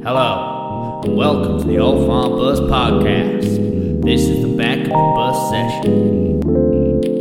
Hello, 0.00 1.00
and 1.04 1.16
welcome 1.16 1.60
to 1.60 1.66
the 1.66 1.78
Old 1.78 2.06
Farm 2.06 2.36
Bus 2.36 2.60
Podcast. 2.60 4.02
This 4.04 4.20
is 4.28 4.42
the 4.42 4.56
back 4.56 4.78
of 4.78 4.84
the 4.86 4.90
bus 4.92 5.50
session. 5.50 7.17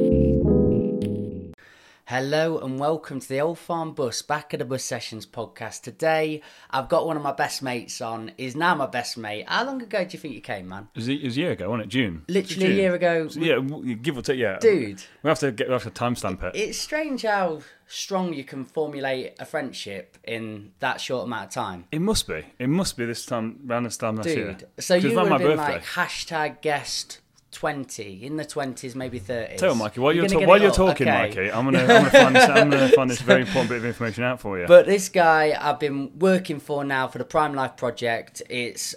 Hello 2.10 2.58
and 2.60 2.80
welcome 2.80 3.20
to 3.20 3.28
the 3.28 3.42
Old 3.42 3.60
Farm 3.60 3.92
Bus 3.92 4.22
Back 4.22 4.54
at 4.54 4.60
the 4.60 4.66
Bus 4.66 4.82
Sessions 4.82 5.26
podcast. 5.26 5.82
Today 5.82 6.42
I've 6.72 6.88
got 6.88 7.06
one 7.06 7.18
of 7.18 7.22
my 7.24 7.34
best 7.34 7.62
mates 7.62 8.00
on. 8.00 8.32
He's 8.38 8.56
now 8.56 8.76
my 8.76 8.86
best 8.86 9.18
mate. 9.18 9.44
How 9.46 9.66
long 9.66 9.82
ago 9.82 10.06
do 10.06 10.12
you 10.14 10.18
think 10.20 10.34
you 10.34 10.40
came, 10.40 10.70
man? 10.70 10.88
It 10.96 11.00
was, 11.00 11.10
a, 11.10 11.14
it 11.16 11.24
was 11.26 11.36
a 11.36 11.40
year 11.42 11.52
ago, 11.52 11.70
wasn't 11.70 11.88
it? 11.88 11.90
June. 11.90 12.24
Literally 12.30 12.66
a 12.66 12.70
June. 12.70 12.78
year 12.78 12.96
ago. 12.96 13.28
So, 13.28 13.42
yeah, 13.42 13.60
give 14.02 14.18
or 14.18 14.22
take. 14.22 14.40
Yeah, 14.40 14.58
Dude, 14.58 15.04
We 15.22 15.28
have 15.28 15.40
to 15.40 15.52
get. 15.52 15.68
We 15.68 15.74
have 15.74 15.84
to 15.84 15.92
timestamp 15.92 16.42
it. 16.44 16.56
it's 16.56 16.78
strange 16.78 17.24
how 17.24 17.60
strong 17.88 18.34
you 18.34 18.46
can 18.46 18.64
formulate 18.64 19.34
a 19.38 19.46
friendship 19.46 20.18
in 20.24 20.72
that 20.80 21.02
short 21.02 21.26
amount 21.26 21.48
of 21.48 21.52
time. 21.54 21.88
It 21.92 22.00
must 22.00 22.26
be. 22.26 22.46
It 22.58 22.70
must 22.70 22.96
be 22.96 23.04
this 23.06 23.26
time 23.26 23.60
around 23.70 23.84
this 23.84 23.98
time 23.98 24.16
last 24.16 24.30
year. 24.30 24.58
So 24.80 24.96
you 24.96 25.10
it's 25.10 25.16
would 25.16 25.24
like 25.24 25.32
have 25.32 25.42
my 25.42 25.46
been 25.46 25.58
birthday. 25.58 25.74
like 25.74 25.84
hashtag 25.84 26.62
guest 26.62 27.20
20, 27.58 28.24
in 28.24 28.38
the 28.38 28.46
20s, 28.46 28.94
maybe 28.94 29.20
30s. 29.20 29.58
Tell 29.58 29.74
Mikey, 29.74 30.00
while 30.00 30.14
you're, 30.14 30.28
gonna 30.28 30.42
ta- 30.42 30.48
while 30.48 30.62
you're 30.62 30.70
talking, 30.70 31.08
Okay. 31.10 31.28
Mikey, 31.28 31.52
I'm 31.52 31.66
gonna, 31.66 31.80
I'm 31.80 31.88
gonna 31.88 32.10
find 32.12 32.36
this. 32.36 32.50
I'm 32.50 32.70
gonna 32.70 32.90
find 32.90 33.10
this 33.10 33.20
very 33.20 33.42
important 33.42 33.70
bit 33.70 33.78
of 33.80 33.86
information 33.86 34.24
out 34.24 34.40
for 34.40 34.60
you. 34.60 34.68
But 34.68 34.86
this 34.86 35.10
guy 35.10 35.58
I've 35.60 35.80
been 35.80 36.20
working 36.20 36.60
for 36.60 36.84
now 36.84 37.08
for 37.08 37.18
the 37.18 37.26
Prime 37.26 37.56
Life 37.56 37.76
Project. 37.76 38.44
It's 38.48 38.94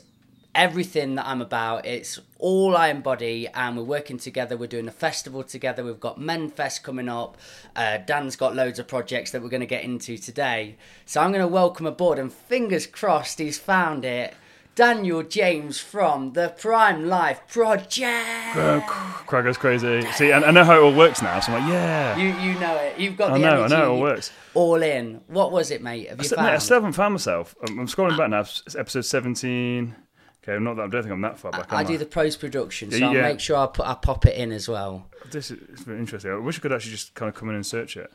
everything 0.54 1.14
that 1.14 1.26
I'm 1.26 1.40
about. 1.40 1.86
It's 1.86 2.20
all 2.38 2.76
I 2.76 2.88
embody, 2.88 3.48
and 3.48 3.78
we're 3.78 3.82
working 3.84 4.18
together. 4.18 4.58
We're 4.58 4.66
doing 4.66 4.88
a 4.88 4.92
festival 4.92 5.42
together. 5.42 5.82
We've 5.82 5.98
got 5.98 6.20
Men 6.20 6.50
Fest 6.50 6.82
coming 6.82 7.08
up. 7.08 7.38
Uh, 7.74 7.96
Dan's 7.96 8.36
got 8.36 8.54
loads 8.54 8.78
of 8.78 8.86
projects 8.86 9.30
that 9.30 9.40
we're 9.42 9.48
going 9.48 9.60
to 9.60 9.66
get 9.66 9.84
into 9.84 10.18
today. 10.18 10.76
So 11.06 11.22
I'm 11.22 11.30
going 11.32 11.40
to 11.40 11.48
welcome 11.48 11.86
aboard, 11.86 12.18
and 12.18 12.30
fingers 12.30 12.86
crossed 12.86 13.38
he's 13.38 13.58
found 13.58 14.04
it. 14.04 14.34
Daniel 14.74 15.22
James 15.22 15.78
from 15.78 16.32
the 16.32 16.48
Prime 16.56 17.06
Life 17.08 17.40
Project. 17.48 18.56
Uh, 18.56 18.80
Crowd 19.26 19.42
goes 19.44 19.58
crazy. 19.58 20.02
See, 20.12 20.32
I, 20.32 20.40
I 20.40 20.50
know 20.52 20.64
how 20.64 20.76
it 20.76 20.82
all 20.82 20.94
works 20.94 21.20
now. 21.22 21.38
So 21.40 21.52
I'm 21.52 21.62
like, 21.62 21.72
yeah. 21.72 22.16
You 22.16 22.28
you 22.52 22.58
know 22.58 22.74
it. 22.76 22.98
You've 22.98 23.16
got 23.16 23.32
I 23.32 23.38
the 23.38 23.38
know, 23.40 23.62
I 23.64 23.68
know 23.68 23.82
it 23.82 23.88
all 23.88 24.00
works. 24.00 24.32
All 24.54 24.82
in. 24.82 25.20
What 25.26 25.52
was 25.52 25.70
it, 25.70 25.82
mate? 25.82 26.08
Have 26.08 26.18
you 26.18 26.22
I, 26.22 26.26
st- 26.26 26.36
found? 26.36 26.46
mate, 26.46 26.54
I 26.54 26.58
still 26.58 26.76
haven't 26.76 26.92
found 26.92 27.14
myself. 27.14 27.54
I'm, 27.66 27.80
I'm 27.80 27.86
scrolling 27.86 28.16
back 28.16 28.30
now. 28.30 28.40
It's 28.40 28.74
episode 28.76 29.02
17. 29.04 29.94
Okay, 30.42 30.54
I'm 30.54 30.64
not 30.64 30.76
that 30.76 30.84
I 30.84 30.86
don't 30.88 31.02
think 31.02 31.12
I'm 31.12 31.20
that 31.20 31.38
far 31.38 31.52
back. 31.52 31.70
I 31.72 31.82
am 31.82 31.86
do 31.86 31.98
the 31.98 32.06
post 32.06 32.40
production, 32.40 32.90
so 32.90 32.96
Yeah, 32.96 33.08
I'll 33.08 33.12
make 33.12 33.40
sure 33.40 33.56
I 33.58 33.66
put 33.66 33.84
I 33.86 33.94
pop 33.94 34.24
it 34.24 34.36
in 34.36 34.52
as 34.52 34.68
well. 34.68 35.06
This 35.30 35.50
is 35.50 35.58
it's 35.70 35.86
interesting. 35.86 36.30
I 36.30 36.36
wish 36.36 36.58
I 36.58 36.62
could 36.62 36.72
actually 36.72 36.92
just 36.92 37.14
kind 37.14 37.28
of 37.28 37.34
come 37.34 37.50
in 37.50 37.56
and 37.56 37.66
search 37.66 37.96
it. 37.98 38.10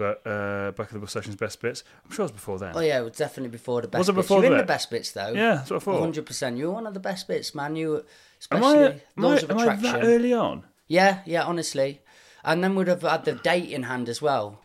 But 0.00 0.26
uh, 0.26 0.70
back 0.70 0.86
of 0.86 0.94
the 0.94 0.98
bus 1.00 1.12
session's 1.12 1.36
best 1.36 1.60
bits. 1.60 1.84
I'm 2.06 2.10
sure 2.10 2.22
it 2.22 2.32
was 2.32 2.32
before 2.32 2.58
then. 2.58 2.72
Oh 2.74 2.80
yeah, 2.80 3.00
it 3.00 3.04
was 3.04 3.18
definitely 3.18 3.50
before 3.50 3.82
the 3.82 3.88
best. 3.88 3.98
Was 3.98 4.08
it 4.08 4.14
bits. 4.14 4.28
before 4.28 4.42
You're 4.42 4.52
in 4.52 4.56
the 4.56 4.64
best 4.64 4.90
bits 4.90 5.12
though. 5.12 5.34
Yeah, 5.34 5.56
that's 5.56 5.68
what 5.70 5.76
I 5.76 5.84
thought. 5.84 6.00
hundred 6.00 6.24
percent. 6.24 6.56
You're 6.56 6.72
one 6.72 6.86
of 6.86 6.94
the 6.94 7.00
best 7.00 7.28
bits, 7.28 7.54
man. 7.54 7.76
You, 7.76 8.02
especially 8.40 8.78
I, 8.78 8.86
am 8.86 8.94
I, 9.18 9.20
laws 9.20 9.42
of 9.42 9.50
am 9.50 9.58
I 9.58 9.62
attraction. 9.64 9.92
that 9.92 10.02
early 10.02 10.32
on? 10.32 10.64
Yeah, 10.88 11.20
yeah, 11.26 11.42
honestly. 11.42 12.00
And 12.42 12.64
then 12.64 12.76
we'd 12.76 12.88
have 12.88 13.02
had 13.02 13.26
the 13.26 13.34
date 13.34 13.68
in 13.68 13.82
hand 13.82 14.08
as 14.08 14.22
well. 14.22 14.62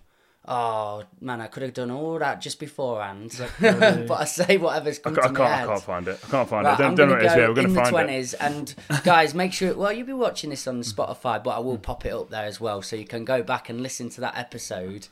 Oh 0.47 1.03
man, 1.21 1.41
I 1.41 1.47
could 1.47 1.63
have 1.63 1.73
done 1.73 1.89
all 1.89 2.19
that 2.19 2.39
just 2.39 2.59
beforehand. 2.59 3.35
but 3.59 4.11
I 4.11 4.25
say 4.25 4.57
whatever's 4.57 4.99
I 4.99 5.01
come 5.09 5.15
can't, 5.15 5.25
I 5.25 5.29
to 5.29 5.33
can't, 5.33 5.37
my 5.37 5.63
I 5.63 5.65
can't 5.65 5.83
find 5.83 6.07
it. 6.07 6.19
I 6.23 6.29
can't 6.29 6.49
find 6.49 6.65
Right, 6.65 6.73
it. 6.73 6.77
Don't, 6.77 6.87
I'm 6.91 6.95
don't 6.95 7.07
know 7.09 7.15
what 7.15 7.23
it 7.23 7.27
is. 7.27 7.35
Yeah, 7.35 7.47
we're 7.47 7.53
going 7.55 7.67
to 7.67 7.73
the 7.73 7.79
find 7.79 7.87
it. 7.87 7.89
twenties, 7.91 8.33
and 8.35 8.75
guys, 9.03 9.33
make 9.33 9.53
sure. 9.53 9.73
Well, 9.73 9.91
you'll 9.91 10.05
be 10.07 10.13
watching 10.13 10.51
this 10.51 10.67
on 10.67 10.81
Spotify, 10.81 11.43
but 11.43 11.49
I 11.51 11.59
will 11.59 11.77
pop 11.79 12.05
it 12.05 12.13
up 12.13 12.29
there 12.29 12.45
as 12.45 12.61
well, 12.61 12.81
so 12.83 12.95
you 12.95 13.05
can 13.05 13.25
go 13.25 13.41
back 13.41 13.69
and 13.69 13.81
listen 13.81 14.09
to 14.11 14.21
that 14.21 14.37
episode. 14.37 15.07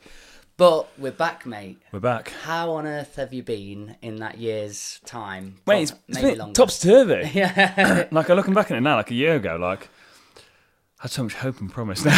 But 0.56 0.86
we're 0.98 1.10
back, 1.10 1.44
mate. 1.46 1.82
We're 1.90 1.98
back. 1.98 2.28
How 2.44 2.70
on 2.74 2.86
earth 2.86 3.16
have 3.16 3.34
you 3.34 3.42
been 3.42 3.96
in 4.02 4.16
that 4.16 4.38
year's 4.38 5.00
time? 5.04 5.56
Wait, 5.66 5.82
it's, 5.82 5.92
it's 6.06 6.16
maybe 6.18 6.30
been 6.30 6.38
longer. 6.38 6.52
topsy 6.54 6.88
turvy. 6.90 7.28
Yeah, 7.34 8.06
like, 8.12 8.30
I'm 8.30 8.36
looking 8.36 8.54
back 8.54 8.70
at 8.70 8.76
it 8.76 8.80
now, 8.82 8.94
like 8.94 9.10
a 9.10 9.14
year 9.14 9.34
ago, 9.34 9.56
like, 9.56 9.88
I 9.88 9.88
had 11.04 11.10
so 11.10 11.22
much 11.24 11.34
hope 11.34 11.60
and 11.60 11.70
promise. 11.70 12.00
um, 12.06 12.08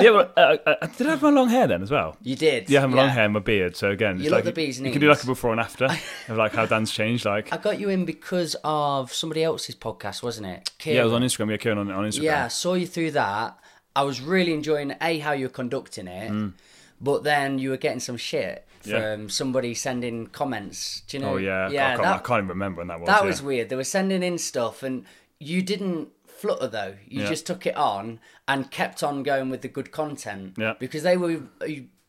yeah, 0.00 0.10
but, 0.10 0.32
uh, 0.36 0.56
uh, 0.66 0.86
did 0.96 1.06
I 1.06 1.10
have 1.10 1.22
my 1.22 1.30
long 1.30 1.48
hair 1.48 1.68
then 1.68 1.80
as 1.80 1.92
well? 1.92 2.16
you 2.22 2.34
did. 2.34 2.68
Yeah, 2.68 2.80
I 2.80 2.82
have 2.82 2.90
my 2.90 2.96
long 2.96 3.08
hair 3.08 3.24
and 3.24 3.34
my 3.34 3.38
beard. 3.38 3.76
So 3.76 3.90
again, 3.90 4.18
You 4.18 4.24
it's 4.24 4.32
like, 4.32 4.42
the 4.42 4.50
bee's 4.50 4.80
You 4.80 4.90
can 4.90 5.00
do 5.00 5.08
like 5.08 5.22
a 5.22 5.26
before 5.26 5.52
and 5.52 5.60
after 5.60 5.84
of 6.28 6.36
like 6.36 6.54
how 6.54 6.66
Dan's 6.66 6.90
changed. 6.90 7.24
Like, 7.24 7.52
I 7.52 7.58
got 7.58 7.78
you 7.78 7.88
in 7.88 8.04
because 8.04 8.56
of 8.64 9.12
somebody 9.12 9.44
else's 9.44 9.76
podcast, 9.76 10.24
wasn't 10.24 10.48
it? 10.48 10.68
yeah, 10.84 11.02
it 11.02 11.04
was 11.04 11.12
on 11.12 11.22
Instagram. 11.22 11.52
Yeah, 11.52 11.56
Kieran 11.56 11.78
on, 11.78 11.90
on 11.92 12.04
Instagram. 12.04 12.22
Yeah, 12.22 12.46
I 12.46 12.48
saw 12.48 12.74
you 12.74 12.88
through 12.88 13.12
that. 13.12 13.56
I 13.94 14.02
was 14.02 14.20
really 14.20 14.52
enjoying 14.52 14.92
a 15.00 15.18
how 15.20 15.32
you 15.32 15.46
were 15.46 15.50
conducting 15.50 16.08
it, 16.08 16.52
but 17.00 17.22
then 17.22 17.60
you 17.60 17.70
were 17.70 17.76
getting 17.76 18.00
some 18.00 18.16
shit 18.16 18.66
from 18.80 18.92
Mm. 18.92 19.22
Yeah. 19.22 19.28
somebody 19.28 19.74
sending 19.74 20.26
comments. 20.26 21.02
Do 21.08 21.16
you 21.16 21.22
know? 21.22 21.34
Oh 21.34 21.36
yeah, 21.36 21.68
yeah. 21.70 21.86
I, 21.86 21.90
can't, 21.90 22.02
that, 22.02 22.14
I 22.16 22.18
can't 22.18 22.38
even 22.38 22.48
remember 22.48 22.80
when 22.80 22.88
that 22.88 23.00
was. 23.00 23.06
that 23.06 23.22
yeah. 23.22 23.26
was 23.26 23.42
weird. 23.42 23.68
They 23.68 23.76
were 23.76 23.84
sending 23.84 24.22
in 24.22 24.38
stuff, 24.38 24.82
and 24.82 25.04
you 25.38 25.62
didn't 25.62 26.08
flutter 26.36 26.68
though. 26.68 26.94
You 27.08 27.22
Yeah. 27.22 27.28
just 27.28 27.46
took 27.46 27.66
it 27.66 27.76
on 27.76 28.20
and 28.46 28.70
kept 28.70 29.02
on 29.02 29.22
going 29.22 29.50
with 29.50 29.62
the 29.62 29.68
good 29.68 29.90
content. 29.92 30.54
Yeah. 30.56 30.74
Because 30.78 31.02
they 31.02 31.16
were 31.16 31.42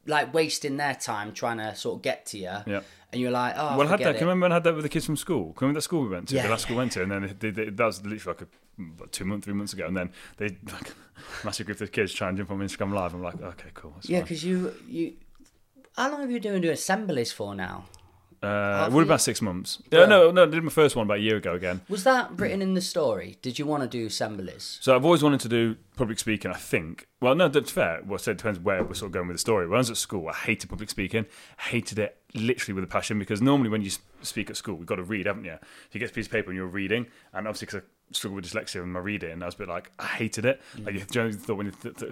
like 0.06 0.34
wasting 0.34 0.78
their 0.78 0.96
time 0.96 1.34
trying 1.34 1.58
to 1.58 1.76
sort 1.76 1.98
of 1.98 2.02
get 2.02 2.26
to 2.28 2.38
you. 2.38 2.58
Yeah. 2.66 2.82
And 3.12 3.22
you're 3.22 3.32
like, 3.32 3.56
oh, 3.58 3.78
Well, 3.78 3.88
I 3.88 3.92
had 3.92 4.00
that. 4.02 4.10
it. 4.10 4.14
Can 4.14 4.22
you 4.22 4.28
remember 4.28 4.46
when 4.46 4.52
I 4.52 4.56
had 4.56 4.64
that 4.66 4.74
with 4.76 4.84
the 4.84 4.90
kids 4.90 5.06
from 5.06 5.16
school? 5.18 5.54
Can 5.54 5.66
you 5.66 5.68
remember 5.68 5.78
that 5.80 5.82
school 5.84 6.02
we 6.04 6.10
went 6.10 6.28
to? 6.30 6.36
Yeah. 6.36 6.44
The 6.44 6.50
last 6.50 6.64
school 6.64 6.76
we 6.76 6.80
went 6.82 6.92
to, 6.94 7.04
and 7.04 7.12
then 7.12 7.36
they, 7.40 7.52
they, 7.52 7.70
that 7.70 7.86
was 7.86 8.06
literally 8.06 8.38
like 8.38 8.42
a, 8.42 9.08
two 9.12 9.26
months, 9.26 9.46
three 9.46 9.54
months 9.54 9.74
ago, 9.74 9.88
and 9.88 9.96
then 9.98 10.12
they 10.38 10.50
like 10.72 10.94
massive 11.44 11.66
group 11.66 11.80
of 11.82 11.92
kids 11.92 12.14
trying 12.14 12.36
to 12.36 12.44
jump 12.44 12.52
on 12.52 12.60
Instagram 12.60 12.94
live. 12.94 13.14
I'm 13.14 13.24
like, 13.24 13.42
okay, 13.42 13.70
cool. 13.74 13.96
Yeah, 14.04 14.22
because 14.22 14.44
you 14.44 14.74
you. 14.88 15.14
How 15.96 16.12
long 16.12 16.22
have 16.22 16.30
you 16.30 16.36
been 16.40 16.52
doing, 16.52 16.62
doing 16.62 16.74
assemblies 16.74 17.32
for 17.32 17.56
now? 17.56 17.86
Uh, 18.44 18.86
it 18.88 18.94
would 18.94 19.02
have 19.02 19.08
about 19.08 19.22
six 19.22 19.42
months. 19.42 19.82
Well- 19.92 20.02
Yeah, 20.02 20.08
no, 20.08 20.32
no, 20.32 20.44
I 20.44 20.46
did 20.46 20.64
my 20.64 20.70
first 20.70 20.96
one 20.96 21.06
about 21.08 21.18
a 21.18 21.22
year 21.22 21.38
ago 21.38 21.54
again. 21.56 21.82
Was 21.90 22.04
that 22.04 22.32
written 22.40 22.62
in 22.62 22.74
the 22.76 22.82
story? 22.82 23.38
Did 23.42 23.58
you 23.58 23.66
want 23.66 23.84
to 23.84 23.90
do 23.90 24.06
assemblies? 24.06 24.78
So 24.82 24.96
I've 24.96 25.06
always 25.06 25.24
wanted 25.24 25.40
to 25.42 25.50
do 25.50 25.76
public 25.96 26.20
speaking. 26.20 26.52
I 26.52 26.56
think. 26.58 27.08
Well, 27.20 27.34
no, 27.36 27.48
that's 27.48 27.72
fair. 27.72 28.02
Well, 28.06 28.20
so 28.20 28.32
it 28.32 28.38
depends 28.38 28.60
where 28.60 28.84
we're 28.84 28.94
sort 28.94 29.08
of 29.10 29.14
going 29.14 29.28
with 29.28 29.36
the 29.36 29.40
story. 29.40 29.66
When 29.68 29.78
I 29.78 29.80
was 29.80 29.90
at 29.90 29.98
school, 29.98 30.28
I 30.30 30.34
hated 30.34 30.70
public 30.70 30.90
speaking. 30.90 31.26
hated 31.58 31.98
it 32.00 32.18
literally 32.36 32.74
with 32.76 32.84
a 32.84 32.88
passion 32.88 33.18
because 33.18 33.42
normally 33.42 33.70
when 33.70 33.82
you 33.82 33.90
speak 34.22 34.50
at 34.50 34.58
school, 34.58 34.78
you've 34.78 34.86
got 34.86 34.98
to 34.98 35.04
read, 35.04 35.26
haven't 35.26 35.46
you? 35.46 35.58
You 35.92 36.00
get 36.00 36.12
a 36.12 36.14
piece 36.14 36.28
of 36.28 36.32
paper 36.32 36.50
and 36.52 36.58
you're 36.58 36.68
reading, 36.68 37.08
and 37.34 37.48
obviously 37.48 37.66
because 37.66 37.82
I 37.82 38.14
struggle 38.14 38.36
with 38.36 38.46
dyslexia 38.46 38.84
and 38.84 38.94
my 38.94 39.00
reading, 39.00 39.42
I 39.42 39.46
was 39.48 39.56
a 39.56 39.58
bit 39.60 39.68
like 39.68 39.92
I 39.98 40.06
hated 40.06 40.46
it. 40.46 40.62
Mm. 40.78 40.86
Like 40.86 40.94
you 40.96 41.02
generally 41.12 41.36
thought 41.36 41.56
when 41.58 41.66
you 41.68 41.72
th- 41.72 41.96
th- 41.98 42.12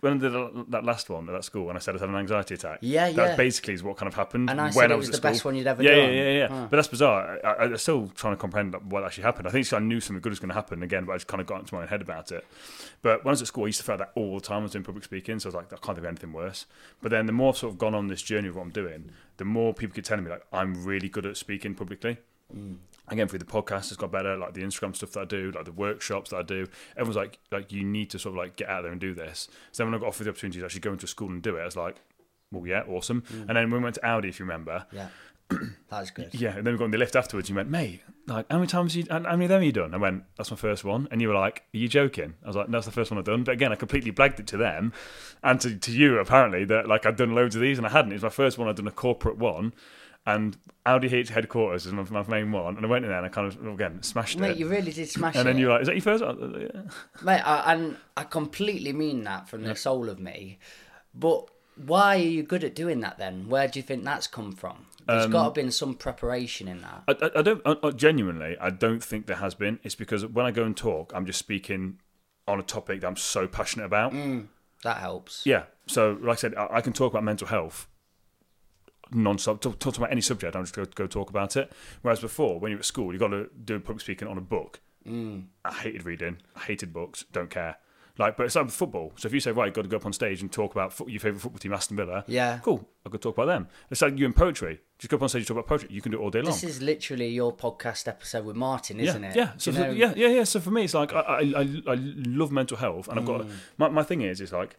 when 0.00 0.14
I 0.14 0.16
did 0.16 0.32
that 0.70 0.84
last 0.84 1.10
one 1.10 1.28
at 1.28 1.32
that 1.32 1.44
school, 1.44 1.66
when 1.66 1.76
I 1.76 1.78
said 1.78 1.94
I 1.96 1.98
had 1.98 2.08
an 2.08 2.16
anxiety 2.16 2.54
attack, 2.54 2.78
Yeah, 2.80 3.08
yeah, 3.08 3.12
that 3.14 3.36
basically 3.36 3.74
is 3.74 3.82
what 3.82 3.96
kind 3.96 4.08
of 4.08 4.14
happened. 4.14 4.50
And 4.50 4.60
I 4.60 4.64
when 4.64 4.72
said 4.72 4.90
I 4.90 4.94
it 4.94 4.96
was, 4.96 5.08
was 5.08 5.16
the 5.16 5.22
best 5.22 5.44
one 5.44 5.56
you'd 5.56 5.66
ever 5.66 5.82
yeah, 5.82 5.90
done. 5.90 5.98
Yeah, 5.98 6.10
yeah, 6.10 6.30
yeah. 6.30 6.48
Huh. 6.48 6.66
But 6.70 6.76
that's 6.76 6.88
bizarre. 6.88 7.38
I, 7.44 7.48
I, 7.48 7.64
I'm 7.64 7.76
still 7.76 8.08
trying 8.08 8.34
to 8.34 8.40
comprehend 8.40 8.74
what 8.90 9.04
actually 9.04 9.24
happened. 9.24 9.48
I 9.48 9.50
think 9.50 9.72
I 9.72 9.78
knew 9.78 10.00
something 10.00 10.20
good 10.22 10.30
was 10.30 10.40
going 10.40 10.48
to 10.48 10.54
happen 10.54 10.82
again, 10.82 11.04
but 11.04 11.12
I 11.12 11.16
just 11.16 11.26
kind 11.26 11.40
of 11.40 11.46
got 11.46 11.60
into 11.60 11.74
my 11.74 11.82
own 11.82 11.88
head 11.88 12.02
about 12.02 12.32
it. 12.32 12.44
But 13.02 13.24
when 13.24 13.30
I 13.30 13.32
was 13.32 13.42
at 13.42 13.48
school, 13.48 13.64
I 13.64 13.66
used 13.68 13.80
to 13.80 13.84
feel 13.84 13.96
that 13.98 14.12
all 14.14 14.34
the 14.34 14.40
time. 14.40 14.60
I 14.60 14.62
was 14.62 14.72
doing 14.72 14.84
public 14.84 15.04
speaking, 15.04 15.38
so 15.38 15.48
I 15.48 15.50
was 15.50 15.54
like, 15.54 15.66
I 15.66 15.76
can't 15.76 15.86
think 15.86 15.98
of 15.98 16.04
anything 16.06 16.32
worse. 16.32 16.66
But 17.02 17.10
then 17.10 17.26
the 17.26 17.32
more 17.32 17.50
I've 17.50 17.58
sort 17.58 17.72
of 17.72 17.78
gone 17.78 17.94
on 17.94 18.08
this 18.08 18.22
journey 18.22 18.48
of 18.48 18.56
what 18.56 18.62
I'm 18.62 18.70
doing, 18.70 19.10
the 19.36 19.44
more 19.44 19.74
people 19.74 19.94
keep 19.94 20.04
telling 20.04 20.24
me 20.24 20.30
like 20.30 20.44
I'm 20.52 20.84
really 20.84 21.08
good 21.08 21.26
at 21.26 21.36
speaking 21.36 21.74
publicly. 21.74 22.18
Mm. 22.54 22.76
Again, 23.08 23.26
through 23.26 23.40
the 23.40 23.44
podcast, 23.44 23.88
it's 23.88 23.96
got 23.96 24.12
better. 24.12 24.36
Like 24.36 24.54
the 24.54 24.62
Instagram 24.62 24.94
stuff 24.94 25.10
that 25.12 25.20
I 25.20 25.24
do, 25.24 25.50
like 25.52 25.64
the 25.64 25.72
workshops 25.72 26.30
that 26.30 26.36
I 26.36 26.42
do. 26.42 26.68
Everyone's 26.96 27.16
like, 27.16 27.38
like 27.50 27.72
you 27.72 27.82
need 27.82 28.10
to 28.10 28.18
sort 28.20 28.34
of 28.34 28.38
like 28.38 28.54
get 28.56 28.68
out 28.68 28.82
there 28.82 28.92
and 28.92 29.00
do 29.00 29.14
this. 29.14 29.48
So 29.72 29.82
then 29.82 29.90
when 29.92 29.98
I 30.00 30.02
got 30.02 30.08
offered 30.08 30.24
the 30.24 30.30
opportunity 30.30 30.60
to 30.60 30.64
actually 30.64 30.80
go 30.82 30.92
into 30.92 31.06
a 31.06 31.08
school 31.08 31.28
and 31.28 31.42
do 31.42 31.56
it, 31.56 31.62
I 31.62 31.64
was 31.64 31.76
like, 31.76 31.96
well, 32.52 32.66
yeah, 32.66 32.82
awesome. 32.88 33.22
Mm. 33.22 33.40
And 33.48 33.56
then 33.56 33.70
when 33.70 33.80
we 33.80 33.84
went 33.84 33.96
to 33.96 34.06
Audi, 34.06 34.28
if 34.28 34.38
you 34.38 34.44
remember, 34.44 34.86
Yeah. 34.92 35.08
that 35.50 36.00
was 36.00 36.12
good. 36.12 36.32
yeah, 36.32 36.56
and 36.56 36.64
then 36.64 36.74
we 36.74 36.78
got 36.78 36.84
in 36.84 36.90
the 36.92 36.98
lift 36.98 37.16
afterwards. 37.16 37.48
And 37.48 37.54
You 37.54 37.56
went, 37.56 37.70
mate, 37.70 38.02
like 38.28 38.46
how 38.48 38.58
many 38.58 38.68
times 38.68 38.94
you, 38.94 39.04
how 39.10 39.16
how 39.24 39.30
many 39.32 39.46
of 39.46 39.48
them 39.48 39.56
have 39.62 39.64
you 39.64 39.72
done? 39.72 39.92
I 39.92 39.96
went, 39.96 40.22
that's 40.36 40.52
my 40.52 40.56
first 40.56 40.84
one, 40.84 41.08
and 41.10 41.20
you 41.20 41.26
were 41.26 41.34
like, 41.34 41.64
are 41.74 41.78
you 41.78 41.88
joking? 41.88 42.34
I 42.44 42.46
was 42.46 42.54
like, 42.54 42.68
no, 42.68 42.76
that's 42.78 42.86
the 42.86 42.92
first 42.92 43.10
one 43.10 43.18
I've 43.18 43.24
done. 43.24 43.42
But 43.42 43.52
again, 43.54 43.72
I 43.72 43.74
completely 43.74 44.12
blagged 44.12 44.38
it 44.38 44.46
to 44.48 44.56
them 44.56 44.92
and 45.42 45.60
to, 45.62 45.76
to 45.76 45.90
you 45.90 46.18
apparently 46.20 46.64
that 46.66 46.86
like 46.86 47.04
I'd 47.06 47.16
done 47.16 47.34
loads 47.34 47.56
of 47.56 47.62
these 47.62 47.78
and 47.78 47.86
I 47.86 47.90
hadn't. 47.90 48.12
It 48.12 48.16
was 48.16 48.22
my 48.22 48.28
first 48.28 48.58
one. 48.58 48.68
I'd 48.68 48.76
done 48.76 48.86
a 48.86 48.92
corporate 48.92 49.38
one, 49.38 49.72
and 50.26 50.56
Audi 50.86 51.14
H 51.14 51.30
headquarters 51.30 51.86
is 51.86 51.92
my, 51.92 52.02
my 52.10 52.26
main 52.28 52.52
one, 52.52 52.76
and 52.76 52.84
I 52.84 52.88
went 52.88 53.04
in 53.04 53.10
there 53.10 53.18
and 53.18 53.26
I 53.26 53.30
kind 53.30 53.46
of 53.46 53.66
again 53.66 54.02
smashed 54.02 54.36
it. 54.36 54.40
Mate, 54.40 54.50
it. 54.52 54.56
you 54.58 54.68
really 54.68 54.92
did 54.92 55.08
smash 55.08 55.34
it. 55.34 55.38
and 55.38 55.48
then 55.48 55.58
you're 55.58 55.70
like, 55.70 55.82
is 55.82 55.86
that 55.86 55.94
your 55.96 56.02
first 56.02 56.24
one? 56.24 56.68
Yeah. 56.74 56.82
Mate, 57.22 57.40
I, 57.40 57.72
and 57.72 57.96
I 58.16 58.24
completely 58.24 58.92
mean 58.92 59.24
that 59.24 59.48
from 59.48 59.62
the 59.62 59.74
soul 59.74 60.08
of 60.08 60.18
me. 60.20 60.58
But 61.14 61.50
why 61.76 62.16
are 62.16 62.18
you 62.18 62.42
good 62.42 62.62
at 62.64 62.74
doing 62.74 63.00
that 63.00 63.18
then? 63.18 63.48
Where 63.48 63.66
do 63.66 63.78
you 63.78 63.82
think 63.82 64.04
that's 64.04 64.26
come 64.26 64.52
from? 64.52 64.86
There's 65.06 65.24
Um, 65.24 65.30
got 65.30 65.38
to 65.38 65.44
have 65.44 65.54
been 65.54 65.70
some 65.70 65.94
preparation 65.94 66.68
in 66.68 66.82
that. 66.82 67.02
I, 67.08 67.12
I, 67.26 67.38
I 67.38 67.42
don't 67.42 67.62
I, 67.64 67.76
I- 67.82 67.90
genuinely. 67.90 68.56
I 68.60 68.70
don't 68.70 69.02
think 69.02 69.26
there 69.26 69.36
has 69.36 69.54
been. 69.54 69.80
It's 69.82 69.94
because 69.94 70.26
when 70.26 70.44
I 70.44 70.50
go 70.50 70.64
and 70.64 70.76
talk, 70.76 71.12
I'm 71.14 71.24
just 71.26 71.38
speaking 71.38 71.98
on 72.46 72.60
a 72.60 72.62
topic 72.62 73.00
that 73.00 73.06
I'm 73.06 73.16
so 73.16 73.48
passionate 73.48 73.86
about. 73.86 74.12
That 74.82 74.96
helps. 74.98 75.44
Yeah. 75.46 75.64
So, 75.86 76.18
like 76.22 76.38
I 76.38 76.40
said, 76.40 76.54
I, 76.54 76.68
I 76.74 76.80
can 76.80 76.92
talk 76.92 77.12
about 77.12 77.24
mental 77.24 77.46
health 77.48 77.86
non-stop. 79.12 79.60
Talk, 79.60 79.78
talk 79.78 79.96
about 79.96 80.12
any 80.12 80.20
subject. 80.20 80.54
I'm 80.56 80.62
just 80.64 80.74
going 80.74 80.86
to 80.88 80.94
go 80.94 81.06
talk 81.06 81.30
about 81.30 81.56
it. 81.56 81.72
Whereas 82.02 82.20
before, 82.20 82.58
when 82.60 82.70
you 82.70 82.76
were 82.76 82.80
at 82.80 82.84
school, 82.86 83.12
you've 83.12 83.20
got 83.20 83.28
to 83.28 83.48
do 83.64 83.78
public 83.80 84.00
speaking 84.00 84.28
on 84.28 84.38
a 84.38 84.42
book. 84.42 84.80
Mm. 85.06 85.46
I 85.64 85.72
hated 85.72 86.04
reading. 86.04 86.38
I 86.56 86.60
hated 86.60 86.92
books. 86.92 87.24
Don't 87.32 87.50
care. 87.50 87.76
Like, 88.18 88.36
but 88.36 88.44
it's 88.44 88.54
like 88.54 88.68
football. 88.68 89.12
So 89.16 89.28
if 89.28 89.32
you 89.32 89.40
say, 89.40 89.50
right, 89.50 89.66
you've 89.66 89.74
got 89.74 89.82
to 89.82 89.88
go 89.88 89.96
up 89.96 90.04
on 90.04 90.12
stage 90.12 90.42
and 90.42 90.52
talk 90.52 90.72
about 90.72 90.92
fo- 90.92 91.06
your 91.06 91.20
favourite 91.20 91.40
football 91.40 91.58
team, 91.58 91.72
Aston 91.72 91.96
Villa. 91.96 92.22
Yeah. 92.26 92.58
Cool. 92.62 92.86
I 93.06 93.08
could 93.08 93.22
talk 93.22 93.34
about 93.38 93.46
them. 93.46 93.66
It's 93.90 94.02
like 94.02 94.18
you 94.18 94.26
in 94.26 94.34
poetry. 94.34 94.80
Just 94.98 95.10
go 95.10 95.16
up 95.16 95.22
on 95.22 95.30
stage 95.30 95.40
and 95.40 95.46
talk 95.48 95.56
about 95.56 95.66
poetry. 95.68 95.88
You 95.90 96.02
can 96.02 96.12
do 96.12 96.18
it 96.18 96.22
all 96.22 96.28
day 96.30 96.42
long. 96.42 96.52
This 96.52 96.62
is 96.64 96.82
literally 96.82 97.28
your 97.28 97.56
podcast 97.56 98.08
episode 98.08 98.44
with 98.44 98.56
Martin, 98.56 99.00
isn't 99.00 99.24
it? 99.24 99.36
Yeah, 99.36 99.52
so 99.56 99.70
You 99.70 99.78
know- 99.78 99.90
yeah, 99.92 100.12
yeah, 100.16 100.28
yeah. 100.28 100.44
So 100.44 100.60
for 100.60 100.70
me, 100.70 100.84
it's 100.84 100.92
like 100.92 101.14
I, 101.14 101.20
I, 101.20 101.38
I, 101.56 101.82
I 101.86 101.94
love 101.94 102.52
mental 102.52 102.76
health, 102.76 103.08
and 103.08 103.18
I've 103.18 103.24
got 103.26 103.40
Mm. 103.42 103.50
my, 103.78 103.88
my 103.88 104.02
thing 104.02 104.20
is, 104.20 104.42
is 104.42 104.52
like, 104.52 104.76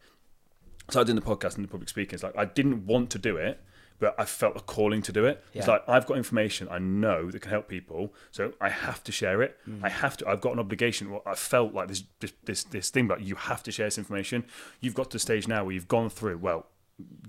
so 0.89 1.01
I 1.01 1.03
did 1.03 1.15
the 1.15 1.21
podcast 1.21 1.55
and 1.55 1.63
the 1.63 1.69
public 1.69 1.89
speaking. 1.89 2.13
It's 2.15 2.23
like 2.23 2.37
I 2.37 2.45
didn't 2.45 2.85
want 2.85 3.09
to 3.11 3.17
do 3.17 3.37
it, 3.37 3.59
but 4.01 4.15
I 4.17 4.25
felt 4.25 4.57
a 4.57 4.59
calling 4.59 5.03
to 5.03 5.13
do 5.13 5.25
it. 5.25 5.45
It's 5.53 5.67
like 5.67 5.87
I've 5.87 6.07
got 6.07 6.17
information 6.17 6.67
I 6.69 6.79
know 6.79 7.29
that 7.29 7.39
can 7.41 7.51
help 7.51 7.69
people, 7.69 8.13
so 8.31 8.51
I 8.59 8.67
have 8.67 9.03
to 9.05 9.11
share 9.11 9.43
it. 9.43 9.57
Mm. 9.69 9.81
I 9.83 9.89
have 9.89 10.17
to. 10.17 10.27
I've 10.27 10.41
got 10.41 10.53
an 10.53 10.59
obligation. 10.59 11.11
Well, 11.11 11.21
I 11.25 11.35
felt 11.35 11.73
like 11.73 11.87
this, 11.87 12.03
this, 12.19 12.33
this, 12.43 12.63
this 12.63 12.89
thing, 12.89 13.05
about 13.05 13.21
you 13.21 13.35
have 13.35 13.61
to 13.63 13.71
share 13.71 13.85
this 13.85 13.99
information. 13.99 14.43
You've 14.81 14.95
got 14.95 15.11
to 15.11 15.15
the 15.15 15.19
stage 15.19 15.47
now 15.47 15.63
where 15.63 15.73
you've 15.73 15.87
gone 15.87 16.09
through. 16.09 16.39
Well, 16.39 16.65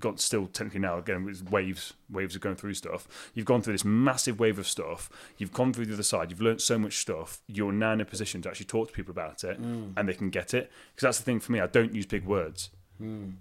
got 0.01 0.19
still 0.19 0.47
technically 0.47 0.81
now 0.81 0.99
again 0.99 1.25
with 1.25 1.51
waves 1.51 1.95
waves 2.11 2.35
of 2.35 2.43
going 2.43 2.57
through 2.57 2.75
stuff 2.75 3.31
you've 3.33 3.47
gone 3.47 3.63
through 3.63 3.73
this 3.73 3.87
massive 3.87 4.39
wave 4.39 4.59
of 4.59 4.67
stuff 4.67 5.09
you've 5.39 5.53
gone 5.53 5.73
through 5.73 5.87
the 5.87 5.95
other 5.95 6.03
side 6.03 6.31
you've 6.31 6.43
learned 6.43 6.61
so 6.61 6.79
much 6.79 6.99
stuff 6.99 7.41
you're 7.47 7.73
now 7.73 7.93
in 7.93 8.01
a 8.01 8.05
position 8.05 8.43
to 8.43 8.51
actually 8.51 8.67
talk 8.67 8.89
to 8.89 8.93
people 8.93 9.13
about 9.13 9.45
it 9.45 9.57
and 9.97 10.07
they 10.07 10.13
can 10.13 10.29
get 10.29 10.53
it 10.53 10.71
because 10.91 11.07
that's 11.07 11.19
the 11.19 11.25
thing 11.25 11.41
for 11.41 11.53
me 11.53 11.61
i 11.61 11.67
don't 11.67 11.95
use 11.95 12.05
big 12.05 12.27
words 12.27 12.69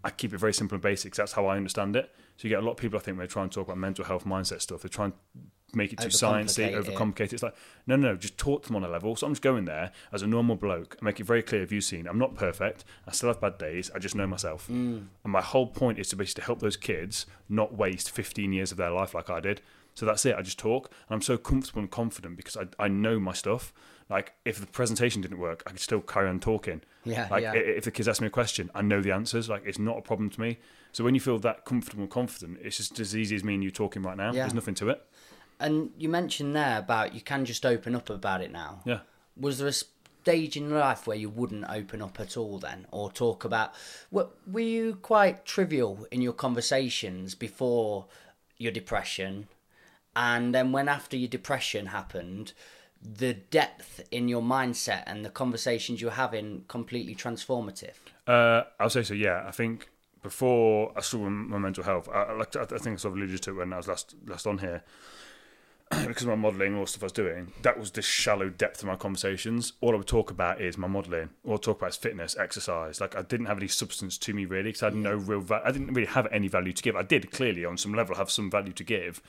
i 0.03 0.09
keep 0.09 0.33
it 0.33 0.38
very 0.39 0.53
simple 0.53 0.75
and 0.75 0.81
basic. 0.81 1.13
that's 1.15 1.33
how 1.33 1.45
i 1.45 1.56
understand 1.56 1.95
it 1.95 2.12
so 2.38 2.48
you 2.48 2.50
get 2.50 2.59
a 2.59 2.65
lot 2.65 2.71
of 2.71 2.77
people 2.77 2.98
i 2.98 3.01
think 3.01 3.18
when 3.18 3.25
they 3.27 3.31
try 3.31 3.44
and 3.44 3.51
talk 3.51 3.65
about 3.68 3.77
mental 3.77 4.03
health 4.06 4.25
mindset 4.25 4.59
stuff 4.62 4.81
they 4.81 4.89
try 4.89 5.06
and 5.06 5.13
make 5.74 5.94
it 5.94 6.00
too 6.00 6.07
sciencey 6.09 6.74
Overcomplicate 6.74 7.21
it. 7.21 7.33
it's 7.33 7.44
like 7.44 7.56
no 7.88 7.95
no 7.95 8.09
no 8.12 8.15
just 8.18 8.38
talk 8.38 8.63
to 8.63 8.68
them 8.69 8.75
on 8.77 8.83
a 8.83 8.88
level 8.89 9.15
so 9.15 9.27
i'm 9.27 9.33
just 9.33 9.42
going 9.44 9.65
there 9.65 9.92
as 10.12 10.21
a 10.21 10.27
normal 10.27 10.56
bloke 10.56 10.95
and 10.95 11.03
make 11.03 11.19
it 11.19 11.25
very 11.25 11.42
clear 11.44 11.62
if 11.62 11.71
you've 11.71 11.83
seen 11.83 12.07
i'm 12.07 12.18
not 12.18 12.33
perfect 12.36 12.83
i 13.07 13.12
still 13.12 13.30
have 13.30 13.39
bad 13.39 13.57
days 13.57 13.92
i 13.95 14.00
just 14.00 14.15
know 14.15 14.25
myself 14.27 14.68
Mm. 14.68 15.06
and 15.24 15.31
my 15.31 15.42
whole 15.42 15.68
point 15.68 16.00
is 16.00 16.09
to 16.09 16.15
basically 16.15 16.44
help 16.44 16.59
those 16.59 16.75
kids 16.77 17.25
not 17.47 17.74
waste 17.75 18.09
15 18.12 18.51
years 18.54 18.71
of 18.71 18.77
their 18.77 18.89
life 18.92 19.13
like 19.13 19.30
I 19.30 19.39
did. 19.39 19.62
So 19.94 20.06
that's 20.06 20.25
it. 20.25 20.36
I 20.38 20.42
just 20.42 20.57
talk. 20.57 20.89
And 21.09 21.15
I'm 21.15 21.21
so 21.21 21.38
comfortable 21.38 21.81
and 21.81 21.92
confident 21.92 22.38
because 22.38 22.56
I, 22.56 22.63
I 22.80 22.88
know 22.88 23.19
my 23.19 23.33
stuff. 23.33 23.74
Like, 24.12 24.34
if 24.44 24.60
the 24.60 24.68
presentation 24.68 25.22
didn't 25.22 25.40
work, 25.40 25.63
I 25.66 25.69
could 25.69 25.80
still 25.80 26.02
carry 26.02 26.28
on 26.28 26.42
talking. 26.42 26.81
Yeah, 27.06 27.30
Like, 27.31 27.44
yeah. 27.44 27.54
if 27.54 27.86
the 27.86 27.92
kids 27.92 28.10
ask 28.10 28.19
me 28.19 28.28
a 28.28 28.30
question, 28.30 28.69
I 28.75 28.81
know 28.81 29.02
the 29.02 29.13
answers. 29.13 29.48
Like, 29.48 29.63
it's 29.66 29.80
not 29.80 29.98
a 29.98 30.02
problem 30.02 30.30
to 30.31 30.42
me. 30.42 30.60
So 30.92 31.06
when 31.06 31.16
you 31.16 31.22
feel 31.22 31.40
that 31.40 31.63
comfortable 31.63 32.04
and 32.04 32.12
confident, 32.12 32.60
it's 32.62 32.75
just 32.75 33.00
as 33.00 33.16
easy 33.16 33.38
as 33.38 33.44
me 33.46 33.54
and 33.54 33.63
you 33.63 33.72
talking 33.72 34.04
right 34.04 34.18
now. 34.18 34.34
Yeah. 34.34 34.42
There's 34.42 34.54
nothing 34.54 34.75
to 34.75 34.90
it. 34.90 35.02
And 35.62 35.92
you 35.98 36.10
mentioned 36.10 36.54
there 36.56 36.80
about 36.80 37.16
you 37.16 37.22
can 37.22 37.46
just 37.46 37.66
open 37.66 37.96
up 37.96 38.10
about 38.10 38.42
it 38.42 38.52
now. 38.52 38.81
Yeah. 38.84 39.00
Was 39.38 39.60
there 39.60 39.69
a 39.69 39.72
stage 39.72 40.57
in 40.57 40.69
life 40.72 41.07
where 41.07 41.16
you 41.16 41.30
wouldn't 41.30 41.66
open 41.69 42.02
up 42.02 42.19
at 42.19 42.36
all 42.36 42.60
then, 42.60 42.88
or 42.92 43.10
talk 43.12 43.46
about? 43.46 43.74
Were, 44.12 44.28
were 44.46 44.60
you 44.60 44.96
quite 44.96 45.46
trivial 45.46 46.06
in 46.12 46.22
your 46.22 46.34
conversations 46.34 47.34
before 47.34 48.07
your 48.57 48.74
depression, 48.74 49.48
and 50.16 50.54
then 50.54 50.74
when 50.74 50.90
after 50.90 51.16
your 51.16 51.30
depression 51.30 51.88
happened? 51.88 52.52
The 53.03 53.33
depth 53.33 54.01
in 54.12 54.27
your 54.27 54.42
mindset 54.42 55.03
and 55.07 55.25
the 55.25 55.30
conversations 55.30 56.01
you're 56.01 56.12
having 56.12 56.65
completely 56.68 57.15
transformative. 57.15 57.95
Uh, 58.27 58.63
I'll 58.80 58.89
say 58.89 59.03
so. 59.03 59.13
Yeah, 59.13 59.44
I 59.48 59.51
think 59.51 59.89
before 60.21 60.92
I 60.95 61.01
saw 61.01 61.18
my 61.30 61.57
mental 61.57 61.83
health, 61.83 62.07
I, 62.09 62.24
I, 62.24 62.33
like 62.33 62.56
I 62.56 62.65
think 62.65 62.94
I 62.94 62.95
sort 62.98 63.13
of 63.13 63.18
alluded 63.18 63.42
to 63.44 63.51
it 63.51 63.53
when 63.53 63.74
I 63.74 63.77
was 63.77 63.88
last 63.88 64.15
last 64.25 64.45
on 64.45 64.59
here. 64.59 64.83
because 66.07 66.24
of 66.24 66.30
my 66.30 66.36
modelling 66.36 66.75
all 66.75 66.86
the 66.86 66.88
stuff 66.88 67.03
I 67.03 67.06
was 67.07 67.12
doing, 67.12 67.51
that 67.63 67.77
was 67.77 67.92
the 67.92 68.01
shallow 68.01 68.50
depth 68.50 68.81
of 68.81 68.88
my 68.88 68.95
conversations. 68.95 69.74
All 69.81 69.94
I 69.94 69.97
would 69.97 70.07
talk 70.07 70.31
about 70.31 70.62
is 70.62 70.77
my 70.77 70.88
modelling. 70.88 71.31
All 71.44 71.56
I 71.56 71.57
talk 71.57 71.80
about 71.80 71.89
is 71.89 71.97
fitness, 71.97 72.38
exercise. 72.38 73.01
Like 73.01 73.15
I 73.15 73.24
didn't 73.24 73.47
have 73.47 73.57
any 73.57 73.68
substance 73.68 74.18
to 74.19 74.33
me 74.33 74.45
really, 74.45 74.69
because 74.69 74.83
I 74.83 74.86
had 74.88 74.95
no 74.95 75.15
real. 75.15 75.42
Va- 75.42 75.62
I 75.65 75.71
didn't 75.71 75.94
really 75.94 76.07
have 76.07 76.27
any 76.31 76.47
value 76.47 76.71
to 76.71 76.83
give. 76.83 76.95
I 76.95 77.04
did 77.04 77.31
clearly 77.31 77.65
on 77.65 77.77
some 77.77 77.94
level 77.94 78.15
have 78.15 78.31
some 78.31 78.50
value 78.50 78.74
to 78.74 78.83
give, 78.83 79.21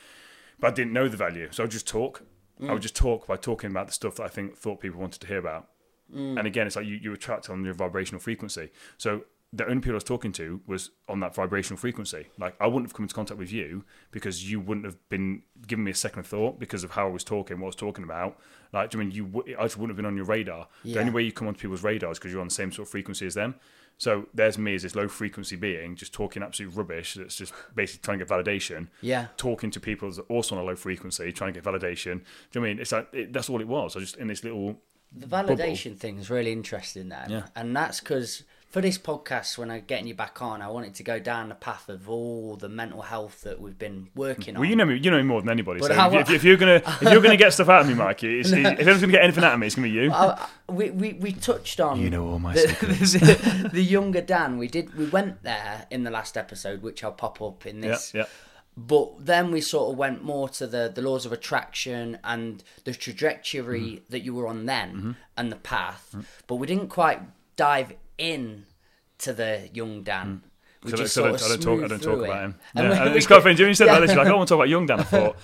but 0.60 0.68
I 0.68 0.75
didn't 0.75 0.92
know 0.92 1.08
the 1.08 1.16
value. 1.16 1.48
So 1.50 1.64
I 1.64 1.66
just 1.66 1.88
talk. 1.88 2.22
Mm. 2.62 2.70
I 2.70 2.73
would 2.73 2.82
just 2.82 2.97
talk 2.97 3.26
by 3.26 3.37
talking 3.37 3.70
about 3.70 3.88
the 3.88 3.93
stuff 3.93 4.17
that 4.17 4.25
I 4.25 4.29
think 4.29 4.56
thought 4.56 4.81
people 4.81 5.00
wanted 5.00 5.20
to 5.20 5.26
hear 5.26 5.38
about. 5.38 5.69
Mm. 6.14 6.38
And 6.38 6.47
again, 6.47 6.67
it's 6.67 6.76
like 6.76 6.87
you, 6.87 6.97
you 6.97 7.12
attract 7.12 7.50
on 7.50 7.64
your 7.64 7.75
vibrational 7.75 8.20
frequency. 8.20 8.70
So 8.99 9.25
the 9.55 9.67
only 9.67 9.81
people 9.81 9.93
I 9.93 9.94
was 9.94 10.05
talking 10.05 10.32
to 10.32 10.62
was 10.67 10.91
on 11.09 11.20
that 11.20 11.35
vibrational 11.35 11.76
frequency. 11.76 12.29
Like 12.38 12.55
I 12.61 12.67
wouldn't 12.67 12.87
have 12.87 12.94
come 12.94 13.05
into 13.05 13.14
contact 13.14 13.38
with 13.38 13.53
you 13.53 13.85
because 14.11 14.50
you 14.50 14.61
wouldn't 14.61 14.87
have 14.87 14.97
been 15.11 15.43
giving 15.67 15.85
me 15.85 15.91
a 15.91 15.94
second 15.94 16.23
thought 16.23 16.59
because 16.59 16.85
of 16.85 16.93
how 16.93 17.06
I 17.06 17.11
was 17.11 17.25
talking, 17.25 17.59
what 17.61 17.67
I 17.67 17.69
was 17.69 17.76
talking 17.76 18.05
about. 18.05 18.38
Like, 18.73 18.91
do 18.91 18.99
you 18.99 19.05
mean 19.05 19.14
you? 19.14 19.26
w- 19.26 19.56
I 19.59 19.62
just 19.64 19.76
wouldn't 19.76 19.91
have 19.91 19.97
been 19.97 20.06
on 20.06 20.17
your 20.17 20.25
radar. 20.25 20.69
Yeah. 20.85 20.94
The 20.94 21.00
only 21.00 21.12
way 21.12 21.23
you 21.23 21.32
come 21.32 21.49
onto 21.49 21.61
people's 21.61 21.82
radars 21.82 22.19
because 22.19 22.32
you're 22.32 22.41
on 22.41 22.49
the 22.49 22.55
same 22.55 22.73
sort 22.73 22.88
of 22.88 22.91
frequency 22.91 23.26
as 23.26 23.35
them. 23.35 23.56
So 23.98 24.26
there's 24.34 24.58
me 24.58 24.74
as 24.74 24.82
this 24.82 24.96
low 24.96 25.06
frequency 25.08 25.54
being 25.56 25.94
just 25.96 26.12
talking 26.12 26.42
absolute 26.42 26.74
rubbish. 26.74 27.14
That's 27.14 27.36
just 27.36 27.52
basically 27.74 28.02
trying 28.02 28.18
to 28.18 28.24
get 28.24 28.32
validation 28.32 28.88
Yeah. 29.00 29.26
talking 29.36 29.70
to 29.70 29.80
people 29.80 30.08
that's 30.08 30.18
also 30.28 30.56
on 30.56 30.60
a 30.62 30.64
low 30.64 30.74
frequency, 30.76 31.30
trying 31.32 31.52
to 31.54 31.60
get 31.60 31.64
validation. 31.64 32.04
Do 32.04 32.10
you 32.10 32.14
know 32.14 32.60
what 32.60 32.66
I 32.66 32.68
mean? 32.70 32.78
It's 32.80 32.92
like 32.92 33.08
it, 33.12 33.32
that's 33.32 33.48
all 33.48 33.60
it 33.60 33.68
was. 33.68 33.94
I 33.94 34.00
was 34.00 34.10
just 34.10 34.20
in 34.20 34.26
this 34.28 34.42
little. 34.42 34.80
The 35.14 35.26
validation 35.26 35.96
thing 35.98 36.18
is 36.18 36.30
really 36.30 36.52
interesting 36.52 37.10
then. 37.10 37.30
Yeah. 37.30 37.46
And 37.54 37.76
that's 37.76 38.00
because 38.00 38.44
for 38.72 38.80
this 38.80 38.96
podcast, 38.96 39.58
when 39.58 39.70
I'm 39.70 39.84
getting 39.86 40.06
you 40.06 40.14
back 40.14 40.40
on, 40.40 40.62
I 40.62 40.69
wanted 40.69 40.94
to 40.94 41.02
go 41.02 41.19
down 41.19 41.50
the 41.50 41.54
path 41.54 41.90
of 41.90 42.08
all 42.08 42.56
the 42.56 42.70
mental 42.70 43.02
health 43.02 43.42
that 43.42 43.60
we've 43.60 43.78
been 43.78 44.08
working 44.14 44.56
on. 44.56 44.60
Well, 44.62 44.70
you 44.70 44.76
know 44.76 44.86
me. 44.86 44.96
You 44.96 45.10
know 45.10 45.19
me 45.19 45.22
more 45.24 45.42
than 45.42 45.50
anybody. 45.50 45.80
But 45.80 45.88
so 45.88 45.94
how- 45.94 46.10
if, 46.14 46.30
if 46.30 46.42
you're 46.42 46.56
gonna 46.56 46.76
if 46.86 47.02
you're 47.02 47.20
gonna 47.20 47.36
get 47.36 47.52
stuff 47.52 47.69
out 47.69 47.82
of 47.82 47.88
me, 47.88 47.92
Mike, 47.94 48.24
it's, 48.24 48.50
if 48.52 48.64
anyone's 48.64 49.00
gonna 49.02 49.12
get 49.12 49.22
anything 49.24 49.44
out 49.44 49.52
of 49.52 49.60
me, 49.60 49.66
it's 49.66 49.76
gonna 49.76 49.88
be 49.88 49.92
you. 49.92 50.10
I- 50.10 50.26
I- 50.32 50.48
we, 50.72 50.90
we, 50.90 51.12
we 51.12 51.32
touched 51.32 51.80
on 51.80 52.00
You 52.00 52.08
know 52.08 52.26
all 52.26 52.38
my 52.38 52.54
the, 52.54 52.66
the, 53.62 53.69
the 53.74 53.82
younger 53.84 54.22
Dan. 54.22 54.56
We 54.56 54.69
did 54.69 54.94
we 54.96 55.04
went 55.06 55.42
there 55.42 55.86
in 55.90 56.04
the 56.04 56.10
last 56.10 56.38
episode, 56.38 56.80
which 56.82 57.04
I'll 57.04 57.12
pop 57.12 57.42
up 57.42 57.66
in 57.66 57.82
yeah, 57.82 57.88
this. 57.90 58.12
yeah. 58.14 58.25
But 58.75 59.26
then 59.26 59.50
we 59.52 59.60
sort 59.60 59.92
of 59.92 59.98
went 59.98 60.25
more 60.25 60.48
to 60.48 60.66
the, 60.66 60.90
the 60.94 61.02
laws 61.02 61.26
of 61.26 61.32
attraction 61.32 62.18
and 62.25 62.64
the 62.84 62.94
trajectory 62.94 63.80
Mm-hmm. 63.82 64.04
that 64.08 64.20
you 64.20 64.34
were 64.34 64.46
on 64.46 64.64
then 64.64 65.16
and 65.36 65.52
the 65.52 65.56
path. 65.56 66.16
But 66.46 66.54
we 66.56 66.66
didn't 66.66 66.88
quite 66.88 67.20
dive 67.56 67.92
in 68.19 68.67
to 69.19 69.32
the 69.32 69.69
young 69.73 70.03
Dan. 70.03 70.26
Hmm. 70.26 70.49
We 70.85 70.91
So, 70.91 70.97
just 70.97 71.14
sort 71.14 71.38
don't, 71.38 71.43
I 71.43 71.55
of 71.55 71.61
don't 71.61 71.79
talk. 71.79 71.85
I 71.85 71.88
don't 71.88 72.03
talk 72.03 72.19
it. 72.19 72.25
about 72.25 72.44
him. 72.44 72.55
And 72.75 72.88
Yeah, 72.88 73.06
and 73.06 73.17
it's 73.17 73.26
quite 73.26 73.43
funny. 73.43 73.55
When 73.55 73.69
you 73.69 73.75
said 73.75 73.87
yeah. 73.87 74.00
that, 74.00 74.09
like, 74.17 74.26
I 74.26 74.32
want 74.32 74.49
to 74.49 74.53
talk 74.53 74.59
about 74.59 74.69
young 74.69 74.87
Dan. 74.87 75.00
I 75.00 75.03
thought, 75.05 75.37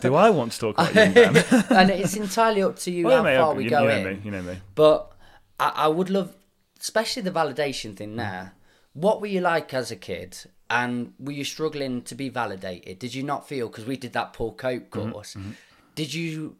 do 0.00 0.14
I 0.14 0.30
want 0.30 0.52
to 0.52 0.58
talk 0.58 0.78
about 0.78 0.94
young 0.94 1.12
Dan? 1.12 1.36
and 1.70 1.90
it's 1.90 2.14
entirely 2.14 2.62
up 2.62 2.78
to 2.80 2.92
you 2.92 3.06
Well, 3.06 3.16
how 3.18 3.22
mate, 3.24 3.36
far 3.36 3.52
you, 3.52 3.56
we 3.58 3.64
you 3.64 3.70
go 3.70 3.84
know 3.84 3.90
in. 3.90 4.04
me. 4.04 4.20
You 4.24 4.30
know 4.30 4.42
me. 4.42 4.58
But 4.76 5.10
I, 5.58 5.72
I 5.74 5.88
would 5.88 6.10
love, 6.10 6.36
especially 6.80 7.22
the 7.22 7.32
validation 7.32 7.96
thing 7.96 8.10
hmm. 8.10 8.18
there. 8.18 8.52
What 8.92 9.20
were 9.20 9.26
you 9.26 9.40
like 9.40 9.74
as 9.74 9.90
a 9.90 9.96
kid? 9.96 10.38
And 10.70 11.12
were 11.18 11.32
you 11.32 11.44
struggling 11.44 12.02
to 12.02 12.14
be 12.14 12.28
validated? 12.28 12.98
Did 13.00 13.14
you 13.14 13.22
not 13.22 13.48
feel, 13.48 13.68
because 13.68 13.84
we 13.86 13.96
did 13.96 14.12
that 14.12 14.32
Paul 14.32 14.54
Cope 14.54 14.90
Mm-hmm, 14.90 15.10
course, 15.10 15.34
mm-hmm. 15.34 15.52
did 15.94 16.14
you 16.14 16.56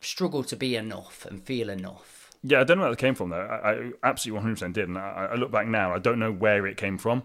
struggle 0.00 0.44
to 0.44 0.56
be 0.56 0.76
enough 0.76 1.26
and 1.26 1.42
feel 1.42 1.68
enough? 1.68 2.23
Yeah, 2.46 2.60
I 2.60 2.64
don't 2.64 2.76
know 2.76 2.84
where 2.84 2.92
it 2.92 2.98
came 2.98 3.14
from 3.14 3.30
though. 3.30 3.40
I, 3.40 3.72
I 3.72 3.90
absolutely 4.02 4.52
100% 4.52 4.72
did, 4.74 4.88
and 4.88 4.98
I, 4.98 5.30
I 5.32 5.34
look 5.34 5.50
back 5.50 5.66
now, 5.66 5.94
I 5.94 5.98
don't 5.98 6.18
know 6.18 6.30
where 6.30 6.66
it 6.66 6.76
came 6.76 6.98
from. 6.98 7.22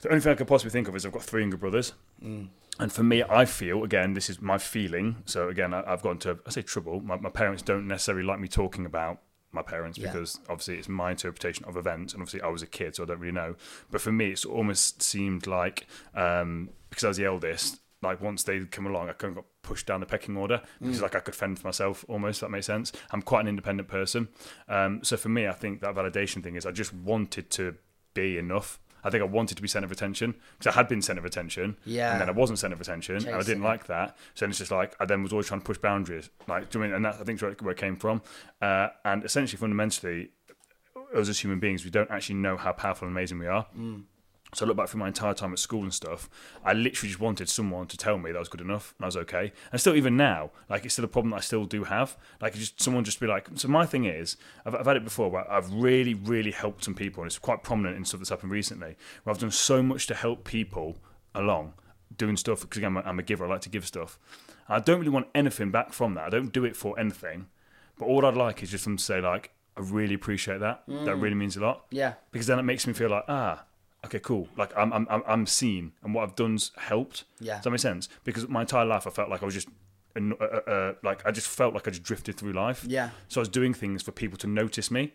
The 0.00 0.08
only 0.10 0.20
thing 0.20 0.32
I 0.32 0.34
could 0.34 0.48
possibly 0.48 0.70
think 0.70 0.88
of 0.88 0.96
is 0.96 1.06
I've 1.06 1.12
got 1.12 1.22
three 1.22 1.40
younger 1.42 1.56
brothers, 1.56 1.94
and 2.20 2.50
for 2.92 3.02
me, 3.04 3.22
I 3.22 3.44
feel 3.44 3.84
again, 3.84 4.14
this 4.14 4.28
is 4.28 4.42
my 4.42 4.58
feeling. 4.58 5.16
So 5.24 5.48
again, 5.48 5.72
I, 5.72 5.82
I've 5.86 6.02
got 6.02 6.10
into 6.12 6.38
I 6.46 6.50
say 6.50 6.62
trouble. 6.62 7.00
My, 7.00 7.16
my 7.16 7.30
parents 7.30 7.62
don't 7.62 7.86
necessarily 7.86 8.24
like 8.24 8.40
me 8.40 8.48
talking 8.48 8.84
about 8.86 9.20
my 9.52 9.62
parents 9.62 9.96
Yeah. 9.96 10.08
because 10.10 10.40
obviously 10.50 10.78
it's 10.78 10.88
my 10.88 11.12
interpretation 11.12 11.64
of 11.66 11.76
events, 11.76 12.12
and 12.12 12.20
obviously 12.20 12.42
I 12.42 12.48
was 12.48 12.60
a 12.62 12.66
kid, 12.66 12.96
so 12.96 13.04
I 13.04 13.06
don't 13.06 13.20
really 13.20 13.32
know. 13.32 13.54
But 13.90 14.00
for 14.00 14.10
me, 14.10 14.30
it's 14.30 14.44
almost 14.44 15.00
seemed 15.00 15.46
like 15.46 15.86
um, 16.14 16.70
because 16.90 17.04
I 17.04 17.08
was 17.08 17.16
the 17.18 17.24
eldest, 17.26 17.80
like 18.04 18.20
once 18.20 18.44
they 18.44 18.60
come 18.66 18.86
along, 18.86 19.08
I 19.08 19.12
kind 19.14 19.30
of 19.32 19.36
got 19.36 19.44
pushed 19.62 19.86
down 19.86 20.00
the 20.00 20.06
pecking 20.06 20.36
order 20.36 20.60
because 20.80 21.02
like 21.02 21.16
I 21.16 21.20
could 21.20 21.34
fend 21.34 21.58
for 21.58 21.66
myself 21.66 22.04
almost. 22.08 22.36
If 22.38 22.40
that 22.42 22.50
makes 22.50 22.66
sense. 22.66 22.92
I'm 23.10 23.22
quite 23.22 23.40
an 23.40 23.48
independent 23.48 23.88
person, 23.88 24.28
um, 24.68 25.02
so 25.02 25.16
for 25.16 25.28
me, 25.30 25.48
I 25.48 25.52
think 25.52 25.80
that 25.80 25.94
validation 25.94 26.42
thing 26.42 26.54
is 26.56 26.66
I 26.66 26.70
just 26.70 26.92
wanted 26.94 27.50
to 27.52 27.74
be 28.14 28.38
enough. 28.38 28.78
I 29.06 29.10
think 29.10 29.20
I 29.22 29.26
wanted 29.26 29.56
to 29.56 29.62
be 29.62 29.68
centre 29.68 29.84
of 29.84 29.92
attention 29.92 30.34
because 30.58 30.72
I 30.72 30.78
had 30.78 30.88
been 30.88 31.02
centre 31.02 31.20
of 31.20 31.26
attention, 31.26 31.76
Yeah. 31.84 32.12
and 32.12 32.20
then 32.22 32.28
I 32.30 32.32
wasn't 32.32 32.58
centre 32.58 32.74
of 32.74 32.80
attention, 32.80 33.16
and 33.16 33.34
I 33.34 33.42
didn't 33.42 33.62
it. 33.62 33.66
like 33.66 33.86
that. 33.88 34.16
So 34.34 34.44
then 34.46 34.50
it's 34.50 34.58
just 34.60 34.70
like 34.70 34.96
I 34.98 35.04
then 35.04 35.22
was 35.22 35.30
always 35.32 35.46
trying 35.46 35.60
to 35.60 35.66
push 35.66 35.76
boundaries, 35.78 36.30
like 36.48 36.70
do 36.70 36.78
you 36.78 36.84
mean? 36.84 36.94
And 36.94 37.04
that 37.04 37.16
I 37.20 37.24
think 37.24 37.36
is 37.38 37.42
where 37.60 37.72
it, 37.72 37.76
came 37.78 37.96
from. 37.96 38.22
Uh, 38.62 38.88
and 39.04 39.22
essentially, 39.24 39.58
fundamentally, 39.58 40.30
us 41.14 41.28
as 41.28 41.38
human 41.40 41.60
beings, 41.60 41.84
we 41.84 41.90
don't 41.90 42.10
actually 42.10 42.36
know 42.36 42.56
how 42.56 42.72
powerful 42.72 43.06
and 43.06 43.14
amazing 43.16 43.38
we 43.38 43.46
are. 43.46 43.66
So 44.54 44.64
I 44.64 44.68
look 44.68 44.76
back 44.76 44.88
through 44.88 45.00
my 45.00 45.08
entire 45.08 45.34
time 45.34 45.52
at 45.52 45.58
school 45.58 45.82
and 45.82 45.92
stuff. 45.92 46.30
I 46.64 46.72
literally 46.72 47.08
just 47.08 47.20
wanted 47.20 47.48
someone 47.48 47.86
to 47.88 47.96
tell 47.96 48.18
me 48.18 48.30
that 48.30 48.36
I 48.36 48.40
was 48.40 48.48
good 48.48 48.60
enough 48.60 48.94
and 48.98 49.04
I 49.04 49.08
was 49.08 49.16
okay. 49.16 49.52
And 49.72 49.80
still, 49.80 49.96
even 49.96 50.16
now, 50.16 50.50
like 50.70 50.84
it's 50.84 50.94
still 50.94 51.04
a 51.04 51.08
problem 51.08 51.30
that 51.32 51.38
I 51.38 51.40
still 51.40 51.64
do 51.64 51.84
have. 51.84 52.16
Like 52.40 52.54
just 52.54 52.80
someone 52.80 53.04
just 53.04 53.18
be 53.20 53.26
like. 53.26 53.48
So 53.56 53.68
my 53.68 53.84
thing 53.84 54.04
is, 54.04 54.36
I've, 54.64 54.74
I've 54.74 54.86
had 54.86 54.96
it 54.96 55.04
before 55.04 55.30
where 55.30 55.50
I've 55.50 55.72
really, 55.72 56.14
really 56.14 56.52
helped 56.52 56.84
some 56.84 56.94
people, 56.94 57.22
and 57.22 57.28
it's 57.28 57.38
quite 57.38 57.62
prominent 57.62 57.96
in 57.96 58.04
stuff 58.04 58.20
that's 58.20 58.30
happened 58.30 58.52
recently. 58.52 58.96
Where 59.24 59.34
I've 59.34 59.40
done 59.40 59.50
so 59.50 59.82
much 59.82 60.06
to 60.06 60.14
help 60.14 60.44
people 60.44 60.98
along, 61.34 61.74
doing 62.16 62.36
stuff 62.36 62.60
because 62.60 62.78
again, 62.78 62.96
I'm 62.96 63.04
a, 63.04 63.08
I'm 63.08 63.18
a 63.18 63.22
giver. 63.24 63.44
I 63.44 63.48
like 63.48 63.62
to 63.62 63.68
give 63.68 63.86
stuff. 63.86 64.18
I 64.68 64.78
don't 64.80 64.98
really 64.98 65.10
want 65.10 65.26
anything 65.34 65.70
back 65.70 65.92
from 65.92 66.14
that. 66.14 66.24
I 66.26 66.30
don't 66.30 66.52
do 66.52 66.64
it 66.64 66.76
for 66.76 66.98
anything. 66.98 67.48
But 67.98 68.06
all 68.06 68.24
I'd 68.24 68.36
like 68.36 68.62
is 68.62 68.70
just 68.70 68.84
them 68.84 68.96
to 68.96 69.02
say 69.02 69.20
like, 69.20 69.50
I 69.76 69.80
really 69.80 70.14
appreciate 70.14 70.60
that. 70.60 70.84
That 70.86 71.16
really 71.16 71.34
means 71.34 71.56
a 71.56 71.60
lot 71.60 71.86
Yeah. 71.90 72.14
because 72.30 72.46
then 72.46 72.58
it 72.58 72.62
makes 72.62 72.86
me 72.86 72.92
feel 72.92 73.10
like 73.10 73.24
ah 73.28 73.64
okay, 74.04 74.20
cool. 74.20 74.48
Like 74.56 74.72
I'm 74.76 74.92
I'm 74.92 75.06
I'm- 75.10 75.46
seen, 75.46 75.92
and 76.02 76.14
what 76.14 76.22
I've 76.24 76.36
done's 76.36 76.72
helped. 76.76 77.24
Yeah. 77.40 77.54
Does 77.56 77.64
that 77.64 77.70
make 77.70 77.80
sense? 77.80 78.08
Because 78.24 78.48
my 78.48 78.62
entire 78.62 78.84
life, 78.84 79.06
I 79.06 79.10
felt 79.10 79.28
like 79.30 79.42
I 79.42 79.44
was 79.46 79.54
just. 79.54 79.68
Uh, 80.16 80.32
uh, 80.40 80.44
uh, 80.70 80.94
like 81.02 81.26
I 81.26 81.32
just 81.32 81.48
felt 81.48 81.74
like 81.74 81.88
I 81.88 81.90
just 81.90 82.04
drifted 82.04 82.36
through 82.36 82.52
life. 82.52 82.84
Yeah. 82.86 83.10
So 83.28 83.40
I 83.40 83.42
was 83.42 83.48
doing 83.48 83.74
things 83.74 84.00
for 84.02 84.12
people 84.12 84.38
to 84.38 84.46
notice 84.46 84.88
me. 84.88 85.12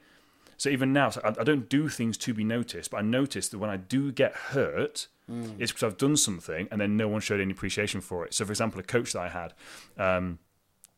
So 0.58 0.69
even 0.69 0.91
now, 0.91 1.10
so 1.10 1.22
I, 1.24 1.29
I 1.29 1.43
don't 1.46 1.69
do 1.69 1.88
things 1.88 2.17
to 2.17 2.34
be 2.34 2.43
noticed, 2.43 2.91
but 2.91 2.98
I 2.98 3.01
notice 3.01 3.48
that 3.48 3.60
when 3.60 3.69
I 3.69 3.77
do 3.77 4.12
get 4.12 4.34
hurt, 4.36 5.08
it's 5.58 5.72
because 5.72 5.84
I've 5.84 5.98
done 5.98 6.17
something 6.17 6.67
and 6.69 6.81
then 6.81 6.98
no 6.98 7.08
one 7.08 7.22
showed 7.22 7.39
any 7.39 7.51
appreciation 7.51 8.01
for 8.01 8.25
it. 8.25 8.34
So, 8.34 8.43
for 8.43 8.51
example, 8.51 8.79
a 8.81 8.84
coach 8.84 9.13
that 9.13 9.22
I 9.22 9.29
had, 9.29 9.53
um, 9.98 10.39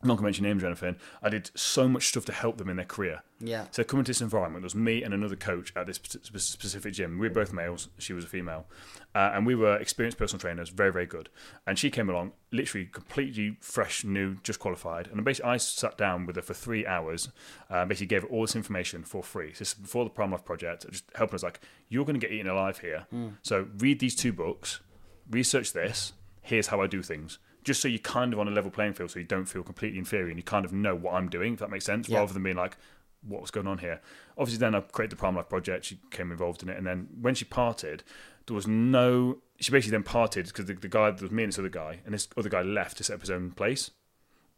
I'm 0.02 0.08
not 0.08 0.14
going 0.14 0.24
to 0.24 0.24
mention 0.24 0.44
names 0.44 0.64
or 0.64 0.66
anything, 0.66 0.96
I 1.22 1.28
did 1.28 1.52
so 1.54 1.86
much 1.86 2.08
stuff 2.08 2.24
to 2.24 2.32
help 2.32 2.58
them 2.58 2.68
in 2.68 2.76
their 2.76 2.84
career. 2.84 3.22
Yeah. 3.38 3.66
So 3.70 3.84
coming 3.84 4.04
to 4.04 4.10
this 4.10 4.20
environment, 4.20 4.62
there 4.62 4.66
was 4.66 4.74
me 4.74 5.02
and 5.04 5.14
another 5.14 5.36
coach 5.36 5.72
at 5.76 5.86
this 5.86 5.96
specific 5.96 6.94
gym. 6.94 7.18
We 7.18 7.28
were 7.28 7.34
both 7.34 7.52
males. 7.52 7.88
She 7.98 8.12
was 8.12 8.24
a 8.24 8.28
female, 8.28 8.66
uh, 9.14 9.30
and 9.34 9.46
we 9.46 9.54
were 9.54 9.76
experienced 9.76 10.18
personal 10.18 10.40
trainers, 10.40 10.70
very 10.70 10.92
very 10.92 11.06
good. 11.06 11.28
And 11.66 11.78
she 11.78 11.90
came 11.90 12.10
along, 12.10 12.32
literally 12.50 12.86
completely 12.86 13.56
fresh, 13.60 14.04
new, 14.04 14.36
just 14.42 14.58
qualified. 14.58 15.08
And 15.08 15.24
basically, 15.24 15.50
I 15.50 15.56
sat 15.56 15.96
down 15.96 16.26
with 16.26 16.36
her 16.36 16.42
for 16.42 16.54
three 16.54 16.86
hours. 16.86 17.28
Uh, 17.70 17.84
basically, 17.84 18.06
gave 18.06 18.22
her 18.22 18.28
all 18.28 18.42
this 18.42 18.56
information 18.56 19.04
for 19.04 19.22
free. 19.22 19.52
So 19.52 19.60
this 19.60 19.68
is 19.68 19.74
before 19.74 20.04
the 20.04 20.10
Prime 20.10 20.32
Life 20.32 20.44
project, 20.44 20.86
just 20.90 21.04
helping 21.14 21.36
us 21.36 21.42
like, 21.42 21.60
you're 21.88 22.04
going 22.04 22.18
to 22.18 22.24
get 22.24 22.32
eaten 22.32 22.48
alive 22.48 22.78
here. 22.78 23.06
So 23.42 23.68
read 23.78 24.00
these 24.00 24.16
two 24.16 24.32
books, 24.32 24.80
research 25.30 25.72
this. 25.72 26.12
Here's 26.42 26.68
how 26.68 26.80
I 26.80 26.88
do 26.88 27.02
things. 27.02 27.38
Just 27.64 27.80
so 27.80 27.88
you're 27.88 27.98
kind 28.00 28.32
of 28.32 28.38
on 28.40 28.48
a 28.48 28.50
level 28.50 28.70
playing 28.70 28.94
field, 28.94 29.10
so 29.10 29.18
you 29.18 29.24
don't 29.24 29.44
feel 29.46 29.62
completely 29.62 29.98
inferior, 29.98 30.28
and 30.28 30.36
you 30.36 30.42
kind 30.42 30.64
of 30.64 30.72
know 30.72 30.94
what 30.94 31.14
I'm 31.14 31.28
doing. 31.28 31.54
If 31.54 31.60
that 31.60 31.70
makes 31.70 31.84
sense, 31.84 32.08
Yeah. 32.08 32.18
rather 32.18 32.32
than 32.32 32.42
being 32.42 32.56
like, 32.56 32.76
what's 33.26 33.52
going 33.52 33.68
on 33.68 33.78
here. 33.78 34.00
Obviously, 34.36 34.58
then 34.58 34.74
I 34.74 34.80
created 34.80 35.12
the 35.12 35.20
Prime 35.20 35.36
Life 35.36 35.48
project. 35.48 35.84
She 35.84 35.94
became 35.94 36.32
involved 36.32 36.62
in 36.62 36.68
it, 36.68 36.76
and 36.76 36.84
then 36.86 37.08
when 37.20 37.34
she 37.36 37.44
parted, 37.44 38.02
there 38.46 38.54
was 38.56 38.66
no. 38.66 39.38
She 39.60 39.70
basically 39.70 39.92
then 39.96 40.02
parted 40.02 40.46
because 40.46 40.64
the, 40.66 40.74
the 40.74 40.88
guy 40.88 41.10
there 41.12 41.22
was 41.22 41.30
me 41.30 41.44
and 41.44 41.52
this 41.52 41.58
other 41.58 41.68
guy, 41.68 42.00
and 42.04 42.12
this 42.14 42.26
other 42.36 42.48
guy 42.48 42.62
left 42.62 42.96
to 42.96 43.04
set 43.04 43.14
up 43.14 43.20
his 43.20 43.30
own 43.30 43.52
place. 43.52 43.92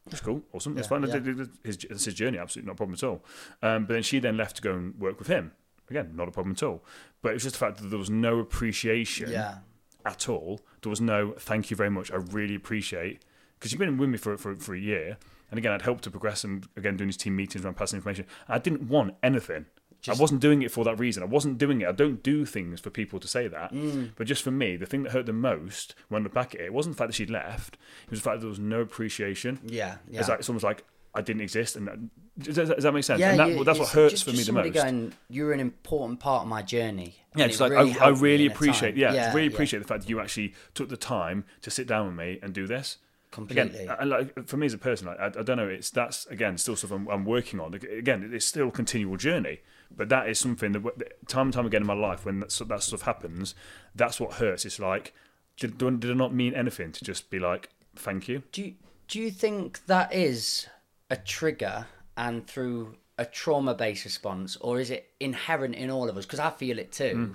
That's 0.07 0.21
cool, 0.23 0.43
awesome. 0.53 0.75
That's 0.75 0.87
Yeah, 0.91 0.99
fine. 1.01 1.03
yeah. 1.25 1.45
His, 1.63 1.79
that's 1.79 2.05
his 2.05 2.15
journey, 2.15 2.39
absolutely 2.39 2.67
not 2.69 2.73
a 2.75 2.77
problem 2.77 2.95
at 2.95 3.03
all. 3.03 3.25
Um, 3.63 3.87
but 3.87 3.95
then 3.95 4.03
she 4.03 4.19
then 4.19 4.37
left 4.37 4.57
to 4.57 4.63
go 4.63 4.73
and 4.75 4.99
work 4.99 5.19
with 5.19 5.29
him. 5.29 5.53
Again, 5.91 6.13
not 6.15 6.29
a 6.29 6.31
problem 6.31 6.53
at 6.53 6.63
all. 6.63 6.83
But 7.23 7.31
it 7.31 7.35
was 7.35 7.43
just 7.43 7.55
the 7.55 7.59
fact 7.59 7.79
that 7.79 7.89
there 7.89 7.99
was 7.99 8.11
no 8.11 8.39
appreciation 8.39 9.31
Yeah. 9.31 9.57
At 10.05 10.29
all. 10.29 10.61
There 10.83 10.91
was 10.91 11.01
no 11.01 11.33
thank 11.39 11.71
you 11.71 11.77
very 11.77 11.91
much. 11.91 12.11
I 12.13 12.17
really 12.17 12.55
appreciate 12.55 13.23
because 13.59 13.73
you've 13.73 13.79
been 13.79 13.97
with 13.99 14.09
me 14.11 14.19
for, 14.19 14.37
for 14.37 14.55
for 14.57 14.75
a 14.75 14.79
year, 14.79 15.17
and 15.51 15.59
again, 15.59 15.73
I'd 15.73 15.83
helped 15.83 16.05
to 16.05 16.11
progress 16.11 16.45
and 16.45 16.67
again 16.77 16.97
doing 16.97 17.09
these 17.09 17.17
team 17.17 17.37
meetings 17.37 17.65
around 17.65 17.77
passing 17.77 17.99
information. 17.99 18.27
I 18.49 18.59
didn't 18.59 18.89
want 18.89 19.15
anything. 19.23 19.67
Just- 20.01 20.19
I 20.19 20.21
wasn't 20.21 20.43
doing 20.43 20.61
it 20.61 20.71
for 20.71 20.85
that 20.85 20.99
reason. 20.99 21.23
I 21.23 21.27
wasn't 21.27 21.57
doing 21.57 21.81
it. 21.81 21.89
I 21.89 21.93
don't 21.93 22.23
do 22.23 22.45
things 22.45 22.79
for 22.79 22.91
people 22.91 23.19
to 23.21 23.27
say 23.27 23.49
that. 23.49 23.73
Mm. 23.73 24.11
But 24.17 24.27
just 24.27 24.43
for 24.43 24.51
me, 24.51 24.77
the 24.77 24.85
thing 24.85 25.03
that 25.05 25.13
hurt 25.13 25.25
the 25.25 25.33
most 25.33 25.95
when 26.11 26.21
I 26.21 26.25
look 26.25 26.35
back 26.35 26.55
at 26.55 26.61
it, 26.61 26.65
it 26.65 26.73
wasn't 26.75 26.95
the 26.97 26.99
fact 26.99 27.09
that 27.09 27.15
she'd 27.15 27.31
left. 27.31 27.79
It 28.05 28.11
was 28.11 28.21
the 28.21 28.25
fact 28.25 28.37
that 28.37 28.41
there 28.41 28.51
was 28.51 28.59
no 28.59 28.81
appreciation. 28.83 29.61
Yeah. 29.65 29.97
Yeah. 30.11 30.21
It's 30.21 30.29
like 30.29 30.41
it's 30.41 30.49
almost 30.51 30.65
like 30.65 30.85
I 31.15 31.21
didn't 31.21 31.43
exist, 31.43 31.77
and 31.77 32.11
does, 32.39 32.57
that- 32.57 32.75
does 32.75 32.83
that 32.85 32.93
make 32.93 33.05
sense? 33.05 33.21
yeah, 33.21 33.31
and 33.31 33.41
that, 33.41 33.49
you- 33.51 33.65
that's 33.65 33.79
what 33.79 33.89
hurts 33.91 34.13
just- 34.15 34.25
for 34.25 34.33
me 34.33 34.43
the 34.43 34.53
most. 34.53 34.75
Going, 34.75 35.13
you're 35.29 35.53
an 35.53 35.61
important 35.61 36.21
part 36.21 36.43
of 36.43 36.49
my 36.49 36.63
journey. 36.63 37.15
Yeah, 37.37 37.47
it's 37.47 37.61
like 37.61 37.73
really 37.73 37.99
I, 37.99 38.07
I 38.07 38.09
really 38.11 38.47
appreciate. 38.47 38.97
Yeah, 38.97 39.13
yeah, 39.13 39.33
really 39.33 39.47
yeah. 39.49 39.53
appreciate 39.53 39.79
the 39.81 39.89
fact 39.89 40.03
that 40.03 40.09
you 40.11 40.21
actually 40.21 40.55
took 40.75 40.89
the 40.89 40.97
time 40.97 41.45
to 41.63 41.71
sit 41.71 41.87
down 41.87 42.07
with 42.07 42.17
me 42.17 42.39
and 42.43 42.53
do 42.53 42.67
this. 42.67 42.99
completely. 43.31 43.81
Again, 43.85 43.97
and 44.01 44.11
like 44.11 44.47
for 44.47 44.57
me 44.57 44.67
as 44.67 44.75
a 44.75 44.79
person, 44.79 45.09
I, 45.09 45.27
I 45.27 45.29
don't 45.31 45.57
know. 45.57 45.69
It's 45.69 45.91
that's 45.91 46.27
again 46.27 46.59
still 46.59 46.77
stuff 46.77 46.91
I'm, 46.93 47.09
I'm 47.09 47.25
working 47.25 47.59
on. 47.61 47.75
Again, 47.75 48.31
it's 48.33 48.47
still 48.47 48.69
a 48.69 48.73
continual 48.73 49.17
journey, 49.17 49.61
but 49.97 50.09
that 50.09 50.29
is 50.29 50.39
something 50.39 50.73
that 50.73 51.29
time 51.29 51.47
and 51.49 51.53
time 51.55 51.67
again 51.67 51.83
in 51.83 51.87
my 51.87 51.95
life 51.95 52.25
when 52.25 52.41
that, 52.41 52.51
that 52.69 52.83
stuff 52.83 53.03
happens, 53.03 53.55
that's 53.95 54.19
what 54.21 54.35
hurts. 54.35 54.65
It's 54.65 54.79
like, 54.79 55.13
did, 55.59 55.79
did 55.79 56.05
it 56.05 56.17
not 56.17 56.33
mean 56.35 56.55
anything 56.55 56.93
to 56.93 57.05
just 57.05 57.31
be 57.31 57.39
like, 57.39 57.71
thank 57.97 58.29
you? 58.29 58.43
do 58.53 58.63
you, 58.63 58.75
do 59.09 59.21
you 59.21 59.31
think 59.31 59.85
that 59.87 60.13
is 60.15 60.67
a 61.11 61.17
trigger 61.17 61.87
and 62.17 62.47
through 62.47 62.97
a 63.19 63.25
trauma 63.25 63.75
based 63.75 64.05
response 64.05 64.57
or 64.57 64.81
is 64.81 64.91
it 64.91 65.11
inherent 65.21 65.75
in 65.75 65.91
all 65.91 66.09
of 66.09 66.17
us 66.17 66.25
because 66.27 66.41
i 66.41 66.51
feel 66.51 66.79
it 66.79 66.91
too 66.93 67.15
Hmm. 67.15 67.33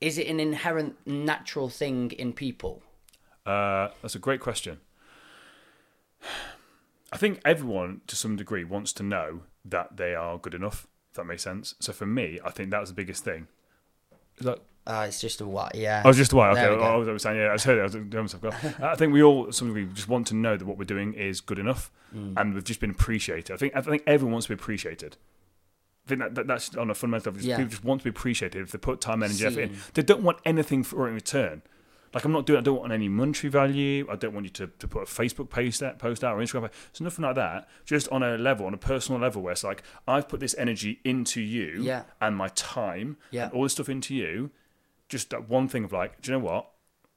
is 0.00 0.18
it 0.18 0.26
an 0.28 0.40
inherent 0.40 0.96
natural 1.06 1.68
thing 1.68 2.10
in 2.12 2.32
people 2.32 2.82
Uh, 3.46 3.88
that's 4.02 4.16
a 4.16 4.18
great 4.18 4.40
question. 4.40 4.80
I 7.12 7.16
think 7.18 7.40
everyone, 7.44 8.00
to 8.08 8.16
some 8.16 8.34
degree, 8.36 8.64
wants 8.64 8.92
to 8.94 9.02
know 9.04 9.42
that 9.64 9.96
they 9.96 10.14
are 10.14 10.38
good 10.38 10.54
enough. 10.54 10.86
If 11.10 11.16
that 11.16 11.24
makes 11.24 11.42
sense. 11.44 11.74
So 11.80 11.92
for 11.92 12.06
me, 12.06 12.40
I 12.44 12.50
think 12.50 12.70
that 12.70 12.80
was 12.80 12.88
the 12.90 12.94
biggest 12.96 13.22
thing. 13.24 13.46
Is 14.38 14.46
that 14.46 14.58
uh, 14.86 15.04
it's 15.08 15.20
just 15.20 15.40
a 15.40 15.46
what 15.46 15.74
yeah 15.74 16.02
I 16.04 16.08
was 16.08 16.16
just 16.16 16.32
a 16.32 16.36
why. 16.36 16.50
Okay, 16.50 16.68
we. 16.76 16.82
I 16.82 16.94
was, 16.96 17.08
I 17.08 17.12
was 17.12 17.22
saying 17.22 17.38
yeah. 17.38 17.46
I 17.48 17.52
was 17.52 17.64
heard 17.64 17.78
it. 17.78 17.80
I 17.80 17.84
was 17.84 17.92
doing 17.92 18.08
myself. 18.24 18.80
I 18.82 18.94
think 18.96 19.12
we 19.12 19.22
all, 19.22 19.46
to 19.46 19.52
some 19.52 19.68
degree, 19.68 19.86
just 19.92 20.08
want 20.08 20.26
to 20.28 20.34
know 20.36 20.56
that 20.56 20.64
what 20.64 20.78
we're 20.78 20.84
doing 20.84 21.14
is 21.14 21.40
good 21.40 21.58
enough, 21.58 21.90
Mm. 22.14 22.34
and 22.36 22.54
we've 22.54 22.62
just 22.64 22.78
been 22.80 22.90
appreciated. 22.92 23.52
I 23.52 23.56
think 23.56 23.74
I 23.76 23.80
think 23.80 24.02
everyone 24.06 24.32
wants 24.34 24.46
to 24.46 24.54
be 24.56 24.60
appreciated. 24.62 25.16
I 26.04 26.08
think 26.08 26.20
that, 26.20 26.34
that 26.36 26.46
that's 26.46 26.76
on 26.76 26.88
a 26.90 26.94
fundamental 26.94 27.32
level. 27.32 27.44
Yeah. 27.46 27.56
People 27.56 27.70
just 27.70 27.84
want 27.84 28.00
to 28.00 28.04
be 28.04 28.10
appreciated 28.10 28.62
if 28.62 28.70
they 28.70 28.78
put 28.78 29.00
time, 29.00 29.22
and 29.24 29.32
energy, 29.32 29.44
effort 29.44 29.60
in. 29.72 29.76
They 29.94 30.02
don't 30.02 30.22
want 30.22 30.38
anything 30.44 30.84
for 30.84 31.08
in 31.08 31.14
return. 31.14 31.62
Like 32.14 32.24
I'm 32.24 32.30
not 32.32 32.46
doing. 32.46 32.58
I 32.60 32.62
don't 32.62 32.78
want 32.78 32.92
any 32.92 33.08
monetary 33.08 33.50
value. 33.50 34.06
I 34.08 34.14
don't 34.14 34.32
want 34.32 34.46
you 34.46 34.50
to, 34.52 34.68
to 34.68 34.88
put 34.88 35.02
a 35.02 35.06
Facebook 35.06 35.50
post 35.50 35.82
out, 35.82 35.98
post 35.98 36.22
out 36.22 36.36
or 36.36 36.40
Instagram. 36.40 36.60
post. 36.62 36.74
It's 36.90 37.00
nothing 37.00 37.24
like 37.24 37.34
that. 37.34 37.68
Just 37.84 38.08
on 38.10 38.22
a 38.22 38.38
level, 38.38 38.66
on 38.66 38.72
a 38.72 38.78
personal 38.78 39.20
level, 39.20 39.42
where 39.42 39.52
it's 39.52 39.64
like 39.64 39.82
I've 40.06 40.28
put 40.28 40.38
this 40.40 40.54
energy 40.56 41.00
into 41.04 41.40
you 41.40 41.80
Yeah. 41.82 42.04
and 42.20 42.36
my 42.36 42.48
time 42.54 43.16
Yeah. 43.32 43.46
and 43.46 43.52
all 43.52 43.64
this 43.64 43.72
stuff 43.72 43.88
into 43.88 44.14
you. 44.14 44.52
Just 45.08 45.30
that 45.30 45.48
one 45.48 45.68
thing 45.68 45.84
of 45.84 45.92
like, 45.92 46.20
do 46.22 46.32
you 46.32 46.38
know 46.38 46.44
what? 46.44 46.70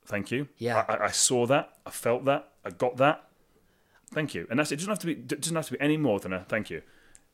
Thank 0.05 0.31
you. 0.31 0.47
Yeah. 0.57 0.85
I, 0.87 1.05
I- 1.05 1.11
saw 1.11 1.45
that. 1.47 1.73
I 1.85 1.91
felt 1.91 2.25
that. 2.25 2.49
I 2.65 2.71
got 2.71 2.97
that. 2.97 3.23
Thank 4.11 4.33
you. 4.33 4.47
And 4.49 4.59
that's 4.59 4.71
it. 4.71 4.77
Doesn't 4.77 4.89
have 4.89 4.99
to 4.99 5.07
be. 5.07 5.15
Doesn't 5.15 5.55
have 5.55 5.67
to 5.67 5.73
be 5.73 5.81
any 5.81 5.97
more 5.97 6.19
than 6.19 6.33
a 6.33 6.43
thank 6.49 6.69
you. 6.69 6.81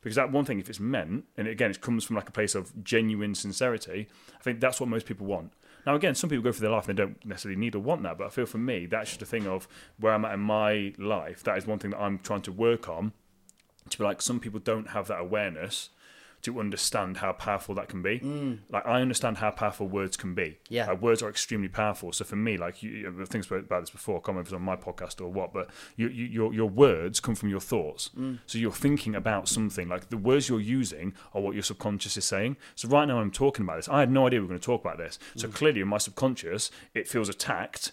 Because 0.01 0.17
that 0.17 0.31
one 0.31 0.45
thing, 0.45 0.59
if 0.59 0.69
it's 0.69 0.79
meant, 0.79 1.23
and 1.35 1.47
again, 1.47 1.71
it 1.71 1.81
comes 1.81 2.03
from 2.03 2.15
like 2.15 2.29
a 2.29 2.33
place 2.33 2.53
of 2.53 2.83
genuine 2.83 3.33
sincerity. 3.33 4.07
I 4.39 4.43
think 4.43 4.59
that's 4.59 4.79
what 4.79 4.87
most 4.89 5.05
people 5.07 5.25
want. 5.25 5.51
Now, 5.85 5.95
again, 5.95 6.13
some 6.15 6.29
people 6.29 6.43
go 6.43 6.51
through 6.51 6.67
their 6.67 6.75
life 6.75 6.87
and 6.87 6.97
they 6.97 7.03
don't 7.03 7.25
necessarily 7.25 7.59
need 7.59 7.75
or 7.75 7.79
want 7.79 8.03
that. 8.03 8.17
But 8.17 8.27
I 8.27 8.29
feel 8.29 8.45
for 8.45 8.57
me, 8.57 8.85
that's 8.85 9.09
just 9.11 9.21
a 9.21 9.25
thing 9.25 9.47
of 9.47 9.67
where 9.99 10.13
I'm 10.13 10.25
at 10.25 10.33
in 10.33 10.41
my 10.41 10.93
life. 10.99 11.43
That 11.43 11.57
is 11.57 11.65
one 11.65 11.79
thing 11.79 11.91
that 11.91 11.99
I'm 12.01 12.19
trying 12.19 12.41
to 12.43 12.51
work 12.51 12.87
on. 12.89 13.13
To 13.89 13.97
be 13.97 14.03
like, 14.03 14.21
some 14.21 14.39
people 14.39 14.59
don't 14.59 14.89
have 14.89 15.07
that 15.07 15.19
awareness 15.19 15.89
to 16.45 16.59
understand 16.59 17.17
how 17.17 17.33
powerful 17.33 17.75
that 17.75 17.89
can 17.89 18.01
be. 18.01 18.19
Mm. 18.19 18.59
Like 18.69 18.85
I 18.85 19.01
understand 19.01 19.37
how 19.37 19.51
powerful 19.51 19.87
words 19.87 20.15
can 20.15 20.35
be. 20.35 20.57
Yeah. 20.69 20.87
Like, 20.87 21.01
words 21.01 21.21
are 21.21 21.29
extremely 21.29 21.67
powerful. 21.67 22.11
So 22.11 22.23
for 22.23 22.35
me, 22.35 22.57
like 22.57 22.83
you, 22.83 23.13
I 23.21 23.25
think 23.25 23.49
about 23.49 23.81
this 23.81 23.89
before. 23.89 24.15
I 24.15 24.19
can't 24.19 24.27
remember 24.29 24.47
if 24.47 24.53
it 24.53 24.55
was 24.55 24.59
on 24.59 24.61
my 24.61 24.75
podcast 24.75 25.21
or 25.21 25.27
what, 25.27 25.53
but 25.53 25.69
you, 25.95 26.07
you, 26.07 26.25
your 26.25 26.53
your 26.53 26.69
words 26.69 27.19
come 27.19 27.35
from 27.35 27.49
your 27.49 27.59
thoughts. 27.59 28.11
Mm. 28.17 28.39
So 28.45 28.57
you're 28.57 28.71
thinking 28.71 29.15
about 29.15 29.47
something. 29.47 29.89
Like 29.89 30.09
the 30.09 30.17
words 30.17 30.47
you're 30.47 30.59
using 30.59 31.13
are 31.33 31.41
what 31.41 31.55
your 31.55 31.63
subconscious 31.63 32.15
is 32.15 32.25
saying. 32.25 32.57
So 32.75 32.87
right 32.87 33.05
now 33.05 33.19
I'm 33.19 33.31
talking 33.31 33.65
about 33.65 33.77
this. 33.77 33.89
I 33.89 33.99
had 33.99 34.11
no 34.11 34.27
idea 34.27 34.39
we 34.39 34.45
were 34.45 34.49
going 34.49 34.59
to 34.59 34.65
talk 34.65 34.81
about 34.81 34.97
this. 34.97 35.17
So 35.35 35.47
mm. 35.47 35.53
clearly 35.53 35.81
in 35.81 35.87
my 35.87 35.97
subconscious, 35.97 36.69
it 36.93 37.07
feels 37.07 37.27
attacked 37.27 37.91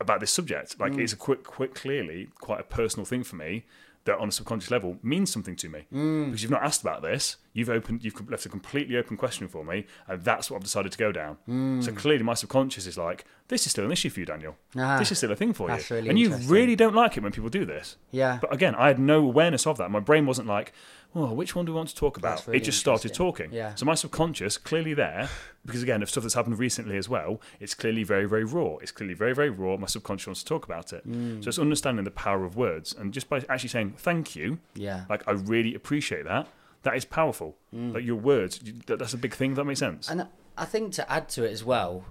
about 0.00 0.20
this 0.20 0.32
subject. 0.32 0.78
Like 0.80 0.94
it's 0.98 1.12
a 1.12 1.16
quick, 1.16 1.44
quick, 1.44 1.74
clearly 1.74 2.28
quite 2.40 2.60
a 2.60 2.64
personal 2.64 3.04
thing 3.06 3.22
for 3.22 3.36
me 3.36 3.64
that 4.04 4.18
on 4.18 4.28
a 4.28 4.32
subconscious 4.32 4.70
level 4.70 4.98
means 5.02 5.32
something 5.32 5.56
to 5.56 5.68
me 5.68 5.86
because 5.90 6.42
you've 6.42 6.50
not 6.50 6.62
asked 6.62 6.82
about 6.82 7.02
this. 7.02 7.36
You've 7.54 7.68
opened, 7.68 8.02
you've 8.02 8.30
left 8.30 8.46
a 8.46 8.48
completely 8.48 8.96
open 8.96 9.16
question 9.16 9.46
for 9.46 9.64
me, 9.64 9.86
and 10.08 10.22
that's 10.24 10.50
what 10.50 10.56
I've 10.56 10.64
decided 10.64 10.92
to 10.92 10.98
go 10.98 11.12
down. 11.12 11.36
So 11.82 11.92
clearly, 11.92 12.22
my 12.22 12.34
subconscious 12.34 12.86
is 12.86 12.96
like, 12.96 13.24
this 13.48 13.66
is 13.66 13.72
still 13.72 13.84
an 13.84 13.92
issue 13.92 14.08
for 14.08 14.20
you, 14.20 14.26
Daniel. 14.26 14.56
Ah, 14.76 14.98
this 14.98 15.12
is 15.12 15.18
still 15.18 15.32
a 15.32 15.36
thing 15.36 15.52
for 15.52 15.70
you, 15.70 15.78
really 15.90 16.08
and 16.08 16.18
you 16.18 16.34
really 16.34 16.74
don't 16.76 16.94
like 16.94 17.16
it 17.16 17.22
when 17.22 17.32
people 17.32 17.50
do 17.50 17.64
this. 17.66 17.96
yeah 18.10 18.38
But 18.40 18.52
again, 18.54 18.74
I 18.74 18.88
had 18.88 18.98
no 18.98 19.18
awareness 19.18 19.66
of 19.66 19.76
that. 19.78 19.90
My 19.90 20.00
brain 20.00 20.24
wasn't 20.24 20.48
like, 20.48 20.72
oh, 21.14 21.32
which 21.34 21.54
one 21.54 21.66
do 21.66 21.72
we 21.72 21.76
want 21.76 21.90
to 21.90 21.94
talk 21.94 22.16
about? 22.16 22.46
Really 22.46 22.58
it 22.58 22.64
just 22.64 22.80
started 22.80 23.12
talking. 23.12 23.52
Yeah. 23.52 23.74
So 23.74 23.84
my 23.84 23.94
subconscious, 23.94 24.56
clearly 24.56 24.94
there, 24.94 25.28
because 25.66 25.82
again, 25.82 26.02
of 26.02 26.08
stuff 26.08 26.22
that's 26.22 26.34
happened 26.34 26.58
recently 26.58 26.96
as 26.96 27.08
well, 27.08 27.40
it's 27.60 27.74
clearly 27.74 28.02
very, 28.02 28.24
very 28.24 28.44
raw. 28.44 28.76
It's 28.76 28.92
clearly 28.92 29.14
very, 29.14 29.34
very 29.34 29.50
raw. 29.50 29.76
My 29.76 29.86
subconscious 29.86 30.26
wants 30.26 30.42
to 30.42 30.48
talk 30.48 30.64
about 30.64 30.92
it. 30.92 31.06
Mm. 31.06 31.44
So 31.44 31.48
it's 31.48 31.58
understanding 31.58 32.04
the 32.04 32.10
power 32.10 32.44
of 32.44 32.56
words. 32.56 32.94
And 32.94 33.12
just 33.12 33.28
by 33.28 33.44
actually 33.48 33.68
saying 33.68 33.94
thank 33.98 34.34
you, 34.34 34.58
yeah 34.74 35.04
like 35.10 35.26
I 35.28 35.32
really 35.32 35.74
appreciate 35.74 36.24
that, 36.24 36.48
that 36.82 36.96
is 36.96 37.04
powerful. 37.04 37.56
Mm. 37.74 37.94
Like 37.94 38.04
your 38.04 38.16
words, 38.16 38.60
that, 38.86 38.98
that's 38.98 39.14
a 39.14 39.18
big 39.18 39.34
thing. 39.34 39.54
That 39.54 39.64
makes 39.64 39.80
sense. 39.80 40.10
And 40.10 40.26
I 40.56 40.64
think 40.64 40.92
to 40.94 41.10
add 41.10 41.28
to 41.30 41.44
it 41.44 41.52
as 41.52 41.64
well, 41.64 42.04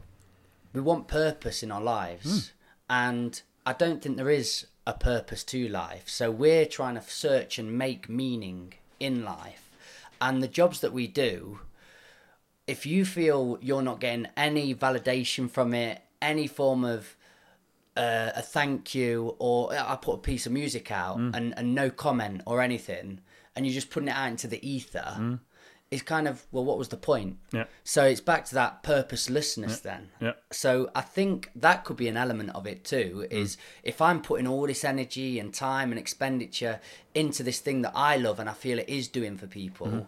we 0.73 0.81
want 0.81 1.07
purpose 1.07 1.63
in 1.63 1.71
our 1.71 1.81
lives. 1.81 2.49
Hmm. 2.49 2.53
And 2.89 3.41
I 3.65 3.73
don't 3.73 4.01
think 4.01 4.17
there 4.17 4.29
is 4.29 4.67
a 4.87 4.93
purpose 4.93 5.43
to 5.45 5.67
life. 5.67 6.03
So 6.07 6.31
we're 6.31 6.65
trying 6.65 6.95
to 6.95 7.01
search 7.01 7.59
and 7.59 7.77
make 7.77 8.09
meaning 8.09 8.73
in 8.99 9.23
life. 9.23 9.69
And 10.19 10.41
the 10.41 10.47
jobs 10.47 10.81
that 10.81 10.93
we 10.93 11.07
do, 11.07 11.59
if 12.67 12.85
you 12.85 13.05
feel 13.05 13.57
you're 13.61 13.81
not 13.81 13.99
getting 13.99 14.27
any 14.37 14.73
validation 14.75 15.49
from 15.49 15.73
it, 15.73 16.01
any 16.21 16.47
form 16.47 16.83
of 16.83 17.15
uh, 17.97 18.31
a 18.35 18.41
thank 18.41 18.95
you, 18.95 19.35
or 19.39 19.73
uh, 19.73 19.93
I 19.93 19.95
put 19.95 20.13
a 20.13 20.19
piece 20.19 20.45
of 20.45 20.51
music 20.51 20.91
out 20.91 21.17
hmm. 21.17 21.31
and, 21.33 21.53
and 21.57 21.75
no 21.75 21.89
comment 21.89 22.41
or 22.45 22.61
anything, 22.61 23.19
and 23.55 23.65
you're 23.65 23.73
just 23.73 23.89
putting 23.89 24.09
it 24.09 24.15
out 24.15 24.29
into 24.29 24.47
the 24.47 24.65
ether, 24.67 25.39
it's 25.89 26.01
kind 26.03 26.25
of 26.27 26.45
well, 26.51 26.63
what 26.63 26.77
was 26.77 26.87
the 26.87 26.97
point? 26.97 27.37
Yeah. 27.51 27.65
So 27.83 28.05
it's 28.05 28.21
back 28.21 28.45
to 28.45 28.53
that 28.55 28.81
purposelessness 28.81 29.81
then. 29.81 30.09
Yeah. 30.21 30.33
So 30.51 30.89
I 30.95 31.01
think 31.01 31.51
that 31.55 31.83
could 31.83 31.97
be 31.97 32.07
an 32.07 32.15
element 32.15 32.51
of 32.55 32.65
it 32.65 32.85
too. 32.85 33.25
Mm. 33.29 33.31
Is 33.33 33.57
if 33.83 34.01
I'm 34.01 34.21
putting 34.21 34.47
all 34.47 34.65
this 34.67 34.85
energy 34.85 35.37
and 35.37 35.53
time 35.53 35.91
and 35.91 35.99
expenditure 35.99 36.79
into 37.13 37.43
this 37.43 37.59
thing 37.59 37.81
that 37.81 37.91
I 37.93 38.15
love 38.17 38.39
and 38.39 38.49
I 38.49 38.53
feel 38.53 38.79
it 38.79 38.87
is 38.87 39.07
doing 39.09 39.37
for 39.37 39.47
people, 39.47 39.87
Mm-hmm. 39.87 39.99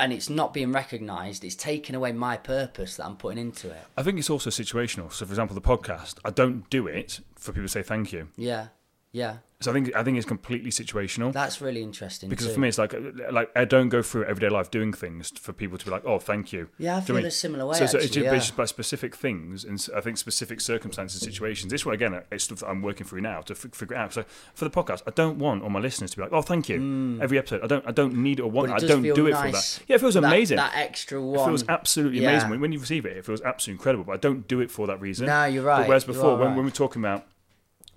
and 0.00 0.12
it's 0.12 0.30
not 0.30 0.54
being 0.54 0.72
recognised, 0.72 1.44
it's 1.44 1.56
taking 1.56 1.94
away 1.94 2.12
my 2.12 2.36
purpose 2.38 2.96
that 2.96 3.04
I'm 3.04 3.16
putting 3.16 3.38
into 3.38 3.68
it. 3.70 3.82
I 3.98 4.02
think 4.02 4.18
it's 4.18 4.30
also 4.30 4.48
situational. 4.48 5.12
So, 5.12 5.26
for 5.26 5.32
example, 5.32 5.54
the 5.54 5.60
podcast, 5.60 6.14
I 6.24 6.30
don't 6.30 6.70
do 6.70 6.86
it 6.86 7.20
for 7.36 7.52
people 7.52 7.64
to 7.66 7.68
say 7.68 7.82
thank 7.82 8.12
you. 8.12 8.28
Yeah. 8.36 8.68
Yeah. 9.12 9.38
So 9.60 9.72
I 9.72 9.74
think 9.74 9.96
I 9.96 10.04
think 10.04 10.16
it's 10.16 10.26
completely 10.26 10.70
situational. 10.70 11.32
That's 11.32 11.60
really 11.60 11.82
interesting. 11.82 12.28
because 12.28 12.46
too. 12.46 12.52
for 12.52 12.60
me, 12.60 12.68
it's 12.68 12.78
like 12.78 12.94
like 13.32 13.50
I 13.56 13.64
don't 13.64 13.88
go 13.88 14.02
through 14.02 14.24
everyday 14.26 14.48
life 14.48 14.70
doing 14.70 14.92
things 14.92 15.30
for 15.36 15.52
people 15.52 15.76
to 15.78 15.84
be 15.84 15.90
like, 15.90 16.04
oh, 16.04 16.20
thank 16.20 16.52
you. 16.52 16.68
Yeah, 16.78 16.98
I 16.98 17.00
Do 17.00 17.06
you 17.06 17.14
know 17.14 17.20
feel 17.22 17.26
a 17.26 17.30
similar 17.32 17.66
way, 17.66 17.76
So, 17.76 17.86
so 17.86 17.96
it's, 17.98 18.06
actually, 18.06 18.24
yeah. 18.26 18.34
just 18.36 18.52
about 18.52 18.68
specific 18.68 19.16
things 19.16 19.64
and 19.64 19.84
I 19.96 20.00
think 20.00 20.16
specific 20.18 20.60
circumstances, 20.60 21.22
and 21.22 21.32
situations. 21.32 21.72
This 21.72 21.84
one 21.84 21.96
again, 21.96 22.22
it's 22.30 22.44
stuff 22.44 22.60
that 22.60 22.68
I'm 22.68 22.82
working 22.82 23.04
through 23.04 23.22
now 23.22 23.40
to 23.40 23.52
f- 23.54 23.66
figure 23.74 23.96
it 23.96 23.98
out. 23.98 24.12
So 24.12 24.24
for 24.54 24.64
the 24.64 24.70
podcast, 24.70 25.02
I 25.08 25.10
don't 25.10 25.40
want 25.40 25.64
all 25.64 25.70
my 25.70 25.80
listeners 25.80 26.12
to 26.12 26.18
be 26.18 26.22
like, 26.22 26.32
oh, 26.32 26.42
thank 26.42 26.68
you. 26.68 27.18
Every 27.20 27.36
episode, 27.38 27.64
I 27.64 27.66
don't 27.66 27.84
I 27.88 27.90
don't 27.90 28.14
need 28.14 28.38
or 28.38 28.48
want. 28.48 28.70
Mm. 28.70 28.74
But 28.74 28.82
it 28.82 28.84
it. 28.84 28.88
does 28.88 28.90
I 28.98 29.02
don't 29.02 29.14
do 29.16 29.26
it 29.26 29.30
nice, 29.32 29.74
for 29.74 29.80
that. 29.80 29.88
Yeah, 29.88 29.96
it 29.96 30.00
feels 30.00 30.14
that- 30.14 30.24
amazing. 30.24 30.58
That 30.58 30.76
extra 30.76 31.20
one. 31.20 31.40
it 31.40 31.46
feels 31.46 31.64
absolutely 31.68 32.20
Yeah. 32.20 32.30
amazing 32.30 32.50
when, 32.50 32.60
when 32.60 32.70
you 32.70 32.78
receive 32.78 33.06
it. 33.06 33.16
It 33.16 33.24
feels 33.24 33.40
absolutely 33.40 33.78
incredible. 33.80 34.04
But 34.04 34.12
I 34.12 34.18
don't 34.18 34.46
do 34.46 34.60
it 34.60 34.70
for 34.70 34.86
that 34.86 35.00
reason. 35.00 35.26
No, 35.26 35.46
you're 35.46 35.64
But 35.64 35.68
right. 35.68 35.88
whereas 35.88 36.04
before, 36.04 36.36
when, 36.36 36.48
right. 36.48 36.56
when 36.56 36.64
we're 36.64 36.70
talking 36.70 37.02
about 37.02 37.26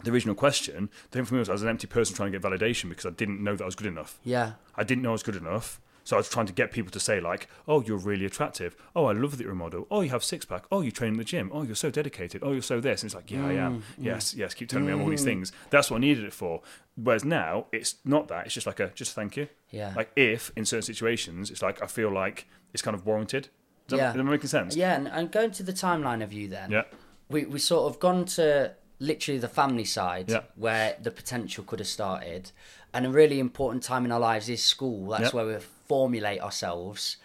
the 0.03 0.11
original 0.11 0.35
question, 0.35 0.89
the 1.09 1.17
thing 1.17 1.25
for 1.25 1.33
me 1.35 1.39
was 1.39 1.49
I 1.49 1.53
was 1.53 1.63
an 1.63 1.69
empty 1.69 1.87
person 1.87 2.15
trying 2.15 2.31
to 2.31 2.39
get 2.39 2.45
validation 2.49 2.89
because 2.89 3.05
I 3.05 3.11
didn't 3.11 3.43
know 3.43 3.55
that 3.55 3.63
I 3.63 3.65
was 3.65 3.75
good 3.75 3.87
enough. 3.87 4.19
Yeah. 4.23 4.53
I 4.75 4.83
didn't 4.83 5.01
know 5.03 5.09
I 5.09 5.13
was 5.13 5.23
good 5.23 5.35
enough. 5.35 5.79
So 6.03 6.15
I 6.15 6.19
was 6.19 6.29
trying 6.29 6.47
to 6.47 6.53
get 6.53 6.71
people 6.71 6.89
to 6.91 6.99
say 6.99 7.19
like, 7.21 7.47
"Oh, 7.67 7.83
you're 7.83 7.95
really 7.99 8.25
attractive. 8.25 8.75
Oh, 8.95 9.05
I 9.05 9.11
love 9.13 9.37
that 9.37 9.43
you're 9.43 9.51
a 9.53 9.55
model. 9.55 9.85
Oh, 9.91 10.01
you 10.01 10.09
have 10.09 10.23
six 10.23 10.45
pack. 10.45 10.65
Oh, 10.71 10.81
you 10.81 10.89
train 10.89 11.11
in 11.11 11.17
the 11.19 11.23
gym. 11.23 11.51
Oh, 11.53 11.61
you're 11.61 11.75
so 11.75 11.91
dedicated. 11.91 12.41
Oh, 12.43 12.53
you're 12.53 12.63
so 12.63 12.79
this." 12.81 13.03
And 13.03 13.07
it's 13.09 13.15
like, 13.15 13.29
"Yeah, 13.29 13.45
I 13.45 13.53
Mm, 13.53 13.59
am. 13.59 13.83
Yes, 13.99 14.33
yes. 14.33 14.55
Keep 14.55 14.69
telling 14.69 14.87
me 14.87 14.93
I'm 14.93 15.01
all 15.01 15.09
these 15.09 15.23
things." 15.23 15.51
That's 15.69 15.91
what 15.91 15.97
I 15.97 15.99
needed 15.99 16.23
it 16.23 16.33
for. 16.33 16.63
Whereas 16.95 17.23
now 17.23 17.67
it's 17.71 17.95
not 18.03 18.29
that. 18.29 18.45
It's 18.47 18.55
just 18.55 18.65
like 18.65 18.79
a 18.79 18.87
just 18.95 19.13
thank 19.13 19.37
you. 19.37 19.47
Yeah. 19.69 19.93
Like 19.95 20.11
if 20.15 20.51
in 20.55 20.65
certain 20.65 20.81
situations 20.81 21.51
it's 21.51 21.61
like 21.61 21.83
I 21.83 21.85
feel 21.85 22.09
like 22.11 22.47
it's 22.73 22.81
kind 22.81 22.95
of 22.95 23.05
warranted. 23.05 23.49
Does 23.87 23.97
Yeah. 23.99 24.07
that, 24.07 24.17
does 24.17 24.25
that 24.25 24.31
make 24.31 24.43
sense? 24.47 24.75
Yeah, 24.75 24.95
and, 24.95 25.07
and 25.07 25.31
going 25.31 25.51
to 25.51 25.61
the 25.63 25.73
timeline 25.73 26.23
of 26.23 26.33
you 26.33 26.47
then. 26.47 26.71
Yeah. 26.71 26.83
We 27.29 27.45
we 27.45 27.59
sort 27.59 27.93
of 27.93 27.99
gone 27.99 28.25
to 28.37 28.73
literally 29.01 29.39
the 29.39 29.47
family 29.49 29.83
side 29.83 30.29
Yeah. 30.29 30.41
where 30.55 30.95
the 31.01 31.11
potential 31.11 31.63
could 31.63 31.79
have 31.79 31.87
started. 31.87 32.51
And 32.93 33.05
a 33.05 33.09
really 33.09 33.39
important 33.39 33.83
time 33.83 34.05
in 34.05 34.11
our 34.11 34.19
lives 34.19 34.47
is 34.47 34.63
school. 34.63 35.09
That's 35.09 35.33
Yeah. 35.33 35.43
where 35.43 35.47
we 35.47 35.59
formulate 35.87 36.39
ourselves. 36.41 37.17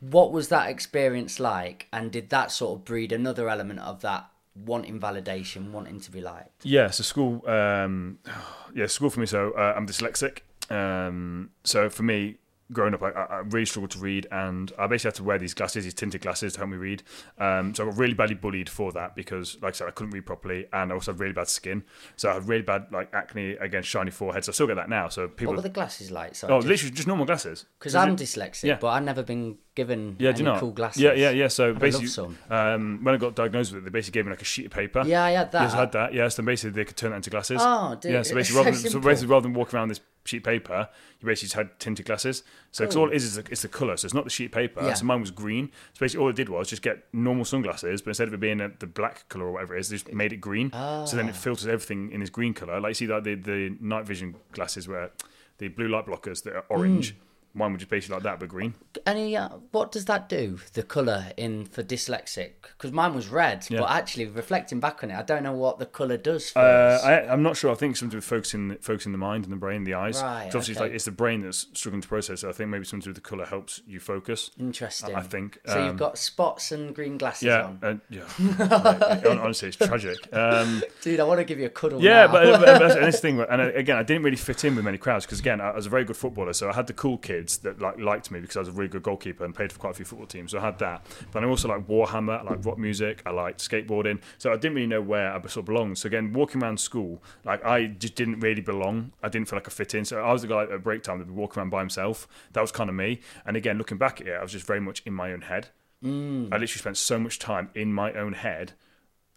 What 0.00 0.30
was 0.30 0.48
that 0.48 0.68
experience 0.68 1.40
like? 1.40 1.86
And 1.92 2.12
did 2.12 2.28
that 2.30 2.52
sort 2.52 2.78
of 2.78 2.84
breed 2.84 3.12
another 3.12 3.48
element 3.48 3.80
of 3.80 4.02
that 4.02 4.26
wanting 4.54 5.00
validation, 5.00 5.70
wanting 5.72 6.00
to 6.00 6.10
be 6.10 6.20
liked? 6.20 6.64
Yeah, 6.64 6.90
so 6.90 7.02
school, 7.02 7.48
um, 7.48 8.18
yeah, 8.74 8.86
school 8.86 9.08
for 9.10 9.20
me. 9.20 9.26
So 9.26 9.52
uh, 9.52 9.72
I'm 9.76 9.86
dyslexic. 9.86 10.40
Um, 10.70 11.50
so 11.64 11.88
for 11.88 12.02
me, 12.02 12.36
growing 12.72 12.94
up, 12.94 13.02
I, 13.02 13.10
I 13.10 13.38
really 13.38 13.66
struggled 13.66 13.90
to 13.92 13.98
read, 13.98 14.26
and 14.30 14.72
I 14.78 14.86
basically 14.86 15.08
had 15.08 15.14
to 15.16 15.24
wear 15.24 15.38
these 15.38 15.54
glasses, 15.54 15.84
these 15.84 15.94
tinted 15.94 16.20
glasses, 16.20 16.54
to 16.54 16.58
help 16.60 16.70
me 16.70 16.76
read. 16.76 17.02
Um, 17.38 17.74
so 17.74 17.84
I 17.84 17.90
got 17.90 17.98
really 17.98 18.14
badly 18.14 18.34
bullied 18.34 18.68
for 18.68 18.92
that 18.92 19.14
because, 19.14 19.56
like 19.62 19.74
I 19.74 19.76
said, 19.76 19.88
I 19.88 19.92
couldn't 19.92 20.12
read 20.12 20.26
properly, 20.26 20.66
and 20.72 20.90
I 20.90 20.94
also 20.94 21.12
had 21.12 21.20
really 21.20 21.32
bad 21.32 21.48
skin. 21.48 21.84
So 22.16 22.30
I 22.30 22.34
had 22.34 22.48
really 22.48 22.62
bad 22.62 22.86
like 22.92 23.12
acne, 23.14 23.52
against 23.52 23.88
shiny 23.88 24.10
forehead. 24.10 24.44
So 24.44 24.50
I 24.50 24.54
still 24.54 24.66
get 24.66 24.76
that 24.76 24.88
now. 24.88 25.08
So 25.08 25.28
people, 25.28 25.52
What 25.54 25.56
were 25.58 25.62
the 25.62 25.68
glasses 25.68 26.10
like? 26.10 26.34
So 26.34 26.48
oh, 26.48 26.58
literally 26.58 26.94
just 26.94 27.06
normal 27.06 27.26
glasses. 27.26 27.66
because 27.78 27.94
I'm 27.94 28.10
it- 28.10 28.18
dyslexic, 28.18 28.64
Yeah. 28.64 28.78
but 28.80 28.88
I've 28.88 29.04
never 29.04 29.22
been 29.22 29.58
given 29.74 30.16
yeah, 30.18 30.32
do 30.32 30.38
you 30.38 30.44
know? 30.44 30.58
cool 30.58 30.72
glasses. 30.72 31.02
Yeah, 31.02 31.12
yeah, 31.12 31.30
yeah. 31.30 31.48
So 31.48 31.68
I'd 31.70 31.78
basically, 31.78 32.34
um, 32.50 33.00
when 33.04 33.14
I 33.14 33.18
got 33.18 33.36
diagnosed 33.36 33.72
with 33.72 33.82
it, 33.82 33.84
they 33.84 33.90
basically 33.90 34.18
gave 34.18 34.24
me 34.24 34.30
like 34.30 34.40
a 34.40 34.44
sheet 34.44 34.66
of 34.66 34.72
paper. 34.72 35.02
Yeah, 35.06 35.22
I 35.22 35.32
had 35.32 35.52
that. 35.52 35.62
Yes, 35.62 35.74
I 35.74 35.76
had 35.76 35.92
that. 35.92 36.14
Yes, 36.14 36.36
then 36.36 36.46
basically 36.46 36.70
they 36.70 36.84
could 36.86 36.96
turn 36.96 37.10
that 37.10 37.16
into 37.16 37.30
glasses. 37.30 37.58
Oh, 37.60 37.94
dude, 38.00 38.12
Yeah, 38.12 38.22
so 38.22 38.34
basically, 38.34 38.58
rather 38.64 38.72
so 38.72 38.76
than, 38.76 38.82
so 38.82 38.88
simple. 38.94 39.10
basically, 39.10 39.28
rather 39.32 39.42
than 39.42 39.54
walk 39.54 39.74
around 39.74 39.88
this 39.88 40.00
sheet 40.26 40.44
paper, 40.44 40.88
you 41.20 41.26
basically 41.26 41.46
just 41.46 41.54
had 41.54 41.78
tinted 41.78 42.06
glasses. 42.06 42.42
So 42.72 42.84
'cause 42.84 42.94
Cool. 42.94 43.02
all 43.04 43.10
it 43.10 43.16
is 43.16 43.24
is 43.24 43.34
the, 43.36 43.44
it's 43.50 43.62
the 43.62 43.68
color. 43.68 43.96
So 43.96 44.06
it's 44.06 44.14
not 44.14 44.24
the 44.24 44.30
sheet 44.30 44.52
paper. 44.52 44.82
Yeah. 44.82 44.94
So 44.94 45.04
mine 45.06 45.20
was 45.20 45.30
green. 45.30 45.68
So 45.94 46.00
basically, 46.00 46.22
all 46.24 46.30
it 46.30 46.36
did 46.36 46.48
was 46.48 46.68
just 46.68 46.82
get 46.82 47.04
normal 47.12 47.44
sunglasses, 47.44 48.02
but 48.02 48.10
instead 48.10 48.28
of 48.28 48.34
it 48.34 48.40
being 48.40 48.60
a, 48.60 48.68
the 48.78 48.86
black 48.86 49.28
color 49.28 49.46
or 49.46 49.52
whatever 49.52 49.76
it 49.76 49.80
is, 49.80 49.88
they 49.88 49.96
just 49.96 50.12
made 50.12 50.32
it 50.32 50.38
green. 50.40 50.70
So 50.72 50.78
Ah. 50.78 51.06
then 51.12 51.28
it 51.28 51.36
filters 51.36 51.66
everything 51.66 52.10
in 52.12 52.20
this 52.20 52.30
green 52.30 52.54
color. 52.54 52.80
Like 52.80 52.90
you 52.90 52.94
see, 52.94 53.06
like 53.06 53.24
the 53.24 53.34
the 53.34 53.76
night 53.80 54.06
vision 54.06 54.36
glasses 54.52 54.86
where 54.88 55.10
the 55.58 55.68
blue 55.68 55.88
light 55.88 56.06
blockers 56.06 56.42
that 56.44 56.54
are 56.54 56.64
orange. 56.68 57.14
Mm. 57.14 57.18
Mine 57.56 57.72
was 57.72 57.80
just 57.80 57.90
basically 57.90 58.14
like 58.14 58.22
that, 58.24 58.38
but 58.38 58.48
green. 58.48 58.74
Any, 59.06 59.36
uh, 59.36 59.48
what 59.72 59.90
does 59.90 60.04
that 60.04 60.28
do? 60.28 60.60
The 60.74 60.82
color 60.82 61.24
in 61.36 61.64
for 61.64 61.82
dyslexic? 61.82 62.50
Because 62.76 62.92
mine 62.92 63.14
was 63.14 63.28
red, 63.28 63.66
Yeah. 63.70 63.80
but 63.80 63.90
actually 63.90 64.26
reflecting 64.26 64.78
back 64.78 65.02
on 65.02 65.10
it, 65.10 65.16
I 65.18 65.22
don't 65.22 65.42
know 65.42 65.52
what 65.54 65.78
the 65.78 65.86
color 65.86 66.16
does 66.18 66.50
for 66.50 66.58
Uh. 66.60 66.98
I, 67.02 67.32
I'm 67.32 67.42
not 67.42 67.56
sure. 67.56 67.72
I 67.72 67.74
think 67.74 67.96
something 67.96 68.10
to 68.10 68.14
do 68.14 68.18
with 68.18 68.24
focusing, 68.26 68.76
focusing 68.80 69.12
the 69.12 69.18
mind 69.18 69.44
and 69.44 69.52
the 69.52 69.56
brain, 69.56 69.84
the 69.84 69.94
eyes. 69.94 70.22
Right, 70.22 70.46
obviously, 70.46 70.72
it's 70.72 70.80
like 70.80 70.92
it's 70.92 71.04
the 71.06 71.10
brain 71.12 71.40
that's 71.42 71.66
struggling 71.72 72.02
to 72.02 72.08
process. 72.08 72.44
it. 72.44 72.48
I 72.48 72.52
think 72.52 72.70
maybe 72.70 72.84
something 72.84 73.00
to 73.02 73.06
do 73.06 73.10
with 73.10 73.22
the 73.22 73.28
color 73.28 73.46
helps 73.46 73.80
you 73.86 74.00
focus. 74.00 74.50
Interesting. 74.58 75.14
I 75.14 75.22
think. 75.22 75.58
So 75.66 75.80
Um, 75.80 75.86
you've 75.86 75.96
got 75.96 76.18
spots 76.18 76.72
and 76.72 76.94
green 76.94 77.16
glasses 77.16 77.44
Yeah, 77.44 77.64
on, 77.64 77.78
uh, 77.82 77.94
yeah. 78.10 78.22
Like, 78.58 79.26
honestly, 79.26 79.68
it's 79.68 79.76
tragic. 79.78 80.18
Um, 80.34 80.82
dude. 81.02 81.20
I 81.20 81.24
want 81.24 81.38
to 81.40 81.44
give 81.44 81.58
you 81.58 81.66
a 81.66 81.70
cuddle. 81.70 82.02
yeah, 82.02 82.26
now. 82.26 82.32
but, 82.32 82.60
but, 82.60 82.78
but 82.80 83.00
this 83.00 83.20
thing, 83.24 83.40
and 83.40 83.60
uh, 83.62 83.70
again, 83.74 83.96
I 83.96 84.02
didn't 84.02 84.22
really 84.24 84.36
fit 84.36 84.64
in 84.64 84.76
with 84.76 84.84
many 84.84 84.98
crowds 84.98 85.24
because 85.24 85.40
again, 85.40 85.60
I 85.60 85.70
was 85.74 85.86
a 85.86 85.90
very 85.90 86.04
good 86.04 86.16
footballer, 86.16 86.52
so 86.52 86.68
I 86.68 86.74
had 86.74 86.86
the 86.86 86.92
cool 86.92 87.16
kids 87.46 87.58
that 87.58 87.80
like 87.80 87.98
liked 87.98 88.30
me 88.30 88.40
because 88.40 88.56
I 88.56 88.60
was 88.60 88.68
a 88.68 88.72
really 88.72 88.88
good 88.88 89.02
goalkeeper 89.02 89.44
and 89.44 89.54
played 89.54 89.72
for 89.72 89.78
quite 89.78 89.90
a 89.90 89.94
few 89.94 90.04
football 90.04 90.26
teams. 90.26 90.50
So 90.52 90.58
I 90.58 90.62
had 90.62 90.78
that, 90.80 91.06
but 91.32 91.44
I 91.44 91.46
also 91.46 91.68
like 91.68 91.86
Warhammer, 91.86 92.40
I 92.40 92.42
like 92.42 92.64
rock 92.64 92.78
music, 92.78 93.22
I 93.24 93.30
liked 93.30 93.60
skateboarding. 93.60 94.20
So 94.38 94.52
I 94.52 94.56
didn't 94.56 94.74
really 94.74 94.86
know 94.86 95.00
where 95.00 95.32
I 95.32 95.40
sort 95.42 95.56
of 95.58 95.64
belonged. 95.66 95.98
So 95.98 96.08
again, 96.08 96.32
walking 96.32 96.62
around 96.62 96.80
school, 96.80 97.22
like 97.44 97.64
I 97.64 97.86
just 97.86 98.14
didn't 98.14 98.40
really 98.40 98.62
belong. 98.62 99.12
I 99.22 99.28
didn't 99.28 99.48
feel 99.48 99.56
like 99.58 99.68
I 99.68 99.70
fit 99.70 99.94
in. 99.94 100.04
So 100.04 100.22
I 100.22 100.32
was 100.32 100.42
the 100.42 100.48
guy 100.48 100.64
at 100.64 100.82
break 100.82 101.02
time 101.02 101.18
that 101.18 101.28
would 101.28 101.36
walk 101.36 101.56
around 101.56 101.70
by 101.70 101.80
himself. 101.80 102.26
That 102.52 102.60
was 102.60 102.72
kind 102.72 102.90
of 102.90 102.96
me. 102.96 103.20
And 103.44 103.56
again, 103.56 103.78
looking 103.78 103.98
back 103.98 104.20
at 104.20 104.26
it, 104.26 104.34
I 104.34 104.42
was 104.42 104.52
just 104.52 104.66
very 104.66 104.80
much 104.80 105.02
in 105.06 105.14
my 105.14 105.32
own 105.32 105.42
head. 105.42 105.68
Mm. 106.04 106.48
I 106.48 106.58
literally 106.58 106.68
spent 106.68 106.98
so 106.98 107.18
much 107.18 107.38
time 107.38 107.70
in 107.74 107.92
my 107.92 108.12
own 108.12 108.34
head, 108.34 108.72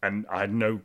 and 0.03 0.25
I 0.29 0.41
had 0.41 0.53
no 0.53 0.81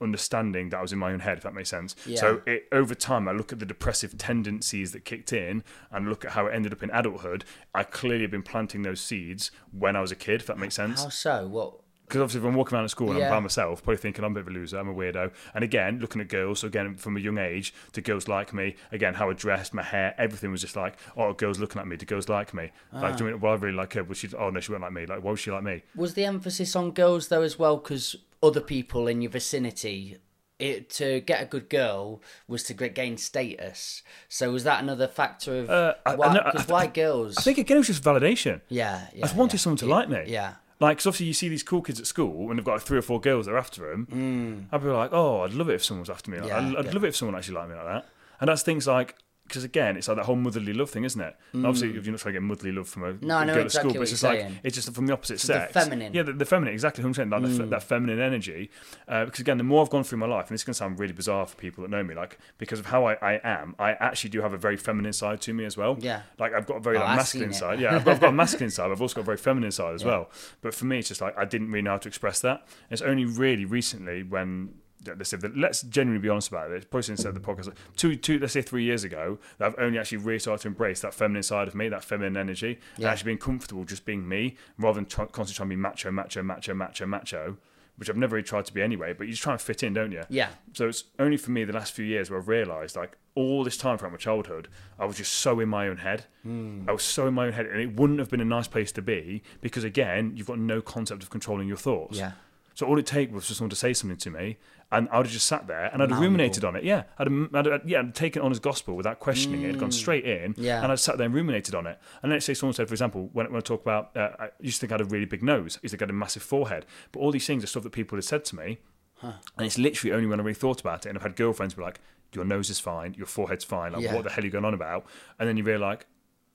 understanding 0.00 0.70
that 0.70 0.78
I 0.78 0.82
was 0.82 0.92
in 0.92 0.98
my 0.98 1.12
own 1.12 1.20
head, 1.20 1.38
if 1.38 1.44
that 1.44 1.54
makes 1.54 1.68
sense. 1.70 1.96
So 2.16 2.42
it, 2.46 2.66
over 2.72 2.94
time, 2.94 3.28
I 3.28 3.32
look 3.32 3.52
at 3.52 3.58
the 3.58 3.66
depressive 3.66 4.16
tendencies 4.18 4.92
that 4.92 5.04
kicked 5.04 5.32
in 5.32 5.62
and 5.90 6.08
look 6.08 6.24
at 6.24 6.32
how 6.32 6.46
it 6.46 6.54
ended 6.54 6.72
up 6.72 6.82
in 6.82 6.90
adulthood. 6.90 7.44
I 7.74 7.82
clearly 7.84 8.22
have 8.22 8.30
been 8.30 8.42
planting 8.42 8.82
those 8.82 9.00
seeds 9.00 9.50
when 9.72 9.96
I 9.96 10.00
was 10.00 10.10
a 10.10 10.16
kid, 10.16 10.40
if 10.40 10.46
that 10.46 10.58
makes 10.58 10.74
sense. 10.74 11.02
How 11.02 11.08
so? 11.08 11.46
What? 11.46 11.74
Because 12.06 12.22
obviously, 12.22 12.40
if 12.40 12.46
I'm 12.52 12.56
walking 12.56 12.74
around 12.74 12.86
at 12.86 12.90
school 12.90 13.10
and 13.10 13.20
Yeah. 13.20 13.26
I'm 13.26 13.30
by 13.34 13.38
myself, 13.38 13.84
probably 13.84 13.98
thinking 13.98 14.24
I'm 14.24 14.32
a 14.32 14.34
bit 14.34 14.40
of 14.40 14.48
a 14.48 14.50
loser, 14.50 14.78
I'm 14.78 14.88
a 14.88 14.92
weirdo. 14.92 15.30
And 15.54 15.62
again, 15.62 16.00
looking 16.00 16.20
at 16.20 16.26
girls, 16.26 16.58
so 16.58 16.66
again, 16.66 16.96
from 16.96 17.16
a 17.16 17.20
young 17.20 17.38
age, 17.38 17.72
do 17.92 18.00
girls 18.00 18.26
like 18.26 18.52
me? 18.52 18.74
Again, 18.90 19.14
how 19.14 19.30
I 19.30 19.32
dressed, 19.32 19.72
my 19.74 19.84
hair, 19.84 20.12
everything 20.18 20.50
was 20.50 20.60
just 20.60 20.74
like, 20.74 20.96
oh, 21.16 21.32
girls 21.34 21.60
looking 21.60 21.80
at 21.80 21.86
me, 21.86 21.96
do 21.96 22.04
girls 22.06 22.28
like 22.28 22.52
me? 22.52 22.72
Ah. 22.92 23.02
Like, 23.02 23.16
do 23.16 23.24
you 23.26 23.30
mean, 23.30 23.40
well, 23.40 23.52
I 23.52 23.54
really 23.54 23.76
like 23.76 23.92
her, 23.92 24.02
but 24.02 24.16
she's, 24.16 24.34
oh, 24.34 24.50
no, 24.50 24.58
she 24.58 24.72
won't 24.72 24.82
like 24.82 24.92
me. 24.92 25.06
Like, 25.06 25.22
why 25.22 25.30
would 25.30 25.38
she 25.38 25.52
like 25.52 25.62
me? 25.62 25.84
Was 25.94 26.14
the 26.14 26.24
emphasis 26.24 26.74
on 26.74 26.90
girls 26.90 27.28
though 27.28 27.42
as 27.42 27.60
well? 27.60 27.76
Because 27.76 28.16
other 28.42 28.60
people 28.60 29.06
in 29.06 29.20
your 29.22 29.30
vicinity, 29.30 30.16
it, 30.58 30.90
to 30.90 31.20
get 31.20 31.42
a 31.42 31.46
good 31.46 31.68
girl 31.70 32.22
was 32.46 32.62
to 32.64 32.74
gain 32.74 33.16
status. 33.16 34.02
So 34.28 34.52
was 34.52 34.64
that 34.64 34.82
another 34.82 35.08
factor 35.08 35.58
of 35.60 35.70
Uh, 35.70 35.94
I- 36.04 36.12
I 36.12 36.14
why? 36.16 36.34
know- 36.34 36.42
I- 36.44 36.50
'cause 36.52 36.92
girls? 36.92 37.38
I 37.38 37.42
think 37.42 37.58
again, 37.58 37.76
it 37.76 37.80
was 37.80 37.86
just 37.88 38.02
validation. 38.02 38.60
yeah, 38.68 39.06
yeah. 39.14 39.18
I 39.24 39.26
just 39.26 39.36
wanted 39.36 39.54
yeah. 39.54 39.60
someone 39.60 39.78
to 39.78 39.86
like 39.86 40.08
me. 40.08 40.24
Yeah. 40.26 40.54
Like, 40.78 40.96
because 40.96 41.06
obviously 41.08 41.26
you 41.26 41.34
see 41.34 41.48
these 41.50 41.62
cool 41.62 41.82
kids 41.82 42.00
at 42.00 42.06
school 42.06 42.48
and 42.50 42.58
they've 42.58 42.64
got 42.64 42.72
like 42.74 42.82
three 42.82 42.96
or 42.98 43.02
four 43.02 43.20
girls 43.20 43.44
that 43.46 43.52
are 43.52 43.58
after 43.58 43.90
them. 43.90 44.68
I'd 44.72 44.82
be 44.82 44.88
like, 44.88 45.10
oh, 45.12 45.42
I'd 45.42 45.52
love 45.52 45.68
it 45.68 45.74
if 45.74 45.84
someone 45.84 46.00
was 46.00 46.10
after 46.10 46.30
me. 46.30 46.38
Like, 46.40 46.46
Mm. 46.46 46.72
Yeah, 46.72 46.78
I'd, 46.80 46.86
I'd 46.86 46.94
love 46.94 47.04
it 47.04 47.08
if 47.08 47.16
someone 47.16 47.36
actually 47.36 47.54
liked 47.56 47.68
me 47.70 47.76
like 47.76 47.84
that. 47.86 48.06
And 48.40 48.48
that's 48.48 48.62
things 48.62 48.86
like, 48.86 49.14
because 49.50 49.64
again, 49.64 49.96
it's 49.96 50.06
like 50.06 50.16
that 50.16 50.26
whole 50.26 50.36
motherly 50.36 50.72
love 50.72 50.90
thing, 50.90 51.02
isn't 51.02 51.20
it? 51.20 51.36
And 51.52 51.66
obviously, 51.66 51.88
if 51.98 52.06
you're 52.06 52.12
not 52.12 52.20
trying 52.20 52.34
to 52.34 52.40
get 52.40 52.46
motherly 52.46 52.70
love 52.72 52.88
from 52.88 53.02
a 53.02 53.10
Mm. 53.10 53.22
No, 53.22 53.36
I 53.38 53.44
know 53.44 53.54
girl 53.54 53.60
at 53.62 53.66
exactly 53.66 53.90
school, 53.90 53.98
but 53.98 54.02
it's 54.02 54.10
just 54.12 54.22
you're 54.22 54.32
like 54.32 54.40
saying. 54.42 54.58
it's 54.62 54.74
just 54.76 54.94
from 54.94 55.06
the 55.08 55.12
opposite 55.12 55.34
the 55.40 55.46
sex. 55.46 55.72
feminine. 55.72 56.12
Mm. 56.12 56.14
Yeah, 56.14 56.22
the, 56.22 56.32
the 56.34 56.44
feminine, 56.44 56.72
exactly. 56.72 57.02
100%, 57.02 57.30
like 57.32 57.42
the 57.42 57.66
that 57.66 57.82
feminine 57.82 58.20
energy. 58.20 58.70
Uh, 59.08 59.24
because 59.24 59.40
again, 59.40 59.58
the 59.58 59.64
more 59.64 59.82
I've 59.82 59.90
gone 59.90 60.04
through 60.04 60.18
my 60.18 60.26
life, 60.26 60.46
and 60.48 60.54
this 60.54 60.62
can 60.62 60.72
sound 60.74 61.00
really 61.00 61.12
bizarre 61.12 61.44
for 61.46 61.56
people 61.56 61.82
that 61.82 61.90
know 61.90 62.04
me, 62.04 62.14
like 62.14 62.38
because 62.58 62.78
of 62.78 62.86
how 62.86 63.06
I, 63.06 63.14
I 63.14 63.40
am, 63.42 63.74
I 63.80 63.92
actually 63.94 64.30
do 64.30 64.40
have 64.42 64.52
a 64.52 64.56
very 64.58 64.76
feminine 64.76 65.12
side 65.12 65.40
to 65.42 65.52
me 65.52 65.64
as 65.64 65.76
well. 65.76 65.96
Yeah. 66.00 66.22
Like 66.38 66.54
I've 66.54 66.66
got 66.66 66.76
a 66.76 66.80
very 66.80 66.96
Oh, 66.98 67.00
like, 67.00 67.16
masculine 67.16 67.52
side. 67.52 67.80
Yeah, 67.80 67.96
I've 67.96 68.04
got, 68.04 68.12
I've 68.14 68.20
got 68.20 68.28
a 68.30 68.32
masculine 68.44 68.70
side. 68.70 68.92
I've 68.92 69.02
also 69.02 69.16
got 69.16 69.22
a 69.22 69.24
very 69.24 69.38
feminine 69.38 69.72
side 69.72 69.94
as 69.94 70.04
well. 70.04 70.30
But 70.60 70.74
for 70.74 70.84
me, 70.84 71.00
it's 71.00 71.08
just 71.08 71.20
like 71.20 71.36
I 71.36 71.44
didn't 71.44 71.68
really 71.72 71.82
know 71.82 71.90
how 71.92 71.98
to 71.98 72.08
express 72.08 72.40
that. 72.42 72.60
And 72.88 72.92
it's 72.92 73.02
only 73.02 73.24
really 73.24 73.64
recently 73.64 74.22
when 74.22 74.74
let's 75.06 75.30
say 75.30 75.36
that 75.38 75.56
let's 75.56 75.82
genuinely 75.82 76.22
be 76.22 76.28
honest 76.28 76.48
about 76.48 76.70
it. 76.70 76.74
It's 76.74 76.84
probably 76.84 77.02
since 77.02 77.22
the 77.22 77.32
podcast 77.32 77.74
two, 77.96 78.16
two, 78.16 78.38
let's 78.38 78.52
say 78.52 78.62
three 78.62 78.84
years 78.84 79.04
ago 79.04 79.38
that 79.58 79.66
I've 79.66 79.78
only 79.78 79.98
actually 79.98 80.18
really 80.18 80.38
started 80.38 80.62
to 80.62 80.68
embrace 80.68 81.00
that 81.00 81.14
feminine 81.14 81.42
side 81.42 81.68
of 81.68 81.74
me, 81.74 81.88
that 81.88 82.04
feminine 82.04 82.36
energy, 82.36 82.78
and 82.96 83.04
actually 83.06 83.30
being 83.30 83.38
comfortable 83.38 83.84
just 83.84 84.04
being 84.04 84.28
me 84.28 84.56
rather 84.78 84.96
than 84.96 85.06
try, 85.06 85.24
constantly 85.26 85.54
trying 85.54 85.68
to 85.68 85.76
be 85.76 85.76
macho, 85.76 86.10
macho, 86.10 86.42
macho, 86.42 86.74
macho, 86.74 87.06
macho. 87.06 87.56
which 88.00 88.08
I've 88.08 88.16
never 88.16 88.36
really 88.36 88.46
tried 88.46 88.64
to 88.64 88.72
be 88.72 88.80
anyway. 88.80 89.12
But 89.12 89.26
you 89.26 89.32
just 89.34 89.42
try 89.42 89.52
and 89.52 89.60
fit 89.60 89.82
in, 89.82 89.92
don't 89.92 90.10
you? 90.10 90.22
Yeah. 90.30 90.48
So 90.72 90.88
it's 90.88 91.04
only 91.18 91.36
for 91.36 91.50
me 91.50 91.64
the 91.64 91.74
last 91.74 91.92
few 91.92 92.04
years 92.04 92.30
where 92.30 92.38
I've 92.40 92.48
realised, 92.48 92.96
like 92.96 93.18
all 93.34 93.62
this 93.62 93.76
time 93.76 93.98
throughout 93.98 94.12
my 94.12 94.18
childhood, 94.18 94.68
I 94.98 95.04
was 95.04 95.18
just 95.18 95.34
so 95.34 95.60
in 95.60 95.68
my 95.68 95.86
own 95.86 95.98
head. 95.98 96.24
Hmm. 96.42 96.84
I 96.88 96.92
was 96.92 97.02
so 97.02 97.26
in 97.26 97.34
my 97.34 97.46
own 97.46 97.52
head, 97.52 97.66
and 97.66 97.78
it 97.78 97.94
wouldn't 97.96 98.18
have 98.18 98.30
been 98.30 98.40
a 98.40 98.44
nice 98.46 98.68
place 98.68 98.90
to 98.92 99.02
be 99.02 99.42
because 99.60 99.84
again, 99.84 100.32
you've 100.34 100.46
got 100.46 100.58
no 100.58 100.80
concept 100.80 101.22
of 101.22 101.28
controlling 101.28 101.68
your 101.68 101.76
thoughts. 101.76 102.16
Yeah. 102.16 102.32
So 102.80 102.86
all 102.86 102.98
it 102.98 103.04
take 103.04 103.30
was 103.30 103.46
for 103.46 103.52
someone 103.52 103.68
to 103.68 103.76
say 103.76 103.92
something 103.92 104.16
to 104.16 104.30
me, 104.30 104.56
and 104.90 105.06
I 105.10 105.18
would 105.18 105.26
have 105.26 105.32
just 105.34 105.46
sat 105.46 105.66
there 105.66 105.90
and 105.92 106.02
I'd 106.02 106.10
have 106.10 106.18
ruminated 106.18 106.64
on 106.64 106.76
it. 106.76 106.82
Yeah, 106.82 107.02
I'd, 107.18 107.26
have, 107.30 107.54
I'd, 107.54 107.86
yeah, 107.86 107.98
I'd 107.98 108.14
taken 108.14 108.40
on 108.40 108.50
as 108.50 108.58
gospel 108.58 108.96
without 108.96 109.20
questioning 109.20 109.62
it. 109.64 109.68
It'd 109.68 109.78
gone 109.80 109.92
straight 109.92 110.24
in, 110.24 110.54
Mm. 110.54 110.64
Yeah. 110.64 110.82
and 110.82 110.90
I'd 110.90 110.98
sat 110.98 111.18
there 111.18 111.26
and 111.26 111.34
ruminated 111.34 111.74
on 111.74 111.86
it. 111.86 111.98
And 112.22 112.32
let's 112.32 112.46
say 112.46 112.54
someone 112.54 112.72
said, 112.72 112.88
for 112.88 112.94
example, 112.94 113.28
when, 113.34 113.46
when 113.52 113.58
I 113.58 113.60
talk 113.60 113.82
about, 113.82 114.16
uh, 114.16 114.30
I 114.38 114.48
used 114.60 114.76
to 114.78 114.80
think 114.86 114.92
I 114.92 114.94
had 114.94 115.02
a 115.02 115.10
really 115.14 115.26
big 115.26 115.42
nose, 115.42 115.76
I 115.76 115.80
used 115.82 115.82
to 115.82 115.88
think 115.90 116.00
I 116.00 116.04
had 116.04 116.10
a 116.10 116.14
massive 116.14 116.42
forehead, 116.42 116.86
but 117.12 117.20
all 117.20 117.30
these 117.30 117.46
things 117.46 117.62
are 117.62 117.66
stuff 117.66 117.82
that 117.82 117.90
people 117.92 118.16
had 118.16 118.24
said 118.24 118.46
to 118.46 118.56
me, 118.56 118.78
and 119.22 119.34
it's 119.66 119.76
literally 119.76 120.14
only 120.14 120.26
when 120.26 120.40
I 120.40 120.42
really 120.42 120.54
thought 120.54 120.80
about 120.80 121.04
it, 121.04 121.10
and 121.10 121.18
I've 121.18 121.22
had 121.22 121.36
girlfriends 121.36 121.74
be 121.74 121.82
like, 121.82 122.00
"Your 122.32 122.46
nose 122.46 122.70
is 122.70 122.80
fine, 122.80 123.12
your 123.12 123.26
forehead's 123.26 123.62
fine. 123.64 123.92
Like, 123.92 124.00
Yeah. 124.04 124.14
what 124.14 124.24
the 124.24 124.30
hell 124.30 124.42
are 124.42 124.46
you 124.46 124.50
going 124.50 124.64
on 124.64 124.72
about?" 124.72 125.04
And 125.38 125.46
then 125.46 125.58
you 125.58 125.64
realise, 125.64 125.82
like, 125.82 126.06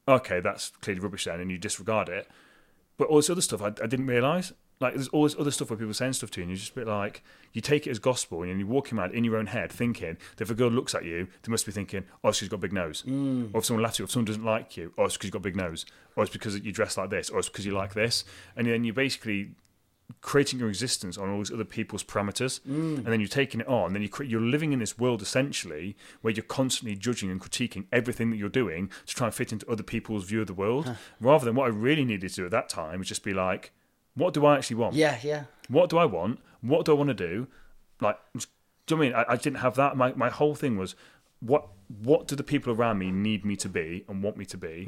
okay, 0.07 0.39
that's 0.39 0.71
clearly 0.81 1.01
rubbish 1.01 1.25
then, 1.25 1.39
and 1.39 1.51
you 1.51 1.59
disregard 1.59 2.09
it. 2.09 2.27
But 2.97 3.09
all 3.09 3.17
this 3.17 3.29
other 3.29 3.41
stuff 3.41 3.61
I, 3.61 3.67
I 3.67 3.85
didn't 3.85 4.07
realise. 4.07 4.51
Like 4.79 4.95
there's 4.95 5.07
all 5.09 5.23
this 5.23 5.35
other 5.39 5.51
stuff 5.51 5.69
where 5.69 5.77
people 5.77 5.93
send 5.93 6.15
stuff 6.15 6.31
to 6.31 6.41
you, 6.41 6.43
and 6.43 6.51
you 6.51 6.57
just 6.57 6.73
a 6.73 6.75
bit 6.75 6.87
like 6.87 7.23
you 7.53 7.61
take 7.61 7.87
it 7.87 7.91
as 7.91 7.99
gospel, 7.99 8.43
and 8.43 8.59
you're 8.59 8.67
walking 8.67 8.97
around 8.97 9.13
in 9.13 9.23
your 9.23 9.37
own 9.37 9.47
head 9.47 9.71
thinking 9.71 10.17
that 10.35 10.43
if 10.43 10.49
a 10.49 10.53
girl 10.53 10.69
looks 10.69 10.93
at 10.93 11.05
you, 11.05 11.27
they 11.43 11.49
must 11.49 11.65
be 11.65 11.71
thinking, 11.71 12.03
"Oh, 12.23 12.31
she's 12.33 12.49
got 12.49 12.57
a 12.57 12.59
big 12.59 12.73
nose," 12.73 13.03
mm. 13.07 13.49
or 13.53 13.59
if 13.59 13.65
someone 13.65 13.83
laughs 13.83 13.95
at 13.95 13.99
you, 13.99 14.05
if 14.05 14.11
someone 14.11 14.25
doesn't 14.25 14.43
like 14.43 14.75
you, 14.75 14.93
"Oh, 14.97 15.05
it's 15.05 15.15
because 15.15 15.27
you've 15.27 15.33
got 15.33 15.39
a 15.39 15.49
big 15.49 15.55
nose," 15.55 15.85
or 16.15 16.23
it's 16.23 16.33
because 16.33 16.59
you 16.59 16.71
dress 16.73 16.97
like 16.97 17.09
this, 17.09 17.29
or 17.29 17.39
it's 17.39 17.47
because 17.47 17.65
you 17.65 17.71
like 17.71 17.93
this, 17.93 18.25
and 18.55 18.67
then 18.67 18.83
you're 18.83 18.93
basically 18.93 19.51
creating 20.21 20.59
your 20.59 20.69
existence 20.69 21.17
on 21.17 21.29
all 21.29 21.37
these 21.37 21.51
other 21.51 21.63
people's 21.63 22.03
parameters, 22.03 22.59
mm. 22.61 22.97
and 22.97 23.05
then 23.05 23.19
you're 23.19 23.29
taking 23.29 23.61
it 23.61 23.67
on. 23.67 23.93
Then 23.93 24.01
you 24.01 24.09
cre- 24.09 24.23
you're 24.23 24.41
living 24.41 24.73
in 24.73 24.79
this 24.79 24.99
world 24.99 25.21
essentially 25.21 25.95
where 26.21 26.33
you're 26.33 26.43
constantly 26.43 26.95
judging 26.95 27.31
and 27.31 27.39
critiquing 27.39 27.85
everything 27.91 28.29
that 28.29 28.37
you're 28.37 28.49
doing 28.49 28.91
to 29.05 29.15
try 29.15 29.27
and 29.27 29.33
fit 29.33 29.51
into 29.51 29.67
other 29.69 29.83
people's 29.83 30.25
view 30.25 30.41
of 30.41 30.47
the 30.47 30.53
world, 30.53 30.95
rather 31.19 31.45
than 31.45 31.55
what 31.55 31.65
I 31.65 31.69
really 31.69 32.05
needed 32.05 32.29
to 32.29 32.35
do 32.35 32.45
at 32.45 32.51
that 32.51 32.69
time 32.69 32.99
was 32.99 33.07
just 33.07 33.23
be 33.23 33.33
like, 33.33 33.71
what 34.15 34.33
do 34.33 34.45
I 34.45 34.55
actually 34.57 34.77
want? 34.77 34.95
Yeah, 34.95 35.17
yeah. 35.21 35.43
What 35.67 35.89
do 35.89 35.97
I 35.97 36.05
want? 36.05 36.39
What 36.61 36.85
do 36.85 36.91
I 36.91 36.95
want 36.95 37.09
to 37.09 37.13
do? 37.13 37.47
Like, 38.01 38.17
do 38.33 38.39
you 38.39 38.95
know 38.95 38.97
what 38.97 39.05
I 39.05 39.09
mean? 39.09 39.13
I, 39.29 39.33
I 39.33 39.35
didn't 39.37 39.59
have 39.59 39.75
that. 39.75 39.95
My 39.95 40.13
my 40.13 40.29
whole 40.29 40.55
thing 40.55 40.77
was, 40.77 40.95
what 41.39 41.67
what 42.03 42.27
do 42.27 42.35
the 42.35 42.43
people 42.43 42.73
around 42.73 42.97
me 42.97 43.11
need 43.11 43.45
me 43.45 43.55
to 43.57 43.69
be 43.69 44.05
and 44.07 44.23
want 44.23 44.37
me 44.37 44.45
to 44.45 44.57
be? 44.57 44.85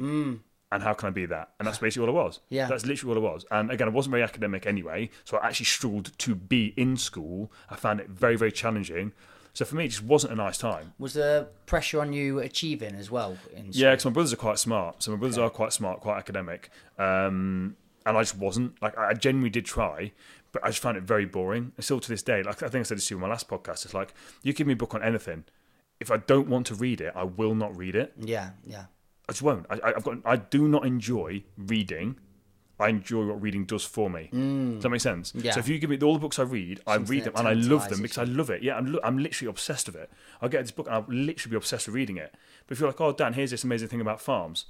And 0.70 0.82
how 0.82 0.92
can 0.92 1.08
I 1.08 1.10
be 1.10 1.24
that? 1.26 1.50
And 1.58 1.66
that's 1.66 1.78
basically 1.78 2.08
all 2.08 2.14
it 2.14 2.24
was. 2.24 2.40
Yeah. 2.50 2.66
That's 2.66 2.84
literally 2.84 3.16
all 3.16 3.24
it 3.24 3.32
was. 3.32 3.46
And 3.50 3.70
again, 3.70 3.88
I 3.88 3.90
wasn't 3.90 4.10
very 4.10 4.22
academic 4.22 4.66
anyway, 4.66 5.08
so 5.24 5.38
I 5.38 5.46
actually 5.46 5.64
struggled 5.64 6.16
to 6.18 6.34
be 6.34 6.74
in 6.76 6.98
school. 6.98 7.50
I 7.70 7.76
found 7.76 8.00
it 8.00 8.10
very, 8.10 8.36
very 8.36 8.52
challenging. 8.52 9.12
So 9.54 9.64
for 9.64 9.76
me, 9.76 9.86
it 9.86 9.88
just 9.88 10.04
wasn't 10.04 10.34
a 10.34 10.36
nice 10.36 10.58
time. 10.58 10.92
Was 10.98 11.14
there 11.14 11.44
pressure 11.64 12.02
on 12.02 12.12
you 12.12 12.38
achieving 12.40 12.94
as 12.96 13.10
well? 13.10 13.38
In 13.56 13.68
Yeah, 13.70 13.92
because 13.92 14.04
my 14.04 14.10
brothers 14.10 14.32
are 14.34 14.36
quite 14.36 14.58
smart. 14.58 15.02
So 15.02 15.10
my 15.10 15.16
brothers 15.16 15.38
are 15.38 15.48
quite 15.48 15.72
smart, 15.72 16.00
quite 16.00 16.18
academic. 16.18 16.70
Um, 16.98 17.76
and 18.08 18.16
I 18.16 18.22
just 18.22 18.36
wasn't. 18.36 18.80
Like, 18.82 18.96
I 18.98 19.14
genuinely 19.14 19.50
did 19.50 19.66
try, 19.66 20.12
but 20.52 20.64
I 20.64 20.68
just 20.68 20.80
found 20.80 20.96
it 20.96 21.04
very 21.04 21.26
boring. 21.26 21.72
And 21.76 21.84
still 21.84 22.00
to 22.00 22.08
this 22.08 22.22
day, 22.22 22.42
like 22.42 22.62
I 22.62 22.68
think 22.68 22.80
I 22.80 22.82
said 22.84 22.96
this 22.96 23.06
to 23.08 23.14
you 23.14 23.18
in 23.18 23.22
my 23.22 23.28
last 23.28 23.48
podcast, 23.48 23.84
it's 23.84 23.94
like, 23.94 24.14
you 24.42 24.52
give 24.52 24.66
me 24.66 24.72
a 24.72 24.76
book 24.76 24.94
on 24.94 25.02
anything. 25.02 25.44
If 26.00 26.10
I 26.10 26.16
don't 26.16 26.48
want 26.48 26.66
to 26.68 26.74
read 26.74 27.00
it, 27.00 27.12
I 27.14 27.24
will 27.24 27.54
not 27.54 27.76
read 27.76 27.94
it. 27.94 28.14
Yeah, 28.18 28.50
yeah. 28.66 28.86
I 29.28 29.32
just 29.32 29.42
won't. 29.42 29.66
I, 29.68 29.78
I've 29.84 30.04
got. 30.04 30.18
I 30.24 30.36
do 30.36 30.66
not 30.68 30.86
enjoy 30.86 31.44
reading. 31.56 32.18
I 32.80 32.90
enjoy 32.90 33.26
what 33.26 33.42
reading 33.42 33.64
does 33.64 33.84
for 33.84 34.08
me. 34.08 34.28
Does 34.32 34.84
that 34.84 34.88
make 34.88 35.00
sense? 35.00 35.32
Yeah. 35.34 35.50
So 35.50 35.58
if 35.58 35.68
you 35.68 35.80
give 35.80 35.90
me 35.90 35.98
all 35.98 36.12
the 36.14 36.20
books 36.20 36.38
I 36.38 36.44
read, 36.44 36.80
I 36.86 36.94
Something 36.94 37.10
read 37.10 37.24
them 37.24 37.32
and 37.34 37.48
I 37.48 37.52
love 37.54 37.88
them 37.88 38.02
because 38.02 38.18
I 38.18 38.22
love 38.22 38.50
it. 38.50 38.62
Yeah, 38.62 38.76
I'm, 38.76 38.96
I'm 39.02 39.18
literally 39.18 39.50
obsessed 39.50 39.88
with 39.88 39.96
it. 39.96 40.08
I'll 40.40 40.48
get 40.48 40.62
this 40.62 40.70
book 40.70 40.86
and 40.86 40.94
I'll 40.94 41.04
literally 41.08 41.50
be 41.50 41.56
obsessed 41.56 41.88
with 41.88 41.96
reading 41.96 42.18
it. 42.18 42.32
But 42.66 42.74
if 42.74 42.80
you're 42.80 42.88
like, 42.88 43.00
oh, 43.00 43.12
Dan, 43.12 43.32
here's 43.32 43.50
this 43.50 43.64
amazing 43.64 43.88
thing 43.88 44.00
about 44.00 44.20
farms, 44.20 44.66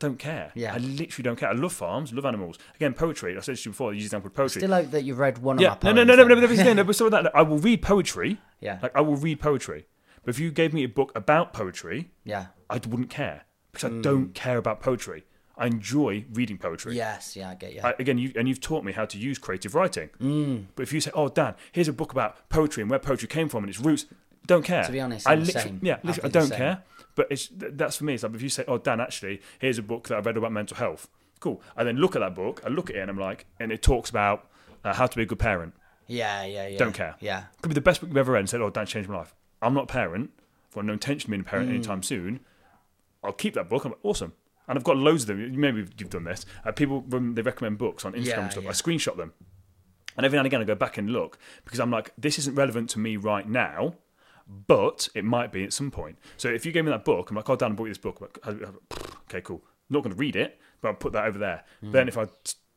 I 0.00 0.06
don't 0.06 0.18
care. 0.18 0.52
Yeah. 0.54 0.74
I 0.74 0.78
literally 0.78 1.24
don't 1.24 1.36
care. 1.36 1.48
I 1.48 1.52
love 1.54 1.72
farms, 1.72 2.12
love 2.12 2.24
animals. 2.24 2.56
Again, 2.76 2.94
poetry. 2.94 3.36
I 3.36 3.40
said 3.40 3.56
to 3.56 3.62
you 3.64 3.70
before, 3.72 3.90
I 3.90 3.94
use 3.94 4.02
the 4.04 4.06
example 4.06 4.28
of 4.28 4.34
poetry. 4.34 4.60
Still 4.60 4.72
hope 4.72 4.90
that 4.92 5.02
you've 5.02 5.18
read 5.18 5.38
one 5.38 5.56
of 5.56 5.62
yeah, 5.62 5.70
my 5.70 5.74
no, 5.74 5.78
poems. 5.80 5.96
no, 5.96 6.02
no, 6.04 6.04
no, 6.04 6.16
no, 6.16 6.46
then. 6.46 6.56
no, 6.56 6.64
no, 6.64 6.72
no, 6.74 6.84
but 6.84 6.96
so 6.96 7.08
that 7.08 7.34
I 7.34 7.42
will 7.42 7.58
read 7.58 7.82
poetry. 7.82 8.38
Yeah. 8.60 8.78
Like 8.82 8.92
I 8.94 9.00
will 9.00 9.16
read 9.16 9.40
poetry. 9.40 9.86
But 10.24 10.30
if 10.30 10.38
you 10.38 10.50
gave 10.52 10.72
me 10.72 10.84
a 10.84 10.88
book 10.88 11.10
about 11.16 11.52
poetry, 11.52 12.10
Yeah. 12.24 12.46
I 12.70 12.74
wouldn't 12.74 13.10
care 13.10 13.42
because 13.72 13.90
Hmm. 13.90 13.98
I 13.98 14.02
don't 14.02 14.34
care 14.34 14.56
about 14.58 14.80
poetry. 14.80 15.24
I 15.56 15.66
enjoy 15.66 16.24
reading 16.32 16.56
poetry. 16.58 16.94
Yes, 16.94 17.34
yeah, 17.34 17.50
I 17.50 17.54
get 17.56 17.72
you. 17.72 17.80
I, 17.82 17.92
again, 17.98 18.16
you, 18.18 18.30
and 18.36 18.46
you've 18.48 18.60
taught 18.60 18.84
me 18.84 18.92
how 18.92 19.04
to 19.06 19.18
use 19.18 19.38
creative 19.38 19.74
writing. 19.74 20.10
Hmm. 20.18 20.58
But 20.76 20.84
if 20.84 20.92
you 20.92 21.00
say, 21.00 21.10
"Oh, 21.14 21.28
Dan, 21.28 21.56
here's 21.72 21.88
a 21.88 21.92
book 21.92 22.12
about 22.12 22.48
poetry 22.48 22.82
and 22.82 22.88
where 22.90 23.00
poetry 23.00 23.26
came 23.26 23.48
from 23.48 23.64
and 23.64 23.70
its 23.70 23.80
roots," 23.80 24.06
don't 24.48 24.64
care. 24.64 24.82
To 24.84 24.90
be 24.92 25.00
honest, 25.00 25.28
I 25.28 25.32
I'm 25.34 25.40
the 25.44 25.46
literally, 25.52 25.78
yeah, 25.82 25.98
literally, 26.02 26.28
I 26.28 26.32
don't 26.32 26.52
care. 26.52 26.82
But 27.14 27.28
it's 27.30 27.48
that's 27.52 27.96
for 27.98 28.04
me. 28.04 28.14
It's 28.14 28.22
like 28.24 28.34
if 28.34 28.42
you 28.42 28.48
say, 28.48 28.64
"Oh, 28.66 28.78
Dan, 28.78 29.00
actually, 29.00 29.40
here's 29.60 29.78
a 29.78 29.82
book 29.82 30.08
that 30.08 30.16
I 30.16 30.20
read 30.20 30.36
about 30.36 30.50
mental 30.52 30.76
health." 30.76 31.08
Cool. 31.40 31.62
I 31.76 31.84
then 31.84 31.96
look 31.98 32.16
at 32.16 32.20
that 32.20 32.34
book. 32.34 32.60
I 32.66 32.68
look 32.68 32.90
at 32.90 32.96
it 32.96 33.00
and 33.00 33.10
I'm 33.10 33.18
like, 33.18 33.46
and 33.60 33.70
it 33.70 33.80
talks 33.82 34.10
about 34.10 34.48
uh, 34.84 34.92
how 34.94 35.06
to 35.06 35.16
be 35.16 35.22
a 35.22 35.26
good 35.26 35.38
parent. 35.38 35.72
yeah, 36.08 36.44
yeah, 36.44 36.66
yeah. 36.66 36.78
Don't 36.78 36.92
care. 36.94 37.14
Yeah. 37.20 37.44
Could 37.62 37.68
be 37.68 37.74
the 37.74 37.80
best 37.80 38.00
book 38.00 38.08
you've 38.10 38.16
ever 38.16 38.32
read 38.32 38.40
and 38.40 38.50
said, 38.50 38.60
"Oh, 38.60 38.70
Dan 38.70 38.86
changed 38.86 39.08
my 39.08 39.18
life." 39.18 39.34
I'm 39.62 39.74
not 39.74 39.84
a 39.84 39.92
parent. 39.92 40.30
I've 40.68 40.74
got 40.74 40.84
no 40.84 40.92
intention 40.92 41.28
of 41.28 41.30
being 41.32 41.40
a 41.42 41.44
parent 41.44 41.68
anytime 41.70 42.02
soon. 42.02 42.40
I'll 43.24 43.32
keep 43.32 43.54
that 43.54 43.68
book. 43.68 43.84
I'm 43.84 43.92
like, 43.92 44.00
awesome. 44.04 44.32
And 44.68 44.78
I've 44.78 44.84
got 44.84 44.96
loads 44.96 45.22
of 45.22 45.28
them. 45.28 45.58
Maybe 45.60 45.78
you've 45.98 46.10
done 46.10 46.24
this. 46.24 46.44
Uh, 46.64 46.72
people 46.72 47.00
when 47.00 47.34
they 47.34 47.42
recommend 47.42 47.78
books 47.78 48.04
on 48.04 48.12
Instagram 48.12 48.26
Yeah, 48.26 48.40
and 48.42 48.50
stuff. 48.52 48.64
yeah. 48.64 48.70
I 48.70 48.72
screenshot 48.74 49.16
them, 49.16 49.32
and 50.16 50.24
every 50.26 50.36
now 50.36 50.40
and 50.40 50.46
again 50.46 50.60
I 50.60 50.64
go 50.64 50.74
back 50.74 50.98
and 50.98 51.10
look 51.10 51.38
because 51.64 51.80
I'm 51.80 51.90
like, 51.90 52.12
this 52.18 52.38
isn't 52.38 52.54
relevant 52.54 52.90
to 52.90 52.98
me 52.98 53.16
right 53.16 53.48
now, 53.48 53.94
but 54.66 55.08
it 55.14 55.24
might 55.24 55.52
be 55.52 55.64
at 55.64 55.72
some 55.72 55.90
point. 55.90 56.16
So 56.36 56.48
if 56.48 56.64
you 56.64 56.72
gave 56.72 56.84
me 56.84 56.90
that 56.90 57.04
book, 57.04 57.30
I'm 57.30 57.36
like, 57.36 57.48
oh, 57.50 57.56
Dan, 57.56 57.72
I 57.72 57.74
bought 57.74 57.84
you 57.84 57.90
this 57.90 57.98
book. 57.98 58.18
I'm 58.44 58.60
like, 58.60 58.72
okay, 59.28 59.40
cool. 59.42 59.62
not 59.90 60.02
going 60.02 60.12
to 60.14 60.18
read 60.18 60.36
it, 60.36 60.58
but 60.80 60.88
I'll 60.88 60.94
put 60.94 61.12
that 61.12 61.24
over 61.26 61.38
there. 61.38 61.64
Hmm. 61.80 61.92
Then 61.92 62.08
if 62.08 62.16
I 62.18 62.26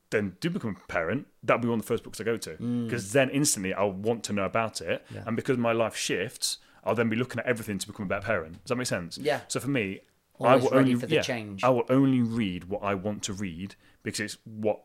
then 0.10 0.36
do 0.42 0.50
become 0.50 0.76
a 0.84 0.88
parent, 0.88 1.28
that'll 1.44 1.62
be 1.62 1.70
one 1.70 1.80
of 1.80 1.86
the 1.86 1.88
first 1.88 2.04
books 2.04 2.20
I 2.20 2.26
go 2.26 2.36
to 2.38 2.52
Hmm. 2.56 2.86
because 2.86 3.14
then 3.14 3.30
instantly 3.30 3.74
I'll 3.74 3.92
want 3.94 4.24
to 4.26 4.34
know 4.34 4.44
about 4.46 4.82
it, 4.82 5.06
and 5.26 5.36
because 5.36 5.58
my 5.58 5.72
life 5.72 5.96
shifts, 5.96 6.58
I'll 6.84 6.96
then 6.96 7.08
be 7.10 7.16
looking 7.16 7.40
at 7.40 7.46
everything 7.46 7.78
to 7.80 7.88
become 7.88 8.06
a 8.08 8.10
better 8.10 8.26
parent. 8.26 8.54
Does 8.64 8.70
that 8.70 8.76
make 8.76 8.88
sense? 8.88 9.18
Yeah. 9.18 9.42
So 9.48 9.60
for 9.60 9.70
me, 9.70 10.00
Always 10.40 10.64
I 10.64 10.66
will 10.66 10.76
only 10.78 10.96
for 10.96 11.06
the 11.06 11.16
yeah, 11.16 11.22
change. 11.22 11.64
I 11.64 11.70
will 11.70 11.86
only 11.90 12.22
read 12.22 12.66
what 12.66 12.82
I 12.84 12.96
want 12.96 13.22
to 13.24 13.34
read 13.34 13.76
because 14.04 14.20
it's 14.20 14.38
what 14.44 14.82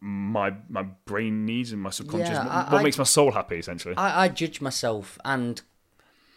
my 0.00 0.52
my 0.68 0.82
brain 1.06 1.46
needs 1.46 1.72
and 1.72 1.80
my 1.80 1.90
subconscious 1.90 2.28
Yeah, 2.30 2.44
what, 2.44 2.52
I- 2.52 2.72
what 2.72 2.80
I- 2.80 2.82
makes 2.82 2.98
my 2.98 3.04
soul 3.04 3.32
happy 3.32 3.56
essentially. 3.56 3.96
I, 3.96 4.24
I 4.24 4.28
judge 4.28 4.60
myself 4.60 5.18
and 5.24 5.62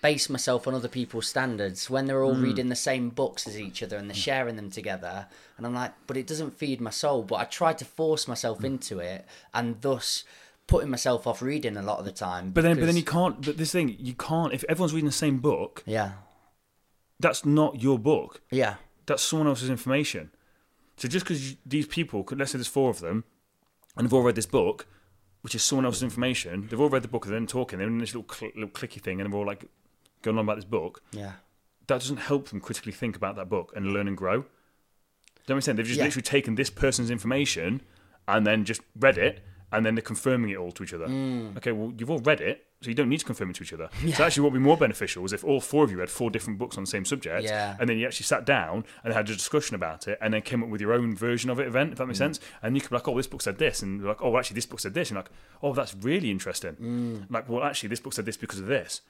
base 0.04 0.30
myself 0.30 0.68
on 0.68 0.76
other 0.76 0.90
people's 0.90 1.28
standards 1.28 1.90
when 1.90 2.06
they're 2.06 2.24
all 2.24 2.36
hmm. 2.36 2.44
reading 2.44 2.68
the 2.68 2.76
same 2.76 3.10
books 3.10 3.48
as 3.48 3.58
each 3.58 3.82
other 3.82 3.98
and 3.98 4.10
they're 4.10 4.16
hmm. 4.16 4.20
sharing 4.20 4.58
them 4.58 4.70
together. 4.70 5.28
And 5.58 5.66
I'm 5.66 5.74
like, 5.74 5.94
but 6.06 6.18
it 6.18 6.28
doesn't 6.28 6.58
feed 6.58 6.82
my 6.82 6.90
soul. 6.90 7.24
But 7.24 7.36
I 7.38 7.46
try 7.46 7.72
to 7.72 7.86
force 7.86 8.28
myself 8.28 8.60
hmm. 8.60 8.66
into 8.66 9.00
it 9.00 9.26
and 9.54 9.82
thus 9.82 10.26
putting 10.68 10.90
myself 10.90 11.26
off 11.26 11.42
reading 11.42 11.78
a 11.78 11.82
lot 11.82 12.00
of 12.00 12.06
the 12.06 12.12
time. 12.12 12.52
but 12.52 12.64
then 12.64 12.78
but 12.78 12.86
then 12.86 12.98
you 12.98 13.04
can't. 13.04 13.42
But 13.42 13.58
this 13.58 13.72
thing 13.72 13.96
you 13.98 14.14
can't. 14.14 14.54
If 14.54 14.66
everyone's 14.68 14.94
reading 14.94 15.08
the 15.08 15.14
same 15.14 15.40
book, 15.40 15.84
Yeah. 15.86 16.12
that's 17.20 17.46
not 17.46 17.82
your 17.82 17.98
book. 17.98 18.42
Yeah. 18.52 18.76
That's 19.06 19.24
someone 19.24 19.48
else's 19.48 19.70
information. 19.70 20.32
So 20.98 21.08
just 21.08 21.26
because 21.26 21.56
these 21.66 21.88
people, 21.88 22.28
let's 22.32 22.52
say 22.52 22.58
there's 22.58 22.68
four 22.68 22.90
of 22.90 23.00
them, 23.00 23.24
and 23.96 24.06
they've 24.06 24.14
all 24.14 24.22
read 24.22 24.36
this 24.36 24.46
book, 24.46 24.86
which 25.42 25.56
is 25.56 25.64
someone 25.64 25.86
else's 25.86 26.04
information. 26.04 26.68
They've 26.68 26.80
all 26.80 26.90
read 26.90 27.04
the 27.04 27.08
book, 27.08 27.26
and 27.26 27.34
then 27.34 27.48
talking. 27.48 27.80
They're 27.80 27.88
in 27.88 28.00
this 28.00 28.14
little 28.14 28.34
cl- 28.34 28.52
little 28.54 28.70
clicky 28.70 29.02
thing, 29.02 29.20
and 29.20 29.32
they're 29.32 29.38
all 29.38 29.46
like 29.46 29.66
going 30.24 30.38
on 30.40 30.44
about 30.46 30.56
this 30.56 30.66
book. 30.66 31.02
Yeah. 31.12 31.34
that 31.88 32.00
doesn't 32.00 32.18
help 32.18 32.48
them 32.50 32.62
critically 32.62 32.94
think 32.94 33.16
about 33.16 33.36
that 33.36 33.50
book 33.50 33.74
and 33.76 33.88
learn 33.94 34.08
and 34.08 34.16
grow. 34.18 34.38
Does 34.44 35.48
that 35.48 35.56
make 35.56 35.64
sense? 35.64 35.76
They've 35.78 35.86
just 35.86 35.98
Yeah. 36.00 36.06
literally 36.06 36.22
taken 36.24 36.56
this 36.56 36.70
person's 36.70 37.12
information 37.12 37.82
and 38.28 38.48
then 38.48 38.64
just 38.64 38.80
read 38.98 39.18
it 39.18 39.44
and 39.74 39.86
then 39.86 39.96
they're 39.96 40.02
confirming 40.02 40.50
it 40.52 40.56
all 40.58 40.72
to 40.72 40.84
each 40.84 40.94
other. 40.94 41.08
Mm. 41.08 41.58
Okay, 41.58 41.72
well, 41.74 41.92
you've 41.98 42.10
all 42.10 42.20
read 42.20 42.40
it, 42.40 42.68
so 42.82 42.88
you 42.90 42.94
don't 42.96 43.10
need 43.10 43.18
to 43.20 43.26
confirm 43.26 43.50
it 43.50 43.56
to 43.58 43.64
each 43.64 43.74
other. 43.74 43.90
So 44.16 44.24
actually, 44.24 44.44
what 44.44 44.54
would 44.54 44.60
be 44.60 44.64
more 44.64 44.78
beneficial 44.78 45.26
is 45.26 45.34
if 45.34 45.44
all 45.44 45.60
four 45.60 45.84
of 45.84 45.92
you 45.92 45.98
read 45.98 46.10
four 46.12 46.30
different 46.30 46.58
books 46.60 46.78
on 46.78 46.84
the 46.84 46.90
same 46.90 47.04
subject 47.06 47.44
Yeah. 47.44 47.76
and 47.80 47.90
then 47.90 47.98
you 47.98 48.06
actually 48.06 48.26
sat 48.28 48.46
down 48.46 48.86
and 49.04 49.14
had 49.14 49.30
a 49.30 49.34
discussion 49.36 49.76
about 49.76 50.08
it 50.08 50.18
and 50.22 50.34
then 50.34 50.42
came 50.44 50.64
up 50.64 50.70
with 50.70 50.80
your 50.80 50.94
own 50.94 51.16
version 51.18 51.50
of 51.50 51.60
it, 51.60 51.68
event, 51.68 51.92
if 51.92 51.98
that 51.98 52.04
Mm. 52.06 52.08
makes 52.10 52.20
sense. 52.20 52.40
And 52.62 52.76
you 52.76 52.82
could 52.82 52.92
be 52.92 52.96
like, 52.96 53.08
oh, 53.10 53.18
this 53.18 53.28
book 53.28 53.42
said 53.42 53.58
this. 53.58 53.82
And 53.82 54.02
like, 54.06 54.22
oh, 54.22 54.38
actually, 54.38 54.56
this 54.56 54.68
book 54.68 54.80
said 54.80 54.94
this. 54.94 55.10
And 55.10 55.18
like, 55.18 55.32
oh, 55.62 55.74
that's 55.74 55.94
really 55.96 56.30
interesting. 56.32 56.76
Mm. 56.76 57.26
Like, 57.30 57.50
well, 57.50 57.64
actually, 57.64 57.90
this 57.90 58.00
book 58.00 58.14
said 58.14 58.26
this 58.26 58.38
because 58.38 58.60
of 58.60 58.68
this 58.68 59.02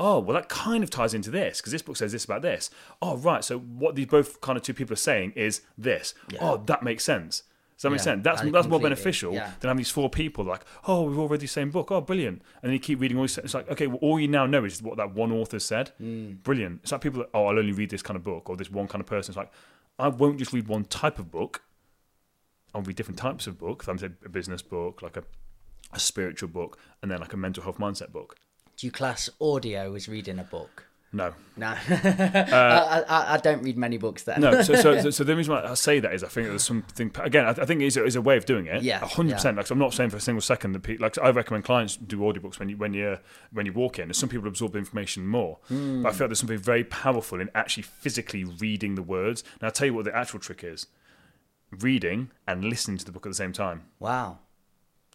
oh, 0.00 0.18
well, 0.18 0.34
that 0.34 0.48
kind 0.48 0.82
of 0.82 0.90
ties 0.90 1.14
into 1.14 1.30
this 1.30 1.60
because 1.60 1.72
this 1.72 1.82
book 1.82 1.96
says 1.96 2.10
this 2.10 2.24
about 2.24 2.42
this. 2.42 2.70
Oh, 3.00 3.18
right. 3.18 3.44
So 3.44 3.58
what 3.58 3.94
these 3.94 4.06
both 4.06 4.40
kind 4.40 4.56
of 4.56 4.62
two 4.62 4.74
people 4.74 4.94
are 4.94 4.96
saying 4.96 5.32
is 5.36 5.60
this. 5.78 6.14
Oh, 6.40 6.56
that 6.66 6.82
makes 6.82 7.04
sense. 7.04 7.42
Does 7.76 7.82
that 7.84 7.90
make 7.90 8.00
sense? 8.00 8.24
That's 8.24 8.42
that's 8.42 8.66
more 8.66 8.80
beneficial 8.80 9.32
yeah. 9.32 9.52
than 9.60 9.68
having 9.68 9.78
these 9.78 9.90
four 9.90 10.10
people 10.10 10.44
like, 10.44 10.64
oh, 10.86 11.02
we've 11.02 11.18
all 11.18 11.28
read 11.28 11.40
the 11.40 11.46
same 11.46 11.70
book. 11.70 11.90
Oh, 11.90 12.00
brilliant. 12.00 12.42
And 12.62 12.68
then 12.68 12.72
you 12.72 12.78
keep 12.78 13.00
reading 13.00 13.16
all 13.16 13.24
these. 13.24 13.38
It's 13.38 13.54
like, 13.54 13.70
okay, 13.70 13.86
well, 13.86 13.98
all 14.02 14.20
you 14.20 14.28
now 14.28 14.44
know 14.44 14.64
is 14.64 14.82
what 14.82 14.96
that 14.96 15.14
one 15.14 15.32
author 15.32 15.58
said. 15.58 15.92
Mm. 16.02 16.42
Brilliant. 16.42 16.80
It's 16.82 16.92
like 16.92 17.00
people 17.00 17.20
that, 17.20 17.30
oh, 17.32 17.46
I'll 17.46 17.58
only 17.58 17.72
read 17.72 17.90
this 17.90 18.02
kind 18.02 18.16
of 18.16 18.24
book 18.24 18.50
or 18.50 18.56
this 18.56 18.70
one 18.70 18.86
kind 18.86 19.00
of 19.00 19.06
person. 19.06 19.32
It's 19.32 19.36
like, 19.36 19.52
I 19.98 20.08
won't 20.08 20.38
just 20.38 20.52
read 20.52 20.68
one 20.68 20.84
type 20.84 21.18
of 21.18 21.30
book. 21.30 21.62
I'll 22.74 22.82
read 22.82 22.96
different 22.96 23.18
types 23.18 23.46
of 23.46 23.58
books. 23.58 23.88
I'm 23.88 23.98
say 23.98 24.10
a 24.24 24.28
business 24.28 24.62
book, 24.62 25.00
like 25.02 25.16
a 25.16 25.24
a 25.92 25.98
spiritual 25.98 26.48
book, 26.48 26.78
and 27.02 27.10
then 27.10 27.20
like 27.20 27.32
a 27.32 27.36
mental 27.36 27.62
health 27.62 27.78
mindset 27.78 28.12
book. 28.12 28.36
Do 28.80 28.86
you 28.86 28.90
class 28.90 29.28
audio 29.42 29.94
as 29.94 30.08
reading 30.08 30.38
a 30.38 30.42
book? 30.42 30.86
No, 31.12 31.34
No, 31.54 31.66
I, 31.90 33.04
I, 33.06 33.34
I 33.34 33.36
don't 33.38 33.62
read 33.62 33.76
many 33.76 33.98
books 33.98 34.22
then. 34.22 34.40
no. 34.40 34.62
So, 34.62 34.74
so, 34.76 35.10
so, 35.10 35.22
the 35.24 35.36
reason 35.36 35.52
why 35.52 35.62
I 35.64 35.74
say 35.74 36.00
that 36.00 36.14
is 36.14 36.24
I 36.24 36.28
think 36.28 36.48
there's 36.48 36.62
something 36.62 37.10
again. 37.20 37.44
I, 37.44 37.50
I 37.50 37.66
think 37.66 37.82
it's 37.82 37.96
a, 37.96 38.04
it's 38.04 38.16
a 38.16 38.22
way 38.22 38.38
of 38.38 38.46
doing 38.46 38.66
it. 38.68 38.82
Yeah, 38.82 39.00
hundred 39.00 39.34
percent. 39.34 39.58
Like 39.58 39.66
so 39.66 39.74
I'm 39.74 39.78
not 39.80 39.92
saying 39.92 40.08
for 40.08 40.16
a 40.16 40.20
single 40.20 40.40
second 40.40 40.72
that 40.72 40.80
people, 40.84 41.02
like 41.04 41.18
I 41.18 41.28
recommend 41.30 41.64
clients 41.64 41.96
do 41.96 42.20
audiobooks 42.20 42.58
when 42.58 42.70
you 42.70 42.78
when 42.78 42.94
you 42.94 43.18
when 43.52 43.66
you 43.66 43.74
walk 43.74 43.98
in. 43.98 44.04
And 44.04 44.16
some 44.16 44.30
people 44.30 44.48
absorb 44.48 44.72
the 44.72 44.78
information 44.78 45.26
more, 45.26 45.58
Hmm. 45.68 46.02
but 46.04 46.08
I 46.08 46.12
feel 46.12 46.24
like 46.24 46.28
there's 46.30 46.38
something 46.38 46.56
very 46.56 46.84
powerful 46.84 47.38
in 47.38 47.50
actually 47.54 47.82
physically 47.82 48.44
reading 48.44 48.94
the 48.94 49.02
words. 49.02 49.44
Now 49.60 49.66
I'll 49.66 49.72
tell 49.72 49.88
you 49.88 49.94
what 49.94 50.06
the 50.06 50.16
actual 50.16 50.38
trick 50.38 50.64
is: 50.64 50.86
reading 51.70 52.30
and 52.46 52.64
listening 52.64 52.98
to 52.98 53.04
the 53.04 53.12
book 53.12 53.26
at 53.26 53.30
the 53.30 53.34
same 53.34 53.52
time. 53.52 53.82
Wow. 53.98 54.38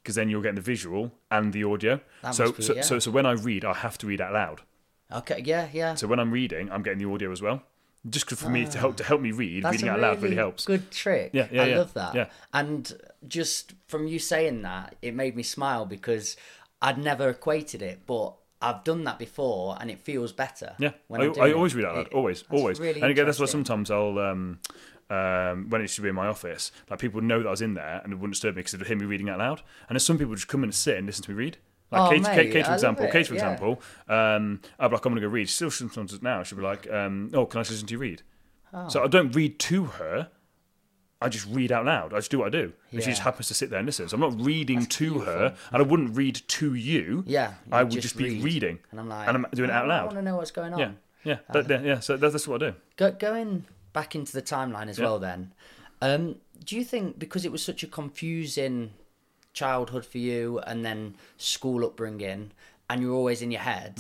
Because 0.06 0.14
then 0.14 0.30
you're 0.30 0.44
getting 0.44 0.56
the 0.56 0.62
visual 0.62 1.12
and 1.32 1.52
the 1.52 1.64
audio. 1.64 2.00
That 2.22 2.36
so, 2.36 2.52
be- 2.52 2.62
so, 2.62 2.74
yeah. 2.76 2.82
so, 2.84 3.00
so 3.00 3.10
when 3.10 3.26
I 3.26 3.32
read, 3.32 3.66
I 3.66 3.74
have 3.74 3.98
to 3.98 4.06
read 4.08 4.22
out 4.22 4.34
loud. 4.34 4.62
Okay. 5.12 5.42
Yeah. 5.44 5.68
Yeah. 5.74 5.96
So 5.96 6.06
when 6.06 6.20
I'm 6.20 6.30
reading, 6.30 6.72
I'm 6.72 6.84
getting 6.84 7.00
the 7.00 7.10
audio 7.12 7.32
as 7.32 7.42
well. 7.42 7.64
Just 8.08 8.30
for 8.30 8.50
me 8.52 8.66
to 8.68 8.78
help 8.78 8.98
to 8.98 9.04
help 9.04 9.20
me 9.20 9.32
read, 9.32 9.64
reading 9.66 9.90
out 9.90 10.00
loud 10.00 10.22
really 10.22 10.36
helps. 10.36 10.66
Good 10.66 10.92
trick. 10.92 11.32
Yeah, 11.34 11.48
yeah, 11.52 11.64
I 11.64 11.66
yeah, 11.66 11.78
love 11.80 11.94
that. 11.96 12.14
yeah. 12.14 12.28
And 12.54 12.94
just 13.28 13.74
from 13.88 14.06
you 14.06 14.20
saying 14.20 14.62
that, 14.62 14.94
it 15.02 15.16
made 15.16 15.36
me 15.36 15.42
smile 15.42 15.88
because 15.88 16.38
I'd 16.84 17.00
never 17.00 17.30
equated 17.30 17.82
it, 17.82 18.02
but 18.06 18.36
I've 18.62 18.84
done 18.84 19.06
that 19.06 19.18
before, 19.18 19.76
and 19.82 19.90
it 19.90 19.98
feels 19.98 20.32
better. 20.34 20.76
Yeah, 20.78 20.92
when 21.08 21.22
I, 21.22 21.26
I 21.48 21.54
always 21.54 21.74
it. 21.74 21.78
read 21.78 21.86
out 21.88 21.96
loud. 21.96 22.06
It- 22.08 22.14
Always, 22.14 22.44
always. 22.52 22.80
Really 22.80 23.02
and 23.02 23.10
again, 23.10 23.26
that's 23.26 23.40
why 23.40 23.48
sometimes 23.48 23.90
I'll, 23.90 24.20
um, 24.20 24.60
um, 25.10 25.70
when 25.70 25.82
it 25.82 25.90
should 25.90 26.04
be 26.04 26.10
in 26.10 26.16
my 26.16 26.28
office, 26.28 26.72
like 26.90 27.00
people 27.00 27.18
would 27.18 27.24
know 27.26 27.40
that 27.40 27.48
I 27.48 27.52
was 27.52 27.62
in 27.62 27.74
there 27.74 28.02
and 28.04 28.12
it 28.12 28.16
wouldn't 28.16 28.34
disturb 28.34 28.56
me 28.56 28.60
because 28.62 28.74
they'd 28.74 28.88
hear 28.88 28.98
me 28.98 29.06
reading 29.06 29.30
out 29.30 29.40
loud. 29.40 29.62
And 29.88 29.96
there's 29.96 30.06
some 30.06 30.18
people 30.18 30.36
just 30.36 30.48
come 30.48 30.62
in 30.62 30.70
and 30.70 30.76
sit 30.76 30.98
and 30.98 31.06
listen 31.06 31.24
to 31.26 31.32
me 31.32 31.36
read. 31.36 31.58
Like 31.92 32.02
Oh, 32.02 32.10
Kate, 32.10 32.22
mate, 32.24 32.34
Kate, 32.36 32.52
Kate, 32.52 32.66
for 32.66 32.74
example, 32.74 33.06
it, 33.06 33.12
Kate, 33.12 33.28
for 33.28 33.36
yeah. 33.36 33.52
example, 33.52 33.82
um, 34.08 34.62
I'll 34.80 34.90
be 34.90 34.96
like, 34.96 35.06
I'm 35.06 35.12
going 35.12 35.22
to 35.22 35.28
go 35.28 35.32
read. 35.32 35.50
Still, 35.50 35.70
sometimes 35.70 36.20
now 36.22 36.42
she'll 36.44 36.58
be 36.58 36.64
like, 36.64 36.90
um, 36.92 37.30
oh, 37.34 37.46
can 37.46 37.60
I 37.60 37.62
just 37.62 37.72
listen 37.72 37.88
to 37.88 37.94
you 37.94 38.00
read? 38.00 38.24
Oh. 38.74 38.90
So 38.90 39.04
I 39.04 39.08
don't 39.08 39.36
read 39.36 39.60
to 39.60 39.86
her. 39.86 40.30
I 41.22 41.30
just 41.30 41.48
read 41.48 41.72
out 41.72 41.86
loud. 41.86 42.14
I 42.14 42.18
just 42.18 42.30
do 42.30 42.40
what 42.40 42.48
I 42.48 42.50
do. 42.50 42.74
And 42.92 43.02
she 43.02 43.10
just 43.10 43.22
happens 43.22 43.48
to 43.48 43.54
sit 43.54 43.70
there 43.70 43.80
and 43.80 43.86
listen. 43.86 44.08
So 44.10 44.16
I'm 44.16 44.22
not 44.22 44.46
reading 44.46 44.86
to 44.86 45.20
her, 45.20 45.56
and 45.72 45.82
I 45.82 45.86
wouldn't 45.86 46.16
read 46.16 46.42
to 46.48 46.74
you. 46.74 47.24
Yeah, 47.26 47.54
I 47.72 47.84
would 47.84 47.92
just 47.92 48.04
just, 48.04 48.18
be 48.18 48.32
read. 48.32 48.44
reading, 48.44 48.80
And 48.92 49.00
I'm 49.00 49.08
like, 49.08 49.28
and 49.28 49.38
I'm 49.38 49.46
doing 49.54 49.70
it 49.70 49.74
out 49.74 49.88
loud. 49.88 50.02
I 50.02 50.06
want 50.06 50.18
to 50.18 50.22
know 50.22 50.36
what's 50.36 50.52
going 50.52 50.74
on. 50.74 50.80
Yeah, 50.80 50.92
yeah, 51.24 51.38
that, 51.54 51.70
yeah, 51.70 51.82
yeah. 51.82 52.00
So 52.02 52.18
that's, 52.18 52.34
that's 52.34 52.48
what 52.48 52.62
I 52.62 52.72
do. 52.72 52.76
Go, 52.98 53.12
going 53.14 53.66
back 54.00 54.14
into 54.16 54.32
the 54.34 54.42
timeline 54.56 54.88
as 54.90 54.98
Yeah. 55.00 55.06
well, 55.06 55.20
then, 55.20 55.54
um, 56.02 56.36
do 56.64 56.76
you 56.76 56.84
think 56.84 57.18
because 57.18 57.44
it 57.48 57.52
was 57.52 57.64
such 57.64 57.82
a 57.84 57.88
confusing 57.88 58.92
childhood 59.54 60.06
for 60.06 60.18
you 60.20 60.60
and 60.60 60.86
then 60.86 61.16
school 61.38 61.84
upbringing 61.86 62.52
and 62.90 63.02
you're 63.02 63.14
always 63.22 63.42
in 63.42 63.50
your 63.52 63.62
head, 63.62 63.94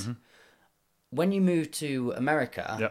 when 1.09 1.31
you 1.31 1.41
moved 1.41 1.71
to 1.85 2.13
America, 2.15 2.65
Mm-hmm. 2.73 2.81
Yeah. 2.83 2.89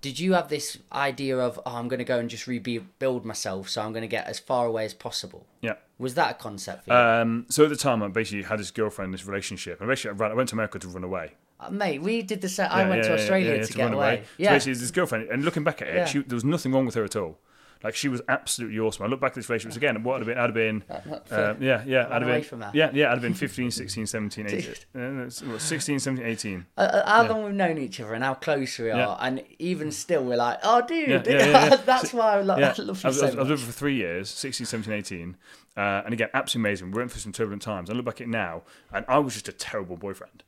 did 0.00 0.18
you 0.18 0.32
have 0.34 0.48
this 0.48 0.78
idea 0.92 1.36
of, 1.38 1.58
oh, 1.66 1.76
I'm 1.78 1.88
going 1.88 1.98
to 1.98 2.04
go 2.14 2.18
and 2.18 2.30
just 2.30 2.46
rebuild 2.46 3.24
myself, 3.24 3.68
so 3.68 3.82
I'm 3.82 3.92
going 3.92 4.02
to 4.10 4.14
get 4.18 4.26
as 4.26 4.38
far 4.38 4.66
away 4.66 4.84
as 4.84 4.94
possible? 4.94 5.46
Yeah. 5.60 5.74
Was 5.98 6.14
that 6.14 6.30
a 6.30 6.34
concept 6.34 6.84
for 6.84 6.92
you? 6.92 6.96
Um, 6.98 7.46
so 7.48 7.64
at 7.64 7.70
the 7.70 7.76
time, 7.76 8.02
I 8.02 8.08
basically 8.08 8.42
had 8.44 8.58
this 8.58 8.70
girlfriend, 8.70 9.12
this 9.14 9.26
relationship, 9.26 9.80
and 9.80 9.88
basically 9.88 10.10
I, 10.10 10.14
ran, 10.20 10.30
I 10.30 10.34
went 10.34 10.48
to 10.50 10.54
America 10.54 10.78
to 10.78 10.88
run 10.88 11.04
away. 11.04 11.34
Uh, 11.58 11.70
Mate, 11.70 12.02
we 12.02 12.22
did 12.22 12.40
the 12.40 12.48
same. 12.48 12.68
I 12.70 12.88
went 12.88 13.02
yeah, 13.02 13.08
to 13.08 13.14
Australia 13.14 13.56
yeah, 13.56 13.62
to, 13.64 13.72
get 13.72 13.82
run 13.84 13.94
away. 13.94 14.22
So 14.24 14.28
Yeah. 14.38 14.50
basically, 14.52 14.78
his 14.78 14.90
girlfriend, 14.90 15.28
and 15.30 15.44
looking 15.44 15.64
back 15.64 15.80
at 15.82 15.88
it, 15.88 15.94
Yeah. 15.96 16.04
she, 16.04 16.18
there 16.20 16.36
was 16.36 16.44
nothing 16.44 16.72
wrong 16.72 16.84
with 16.86 16.94
her 16.96 17.04
at 17.04 17.16
all. 17.16 17.38
Like 17.84 17.94
she 17.94 18.08
was 18.08 18.22
absolutely 18.28 18.78
awesome. 18.80 19.04
I 19.04 19.08
look 19.08 19.20
back 19.20 19.32
at 19.32 19.34
this 19.36 19.48
relationship 19.50 19.76
again. 19.76 20.02
What 20.02 20.18
would 20.18 20.26
have 20.26 20.34
been? 20.34 20.38
I'd 20.38 20.46
have 20.46 20.54
been, 20.54 20.82
uh, 21.30 21.54
yeah, 21.60 21.84
yeah, 21.86 22.06
I'd 22.10 22.22
have 22.22 22.28
away 22.28 22.40
been, 22.40 22.64
yeah, 22.72 22.90
yeah, 22.92 23.08
I'd 23.08 23.12
have 23.12 23.20
been 23.22 23.34
15, 23.46 23.70
16, 23.70 24.06
17, 24.06 24.46
18, 24.46 24.74
uh, 25.00 25.30
what, 25.52 25.60
16, 25.60 25.98
17, 26.00 26.26
18. 26.26 26.66
Uh, 26.76 26.80
uh, 26.80 27.06
how 27.08 27.28
long 27.28 27.44
we've 27.44 27.54
known 27.54 27.76
each 27.76 28.00
other 28.00 28.14
and 28.14 28.24
how 28.24 28.32
close 28.34 28.78
we 28.78 28.90
are, 28.90 28.96
Yeah. 28.96 29.16
and 29.20 29.42
even 29.58 29.92
still, 29.92 30.24
we're 30.24 30.36
like, 30.36 30.58
oh, 30.62 30.86
dude, 30.86 31.08
Yeah, 31.08 31.22
yeah, 31.26 31.32
yeah, 31.38 31.46
yeah. 31.68 31.76
that's 31.84 32.14
why 32.14 32.38
I, 32.38 32.40
lo- 32.40 32.56
Yeah, 32.56 32.74
I 32.76 32.82
love 32.82 32.86
you 32.86 32.86
was, 32.86 33.00
so 33.00 33.06
I 33.06 33.10
was, 33.10 33.22
I 33.22 33.24
was 33.26 33.34
much. 33.36 33.48
with 33.50 33.60
her 33.60 33.66
for 33.66 33.72
three 33.72 33.94
years, 33.96 34.30
16, 34.30 34.66
17, 34.66 34.92
18. 34.94 35.36
Uh, 35.76 35.80
and 36.06 36.14
again, 36.14 36.30
absolutely 36.32 36.70
amazing. 36.70 36.90
We 36.92 36.98
went 36.98 37.12
through 37.12 37.20
some 37.20 37.32
turbulent 37.32 37.60
times. 37.60 37.90
I 37.90 37.92
look 37.92 38.06
back 38.06 38.22
at 38.22 38.22
it 38.22 38.30
now, 38.30 38.62
and 38.90 39.04
I 39.06 39.18
was 39.18 39.34
just 39.34 39.48
a 39.48 39.52
terrible 39.52 39.98
boyfriend. 39.98 40.42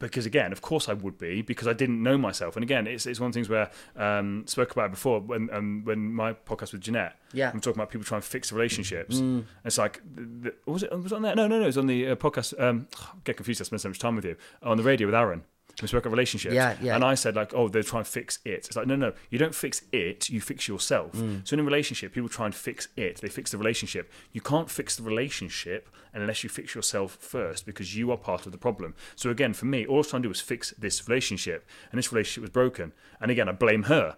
Because 0.00 0.26
again, 0.26 0.50
of 0.50 0.62
course 0.62 0.88
I 0.88 0.94
would 0.94 1.18
be, 1.18 1.42
because 1.42 1.68
I 1.68 1.72
didn't 1.72 2.02
know 2.02 2.18
myself. 2.18 2.56
And 2.56 2.64
again, 2.64 2.88
it's, 2.88 3.06
it's 3.06 3.20
one 3.20 3.28
of 3.28 3.32
the 3.32 3.36
things 3.36 3.48
where 3.48 3.70
um, 3.96 4.44
spoke 4.46 4.72
about 4.72 4.86
it 4.86 4.90
before 4.90 5.20
when 5.20 5.48
um, 5.52 5.82
when 5.84 6.12
my 6.12 6.32
podcast 6.32 6.72
with 6.72 6.80
Jeanette. 6.80 7.16
Yeah. 7.32 7.50
I'm 7.52 7.60
talking 7.60 7.78
about 7.78 7.90
people 7.90 8.04
trying 8.04 8.22
to 8.22 8.26
fix 8.26 8.50
relationships. 8.50 9.20
It's 9.64 9.78
like, 9.78 10.02
the, 10.12 10.22
the, 10.22 10.54
was 10.66 10.82
it 10.82 10.90
was 10.90 11.12
it 11.12 11.14
on 11.14 11.22
there? 11.22 11.36
No, 11.36 11.46
no, 11.46 11.58
no. 11.58 11.64
It 11.64 11.66
was 11.66 11.78
on 11.78 11.86
the 11.86 12.08
uh, 12.08 12.16
podcast. 12.16 12.58
Um, 12.60 12.88
get 13.24 13.36
confused. 13.36 13.60
I 13.60 13.64
spent 13.64 13.82
so 13.82 13.88
much 13.88 13.98
time 14.00 14.16
with 14.16 14.24
you 14.24 14.36
on 14.62 14.76
the 14.76 14.82
radio 14.82 15.06
with 15.06 15.14
Aaron. 15.14 15.44
We 15.80 15.88
spoke 15.88 16.04
about 16.04 16.12
relationships. 16.12 16.54
Yeah, 16.54 16.76
yeah. 16.80 16.94
And 16.94 17.04
I 17.04 17.14
said 17.14 17.36
like, 17.36 17.52
oh, 17.54 17.68
they're 17.68 17.82
trying 17.82 18.04
to 18.04 18.10
fix 18.10 18.38
it. 18.44 18.66
It's 18.66 18.76
like, 18.76 18.86
no, 18.86 18.96
no, 18.96 19.12
you 19.30 19.38
don't 19.38 19.54
fix 19.54 19.82
it. 19.92 20.28
You 20.28 20.40
fix 20.40 20.68
yourself. 20.68 21.12
Mm. 21.12 21.46
So 21.46 21.54
in 21.54 21.60
a 21.60 21.64
relationship, 21.64 22.12
people 22.12 22.28
try 22.28 22.46
and 22.46 22.54
fix 22.54 22.88
it. 22.96 23.20
They 23.20 23.28
fix 23.28 23.50
the 23.50 23.58
relationship. 23.58 24.10
You 24.32 24.40
can't 24.40 24.70
fix 24.70 24.96
the 24.96 25.02
relationship 25.02 25.88
unless 26.12 26.42
you 26.42 26.50
fix 26.50 26.74
yourself 26.74 27.12
first, 27.20 27.66
because 27.66 27.96
you 27.96 28.10
are 28.10 28.16
part 28.16 28.44
of 28.46 28.52
the 28.52 28.58
problem. 28.58 28.94
So 29.14 29.30
again, 29.30 29.52
for 29.52 29.66
me, 29.66 29.86
all 29.86 29.96
I 29.96 29.98
was 29.98 30.08
trying 30.08 30.22
to 30.22 30.26
do 30.26 30.30
was 30.30 30.40
fix 30.40 30.72
this 30.72 31.08
relationship, 31.08 31.68
and 31.90 31.98
this 31.98 32.12
relationship 32.12 32.42
was 32.42 32.50
broken. 32.50 32.92
And 33.20 33.30
again, 33.30 33.48
I 33.48 33.52
blame 33.52 33.84
her. 33.84 34.16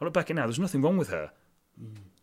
I 0.00 0.04
look 0.04 0.14
back 0.14 0.26
at 0.26 0.30
it 0.30 0.34
now. 0.34 0.46
There's 0.46 0.58
nothing 0.58 0.82
wrong 0.82 0.96
with 0.96 1.10
her. 1.10 1.30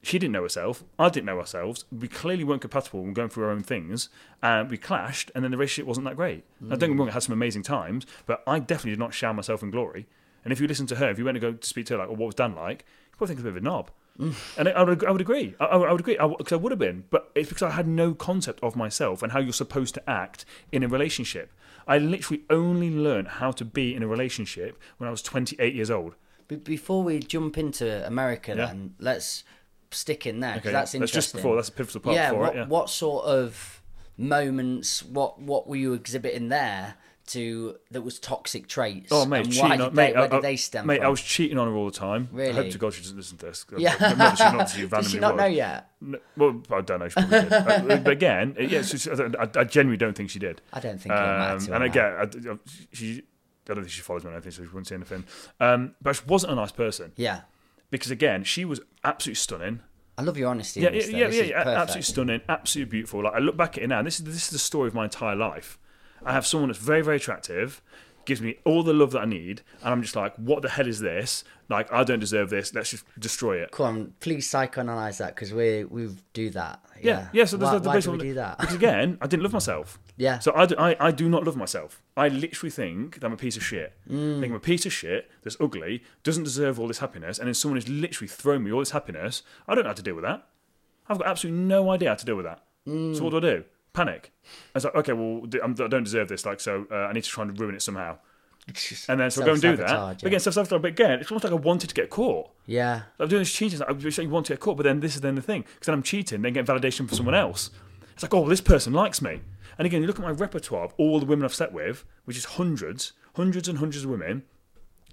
She 0.06 0.20
didn't 0.20 0.34
know 0.34 0.44
herself. 0.44 0.84
I 1.00 1.10
didn't 1.10 1.26
know 1.26 1.40
ourselves. 1.40 1.86
We 1.92 2.08
clearly 2.08 2.44
weren't 2.44 2.62
compatible 2.62 3.02
and 3.02 3.16
going 3.16 3.30
through 3.30 3.46
our 3.46 3.50
own 3.50 3.64
things. 3.64 4.10
And 4.44 4.70
we 4.70 4.78
clashed, 4.78 5.32
and 5.34 5.44
then 5.44 5.50
the 5.50 5.58
relationship 5.58 5.88
wasn't 5.88 6.06
that 6.06 6.16
great. 6.16 6.44
Now, 6.62 6.76
don't 6.76 6.80
get 6.82 6.90
me 6.92 6.96
wrong, 7.00 7.08
it 7.08 7.14
had 7.14 7.24
some 7.24 7.34
amazing 7.34 7.64
times, 7.64 8.06
but 8.28 8.44
I 8.46 8.60
definitely 8.60 8.92
did 8.92 9.00
not 9.00 9.16
shower 9.16 9.34
myself 9.34 9.64
in 9.64 9.72
glory. 9.72 10.06
And 10.44 10.54
if 10.54 10.60
you 10.62 10.68
listen 10.68 10.86
to 10.88 10.96
her, 10.98 11.10
if 11.10 11.18
you 11.18 11.26
went 11.26 11.38
to 11.38 11.40
go 11.40 11.54
to 11.54 11.68
speak 11.68 11.88
to 11.88 11.94
her, 11.94 12.00
like, 12.00 12.10
oh, 12.10 12.14
what 12.14 12.28
was 12.28 12.36
Dan 12.36 12.54
like? 12.54 12.86
You 13.12 13.18
probably 13.18 13.36
think 13.36 13.40
of 13.40 13.46
a 13.48 13.50
bit 13.50 13.58
of 13.58 13.64
a 13.64 13.66
knob. 13.66 13.90
Mm. 14.20 14.36
And 14.60 14.68
I, 14.70 14.72
I, 14.74 14.84
would, 14.84 15.04
I 15.06 15.12
would 15.12 15.22
agree. 15.22 15.56
I, 15.60 15.66
I 15.66 15.92
would 15.92 16.00
agree 16.02 16.18
because 16.38 16.54
I 16.54 16.58
would 16.58 16.72
have 16.72 16.80
been, 16.80 17.06
but 17.10 17.32
it's 17.34 17.50
because 17.50 17.64
I 17.64 17.72
had 17.72 17.88
no 17.88 18.14
concept 18.14 18.62
of 18.62 18.76
myself 18.76 19.24
and 19.24 19.32
how 19.32 19.40
you're 19.40 19.54
supposed 19.54 19.96
to 19.96 20.08
act 20.10 20.46
in 20.72 20.84
a 20.84 20.88
relationship. 20.88 21.52
I 21.88 21.98
literally 21.98 22.44
only 22.52 22.92
learned 22.92 23.28
how 23.28 23.52
to 23.54 23.66
be 23.66 23.96
in 23.96 24.04
a 24.04 24.08
relationship 24.08 24.80
when 24.98 25.08
I 25.08 25.12
was 25.12 25.24
28 25.24 25.74
years 25.74 25.90
old. 25.90 26.14
Be- 26.48 26.56
before 26.58 27.04
we 27.04 27.20
jump 27.20 27.58
into 27.58 28.06
America, 28.06 28.54
Yeah. 28.56 28.68
then 28.68 28.94
let's 29.00 29.44
stick 29.96 30.26
in 30.26 30.40
there 30.40 30.56
because 30.56 30.68
Okay, 30.70 30.74
that's 30.74 30.92
that's 30.92 31.12
just 31.12 31.34
before. 31.34 31.56
That's 31.56 31.70
a 31.70 31.74
pivotal 31.74 32.02
part 32.02 32.16
yeah, 32.16 32.32
what, 32.32 32.56
it. 32.56 32.58
Yeah. 32.58 32.66
what 32.68 32.90
sort 32.90 33.26
of 33.26 33.82
moments? 34.18 35.04
What 35.04 35.40
what 35.42 35.68
were 35.68 35.76
you 35.76 35.94
exhibiting 35.94 36.50
there 36.50 36.96
to 37.28 37.76
that 37.92 38.02
was 38.04 38.20
toxic 38.20 38.68
traits? 38.68 39.10
Oh 39.12 39.26
mate, 39.26 39.46
and 39.46 39.52
cheating 39.52 39.70
why 39.70 39.76
on 39.76 39.80
did 39.80 39.94
mate. 39.94 40.14
where 40.16 40.24
I, 40.24 40.28
did 40.28 40.38
I- 40.38 40.42
they 40.42 40.56
stem 40.58 40.86
mate, 40.86 40.98
from? 40.98 41.06
I 41.08 41.10
was 41.10 41.22
cheating 41.22 41.58
on 41.58 41.68
her 41.68 41.74
all 41.74 41.86
the 41.86 41.92
time. 41.92 42.30
Really? 42.32 42.52
I 42.52 42.54
hope 42.54 42.70
to 42.72 42.78
God 42.78 42.94
she 42.94 43.02
doesn't 43.02 43.18
listen 43.18 43.38
to 43.40 43.46
this. 43.48 43.66
Yeah. 43.78 43.96
Not 44.18 44.38
she, 44.38 44.44
not 44.44 44.58
that 44.58 44.70
she 44.70 44.86
Does 44.88 45.12
she 45.12 45.20
not 45.20 45.36
know 45.36 45.46
yet? 45.46 45.90
No, 46.02 46.20
well, 46.38 46.62
I 46.72 46.82
don't 46.82 47.00
know. 47.00 47.10
She 47.10 47.14
probably 47.16 47.40
did. 47.42 47.54
Uh, 47.54 47.98
but 48.04 48.12
again, 48.12 48.56
yeah, 48.60 48.84
I, 49.40 49.44
I, 49.44 49.62
I 49.62 49.64
genuinely 49.64 49.98
don't 49.98 50.16
think 50.16 50.30
she 50.30 50.40
did. 50.40 50.62
I 50.72 50.80
don't 50.80 51.02
think 51.02 51.14
Um, 51.16 51.60
to 51.60 51.74
and 51.76 51.84
again, 51.84 52.14
I, 52.20 52.58
she, 52.94 53.24
I 53.68 53.74
don't 53.74 53.78
think 53.84 53.90
she 53.90 54.02
follows 54.02 54.24
me 54.24 54.30
or 54.30 54.34
anything, 54.34 54.52
so 54.52 54.62
she 54.62 54.68
wouldn't 54.68 54.88
say 54.88 54.96
anything. 54.96 55.24
Um, 55.60 55.96
but 56.02 56.16
she 56.16 56.22
wasn't 56.28 56.54
a 56.54 56.56
nice 56.56 56.72
person 56.72 57.12
Yeah, 57.16 57.42
because 58.00 58.12
again, 58.12 58.44
she 58.44 58.66
was 58.66 58.80
absolutely 59.04 59.36
stunning. 59.36 59.80
I 60.18 60.22
love 60.22 60.38
your 60.38 60.50
honesty. 60.50 60.82
Yeah, 60.82 60.92
yeah, 60.92 61.06
yeah, 61.08 61.28
yeah, 61.28 61.44
yeah, 61.44 61.58
absolutely 61.68 62.02
stunning, 62.04 62.42
absolutely 62.48 62.90
beautiful. 62.90 63.24
Like 63.24 63.34
I 63.34 63.40
look 63.40 63.58
back 63.58 63.78
at 63.78 63.84
it 63.84 63.88
now, 63.88 64.00
and 64.00 64.08
this 64.08 64.20
is 64.20 64.26
this 64.26 64.46
is 64.46 64.50
the 64.50 64.60
story 64.60 64.88
of 64.88 64.94
my 64.94 65.06
entire 65.06 65.36
life. 65.36 65.78
I 66.24 66.34
have 66.34 66.46
someone 66.46 66.70
that's 66.70 66.80
very, 66.80 67.02
very 67.02 67.18
attractive, 67.18 67.82
gives 68.26 68.42
me 68.42 68.58
all 68.64 68.82
the 68.84 68.94
love 68.94 69.12
that 69.12 69.22
I 69.22 69.26
need, 69.26 69.62
and 69.82 69.94
I'm 69.94 70.02
just 70.02 70.16
like, 70.16 70.36
what 70.38 70.62
the 70.62 70.70
hell 70.70 70.88
is 70.88 71.00
this? 71.00 71.44
Like, 71.70 71.92
I 71.92 72.04
don't 72.04 72.20
deserve 72.20 72.50
this. 72.50 72.74
Let's 72.74 72.92
just 72.92 73.06
destroy 73.20 73.58
it. 73.58 73.72
Come 73.72 73.86
on, 73.86 74.14
please 74.20 74.48
psychoanalyze 74.48 75.18
that 75.18 75.36
because 75.36 75.54
we 75.54 75.84
we 75.84 76.16
do 76.34 76.50
that. 76.52 76.80
Yeah, 77.02 77.28
yeah. 77.34 77.46
so 77.46 77.58
there's 77.58 77.72
why, 77.72 77.80
the 77.80 77.88
why 77.90 77.96
basic 77.96 78.12
do 78.12 78.18
we 78.18 78.24
do 78.24 78.34
that? 78.36 78.58
Because 78.60 78.76
again, 78.76 79.18
I 79.22 79.28
didn't 79.28 79.44
love 79.44 79.54
myself. 79.54 80.00
Yeah. 80.18 80.40
So 80.40 80.54
I, 80.56 80.66
do, 80.66 80.76
I, 80.78 80.96
I 81.00 81.12
do 81.12 81.28
not 81.28 81.44
love 81.44 81.56
myself. 81.56 82.02
I 82.16 82.30
literally 82.30 82.72
think 82.72 83.20
that 83.20 83.26
I'm 83.26 83.34
a 83.34 83.38
piece 83.38 83.58
of 83.58 83.64
shit. 83.64 83.94
Mm. 84.10 84.38
I 84.38 84.42
think 84.42 84.52
I'm 84.52 84.58
a 84.58 84.60
piece 84.62 84.86
of 84.86 84.94
shit 84.94 85.30
that's 85.44 85.58
ugly, 85.60 86.04
doesn't 86.24 86.44
deserve 86.44 86.80
all 86.80 86.88
this 86.88 87.00
happiness, 87.00 87.38
and 87.38 87.48
then 87.48 87.54
someone 87.54 87.78
has 87.78 87.90
literally 87.90 88.28
thrown 88.28 88.64
me 88.64 88.72
all 88.72 88.80
this 88.80 88.92
happiness. 88.92 89.44
I 89.68 89.76
don't 89.76 89.84
know 89.84 89.90
how 89.90 89.96
to 89.96 90.02
deal 90.02 90.16
with 90.16 90.24
that. 90.24 90.48
I've 91.10 91.18
got 91.18 91.28
absolutely 91.28 91.62
no 91.62 91.90
idea 91.90 92.10
how 92.10 92.16
to 92.16 92.26
deal 92.26 92.36
with 92.36 92.46
that. 92.46 92.64
Mm. 92.88 93.16
So 93.18 93.24
what 93.24 93.32
do 93.32 93.38
I 93.38 93.42
do? 93.42 93.64
Panic. 93.94 94.32
It's 94.74 94.86
like, 94.86 94.96
okay, 94.96 95.14
well, 95.14 95.44
I'm, 95.64 95.72
I 95.72 95.88
don't 95.88 96.04
deserve 96.04 96.28
this, 96.28 96.46
like, 96.46 96.60
so 96.60 96.88
uh, 96.92 96.96
I 96.96 97.14
need 97.14 97.24
to 97.24 97.30
try 97.30 97.44
and 97.44 97.60
ruin 97.60 97.76
it 97.76 97.82
somehow. 97.82 98.18
And 99.08 99.20
then 99.20 99.30
so 99.30 99.44
I 99.44 99.46
go 99.46 99.54
and 99.54 99.62
do 99.62 99.76
that. 99.76 99.88
Self-sabotage, 99.88 100.16
But 100.16 100.24
yeah. 100.24 100.28
again, 100.28 100.40
self-sabotage. 100.40 100.82
But 100.82 100.88
again, 100.88 101.20
it's 101.20 101.30
almost 101.30 101.44
like 101.44 101.54
I 101.54 101.58
wanted 101.58 101.88
to 101.88 101.94
get 101.94 102.10
caught. 102.10 102.50
Yeah, 102.66 103.04
I'm 103.20 103.28
doing 103.28 103.42
this 103.42 103.54
cheating. 103.54 103.80
I 103.88 103.92
was 103.92 104.16
saying 104.16 104.30
you 104.30 104.34
want 104.34 104.48
to 104.48 104.54
get 104.54 104.60
caught, 104.60 104.78
but 104.78 104.84
then 104.84 105.02
this 105.02 105.14
is 105.14 105.22
then 105.22 105.36
the 105.36 105.42
thing. 105.44 105.62
Because 105.62 105.86
then 105.86 105.94
I'm 105.94 106.02
cheating, 106.02 106.42
then 106.42 106.54
get 106.54 106.66
validation 106.66 107.08
from 107.08 107.10
someone 107.10 107.36
else. 107.36 107.70
It's 108.16 108.24
like, 108.24 108.34
oh, 108.34 108.40
well, 108.40 108.50
this 108.50 108.62
person 108.62 108.92
likes 108.92 109.22
me. 109.22 109.42
And 109.78 109.86
again, 109.86 110.02
you 110.02 110.08
look 110.08 110.20
at 110.20 110.26
my 110.26 110.32
repertoire 110.32 110.86
of 110.86 110.94
all 110.98 111.20
the 111.20 111.26
women 111.26 111.46
I've 111.46 111.54
slept 111.54 111.74
with, 111.74 112.06
which 112.26 112.38
is 112.38 112.46
hundreds, 112.46 113.14
hundreds 113.36 113.68
and 113.68 113.80
hundreds 113.80 114.04
of 114.04 114.12
women, 114.12 114.44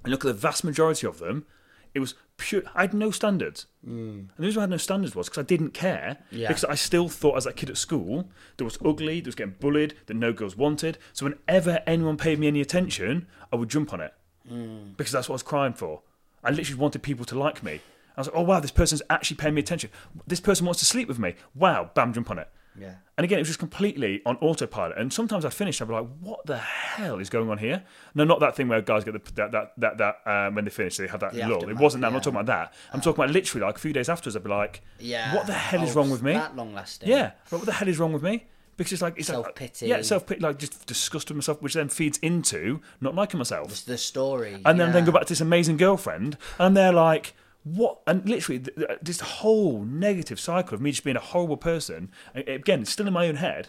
and 0.05 0.11
look 0.11 0.25
at 0.25 0.29
the 0.29 0.35
vast 0.35 0.65
majority 0.65 1.07
of 1.07 1.19
them. 1.19 1.47
It 1.95 2.01
was 2.01 2.15
pure. 2.39 2.63
I 2.75 2.83
had 2.83 2.95
no 2.95 3.11
standards. 3.11 3.67
Mm. 3.87 4.21
And 4.21 4.31
the 4.39 4.45
reason 4.45 4.61
I 4.61 4.63
had 4.63 4.71
no 4.71 4.79
standards 4.79 5.15
was 5.15 5.29
because 5.29 5.43
I 5.43 5.47
didn't 5.47 5.75
care. 5.75 6.19
Yeah. 6.31 6.49
Because 6.49 6.65
I 6.65 6.75
still 6.75 7.09
thought, 7.09 7.37
as 7.37 7.45
a 7.45 7.53
kid 7.53 7.69
at 7.69 7.77
school, 7.77 8.31
that 8.57 8.65
was 8.65 8.79
ugly, 8.85 9.21
that 9.21 9.27
was 9.27 9.35
getting 9.35 9.57
bullied, 9.61 9.95
that 10.07 10.15
no 10.15 10.33
girls 10.33 10.57
wanted. 10.57 10.97
So 11.13 11.27
whenever 11.27 11.83
anyone 11.87 12.17
paid 12.17 12.39
me 12.39 12.49
any 12.49 12.63
attention, 12.63 13.27
I 13.53 13.57
would 13.57 13.69
jump 13.69 13.93
on 13.93 14.01
it 14.01 14.15
mm. 14.51 14.97
because 14.97 15.13
that's 15.13 15.29
what 15.29 15.35
I 15.35 15.37
was 15.37 15.43
crying 15.43 15.75
for. 15.75 16.01
I 16.43 16.51
literally 16.51 16.81
wanted 16.81 17.03
people 17.03 17.25
to 17.27 17.39
like 17.39 17.63
me. 17.63 17.81
I 18.17 18.21
was 18.21 18.27
like, 18.29 18.37
oh 18.37 18.43
wow, 18.43 18.61
this 18.61 18.71
person's 18.71 19.03
actually 19.09 19.37
paying 19.37 19.55
me 19.55 19.61
attention. 19.61 19.91
This 20.27 20.41
person 20.41 20.67
wants 20.67 20.81
to 20.81 20.87
sleep 20.87 21.09
with 21.09 21.19
me. 21.19 21.35
Wow, 21.55 21.91
bam, 21.95 22.13
jump 22.13 22.31
on 22.31 22.39
it. 22.39 22.49
Yeah. 22.79 22.95
And 23.19 23.25
again, 23.25 23.39
it 23.39 23.43
was 23.43 23.49
just 23.49 23.59
completely 23.59 24.23
on 24.25 24.37
autopilot. 24.37 24.97
And 24.99 25.13
sometimes 25.13 25.45
I'd 25.45 25.53
finish, 25.53 25.81
I'd 25.83 25.89
be 25.89 25.95
like, 25.95 26.07
"What 26.21 26.47
the 26.47 26.57
hell 26.59 27.19
is 27.19 27.29
going 27.31 27.51
on 27.51 27.59
here?" 27.59 27.85
No, 28.15 28.25
not 28.25 28.41
that 28.41 28.57
thing 28.57 28.69
where 28.69 28.81
guys 28.81 29.05
get 29.05 29.13
the, 29.13 29.33
that 29.35 29.53
that 29.53 29.73
that 29.79 29.99
that 29.99 30.17
um, 30.27 30.55
when 30.55 30.65
they 30.65 30.71
finish, 30.71 30.97
they 30.97 31.07
have 31.07 31.21
that 31.21 31.33
The 31.35 31.41
lull. 31.47 31.69
It 31.69 31.77
wasn't 31.77 32.01
that. 32.01 32.07
I'm 32.09 32.13
yeah. 32.13 32.17
not 32.17 32.23
talking 32.25 32.41
about 32.41 32.47
that. 32.47 32.75
I'm 32.93 33.01
talking 33.01 33.23
about 33.23 33.33
literally 33.33 33.67
like 33.67 33.77
a 33.77 33.81
few 33.81 33.93
days 33.93 34.09
afterwards. 34.09 34.37
I'd 34.37 34.43
be 34.45 34.49
like, 34.51 34.81
Yeah. 34.99 35.35
what 35.35 35.47
the 35.47 35.53
hell 35.53 35.83
is 35.83 35.95
Oh, 35.95 36.01
wrong 36.01 36.11
with 36.11 36.23
me?" 36.23 36.33
That 36.33 36.57
long 36.57 36.73
lasting. 36.75 37.09
Yeah, 37.11 37.33
but 37.51 37.59
what 37.59 37.67
the 37.67 37.73
hell 37.73 37.89
is 37.89 37.99
wrong 37.99 38.13
with 38.13 38.23
me? 38.23 38.47
Because 38.79 38.95
it's 38.95 39.03
like 39.03 39.19
it's 39.19 39.29
like- 39.29 39.45
Self-pity. 39.45 39.87
yeah, 39.87 40.01
self 40.01 40.27
pity, 40.27 40.41
like 40.41 40.59
just 40.59 40.87
disgust 40.87 41.29
with 41.29 41.37
myself, 41.37 41.61
which 41.61 41.75
then 41.75 41.91
feeds 41.91 42.17
into 42.19 42.81
not 43.03 43.15
liking 43.15 43.37
myself 43.37 43.69
It's 43.71 43.83
the 43.83 43.99
story. 43.99 44.63
and 44.65 44.81
then, 44.81 44.93
then 44.93 45.05
go 45.05 45.13
back 45.13 45.23
to 45.25 45.29
this 45.29 45.43
amazing 45.43 45.77
girlfriend, 45.77 46.39
and 46.59 46.75
they're 46.75 46.91
like, 46.93 47.35
"What?" 47.65 48.01
And 48.07 48.29
literally, 48.29 48.61
th- 48.61 48.77
th- 48.77 48.99
this 49.03 49.21
whole 49.21 49.85
negative 49.85 50.41
cycle 50.41 50.75
of 50.75 50.81
me 50.81 50.91
just 50.91 51.05
being 51.05 51.17
a 51.17 51.21
horrible 51.21 51.57
person. 51.57 52.11
Again, 52.35 52.85
still 52.85 53.07
in 53.07 53.13
my 53.13 53.29
own 53.29 53.37
head, 53.37 53.69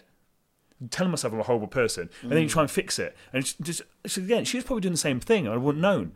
telling 0.90 1.10
myself 1.10 1.32
I'm 1.32 1.40
a 1.40 1.44
horrible 1.44 1.68
person, 1.68 2.10
and 2.22 2.32
then 2.32 2.42
you 2.42 2.48
try 2.48 2.62
and 2.62 2.70
fix 2.70 2.98
it, 2.98 3.16
and 3.32 3.42
it's 3.42 3.54
just 3.54 3.82
it's, 4.04 4.16
again, 4.16 4.44
she 4.44 4.56
was 4.56 4.64
probably 4.64 4.82
doing 4.82 4.94
the 4.94 4.98
same 4.98 5.20
thing, 5.20 5.46
and 5.46 5.54
I 5.54 5.58
wouldn't 5.58 5.82
known. 5.82 6.12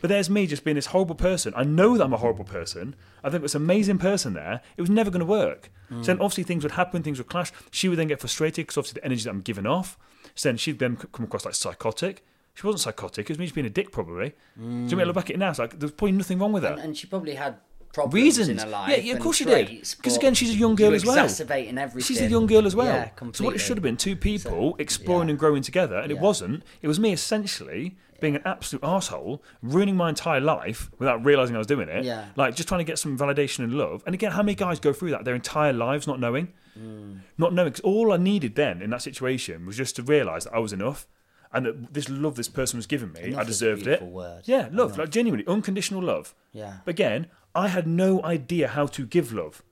But 0.00 0.08
there's 0.08 0.30
me 0.30 0.46
just 0.46 0.64
being 0.64 0.76
this 0.76 0.86
horrible 0.86 1.16
person. 1.16 1.52
I 1.56 1.64
know 1.64 1.96
that 1.96 2.04
I'm 2.04 2.12
a 2.12 2.18
horrible 2.18 2.44
person. 2.44 2.94
I 3.24 3.30
think 3.30 3.42
this 3.42 3.54
amazing 3.54 3.98
person 3.98 4.34
there. 4.34 4.60
It 4.76 4.80
was 4.80 4.90
never 4.90 5.10
going 5.10 5.20
to 5.20 5.26
work. 5.26 5.72
Mm. 5.90 6.04
So 6.04 6.12
then 6.12 6.20
obviously 6.20 6.44
things 6.44 6.62
would 6.62 6.72
happen, 6.72 7.02
things 7.02 7.18
would 7.18 7.26
clash. 7.26 7.50
She 7.70 7.88
would 7.88 7.98
then 7.98 8.06
get 8.06 8.20
frustrated 8.20 8.66
because 8.66 8.78
obviously 8.78 9.00
the 9.00 9.04
energy 9.04 9.24
that 9.24 9.30
I'm 9.30 9.40
giving 9.40 9.66
off. 9.66 9.98
So 10.34 10.50
then 10.50 10.56
she'd 10.56 10.78
then 10.78 10.96
come 10.96 11.24
across 11.24 11.44
like 11.44 11.54
psychotic. 11.54 12.24
She 12.58 12.66
wasn't 12.66 12.80
psychotic. 12.80 13.26
It 13.26 13.32
was 13.32 13.38
me 13.38 13.44
just 13.44 13.54
being 13.54 13.68
a 13.68 13.70
dick, 13.70 13.92
probably. 13.92 14.30
Do 14.56 14.64
you 14.64 14.68
mean 14.68 15.00
I 15.00 15.04
look 15.04 15.14
back 15.14 15.30
at 15.30 15.36
it 15.36 15.38
now? 15.38 15.50
It's 15.50 15.60
like 15.60 15.78
there's 15.78 15.92
probably 15.92 16.12
nothing 16.12 16.40
wrong 16.40 16.52
with 16.52 16.64
her. 16.64 16.70
and, 16.72 16.80
and 16.80 16.96
she 16.96 17.06
probably 17.06 17.34
had 17.36 17.54
problems 17.92 18.14
Reasons. 18.14 18.48
in 18.48 18.58
her 18.58 18.66
life. 18.66 18.90
Yeah, 18.90 18.96
yeah, 18.96 19.12
of 19.14 19.20
course 19.20 19.36
she 19.36 19.44
did. 19.44 19.68
Because 19.68 20.16
again, 20.16 20.34
she's 20.34 20.50
a 20.50 20.54
young 20.56 20.74
girl 20.74 20.92
as 20.92 21.06
well. 21.06 21.22
Exacerbating 21.22 21.78
everything. 21.78 22.06
She's 22.06 22.20
a 22.20 22.28
young 22.28 22.46
girl 22.48 22.66
as 22.66 22.74
well. 22.74 22.86
Yeah, 22.86 23.04
so 23.04 23.10
completely. 23.14 23.46
what 23.46 23.54
it 23.54 23.58
should 23.60 23.76
have 23.76 23.82
been 23.84 23.96
two 23.96 24.16
people 24.16 24.74
exploring 24.80 25.28
yeah. 25.28 25.32
and 25.32 25.38
growing 25.38 25.62
together, 25.62 25.98
and 25.98 26.10
it 26.10 26.18
wasn't. 26.18 26.64
It 26.82 26.88
was 26.88 26.98
me 26.98 27.12
essentially 27.12 27.96
being 28.20 28.34
an 28.34 28.42
absolute 28.44 28.82
asshole, 28.82 29.40
ruining 29.62 29.94
my 29.94 30.08
entire 30.08 30.40
life 30.40 30.90
without 30.98 31.24
realizing 31.24 31.54
I 31.54 31.58
was 31.58 31.68
doing 31.68 31.88
it. 31.88 32.04
Yeah. 32.04 32.24
Like 32.34 32.56
just 32.56 32.68
trying 32.68 32.80
to 32.80 32.84
get 32.84 32.98
some 32.98 33.16
validation 33.16 33.60
and 33.60 33.74
love. 33.74 34.02
And 34.04 34.14
again, 34.16 34.32
how 34.32 34.42
many 34.42 34.56
guys 34.56 34.80
go 34.80 34.92
through 34.92 35.10
that 35.12 35.24
their 35.24 35.36
entire 35.36 35.72
lives 35.72 36.08
not 36.08 36.18
knowing, 36.18 36.52
Mm. 36.76 37.20
not 37.38 37.52
knowing? 37.54 37.68
Because 37.68 37.84
all 37.84 38.12
I 38.12 38.16
needed 38.16 38.56
then 38.56 38.82
in 38.82 38.90
that 38.90 39.02
situation 39.02 39.64
was 39.64 39.76
just 39.76 39.94
to 39.96 40.02
realize 40.02 40.42
that 40.44 40.54
I 40.54 40.58
was 40.58 40.72
enough. 40.72 41.06
And 41.52 41.66
that 41.66 41.94
this 41.94 42.08
love 42.08 42.34
this 42.36 42.48
person 42.48 42.76
was 42.78 42.86
giving 42.86 43.12
me, 43.12 43.22
Enough 43.22 43.40
I 43.40 43.44
deserved 43.44 43.86
it. 43.86 44.02
word. 44.02 44.42
Yeah, 44.46 44.68
love, 44.70 44.98
like 44.98 45.10
genuinely, 45.10 45.46
unconditional 45.46 46.02
love. 46.02 46.34
Yeah. 46.52 46.78
But 46.84 46.90
again, 46.90 47.28
I 47.54 47.68
had 47.68 47.86
no 47.86 48.22
idea 48.22 48.68
how 48.68 48.86
to 48.86 49.06
give 49.06 49.32
love. 49.32 49.62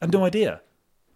I 0.00 0.06
had 0.06 0.12
no 0.12 0.24
idea. 0.24 0.60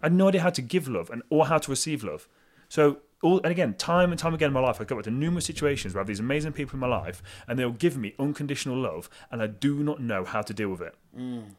I 0.01 0.07
had 0.07 0.12
no 0.14 0.29
idea 0.29 0.40
how 0.40 0.51
to 0.51 0.62
give 0.62 0.88
love 0.88 1.11
and 1.11 1.23
or 1.29 1.46
how 1.46 1.59
to 1.59 1.70
receive 1.70 2.03
love. 2.05 2.29
So 2.68 2.99
all 3.23 3.38
and 3.38 3.51
again, 3.53 3.75
time 3.75 4.11
and 4.12 4.18
time 4.18 4.33
again 4.33 4.46
in 4.49 4.53
my 4.55 4.61
life, 4.61 4.81
I 4.81 4.85
go 4.85 4.94
back 4.94 5.05
to 5.05 5.11
numerous 5.11 5.44
situations 5.44 5.92
where 5.92 6.01
I 6.01 6.03
have 6.03 6.07
these 6.09 6.20
amazing 6.20 6.53
people 6.53 6.75
in 6.75 6.81
my 6.81 6.87
life, 6.87 7.23
and 7.46 7.59
they'll 7.59 7.70
give 7.73 7.96
me 7.99 8.14
unconditional 8.18 8.77
love, 8.79 9.11
and 9.31 9.42
I 9.42 9.46
do 9.46 9.83
not 9.83 10.01
know 10.01 10.25
how 10.25 10.40
to 10.40 10.55
deal 10.55 10.70
with 10.70 10.81
it. 10.81 10.94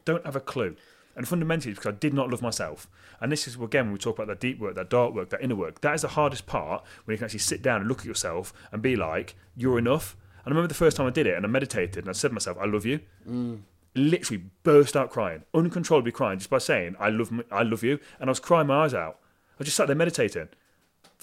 Don't 0.05 0.25
have 0.25 0.35
a 0.35 0.39
clue. 0.39 0.75
And 1.15 1.27
fundamentally, 1.27 1.73
because 1.73 1.87
I 1.87 1.97
did 1.97 2.13
not 2.13 2.29
love 2.29 2.41
myself. 2.41 2.87
And 3.19 3.31
this 3.31 3.47
is 3.47 3.55
again 3.55 3.85
when 3.85 3.93
we 3.93 3.99
talk 3.99 4.17
about 4.17 4.27
that 4.27 4.39
deep 4.39 4.59
work, 4.59 4.75
that 4.75 4.89
dark 4.89 5.13
work, 5.13 5.29
that 5.29 5.41
inner 5.41 5.55
work. 5.55 5.81
That 5.81 5.93
is 5.93 6.01
the 6.03 6.09
hardest 6.09 6.47
part 6.47 6.83
when 7.03 7.13
you 7.13 7.17
can 7.17 7.25
actually 7.25 7.39
sit 7.39 7.61
down 7.61 7.81
and 7.81 7.89
look 7.89 7.99
at 7.99 8.05
yourself 8.05 8.53
and 8.71 8.81
be 8.81 8.95
like, 8.95 9.35
"You're 9.55 9.77
enough." 9.77 10.15
And 10.43 10.47
I 10.47 10.55
remember 10.55 10.69
the 10.69 10.73
first 10.73 10.97
time 10.97 11.05
I 11.05 11.11
did 11.11 11.27
it, 11.27 11.35
and 11.35 11.45
I 11.45 11.49
meditated, 11.49 11.97
and 11.97 12.09
I 12.09 12.13
said 12.13 12.29
to 12.29 12.33
myself, 12.33 12.57
"I 12.59 12.65
love 12.65 12.85
you." 12.85 13.01
Mm. 13.29 13.61
literally 13.93 14.43
burst 14.63 14.95
out 14.95 15.09
crying, 15.09 15.43
uncontrollably 15.53 16.13
crying, 16.13 16.39
just 16.39 16.49
by 16.49 16.57
saying, 16.57 16.95
"I 16.97 17.09
love, 17.09 17.29
m- 17.29 17.43
I 17.51 17.61
love 17.63 17.83
you," 17.83 17.99
and 18.19 18.29
I 18.29 18.31
was 18.31 18.39
crying 18.39 18.67
my 18.67 18.85
eyes 18.85 18.93
out. 18.93 19.19
I 19.59 19.65
just 19.65 19.75
sat 19.75 19.87
there 19.87 19.95
meditating, 19.97 20.47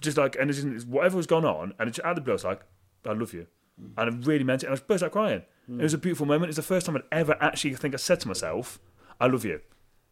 just 0.02 0.18
like, 0.18 0.36
and 0.38 0.50
it's 0.50 0.60
just, 0.60 0.86
whatever 0.86 1.16
was 1.16 1.26
going 1.26 1.46
on, 1.46 1.72
and 1.78 1.88
it's 1.88 1.98
out 2.00 2.10
of 2.10 2.16
the 2.16 2.20
blue, 2.20 2.32
I 2.32 2.34
was 2.34 2.44
like, 2.44 2.60
"I 3.06 3.14
love 3.14 3.32
you," 3.32 3.46
mm. 3.82 3.92
and 3.96 4.10
I 4.10 4.26
really 4.26 4.44
meant 4.44 4.62
it, 4.62 4.66
and 4.66 4.74
I 4.74 4.76
just 4.76 4.86
burst 4.86 5.02
out 5.02 5.12
crying. 5.12 5.44
It 5.66 5.72
mm. 5.72 5.82
was 5.82 5.94
a 5.94 5.98
beautiful 5.98 6.26
moment. 6.26 6.50
It's 6.50 6.56
the 6.56 6.62
first 6.62 6.84
time 6.84 6.96
I'd 6.96 7.04
ever 7.10 7.36
actually 7.40 7.74
think 7.74 7.94
I 7.94 7.96
said 7.96 8.20
to 8.20 8.28
myself, 8.28 8.78
"I 9.18 9.28
love 9.28 9.46
you." 9.46 9.62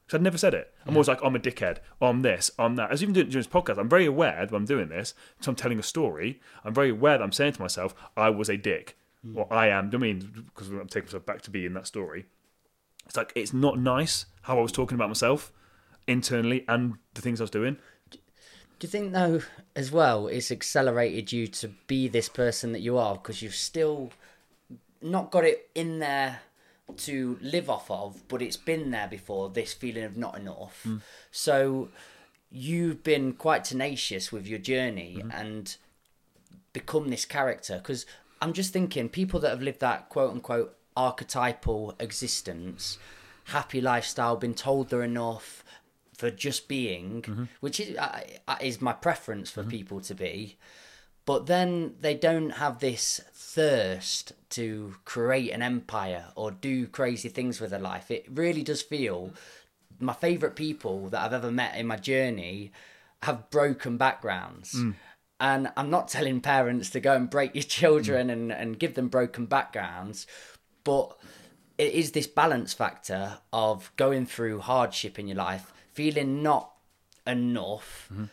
So 0.08 0.16
I'd 0.16 0.22
never 0.22 0.38
said 0.38 0.54
it. 0.54 0.72
I'm 0.86 0.94
always 0.94 1.08
like, 1.08 1.20
I'm 1.22 1.34
a 1.34 1.40
dickhead. 1.40 1.78
I'm 2.00 2.22
this. 2.22 2.50
I'm 2.58 2.76
that. 2.76 2.92
As 2.92 3.02
even 3.02 3.12
doing 3.12 3.28
during 3.28 3.40
this 3.40 3.52
podcast, 3.52 3.78
I'm 3.78 3.88
very 3.88 4.06
aware 4.06 4.46
that 4.46 4.54
I'm 4.54 4.64
doing 4.64 4.88
this. 4.88 5.14
So 5.40 5.50
I'm 5.50 5.56
telling 5.56 5.80
a 5.80 5.82
story. 5.82 6.40
I'm 6.64 6.72
very 6.72 6.90
aware 6.90 7.18
that 7.18 7.24
I'm 7.24 7.32
saying 7.32 7.54
to 7.54 7.60
myself, 7.60 7.94
I 8.16 8.30
was 8.30 8.48
a 8.48 8.56
dick, 8.56 8.96
hmm. 9.22 9.36
or 9.36 9.52
I 9.52 9.68
am. 9.68 9.90
I 9.92 9.96
mean, 9.96 10.46
because 10.54 10.68
I'm 10.68 10.86
taking 10.86 11.08
myself 11.08 11.26
back 11.26 11.42
to 11.42 11.50
be 11.50 11.66
in 11.66 11.74
that 11.74 11.88
story. 11.88 12.26
It's 13.06 13.16
like 13.16 13.32
it's 13.34 13.52
not 13.52 13.78
nice 13.78 14.26
how 14.42 14.58
I 14.58 14.62
was 14.62 14.72
talking 14.72 14.94
about 14.94 15.08
myself 15.08 15.52
internally 16.06 16.64
and 16.68 16.94
the 17.14 17.20
things 17.20 17.40
I 17.40 17.44
was 17.44 17.50
doing. 17.50 17.76
Do 18.10 18.18
you 18.86 18.88
think 18.88 19.12
though, 19.12 19.40
as 19.74 19.90
well, 19.90 20.28
it's 20.28 20.52
accelerated 20.52 21.32
you 21.32 21.46
to 21.48 21.68
be 21.86 22.08
this 22.08 22.28
person 22.28 22.72
that 22.72 22.80
you 22.80 22.98
are 22.98 23.14
because 23.14 23.42
you've 23.42 23.54
still 23.54 24.10
not 25.00 25.30
got 25.30 25.44
it 25.44 25.68
in 25.74 25.98
there 25.98 26.40
to 26.96 27.38
live 27.40 27.68
off 27.68 27.90
of, 27.90 28.22
but 28.28 28.42
it's 28.42 28.56
been 28.56 28.90
there 28.90 29.08
before. 29.08 29.50
This 29.50 29.72
feeling 29.72 30.04
of 30.04 30.16
not 30.16 30.38
enough. 30.38 30.82
Mm. 30.86 31.02
So 31.30 31.88
you've 32.50 33.02
been 33.02 33.32
quite 33.32 33.64
tenacious 33.64 34.32
with 34.32 34.46
your 34.46 34.58
journey 34.58 35.16
mm-hmm. 35.18 35.30
and 35.30 35.76
become 36.72 37.08
this 37.08 37.24
character. 37.24 37.78
Because 37.78 38.06
I'm 38.40 38.52
just 38.52 38.72
thinking, 38.72 39.08
people 39.08 39.40
that 39.40 39.50
have 39.50 39.62
lived 39.62 39.80
that 39.80 40.08
quote 40.08 40.32
unquote 40.32 40.76
archetypal 40.96 41.94
existence, 42.00 42.98
happy 43.44 43.80
lifestyle, 43.80 44.36
been 44.36 44.54
told 44.54 44.88
they're 44.88 45.02
enough 45.02 45.64
for 46.16 46.30
just 46.30 46.68
being, 46.68 47.22
mm-hmm. 47.22 47.44
which 47.60 47.78
is 47.80 47.96
uh, 47.96 48.20
is 48.60 48.80
my 48.80 48.92
preference 48.92 49.50
for 49.50 49.60
mm-hmm. 49.60 49.70
people 49.70 50.00
to 50.00 50.14
be. 50.14 50.56
But 51.26 51.46
then 51.46 51.96
they 52.00 52.14
don't 52.14 52.50
have 52.50 52.78
this 52.78 53.20
thirst 53.34 54.32
to 54.50 54.94
create 55.04 55.50
an 55.50 55.60
empire 55.60 56.26
or 56.36 56.50
do 56.50 56.86
crazy 56.86 57.28
things 57.28 57.60
with 57.60 57.70
their 57.70 57.80
life. 57.80 58.10
It 58.10 58.26
really 58.30 58.62
does 58.62 58.80
feel 58.80 59.32
my 59.98 60.12
favorite 60.12 60.56
people 60.56 61.08
that 61.08 61.20
I've 61.22 61.32
ever 61.32 61.50
met 61.50 61.76
in 61.76 61.86
my 61.86 61.96
journey 61.96 62.72
have 63.22 63.50
broken 63.50 63.96
backgrounds. 63.96 64.74
Mm. 64.74 64.94
And 65.38 65.72
I'm 65.76 65.90
not 65.90 66.08
telling 66.08 66.40
parents 66.40 66.90
to 66.90 67.00
go 67.00 67.14
and 67.14 67.28
break 67.28 67.54
your 67.54 67.64
children 67.64 68.28
mm. 68.28 68.32
and, 68.32 68.52
and 68.52 68.78
give 68.78 68.94
them 68.94 69.08
broken 69.08 69.46
backgrounds, 69.46 70.26
but 70.84 71.18
it 71.76 71.92
is 71.92 72.12
this 72.12 72.26
balance 72.26 72.72
factor 72.72 73.38
of 73.52 73.92
going 73.96 74.26
through 74.26 74.60
hardship 74.60 75.18
in 75.18 75.26
your 75.28 75.36
life, 75.36 75.72
feeling 75.92 76.42
not 76.42 76.72
enough, 77.26 78.08
mm-hmm. 78.12 78.24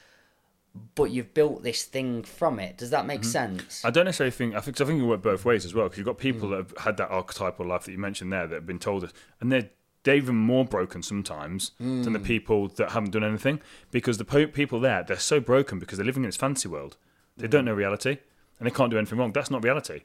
But 0.96 1.12
you've 1.12 1.34
built 1.34 1.64
this 1.64 1.84
thing 1.84 2.24
from 2.24 2.60
it. 2.60 2.78
Does 2.78 2.90
that 2.90 3.06
make 3.06 3.24
sense? 3.24 3.84
I 3.86 3.92
don't 3.92 4.06
necessarily 4.06 4.32
think 4.32 4.56
I 4.56 4.60
think 4.60 4.80
I 4.82 4.86
think 4.86 5.02
it 5.02 5.06
work 5.06 5.22
both 5.22 5.46
ways 5.46 5.66
as 5.66 5.74
well 5.74 5.86
because 5.86 5.98
you've 6.00 6.06
got 6.08 6.18
Mm. 6.18 6.22
people 6.22 6.50
that 6.50 6.58
have 6.58 6.74
had 6.80 6.98
that 6.98 7.10
archetypal 7.10 7.66
life 7.66 7.84
that 7.86 7.92
you 7.92 7.98
mentioned 8.00 8.34
there 8.34 8.48
that 8.48 8.56
have 8.56 8.66
been 8.66 8.80
told 8.80 9.04
it, 9.04 9.14
and 9.40 9.52
they're 9.52 9.70
they're 10.04 10.16
even 10.18 10.36
more 10.36 10.66
broken 10.66 11.02
sometimes 11.02 11.72
than 11.80 12.12
the 12.12 12.20
Mm. 12.20 12.26
people 12.26 12.68
that 12.68 12.92
haven't 12.92 13.12
done 13.12 13.24
anything 13.24 13.62
because 13.92 14.18
the 14.18 14.26
po- 14.26 14.48
people 14.48 14.80
there 14.82 15.04
they're 15.04 15.18
so 15.18 15.40
broken 15.40 15.80
because 15.80 15.98
they're 15.98 16.06
living 16.06 16.24
in 16.24 16.28
this 16.28 16.36
fancy 16.36 16.68
world. 16.68 16.98
They 17.38 17.48
Mm. 17.48 17.52
don't 17.52 17.66
know 17.66 17.74
reality 17.74 18.18
and 18.60 18.66
they 18.68 18.72
can't 18.72 18.92
do 18.92 18.98
anything 18.98 19.18
wrong. 19.20 19.32
That's 19.32 19.50
not 19.52 19.64
reality. 19.64 20.02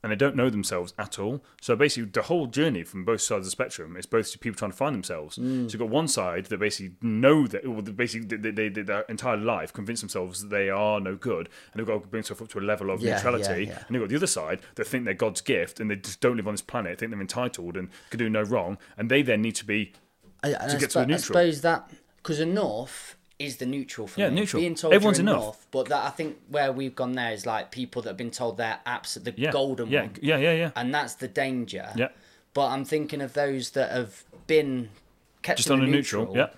And 0.00 0.12
they 0.12 0.16
don't 0.16 0.36
know 0.36 0.48
themselves 0.48 0.94
at 0.96 1.18
all. 1.18 1.42
So 1.60 1.74
basically, 1.74 2.10
the 2.10 2.22
whole 2.22 2.46
journey 2.46 2.84
from 2.84 3.04
both 3.04 3.20
sides 3.20 3.40
of 3.40 3.44
the 3.46 3.50
spectrum 3.50 3.96
is 3.96 4.06
both 4.06 4.38
people 4.40 4.56
trying 4.56 4.70
to 4.70 4.76
find 4.76 4.94
themselves. 4.94 5.36
Mm. 5.36 5.68
So 5.68 5.72
you've 5.72 5.80
got 5.80 5.88
one 5.88 6.06
side 6.06 6.46
that 6.46 6.58
basically 6.58 6.94
know 7.02 7.48
that, 7.48 7.62
they 7.64 7.92
basically 7.92 8.36
they, 8.36 8.50
they, 8.52 8.68
they, 8.68 8.82
their 8.82 9.00
entire 9.02 9.36
life 9.36 9.72
convince 9.72 10.00
themselves 10.00 10.42
that 10.42 10.50
they 10.50 10.70
are 10.70 11.00
no 11.00 11.16
good, 11.16 11.48
and 11.72 11.80
they've 11.80 11.86
got 11.86 11.94
to 12.00 12.08
bring 12.08 12.20
themselves 12.22 12.42
up 12.42 12.48
to 12.50 12.60
a 12.60 12.60
level 12.60 12.90
of 12.90 13.00
Yeah, 13.00 13.16
neutrality. 13.16 13.64
yeah, 13.64 13.70
yeah. 13.70 13.84
And 13.88 13.94
you've 13.96 14.02
got 14.04 14.08
the 14.10 14.16
other 14.16 14.28
side 14.28 14.60
that 14.76 14.86
think 14.86 15.04
they're 15.04 15.14
God's 15.14 15.40
gift 15.40 15.80
and 15.80 15.90
they 15.90 15.96
just 15.96 16.20
don't 16.20 16.36
live 16.36 16.46
on 16.46 16.54
this 16.54 16.62
planet, 16.62 17.00
think 17.00 17.10
they're 17.10 17.20
entitled 17.20 17.76
and 17.76 17.88
can 18.10 18.18
do 18.18 18.30
no 18.30 18.42
wrong, 18.42 18.78
and 18.96 19.10
they 19.10 19.22
then 19.22 19.42
need 19.42 19.56
to 19.56 19.64
be 19.64 19.94
I, 20.44 20.50
and 20.50 20.70
I, 20.70 20.78
get 20.78 20.90
to 20.90 21.00
a 21.00 21.06
spo- 21.06 21.12
I 21.12 21.16
suppose 21.16 21.60
that 21.62 21.90
because 22.18 22.38
enough 22.38 23.16
is 23.38 23.58
the 23.58 23.66
neutral 23.66 24.06
for 24.08 24.20
Yeah, 24.20 24.30
me. 24.30 24.40
neutral. 24.40 24.60
Being 24.60 24.74
told 24.74 24.92
Everyone's 24.94 25.18
enough. 25.20 25.66
but 25.70 25.88
that 25.90 26.04
I 26.04 26.10
think 26.10 26.38
where 26.48 26.72
we've 26.72 26.94
gone 26.94 27.12
there 27.12 27.32
is 27.32 27.46
like 27.46 27.70
people 27.70 28.02
that 28.02 28.10
have 28.10 28.16
been 28.16 28.30
told 28.32 28.56
they're 28.56 28.80
absolutely 28.84 29.32
the 29.32 29.40
yeah, 29.42 29.50
golden 29.52 29.88
yeah, 29.90 30.00
one, 30.02 30.10
yeah, 30.20 30.36
yeah, 30.38 30.52
yeah. 30.52 30.70
and 30.76 30.92
that's 30.92 31.14
the 31.14 31.28
danger. 31.28 31.88
Yeah. 31.96 32.08
But 32.54 32.68
I'm 32.70 32.84
thinking 32.84 33.20
of 33.20 33.34
those 33.34 33.70
that 33.70 33.92
have 33.92 34.24
been 34.46 34.88
kept 35.42 35.58
Just 35.58 35.70
on 35.70 35.82
a 35.82 35.86
neutral, 35.86 36.36
yeah. 36.36 36.48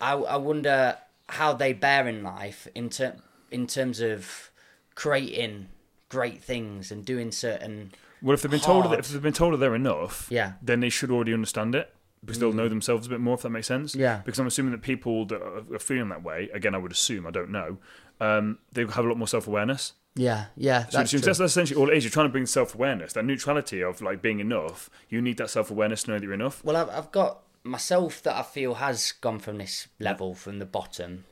I, 0.00 0.12
I 0.12 0.36
wonder 0.36 0.98
how 1.28 1.52
they 1.54 1.72
bear 1.72 2.06
in 2.06 2.22
life 2.22 2.68
in 2.74 2.90
ter- 2.90 3.16
in 3.50 3.66
terms 3.66 4.00
of 4.00 4.50
creating 4.94 5.68
great 6.08 6.42
things 6.42 6.92
and 6.92 7.04
doing 7.04 7.32
certain 7.32 7.92
Well, 8.22 8.34
if 8.34 8.42
they've 8.42 8.50
been 8.50 8.60
told 8.60 8.84
that 8.92 8.98
if 9.00 9.08
they've 9.08 9.20
been 9.22 9.32
told 9.32 9.54
that 9.54 9.58
they're 9.58 9.74
enough, 9.74 10.28
Yeah. 10.30 10.52
then 10.62 10.80
they 10.80 10.90
should 10.90 11.10
already 11.10 11.32
understand 11.34 11.74
it 11.74 11.92
because 12.24 12.38
they'll 12.38 12.52
know 12.52 12.68
themselves 12.68 13.06
a 13.06 13.10
bit 13.10 13.20
more. 13.20 13.34
If 13.34 13.42
that 13.42 13.50
makes 13.50 13.66
sense. 13.66 13.94
Yeah. 13.94 14.22
Because 14.24 14.38
I'm 14.38 14.46
assuming 14.46 14.72
that 14.72 14.82
people 14.82 15.26
that 15.26 15.40
are 15.42 15.78
feeling 15.78 16.08
that 16.08 16.22
way, 16.22 16.48
again, 16.52 16.74
I 16.74 16.78
would 16.78 16.92
assume, 16.92 17.26
I 17.26 17.30
don't 17.30 17.50
know, 17.50 17.78
um, 18.20 18.58
they 18.72 18.82
have 18.82 18.98
a 19.04 19.08
lot 19.08 19.18
more 19.18 19.28
self 19.28 19.46
awareness. 19.46 19.92
Yeah, 20.16 20.44
yeah, 20.56 20.86
So 20.86 20.98
that's 20.98 21.10
that's, 21.10 21.40
essentially 21.40 21.80
all 21.80 21.90
it 21.90 21.96
is. 21.96 22.04
You're 22.04 22.12
trying 22.12 22.26
to 22.26 22.32
bring 22.32 22.46
self 22.46 22.72
awareness, 22.74 23.12
that 23.14 23.24
neutrality 23.24 23.82
of 23.82 24.00
like 24.00 24.22
being 24.22 24.38
enough. 24.38 24.88
You 25.08 25.20
need 25.20 25.38
that 25.38 25.50
self 25.50 25.72
awareness 25.72 26.04
to 26.04 26.12
know 26.12 26.18
that 26.18 26.24
you're 26.24 26.32
enough. 26.32 26.64
Well, 26.64 26.76
I've, 26.76 26.88
I've 26.88 27.10
got 27.10 27.40
myself 27.64 28.22
that 28.22 28.36
I 28.36 28.42
feel 28.42 28.74
has 28.74 29.10
gone 29.10 29.40
from 29.40 29.58
this 29.58 29.88
level 29.98 30.34
from 30.34 30.60
the 30.60 30.66
bottom. 30.66 31.24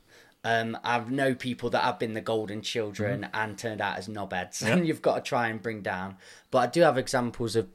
Um, 0.43 0.77
I've 0.83 1.09
know 1.09 1.33
people 1.33 1.69
that 1.69 1.83
have 1.85 1.97
been 1.97 2.11
the 2.13 2.19
golden 2.19 2.61
children 2.61 3.21
Mm-hmm. 3.21 3.35
and 3.41 3.57
turned 3.57 3.79
out 3.79 3.97
as 3.97 4.09
knobheads, 4.09 4.61
and 4.61 4.85
you've 4.85 5.01
got 5.01 5.15
to 5.15 5.21
try 5.21 5.47
and 5.47 5.61
bring 5.61 5.81
down. 5.81 6.17
But 6.51 6.57
I 6.57 6.67
do 6.67 6.81
have 6.81 6.97
examples 6.97 7.55
of 7.55 7.69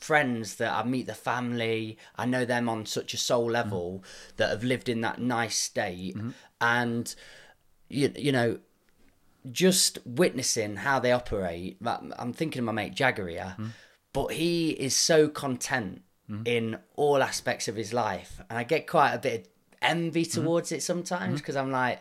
friends 0.00 0.56
that 0.56 0.72
I 0.72 0.82
meet 0.82 1.06
the 1.06 1.14
family. 1.14 1.98
I 2.16 2.26
know 2.26 2.44
them 2.44 2.68
on 2.68 2.86
such 2.86 3.14
a 3.14 3.18
soul 3.18 3.50
Mm-hmm. 3.50 3.52
level 3.52 4.04
that 4.36 4.50
have 4.50 4.64
lived 4.64 4.88
in 4.88 5.00
that 5.02 5.20
nice 5.20 5.56
state, 5.56 6.16
mm-hmm. 6.16 6.30
and 6.60 7.14
you 7.88 8.12
you 8.16 8.32
know 8.32 8.58
just 9.50 9.98
witnessing 10.04 10.76
how 10.76 10.98
they 11.00 11.12
operate. 11.12 11.78
I'm 11.84 12.32
thinking 12.32 12.60
of 12.60 12.66
my 12.66 12.72
mate 12.72 12.94
Jagger 12.94 13.28
here, 13.28 13.54
mm-hmm. 13.58 13.68
but 14.12 14.32
he 14.32 14.70
is 14.70 14.94
so 14.94 15.28
content 15.28 16.02
mm-hmm. 16.30 16.42
in 16.44 16.78
all 16.96 17.22
aspects 17.22 17.68
of 17.68 17.76
his 17.76 17.92
life, 17.92 18.40
and 18.48 18.58
I 18.58 18.64
get 18.64 18.86
quite 18.86 19.14
a 19.14 19.18
bit 19.18 19.40
of 19.40 19.48
envy 19.82 20.24
towards 20.24 20.72
it 20.72 20.82
sometimes 20.82 21.40
because 21.40 21.56
I'm 21.56 21.70
like, 21.70 22.00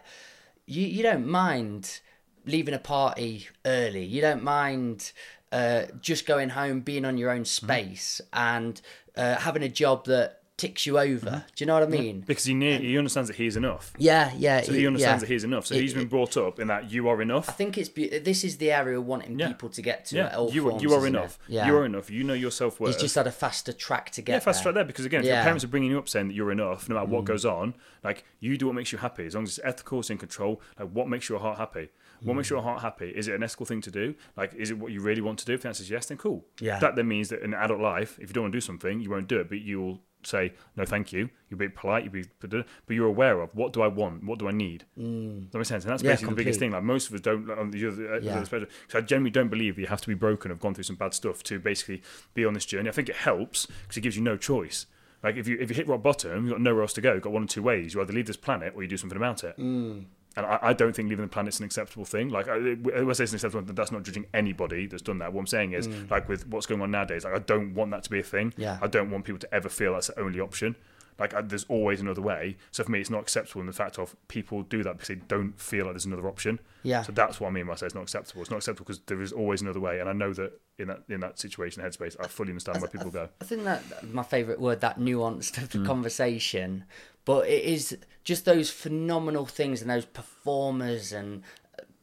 you 0.65 0.85
you 0.85 1.03
don't 1.03 1.27
mind 1.27 2.01
leaving 2.45 2.73
a 2.73 2.79
party 2.79 3.47
early, 3.65 4.05
you 4.05 4.21
don't 4.21 4.43
mind. 4.43 5.11
Uh, 5.51 5.83
just 5.99 6.27
going 6.27 6.49
home, 6.49 6.81
being 6.81 7.05
on 7.05 7.17
your 7.17 7.31
own 7.31 7.43
space, 7.45 8.21
and 8.33 8.79
uh, 9.15 9.35
having 9.37 9.63
a 9.63 9.69
job 9.69 10.05
that 10.05 10.35
ticks 10.57 10.85
you 10.85 10.99
over. 10.99 11.45
Do 11.55 11.63
you 11.63 11.65
know 11.65 11.73
what 11.73 11.83
I 11.83 11.87
mean? 11.87 12.19
Because 12.19 12.43
he 12.43 12.53
ne- 12.53 12.77
he 12.79 12.97
understands 12.97 13.29
that 13.29 13.37
he's 13.37 13.55
enough. 13.55 13.93
Yeah, 13.97 14.31
yeah. 14.37 14.61
So 14.61 14.73
he 14.73 14.85
understands 14.85 15.23
yeah. 15.23 15.27
that 15.27 15.33
he's 15.33 15.43
enough. 15.45 15.65
So 15.65 15.73
It- 15.73 15.81
he's 15.81 15.93
been 15.93 16.07
brought 16.09 16.35
up 16.35 16.59
in 16.59 16.67
that 16.67 16.91
you 16.91 17.07
are 17.07 17.21
enough. 17.21 17.49
I 17.49 17.53
think 17.53 17.77
it's 17.77 17.87
be- 17.89 18.19
this 18.19 18.43
is 18.43 18.57
the 18.57 18.69
area 18.71 18.99
wanting 18.99 19.39
Yeah. 19.39 19.47
people 19.47 19.69
to 19.69 19.81
get 19.81 20.03
to. 20.07 20.17
Yeah, 20.17 20.47
you, 20.51 20.63
forms, 20.69 20.83
you 20.83 20.93
are 20.93 21.07
enough. 21.07 21.39
Yeah, 21.47 21.65
You 21.65 21.77
are 21.77 21.85
enough. 21.85 22.09
You 22.11 22.23
know 22.25 22.33
your 22.33 22.51
self 22.51 22.79
worth. 22.79 22.93
He's 22.93 23.01
just 23.01 23.15
had 23.15 23.25
a 23.25 23.31
faster 23.31 23.71
track 23.71 24.11
to 24.11 24.21
get 24.21 24.33
Yeah, 24.33 24.39
fast 24.39 24.59
there. 24.59 24.73
track 24.73 24.75
there 24.75 24.83
because 24.83 25.05
again, 25.05 25.21
if 25.21 25.27
your 25.27 25.37
Mm. 25.37 25.43
parents 25.43 25.63
are 25.63 25.69
bringing 25.69 25.91
you 25.91 25.97
up 25.97 26.09
saying 26.09 26.27
that 26.27 26.33
you're 26.33 26.51
enough, 26.51 26.89
no 26.89 26.95
matter 26.95 27.07
what 27.07 27.23
goes 27.23 27.45
on, 27.45 27.73
like 28.03 28.25
you 28.41 28.57
do 28.57 28.65
what 28.67 28.75
makes 28.75 28.91
you 28.91 28.97
happy, 28.97 29.25
as 29.25 29.33
long 29.35 29.45
as 29.45 29.57
it's 29.57 29.65
ethical, 29.65 30.01
it's 30.01 30.09
in 30.09 30.17
control. 30.17 30.61
Like 30.77 30.89
what 30.89 31.07
makes 31.07 31.29
your 31.29 31.39
heart 31.39 31.57
happy? 31.57 31.87
What 32.21 32.35
makes 32.35 32.49
your 32.49 32.61
heart 32.61 32.81
happy? 32.81 33.09
Is 33.09 33.27
it 33.27 33.35
an 33.35 33.43
ethical 33.43 33.65
thing 33.65 33.81
to 33.81 33.91
do? 33.91 34.15
Like, 34.35 34.53
is 34.55 34.71
it 34.71 34.77
what 34.77 34.91
you 34.91 35.01
really 35.01 35.21
want 35.21 35.39
to 35.39 35.45
do? 35.45 35.53
If 35.53 35.61
the 35.61 35.69
answer 35.69 35.83
is 35.83 35.89
yes, 35.89 36.07
then 36.07 36.17
cool. 36.17 36.45
Yeah. 36.59 36.79
That 36.79 36.95
then 36.95 37.07
means 37.07 37.29
that 37.29 37.41
in 37.41 37.53
adult 37.53 37.79
life, 37.79 38.19
if 38.19 38.29
you 38.29 38.33
don't 38.33 38.43
want 38.43 38.53
to 38.53 38.57
do 38.57 38.61
something, 38.61 38.99
you 38.99 39.09
won't 39.09 39.27
do 39.27 39.39
it, 39.39 39.49
but 39.49 39.59
you'll 39.59 40.01
say 40.23 40.53
no, 40.75 40.85
thank 40.85 41.13
you. 41.13 41.29
You'll 41.49 41.59
be 41.59 41.69
polite. 41.69 42.03
You'll 42.03 42.13
be, 42.13 42.25
but 42.39 42.65
you're 42.89 43.07
aware 43.07 43.41
of 43.41 43.55
what 43.55 43.73
do 43.73 43.81
I 43.81 43.87
want? 43.87 44.23
What 44.25 44.39
do 44.39 44.47
I 44.47 44.51
need? 44.51 44.85
Mm. 44.97 45.51
That 45.51 45.57
makes 45.57 45.69
sense, 45.69 45.83
and 45.85 45.91
that's 45.91 46.03
Yeah, 46.03 46.11
basically 46.11 46.31
the 46.31 46.35
biggest 46.35 46.59
thing. 46.59 46.71
Like 46.71 46.83
most 46.83 47.07
of 47.07 47.13
us 47.13 47.21
don't 47.21 47.47
like, 47.47 47.57
on 47.57 47.71
the 47.71 47.87
other, 47.87 48.15
uh, 48.15 48.19
Yeah. 48.19 48.43
So 48.43 48.65
I 48.95 49.01
generally 49.01 49.31
don't 49.31 49.49
believe 49.49 49.79
you 49.79 49.87
have 49.87 50.01
to 50.01 50.07
be 50.07 50.13
broken, 50.13 50.51
have 50.51 50.59
gone 50.59 50.73
through 50.73 50.83
some 50.83 50.97
bad 50.97 51.13
stuff 51.13 51.43
to 51.43 51.59
basically 51.59 52.01
be 52.33 52.45
on 52.45 52.53
this 52.53 52.65
journey. 52.65 52.89
I 52.89 52.91
think 52.91 53.09
it 53.09 53.15
helps 53.15 53.65
because 53.65 53.97
it 53.97 54.01
gives 54.01 54.15
you 54.17 54.23
no 54.23 54.37
choice. 54.37 54.85
Like 55.23 55.35
if 55.35 55.47
you 55.47 55.57
if 55.59 55.69
you 55.69 55.75
hit 55.75 55.87
rock 55.87 56.01
bottom, 56.01 56.43
you've 56.45 56.51
got 56.53 56.61
nowhere 56.61 56.81
else 56.83 56.93
to 56.93 57.01
go. 57.01 57.13
You've 57.13 57.23
got 57.23 57.33
one 57.33 57.43
or 57.43 57.47
two 57.47 57.63
ways. 57.63 57.93
You 57.93 58.01
either 58.01 58.13
leave 58.13 58.27
this 58.27 58.37
planet 58.37 58.73
or 58.75 58.81
you 58.83 58.87
do 58.89 58.97
something 58.97 59.17
about 59.17 59.43
it. 59.43 59.57
Mm. 59.57 60.05
And 60.37 60.45
I, 60.45 60.59
I 60.61 60.73
don't 60.73 60.95
think 60.95 61.09
leaving 61.09 61.25
the 61.25 61.29
planet's 61.29 61.59
an 61.59 61.65
acceptable 61.65 62.05
thing. 62.05 62.29
Like, 62.29 62.47
I, 62.47 62.57
when 62.57 63.09
I 63.09 63.13
say 63.13 63.23
it's 63.23 63.33
an 63.33 63.37
acceptable, 63.37 63.65
thing, 63.65 63.75
that's 63.75 63.91
not 63.91 64.03
judging 64.03 64.25
anybody 64.33 64.85
that's 64.87 65.01
done 65.01 65.17
that. 65.19 65.33
What 65.33 65.41
I'm 65.41 65.47
saying 65.47 65.73
is, 65.73 65.87
like, 66.09 66.29
with 66.29 66.47
what's 66.47 66.65
going 66.67 66.81
on 66.81 66.91
nowadays, 66.91 67.23
like, 67.25 67.33
I 67.33 67.39
don't 67.39 67.73
want 67.73 67.91
that 67.91 68.03
to 68.03 68.09
be 68.09 68.19
a 68.19 68.23
thing. 68.23 68.51
Mm. 68.51 68.53
Yeah. 68.57 68.77
I 68.81 68.87
don't 68.87 69.09
want 69.09 69.25
people 69.25 69.39
to 69.39 69.53
ever 69.53 69.69
feel 69.69 69.93
that's 69.93 70.07
the 70.07 70.19
only 70.19 70.39
option. 70.39 70.75
Like, 71.17 71.33
I, 71.33 71.41
there's 71.41 71.65
always 71.65 71.99
another 71.99 72.21
way. 72.21 72.55
So 72.71 72.83
for 72.85 72.91
me, 72.91 73.01
it's 73.01 73.09
not 73.09 73.21
acceptable 73.21 73.59
in 73.59 73.67
the 73.67 73.73
fact 73.73 73.99
of 73.99 74.15
people 74.29 74.63
do 74.63 74.83
that 74.83 74.93
because 74.93 75.09
they 75.09 75.15
don't 75.27 75.59
feel 75.59 75.85
like 75.85 75.95
there's 75.95 76.05
another 76.05 76.27
option. 76.29 76.59
Yeah. 76.83 77.01
So 77.01 77.11
that's 77.11 77.41
what 77.41 77.49
I 77.49 77.51
mean 77.51 77.65
by 77.65 77.73
I 77.73 77.75
say 77.75 77.87
it's 77.87 77.95
not 77.95 78.03
acceptable. 78.03 78.41
It's 78.41 78.51
not 78.51 78.57
acceptable 78.57 78.85
because 78.85 79.01
there 79.07 79.21
is 79.21 79.33
always 79.33 79.61
another 79.61 79.81
way. 79.81 79.99
And 79.99 80.07
I 80.07 80.13
know 80.13 80.31
that 80.31 80.53
in 80.77 80.87
that 80.87 81.01
in 81.09 81.19
that 81.19 81.37
situation, 81.37 81.83
headspace, 81.83 82.15
I 82.21 82.27
fully 82.27 82.51
understand 82.51 82.79
where 82.79 82.89
people 82.89 83.09
go. 83.11 83.27
I 83.41 83.43
think 83.43 83.65
that 83.65 83.83
my 84.13 84.23
favourite 84.23 84.61
word, 84.61 84.79
that 84.79 84.97
nuanced 84.97 85.57
of 85.57 85.67
the 85.71 85.79
Mm. 85.79 85.85
conversation, 85.87 86.85
but 87.25 87.47
it 87.47 87.63
is 87.63 87.97
just 88.23 88.45
those 88.45 88.69
phenomenal 88.69 89.45
things 89.45 89.81
and 89.81 89.89
those 89.89 90.05
performers 90.05 91.11
and 91.13 91.43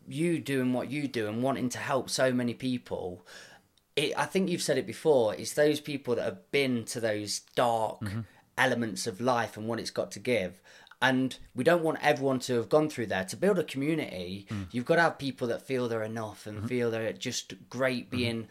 you 0.08 0.38
doing 0.38 0.72
what 0.72 0.90
you 0.90 1.08
do 1.08 1.26
and 1.28 1.42
wanting 1.42 1.68
to 1.70 1.78
help 1.78 2.08
so 2.10 2.32
many 2.32 2.54
people. 2.54 3.26
It, 3.96 4.12
I 4.16 4.24
think 4.26 4.48
you've 4.48 4.62
said 4.62 4.78
it 4.78 4.86
before. 4.86 5.34
It's 5.34 5.54
those 5.54 5.80
people 5.80 6.14
that 6.16 6.24
have 6.24 6.50
been 6.52 6.84
to 6.86 7.00
those 7.00 7.40
dark 7.54 8.00
Mm-hmm. 8.00 8.20
elements 8.58 9.06
of 9.06 9.20
life 9.20 9.56
and 9.56 9.66
what 9.68 9.78
it's 9.80 9.90
got 9.90 10.10
to 10.12 10.18
give. 10.20 10.60
And 11.02 11.36
we 11.54 11.62
don't 11.64 11.82
want 11.82 11.98
everyone 12.02 12.38
to 12.40 12.54
have 12.54 12.68
gone 12.70 12.88
through 12.88 13.06
there. 13.06 13.24
To 13.24 13.36
build 13.36 13.58
a 13.58 13.64
community, 13.64 14.46
Mm. 14.48 14.66
you've 14.70 14.86
got 14.86 14.96
to 14.96 15.02
have 15.02 15.18
people 15.18 15.46
that 15.48 15.66
feel 15.66 15.88
they're 15.88 16.02
enough 16.02 16.46
and 16.46 16.58
Mm-hmm. 16.58 16.66
feel 16.68 16.90
they're 16.90 17.12
just 17.12 17.54
great 17.68 18.10
being 18.10 18.48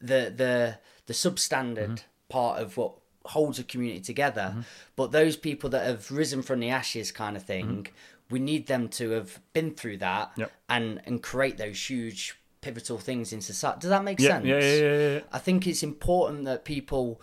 the 0.00 0.32
the 0.36 0.78
the 1.06 1.14
substandard 1.14 1.76
Mm-hmm. 2.00 2.28
part 2.28 2.60
of 2.60 2.76
what 2.76 2.94
holds 3.26 3.58
a 3.58 3.64
community 3.64 4.00
together. 4.00 4.64
But 4.96 5.12
those 5.12 5.36
people 5.36 5.70
that 5.70 5.86
have 5.86 6.10
risen 6.10 6.42
from 6.42 6.60
the 6.60 6.70
ashes, 6.70 7.10
kind 7.12 7.36
of 7.36 7.42
thing, 7.42 7.86
we 8.30 8.38
need 8.38 8.66
them 8.66 8.88
to 8.90 9.10
have 9.10 9.40
been 9.52 9.74
through 9.74 9.98
that 9.98 10.30
Mm-hmm. 10.32 10.40
Yep. 10.42 10.52
and 10.68 11.00
and 11.06 11.22
create 11.22 11.56
those 11.58 11.90
huge 11.90 12.36
pivotal 12.60 12.98
things 12.98 13.32
in 13.32 13.40
society. 13.42 13.80
Does 13.80 13.90
that 13.90 14.04
make 14.04 14.18
Yeah, 14.20 14.28
sense? 14.28 14.46
yeah, 14.46 14.58
yeah, 14.58 14.76
yeah, 14.76 15.12
yeah. 15.14 15.20
I 15.32 15.38
think 15.38 15.66
it's 15.66 15.82
important 15.82 16.44
that 16.46 16.64
people 16.64 17.20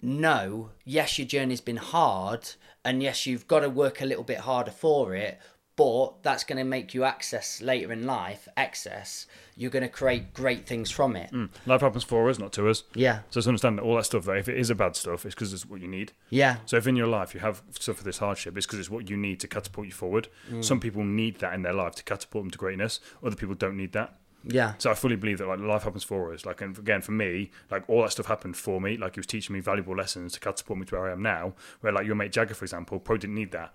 know 0.00 0.70
yes 0.84 1.18
your 1.18 1.26
journey's 1.28 1.60
been 1.60 1.76
hard 1.76 2.50
and 2.84 3.02
yes 3.02 3.26
you've 3.26 3.46
got 3.46 3.60
to 3.60 3.70
work 3.70 4.00
a 4.00 4.04
little 4.06 4.24
bit 4.24 4.38
harder 4.38 4.70
for 4.72 5.14
it 5.14 5.38
but 5.82 6.22
that's 6.22 6.44
going 6.44 6.58
to 6.58 6.64
make 6.64 6.94
you 6.94 7.04
access 7.04 7.60
later 7.60 7.92
in 7.92 8.06
life 8.06 8.48
access 8.56 9.26
you're 9.56 9.70
going 9.70 9.82
to 9.82 9.88
create 9.88 10.32
great 10.32 10.66
things 10.66 10.90
from 10.90 11.14
it 11.16 11.30
Life 11.66 11.80
happens 11.82 12.04
for 12.04 12.28
us, 12.30 12.38
not 12.38 12.52
to 12.54 12.68
us. 12.68 12.84
yeah 12.94 13.20
So 13.30 13.38
just 13.40 13.48
understand 13.48 13.78
that 13.78 13.82
all 13.82 13.96
that 13.96 14.04
stuff, 14.04 14.24
that 14.24 14.36
if 14.36 14.48
it 14.48 14.56
is 14.58 14.70
a 14.70 14.74
bad 14.74 14.96
stuff, 14.96 15.26
it's 15.26 15.34
because 15.34 15.52
it's 15.52 15.66
what 15.66 15.80
you 15.80 15.88
need. 15.88 16.12
yeah 16.30 16.56
So 16.66 16.76
if 16.76 16.86
in 16.86 16.96
your 16.96 17.06
life 17.18 17.34
you 17.34 17.40
have 17.40 17.62
suffered 17.78 18.04
this 18.04 18.18
hardship, 18.18 18.56
it's 18.56 18.66
because 18.66 18.78
it's 18.78 18.90
what 18.90 19.10
you 19.10 19.16
need 19.16 19.40
to 19.40 19.48
catapult 19.48 19.86
you 19.86 19.92
forward. 19.92 20.28
Mm. 20.50 20.64
Some 20.64 20.80
people 20.80 21.04
need 21.04 21.38
that 21.40 21.52
in 21.54 21.62
their 21.62 21.74
life 21.74 21.94
to 21.96 22.02
catapult 22.04 22.44
them 22.44 22.50
to 22.52 22.58
greatness. 22.58 23.00
Other 23.24 23.36
people 23.36 23.54
don't 23.54 23.76
need 23.76 23.92
that. 23.92 24.14
yeah 24.44 24.72
So 24.78 24.90
I 24.90 24.94
fully 24.94 25.16
believe 25.16 25.38
that 25.38 25.48
like 25.48 25.60
life 25.60 25.82
happens 25.84 26.04
for 26.04 26.32
us. 26.32 26.46
Like 26.46 26.60
and 26.64 26.76
again 26.78 27.02
for 27.02 27.12
me, 27.12 27.50
like 27.70 27.82
all 27.88 28.02
that 28.02 28.12
stuff 28.12 28.26
happened 28.26 28.56
for 28.56 28.80
me. 28.80 28.96
Like 28.96 29.14
he 29.16 29.20
was 29.20 29.26
teaching 29.26 29.52
me 29.54 29.60
valuable 29.60 29.94
lessons 30.02 30.32
to 30.34 30.40
catapult 30.40 30.78
me 30.78 30.84
to 30.86 30.94
where 30.96 31.08
I 31.10 31.12
am 31.12 31.22
now. 31.22 31.54
Where 31.82 31.92
like 31.92 32.06
your 32.06 32.14
mate 32.16 32.32
Jagger, 32.32 32.54
for 32.54 32.64
example, 32.64 32.98
probably 33.00 33.20
didn't 33.20 33.36
need 33.36 33.52
that. 33.52 33.74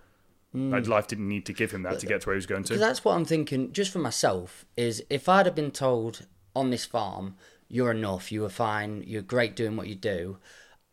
Mm. 0.56 0.72
Like 0.72 0.88
life 0.88 1.08
didn't 1.08 1.28
need 1.28 1.46
to 1.46 1.54
give 1.54 1.72
him 1.72 1.84
that 1.84 2.00
to 2.00 2.06
get 2.06 2.22
to 2.22 2.28
where 2.28 2.36
he 2.36 2.38
was 2.38 2.46
going 2.46 2.64
to. 2.66 2.78
That's 2.78 3.04
what 3.04 3.16
I'm 3.16 3.26
thinking, 3.26 3.72
just 3.74 3.92
for 3.92 4.00
myself, 4.00 4.66
is 4.76 5.04
if 5.10 5.28
I'd 5.28 5.46
have 5.46 5.56
been 5.56 5.72
told 5.72 6.26
on 6.56 6.70
this 6.70 6.86
farm, 6.86 7.36
you're 7.68 7.92
enough, 7.92 8.32
you 8.32 8.42
were 8.42 8.50
fine, 8.50 9.04
you're 9.06 9.22
great 9.22 9.56
doing 9.56 9.76
what 9.76 9.88
you 9.88 9.96
do, 9.96 10.38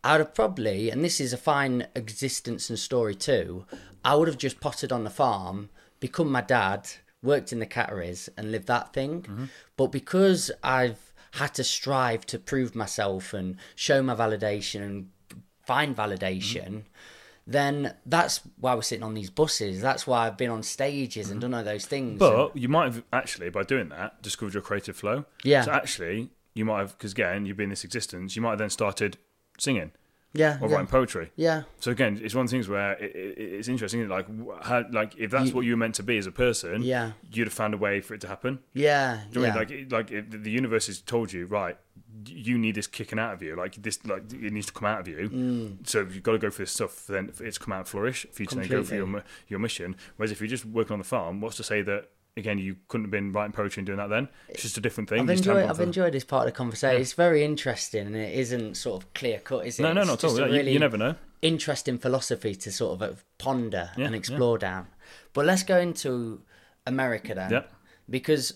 I'd 0.03 0.21
have 0.21 0.35
probably, 0.35 0.91
and 0.91 1.03
this 1.03 1.21
is 1.21 1.33
a 1.33 1.39
fine 1.39 1.87
existence 1.95 2.69
and 2.69 2.79
story 2.79 3.15
too, 3.15 3.65
I 4.05 4.17
would 4.17 4.29
have 4.29 4.39
just 4.39 4.61
potted 4.61 4.93
on 4.93 5.05
the 5.05 5.11
farm, 5.11 5.71
become 5.99 6.31
my 6.31 6.43
dad, 6.43 6.91
worked 7.23 7.53
in 7.53 7.59
the 7.59 7.67
catteries, 7.67 8.29
and 8.37 8.53
lived 8.53 8.67
that 8.67 8.93
thing. 8.93 9.23
Mm-hmm. 9.23 9.45
But 9.79 9.87
because 9.87 10.51
I've 10.63 11.15
had 11.33 11.55
to 11.55 11.65
strive 11.65 12.27
to 12.27 12.39
prove 12.39 12.75
myself 12.75 13.33
and 13.33 13.57
show 13.75 14.03
my 14.03 14.15
validation 14.15 14.83
and 14.83 15.09
find 15.65 15.97
validation, 15.97 16.69
mm-hmm. 16.69 16.79
Then 17.47 17.95
that's 18.07 18.41
why 18.59 18.75
we're 18.75 18.83
sitting 18.83 19.03
on 19.05 19.15
these 19.15 19.31
buses. 19.31 19.81
That's 19.81 20.07
why 20.07 20.27
I've 20.27 20.37
been 20.37 20.51
on 20.51 20.63
stages 20.63 21.31
and 21.31 21.41
done 21.41 21.55
all 21.55 21.65
those 21.65 21.87
things. 21.87 22.19
But 22.19 22.57
you 22.57 22.69
might 22.69 22.85
have 22.87 23.05
actually, 23.13 23.51
by 23.51 23.63
doing 23.65 23.91
that, 23.91 24.23
discovered 24.23 24.55
your 24.55 24.63
creative 24.63 24.97
flow. 24.97 25.25
Yeah. 25.43 25.63
So 25.63 25.73
actually, 25.73 26.31
you 26.55 26.65
might 26.65 26.79
have, 26.79 26.97
because 26.97 27.13
again, 27.13 27.47
you've 27.47 27.57
been 27.57 27.65
in 27.65 27.71
this 27.71 27.85
existence, 27.85 28.35
you 28.37 28.43
might 28.43 28.51
have 28.51 28.59
then 28.59 28.71
started 28.71 29.19
singing 29.59 29.93
yeah, 30.35 30.59
or 30.61 30.69
yeah, 30.69 30.75
writing 30.75 30.87
poetry. 30.89 31.31
yeah, 31.37 31.63
So 31.81 31.91
again, 31.91 32.21
it's 32.23 32.35
one 32.35 32.45
of 32.45 32.51
the 32.51 32.57
things 32.57 32.69
where 32.69 32.93
it, 32.95 33.15
it, 33.15 33.39
it's 33.39 33.69
interesting. 33.69 34.07
Like, 34.09 34.27
how, 34.63 34.85
like 34.91 35.17
if 35.17 35.31
that's 35.31 35.49
You- 35.51 35.55
what 35.55 35.65
you 35.65 35.73
were 35.73 35.77
meant 35.79 35.95
to 35.97 36.03
be 36.03 36.19
as 36.19 36.27
a 36.27 36.33
person, 36.33 36.83
Yeah. 36.83 37.13
you'd 37.33 37.47
have 37.47 37.55
found 37.55 37.73
a 37.75 37.77
way 37.79 38.01
for 38.01 38.15
it 38.15 38.21
to 38.23 38.29
happen. 38.29 38.59
yeah, 38.75 39.21
Do 39.33 39.41
you 39.41 39.47
yeah. 39.47 39.53
I 39.53 39.55
mean? 39.55 39.59
Like, 39.61 39.71
it- 39.71 39.93
like 39.93 40.11
if 40.11 40.31
the 40.43 40.51
universe 40.51 40.87
has 40.89 41.01
told 41.01 41.33
you, 41.33 41.47
right? 41.47 41.77
You 42.27 42.59
need 42.59 42.75
this 42.77 42.87
kicking 42.87 43.19
out 43.19 43.35
of 43.35 43.43
you. 43.43 43.55
Like 43.57 43.75
this, 43.83 44.05
like 44.07 44.33
it 44.33 44.53
needs 44.53 44.67
to 44.67 44.73
come 44.73 44.87
out 44.87 45.01
of 45.01 45.09
you. 45.09 45.29
Mm. 45.29 45.87
So 45.89 46.01
you've 46.01 46.23
got 46.23 46.33
to 46.33 46.39
go 46.39 46.51
for 46.51 46.63
this 46.63 46.71
stuff. 46.73 46.93
For 46.93 47.13
then 47.13 47.31
it's 47.41 47.59
come 47.59 47.73
out 47.73 47.81
and 47.81 47.89
flourish. 47.89 48.27
For 48.33 48.43
you 48.43 48.47
to 48.47 48.57
then 48.57 48.69
go 48.69 48.83
for 48.85 48.95
your 48.95 49.23
your 49.49 49.59
mission. 49.59 49.97
Whereas 50.17 50.31
if 50.33 50.41
you're 50.41 50.49
just 50.49 50.65
working 50.65 50.93
on 50.95 50.99
the 51.01 51.05
farm, 51.05 51.41
what's 51.41 51.57
to 51.57 51.65
say 51.65 51.83
that 51.83 52.09
again 52.37 52.59
you 52.59 52.77
couldn't 52.89 53.05
have 53.05 53.11
been 53.11 53.33
writing 53.33 53.53
poetry 53.53 53.81
and 53.81 53.87
doing 53.87 53.99
that 53.99 54.09
then? 54.11 54.29
It's 54.49 54.63
just 54.63 54.77
a 54.77 54.81
different 54.81 55.09
thing. 55.09 55.21
I've 55.21 55.31
enjoyed, 55.31 55.69
I've 55.71 55.81
enjoyed 55.81 56.13
this 56.13 56.25
part 56.25 56.47
of 56.47 56.53
the 56.53 56.57
conversation. 56.57 57.01
It's 57.01 57.13
very 57.13 57.45
interesting, 57.45 58.07
and 58.07 58.17
it 58.17 58.35
isn't 58.39 58.77
sort 58.77 59.03
of 59.03 59.13
clear 59.15 59.39
cut, 59.41 59.67
is 59.67 59.79
it? 59.79 59.83
No, 59.83 59.93
no, 59.93 60.05
not 60.05 60.23
at 60.23 60.31
all. 60.31 60.39
Yeah, 60.39 60.47
you- 60.47 60.53
really 60.53 60.73
you 60.73 60.79
never 60.79 60.97
know. 60.99 61.15
Interesting 61.43 61.99
philosophy 61.99 62.55
to 62.55 62.73
sort 62.73 62.95
of 62.95 63.03
uh, 63.03 63.15
ponder 63.39 63.91
Yeah, 63.97 64.05
and 64.07 64.15
yeah. 64.15 64.19
explore 64.19 64.59
down. 64.59 64.87
But 65.35 65.45
let's 65.47 65.63
go 65.63 65.79
into 65.79 66.43
America 66.87 67.35
then, 67.35 67.51
Yeah. 67.51 67.63
because 68.09 68.55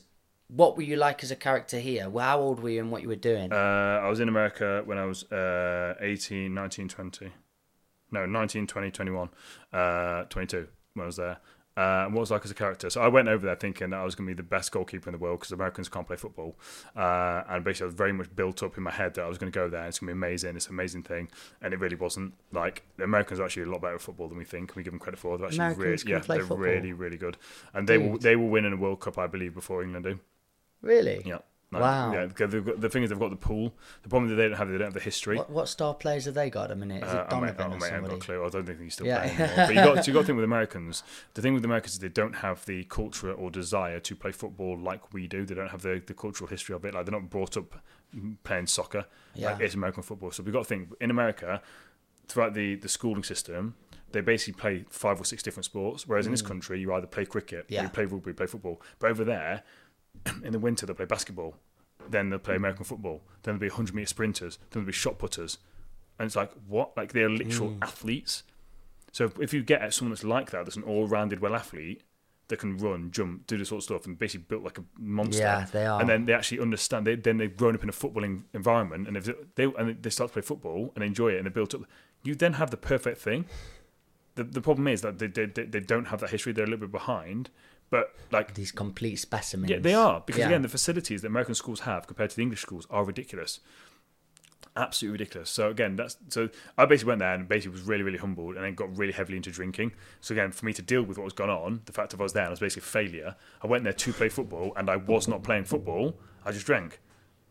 what 0.48 0.76
were 0.78 0.82
you 0.82 0.96
like 0.96 1.22
as 1.22 1.30
a 1.30 1.36
character 1.36 1.78
here? 1.78 2.08
Well, 2.08 2.24
How 2.24 2.40
old 2.40 2.60
were 2.60 2.70
you 2.70 2.80
and 2.80 2.90
what 2.90 3.02
you 3.02 3.08
were 3.08 3.16
doing? 3.16 3.52
Uh, 3.52 4.00
I 4.02 4.08
was 4.08 4.20
in 4.20 4.28
America 4.30 4.82
when 4.86 4.96
I 4.96 5.04
was 5.04 5.24
uh, 5.30 5.94
18, 6.00 6.54
19, 6.54 6.88
20. 6.88 7.30
No, 8.10 8.24
19, 8.24 8.66
20, 8.66 8.90
21, 8.90 9.28
uh, 9.74 10.22
22 10.24 10.66
when 10.94 11.02
I 11.02 11.06
was 11.06 11.16
there. 11.16 11.36
Uh, 11.78 12.06
and 12.06 12.14
what 12.14 12.20
was 12.20 12.32
like 12.32 12.44
as 12.44 12.50
a 12.50 12.54
character? 12.54 12.90
So 12.90 13.00
I 13.00 13.06
went 13.06 13.28
over 13.28 13.46
there 13.46 13.54
thinking 13.54 13.90
that 13.90 14.00
I 14.00 14.04
was 14.04 14.16
going 14.16 14.28
to 14.28 14.34
be 14.34 14.36
the 14.36 14.42
best 14.42 14.72
goalkeeper 14.72 15.08
in 15.08 15.12
the 15.12 15.18
world 15.18 15.38
because 15.38 15.52
Americans 15.52 15.88
can't 15.88 16.04
play 16.04 16.16
football. 16.16 16.56
Uh, 16.96 17.44
and 17.48 17.62
basically, 17.62 17.84
I 17.84 17.86
was 17.86 17.94
very 17.94 18.12
much 18.12 18.34
built 18.34 18.64
up 18.64 18.76
in 18.76 18.82
my 18.82 18.90
head 18.90 19.14
that 19.14 19.22
I 19.22 19.28
was 19.28 19.38
going 19.38 19.52
to 19.52 19.56
go 19.56 19.68
there. 19.68 19.86
It's 19.86 20.00
going 20.00 20.08
to 20.08 20.14
be 20.14 20.18
amazing. 20.18 20.56
It's 20.56 20.66
an 20.66 20.74
amazing 20.74 21.04
thing. 21.04 21.28
And 21.62 21.72
it 21.72 21.78
really 21.78 21.94
wasn't. 21.94 22.34
Like 22.50 22.82
the 22.96 23.04
Americans 23.04 23.38
are 23.38 23.44
actually 23.44 23.62
a 23.62 23.66
lot 23.66 23.82
better 23.82 23.94
at 23.94 24.00
football 24.00 24.26
than 24.26 24.38
we 24.38 24.44
think. 24.44 24.74
We 24.74 24.82
give 24.82 24.92
them 24.92 24.98
credit 24.98 25.20
for. 25.20 25.38
They're 25.38 25.46
actually 25.46 25.58
Americans 25.58 26.04
really, 26.04 26.12
yeah, 26.12 26.18
they're 26.26 26.40
football. 26.40 26.56
really, 26.56 26.92
really 26.92 27.16
good. 27.16 27.36
And 27.72 27.88
they 27.88 27.98
will, 27.98 28.18
they 28.18 28.34
will 28.34 28.48
win 28.48 28.64
in 28.64 28.72
a 28.72 28.76
World 28.76 28.98
Cup, 28.98 29.16
I 29.16 29.28
believe, 29.28 29.54
before 29.54 29.84
England 29.84 30.04
do. 30.04 30.18
really? 30.82 31.22
Yeah. 31.24 31.38
Like, 31.70 31.82
Wow. 31.82 32.12
Yeah, 32.14 32.26
because 32.26 32.50
they've 32.50 32.64
got, 32.64 32.80
the 32.80 32.88
thing 32.88 33.02
is, 33.02 33.10
they've 33.10 33.18
got 33.18 33.28
the 33.28 33.36
pool. 33.36 33.74
The 34.02 34.08
problem 34.08 34.30
is 34.30 34.36
they 34.38 34.48
don't 34.48 34.56
have, 34.56 34.68
they 34.68 34.78
don't 34.78 34.86
have 34.86 34.94
the 34.94 35.00
history. 35.00 35.36
What, 35.36 35.50
what 35.50 35.68
star 35.68 35.92
players 35.94 36.24
have 36.24 36.32
they 36.34 36.48
got 36.48 36.64
at 36.64 36.68
the 36.70 36.76
minute? 36.76 37.04
Is 37.04 37.10
Uh, 37.12 37.16
it 37.18 37.20
I 37.26 37.28
Donovan 37.28 37.60
I 37.60 37.64
or 37.74 37.78
might 37.78 37.90
have 37.92 38.02
got 38.04 38.12
a 38.14 38.16
clue. 38.18 38.42
I 38.44 38.48
don't 38.48 38.64
think 38.66 38.80
he's 38.80 38.94
still 38.94 39.06
Yeah. 39.06 39.20
playing 39.20 39.38
anymore. 39.40 39.56
But 39.66 39.68
you 39.74 39.74
got, 39.94 40.04
so 40.04 40.08
you 40.08 40.14
got 40.14 40.20
to 40.22 40.26
think 40.26 40.36
with 40.36 40.44
Americans. 40.44 41.02
The 41.34 41.42
thing 41.42 41.52
with 41.52 41.64
Americans 41.66 41.92
is 41.92 41.98
they 41.98 42.08
don't 42.08 42.36
have 42.36 42.64
the 42.64 42.84
culture 42.84 43.32
or 43.32 43.50
desire 43.50 44.00
to 44.00 44.16
play 44.16 44.32
football 44.32 44.78
like 44.78 45.12
we 45.12 45.26
do. 45.26 45.44
They 45.44 45.54
don't 45.54 45.68
have 45.68 45.82
the, 45.82 46.02
the 46.06 46.14
cultural 46.14 46.48
history 46.48 46.74
of 46.74 46.84
it. 46.86 46.94
Like 46.94 47.04
they're 47.04 47.12
not 47.20 47.28
brought 47.28 47.56
up 47.58 47.74
playing 48.44 48.66
soccer. 48.68 49.04
Yeah. 49.34 49.52
Like 49.52 49.60
it's 49.60 49.74
American 49.74 50.02
football. 50.02 50.30
So 50.30 50.42
we've 50.42 50.54
got 50.54 50.60
to 50.60 50.68
think 50.68 50.88
in 51.02 51.10
America, 51.10 51.60
throughout 52.28 52.54
the, 52.54 52.76
the 52.76 52.88
schooling 52.88 53.24
system, 53.24 53.74
they 54.12 54.22
basically 54.22 54.58
play 54.58 54.84
five 54.88 55.20
or 55.20 55.24
six 55.24 55.42
different 55.42 55.66
sports. 55.66 56.08
Whereas 56.08 56.24
in 56.24 56.32
this 56.32 56.40
country, 56.40 56.80
you 56.80 56.94
either 56.94 57.06
play 57.06 57.26
cricket, 57.26 57.66
Mm. 57.68 57.70
Yeah. 57.72 57.82
you 57.82 57.88
play 57.90 58.06
rugby, 58.06 58.30
you 58.30 58.34
play 58.34 58.46
football. 58.46 58.80
But 58.98 59.10
over 59.10 59.22
there, 59.24 59.64
in 60.44 60.52
the 60.52 60.58
winter, 60.58 60.86
they 60.86 60.94
play 60.94 61.04
basketball. 61.06 61.54
Then 62.08 62.30
they'll 62.30 62.38
play 62.38 62.56
American 62.56 62.84
football. 62.84 63.22
Then 63.42 63.58
there'll 63.58 63.60
be 63.60 63.68
100 63.68 63.94
meter 63.94 64.06
sprinters. 64.06 64.56
Then 64.56 64.66
there'll 64.82 64.86
be 64.86 64.92
shot 64.92 65.18
putters. 65.18 65.58
And 66.18 66.26
it's 66.26 66.36
like, 66.36 66.50
what? 66.66 66.96
Like 66.96 67.12
they're 67.12 67.28
literal 67.30 67.70
Mm. 67.70 67.82
athletes. 67.82 68.42
So 69.12 69.24
if, 69.26 69.38
if 69.40 69.54
you 69.54 69.62
get 69.62 69.82
at 69.82 69.94
someone 69.94 70.12
that's 70.12 70.24
like 70.24 70.50
that, 70.50 70.64
that's 70.64 70.76
an 70.76 70.82
all 70.84 71.06
rounded 71.06 71.40
well 71.40 71.54
athlete, 71.54 72.02
that 72.48 72.58
can 72.60 72.78
run, 72.78 73.10
jump, 73.10 73.46
do 73.46 73.58
this 73.58 73.68
sort 73.68 73.80
of 73.80 73.84
stuff, 73.84 74.06
and 74.06 74.18
basically 74.18 74.46
built 74.48 74.62
like 74.62 74.78
a 74.78 74.84
monster. 74.98 75.42
Yeah, 75.42 75.66
they 75.70 75.84
are. 75.84 76.00
And 76.00 76.08
then 76.08 76.24
they 76.24 76.32
actually 76.32 76.60
understand. 76.60 77.06
They, 77.06 77.14
then 77.14 77.36
they've 77.36 77.54
grown 77.54 77.74
up 77.74 77.82
in 77.82 77.90
a 77.90 77.92
footballing 77.92 78.44
environment, 78.54 79.06
and 79.06 79.16
if 79.18 79.28
they 79.54 79.64
and 79.64 80.02
they 80.02 80.10
start 80.10 80.30
to 80.30 80.32
play 80.32 80.42
football 80.42 80.92
and 80.94 81.04
enjoy 81.04 81.32
it, 81.32 81.36
and 81.38 81.46
they 81.46 81.50
built 81.50 81.74
up. 81.74 81.82
You 82.22 82.34
then 82.34 82.54
have 82.54 82.70
the 82.70 82.78
perfect 82.78 83.18
thing. 83.20 83.44
The, 84.36 84.44
the 84.44 84.60
problem 84.62 84.88
is 84.88 85.02
that 85.02 85.18
they, 85.18 85.26
they 85.26 85.44
they 85.46 85.80
don't 85.80 86.06
have 86.06 86.20
that 86.20 86.30
history. 86.30 86.52
They're 86.52 86.64
a 86.64 86.68
little 86.68 86.86
bit 86.86 86.92
behind. 86.92 87.50
But 87.90 88.14
like 88.30 88.54
These 88.54 88.72
complete 88.72 89.16
specimens. 89.16 89.70
yeah, 89.70 89.78
they 89.78 89.94
are 89.94 90.22
because 90.26 90.40
Yeah. 90.40 90.46
again, 90.48 90.62
the 90.62 90.68
facilities 90.68 91.22
that 91.22 91.28
American 91.28 91.54
schools 91.54 91.80
have 91.80 92.06
compared 92.06 92.30
to 92.30 92.36
the 92.36 92.42
English 92.42 92.60
schools 92.60 92.86
are 92.90 93.04
ridiculous, 93.04 93.60
absolutely 94.76 95.14
ridiculous. 95.14 95.50
So 95.50 95.70
again, 95.70 95.96
that's 95.96 96.16
so 96.28 96.50
I 96.76 96.84
basically 96.84 97.08
went 97.12 97.20
there 97.20 97.34
and 97.34 97.48
basically 97.48 97.72
was 97.72 97.82
really, 97.82 98.02
really 98.02 98.18
humbled, 98.18 98.56
and 98.56 98.64
then 98.64 98.74
got 98.74 98.96
really 98.96 99.12
heavily 99.12 99.36
into 99.38 99.50
drinking. 99.50 99.92
So 100.20 100.34
again, 100.34 100.52
for 100.52 100.66
me 100.66 100.72
to 100.74 100.82
deal 100.82 101.02
with 101.02 101.18
what 101.18 101.24
was 101.24 101.32
going 101.32 101.50
on, 101.50 101.80
the 101.86 101.92
fact 101.92 102.10
that 102.10 102.20
I 102.20 102.22
was 102.22 102.32
there 102.34 102.42
and 102.44 102.48
I 102.48 102.52
was 102.52 102.60
basically 102.60 102.86
a 102.86 102.90
failure. 102.90 103.36
I 103.62 103.66
went 103.66 103.84
there 103.84 103.92
to 103.92 104.12
play 104.12 104.28
football, 104.28 104.72
and 104.76 104.88
I 104.90 104.96
was 104.96 105.26
not 105.26 105.42
playing 105.42 105.64
football. 105.64 106.18
I 106.44 106.52
just 106.52 106.66
drank. 106.66 107.00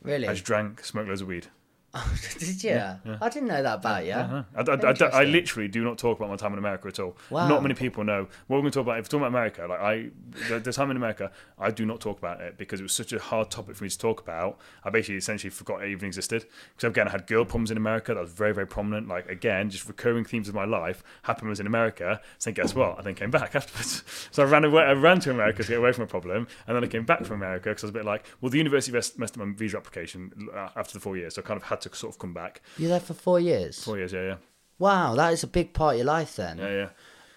Really? 0.04 0.28
I 0.28 0.34
just 0.34 0.46
drank, 0.46 0.84
smoked 0.86 1.10
loads 1.10 1.22
of 1.22 1.28
weed. 1.28 1.48
Did 2.40 2.64
you? 2.64 2.82
I 3.22 3.30
didn't 3.30 3.48
know 3.48 3.64
that 3.64 3.80
about 3.80 4.06
you. 4.06 4.12
I, 4.14 4.44
I- 4.56 4.62
I- 4.62 4.92
I- 4.92 5.22
I 5.22 5.24
literally 5.24 5.68
do 5.68 5.84
not 5.84 5.98
talk 5.98 6.18
about 6.20 6.30
my 6.30 6.36
time 6.36 6.54
in 6.54 6.60
America 6.60 6.88
at 6.90 7.00
all. 7.00 7.18
Wow. 7.30 7.48
Not 7.48 7.64
many 7.64 7.74
people 7.74 8.04
know. 8.04 8.28
What 8.48 8.58
we're 8.58 8.62
going 8.62 8.72
to 8.72 8.76
talk 8.80 8.86
about, 8.86 9.00
if 9.00 9.06
we're 9.06 9.10
talking 9.20 9.20
about 9.22 9.28
America, 9.30 9.66
like 9.68 9.80
I, 9.80 10.10
the, 10.50 10.60
the 10.60 10.74
time 10.74 10.92
in 10.92 10.98
America, 10.98 11.32
I 11.58 11.72
do 11.72 11.86
not 11.86 12.00
talk 12.00 12.20
about 12.20 12.42
it 12.42 12.58
because 12.58 12.80
it 12.80 12.84
was 12.84 12.94
such 12.94 13.14
a 13.14 13.20
hard 13.20 13.50
topic 13.50 13.76
for 13.78 13.84
me 13.84 13.90
to 13.90 13.98
talk 13.98 14.22
about. 14.22 14.60
I 14.84 14.90
basically 14.92 15.16
essentially 15.16 15.50
forgot 15.50 15.84
it 15.84 15.90
even 15.90 16.06
existed. 16.08 16.46
Because 16.76 16.92
again, 16.92 17.08
I 17.08 17.12
had 17.12 17.26
girl 17.26 17.46
problems 17.46 17.72
in 17.72 17.78
America 17.78 18.14
that 18.14 18.20
was 18.22 18.32
very, 18.32 18.54
very 18.54 18.68
prominent. 18.68 19.08
Like 19.08 19.28
again, 19.30 19.70
just 19.70 19.88
recurring 19.88 20.26
themes 20.26 20.48
of 20.50 20.56
my 20.56 20.66
life 20.66 21.04
happened 21.24 21.44
when 21.46 21.50
I 21.50 21.54
was 21.54 21.60
in 21.62 21.68
America. 21.68 22.22
So 22.38 22.50
then 22.50 22.56
guess 22.56 22.76
what? 22.76 23.00
I 23.00 23.02
then 23.02 23.16
came 23.16 23.32
back 23.32 23.56
afterwards. 23.56 24.04
So 24.32 24.44
I 24.44 24.46
ran 24.46 24.66
away, 24.66 24.84
I 24.84 24.92
ran 24.94 25.20
to 25.22 25.32
America 25.32 25.64
to 25.64 25.70
get 25.70 25.78
away 25.80 25.94
from 25.94 26.04
a 26.04 26.08
problem, 26.08 26.48
and 26.68 26.76
then 26.76 26.84
I 26.84 26.88
came 26.88 27.06
back 27.06 27.24
from 27.26 27.38
America 27.38 27.70
because 27.70 27.84
I 27.84 27.88
was 27.88 27.92
a 27.92 27.94
bit 27.94 28.06
like, 28.06 28.26
well, 28.42 28.50
the 28.52 28.58
university 28.60 28.92
messed 28.92 29.18
messed 29.18 29.38
up 29.38 29.46
my 29.48 29.54
visa 29.56 29.78
application 29.78 30.32
uh, 30.54 30.70
after 30.76 30.94
the 30.94 31.00
four 31.00 31.18
years, 31.18 31.36
so 31.36 31.42
I 31.42 31.46
kind 31.46 31.58
of 31.58 31.64
had 31.64 31.82
to 31.82 31.87
sort 31.96 32.14
of 32.14 32.20
come 32.20 32.34
back. 32.34 32.62
You 32.78 32.88
there 32.88 33.00
for 33.00 33.14
four 33.14 33.40
years? 33.40 33.84
Four 33.84 33.98
years, 33.98 34.14
yeah, 34.14 34.22
yeah, 34.24 34.36
Wow, 34.80 35.16
that 35.16 35.34
is 35.34 35.44
a 35.44 35.48
big 35.48 35.74
part 35.74 35.94
of 35.96 35.98
your 36.00 36.06
life 36.06 36.36
then. 36.36 36.58
yeah, 36.58 36.70
yeah. 36.72 36.90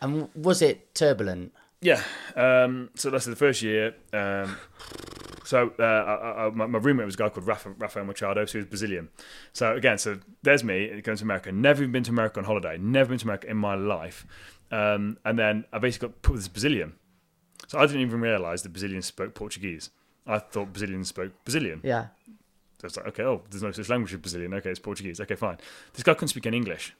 And 0.02 0.28
was 0.34 0.62
it 0.62 0.94
turbulent? 0.94 1.52
Yeah. 1.82 2.02
Um, 2.36 2.90
so 2.94 3.10
that's 3.10 3.24
the 3.24 3.36
first 3.36 3.62
year. 3.62 3.94
Um, 4.12 4.56
so 5.44 5.72
uh, 5.78 5.82
I, 5.82 6.46
I, 6.46 6.50
my, 6.50 6.66
my 6.66 6.78
roommate 6.78 7.06
was 7.06 7.14
a 7.14 7.18
guy 7.18 7.28
called 7.28 7.46
Rafa, 7.46 7.70
Rafael 7.70 8.04
Machado, 8.04 8.44
so 8.44 8.52
he 8.52 8.58
was 8.58 8.66
Brazilian. 8.66 9.08
So 9.52 9.74
again, 9.74 9.98
so 9.98 10.18
there's 10.42 10.62
me 10.62 11.00
going 11.00 11.16
to 11.18 11.24
America. 11.24 11.50
Never 11.52 11.82
even 11.82 11.92
been 11.92 12.02
to 12.04 12.10
America 12.10 12.38
on 12.38 12.44
holiday. 12.44 12.76
Never 12.78 13.10
been 13.10 13.18
to 13.18 13.24
America 13.26 13.48
in 13.48 13.56
my 13.56 13.74
life. 13.74 14.26
Um, 14.70 15.18
and 15.24 15.38
then 15.38 15.64
I 15.72 15.78
basically 15.78 16.08
got 16.08 16.22
put 16.22 16.32
with 16.32 16.42
this 16.42 16.48
Brazilian. 16.48 16.94
So 17.68 17.78
I 17.78 17.86
didn't 17.86 18.02
even 18.02 18.20
realise 18.20 18.62
that 18.62 18.70
Brazilians 18.70 19.06
spoke 19.06 19.34
Portuguese. 19.34 19.90
I 20.26 20.38
thought 20.38 20.72
Brazilians 20.72 21.08
spoke 21.08 21.32
Brazilian. 21.44 21.80
Yeah. 21.82 22.08
It's 22.86 22.96
like, 22.96 23.06
okay, 23.08 23.22
oh, 23.22 23.42
there's 23.50 23.62
no 23.62 23.72
such 23.72 23.88
language 23.88 24.12
as 24.14 24.20
Brazilian. 24.20 24.54
Okay, 24.54 24.70
it's 24.70 24.78
Portuguese. 24.78 25.20
Okay, 25.20 25.34
fine. 25.34 25.58
This 25.94 26.02
guy 26.02 26.14
couldn't 26.14 26.28
speak 26.28 26.46
any 26.46 26.56
English. 26.56 26.94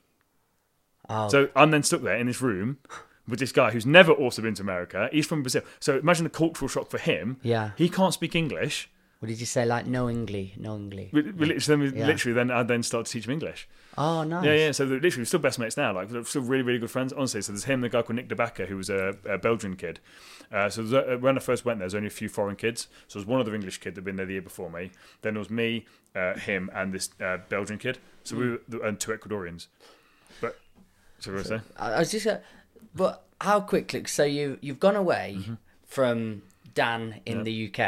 Oh, 1.09 1.28
So 1.28 1.49
I'm 1.57 1.70
then 1.70 1.83
stuck 1.83 2.03
there 2.03 2.16
in 2.16 2.26
this 2.26 2.41
room 2.41 2.78
with 3.26 3.39
this 3.39 3.53
guy 3.53 3.70
who's 3.70 3.87
never 3.87 4.12
also 4.12 4.43
been 4.43 4.55
to 4.55 4.62
America. 4.62 5.09
He's 5.12 5.26
from 5.26 5.43
Brazil. 5.43 5.62
So 5.78 5.99
imagine 5.99 6.24
the 6.24 6.31
cultural 6.31 6.68
shock 6.68 6.91
for 6.91 6.99
him. 6.99 7.39
Yeah. 7.43 7.70
He 7.76 7.89
can't 7.89 8.14
speak 8.14 8.35
English. 8.35 8.91
What 9.21 9.29
did 9.29 9.39
you 9.39 9.47
say? 9.47 9.64
Like 9.64 9.87
no 9.87 10.09
English, 10.11 10.53
no 10.57 10.75
English. 10.77 11.12
We, 11.12 11.23
we 11.23 11.47
literally, 11.47 11.91
then, 11.91 11.99
Yeah. 12.01 12.07
literally, 12.07 12.35
then 12.35 12.51
I 12.51 12.62
then 12.64 12.83
start 12.83 13.07
to 13.07 13.12
teach 13.12 13.27
him 13.27 13.33
English. 13.33 13.68
Oh, 13.99 14.23
nice. 14.25 14.45
Yeah, 14.45 14.55
yeah. 14.55 14.73
So 14.73 14.85
literally, 14.85 15.18
we're 15.23 15.25
still 15.27 15.41
best 15.41 15.59
mates 15.59 15.77
now. 15.77 15.93
Like, 15.93 16.11
we're 16.11 16.25
still 16.25 16.43
really, 16.43 16.62
really 16.62 16.79
good 16.79 16.91
friends. 16.91 17.12
Honestly, 17.12 17.43
so 17.43 17.53
there's 17.53 17.64
him, 17.64 17.81
the 17.83 17.89
guy 17.89 18.03
called 18.03 18.16
Nick 18.16 18.29
DeBacker, 18.29 18.66
who 18.66 18.77
was 18.77 18.89
a, 18.91 19.14
a 19.29 19.37
Belgian 19.39 19.77
kid. 19.77 20.01
Uh, 20.51 20.68
so 20.68 20.83
a, 20.97 21.18
when 21.18 21.37
I 21.37 21.41
first 21.41 21.64
went 21.64 21.79
there, 21.79 21.85
there's 21.85 21.95
only 21.95 22.07
a 22.09 22.11
few 22.11 22.29
foreign 22.29 22.57
kids. 22.57 22.89
So 23.09 23.18
there's 23.18 23.27
one 23.27 23.41
other 23.41 23.55
English 23.55 23.79
kid 23.79 23.95
that'd 23.95 24.05
been 24.05 24.16
there 24.16 24.27
the 24.27 24.33
year 24.33 24.43
before 24.43 24.71
me. 24.71 24.91
Then 25.23 25.35
there 25.35 25.39
was 25.41 25.51
me, 25.51 25.87
uh, 26.16 26.35
him, 26.39 26.71
and 26.75 26.93
this 26.93 27.11
uh, 27.21 27.39
Belgian 27.49 27.79
kid. 27.79 27.99
So 28.25 28.37
we 28.37 28.49
were, 28.51 28.85
and 28.87 28.99
two 28.99 29.12
Ecuadorians. 29.12 29.66
But 30.41 30.59
so 31.18 31.33
what 31.33 31.39
was 31.39 31.47
I 31.47 31.49
saying? 31.51 31.62
I 31.77 31.93
I 31.93 31.99
was 31.99 32.11
just, 32.11 32.27
uh, 32.27 32.39
but 32.95 33.25
how 33.41 33.61
quickly? 33.61 34.05
So 34.07 34.25
you 34.25 34.57
you've 34.62 34.81
gone 34.81 34.97
away 34.97 35.37
Mm-hmm. 35.39 35.55
from 35.87 36.43
Dan 36.83 37.20
in 37.26 37.43
the 37.49 37.55
UK 37.68 37.83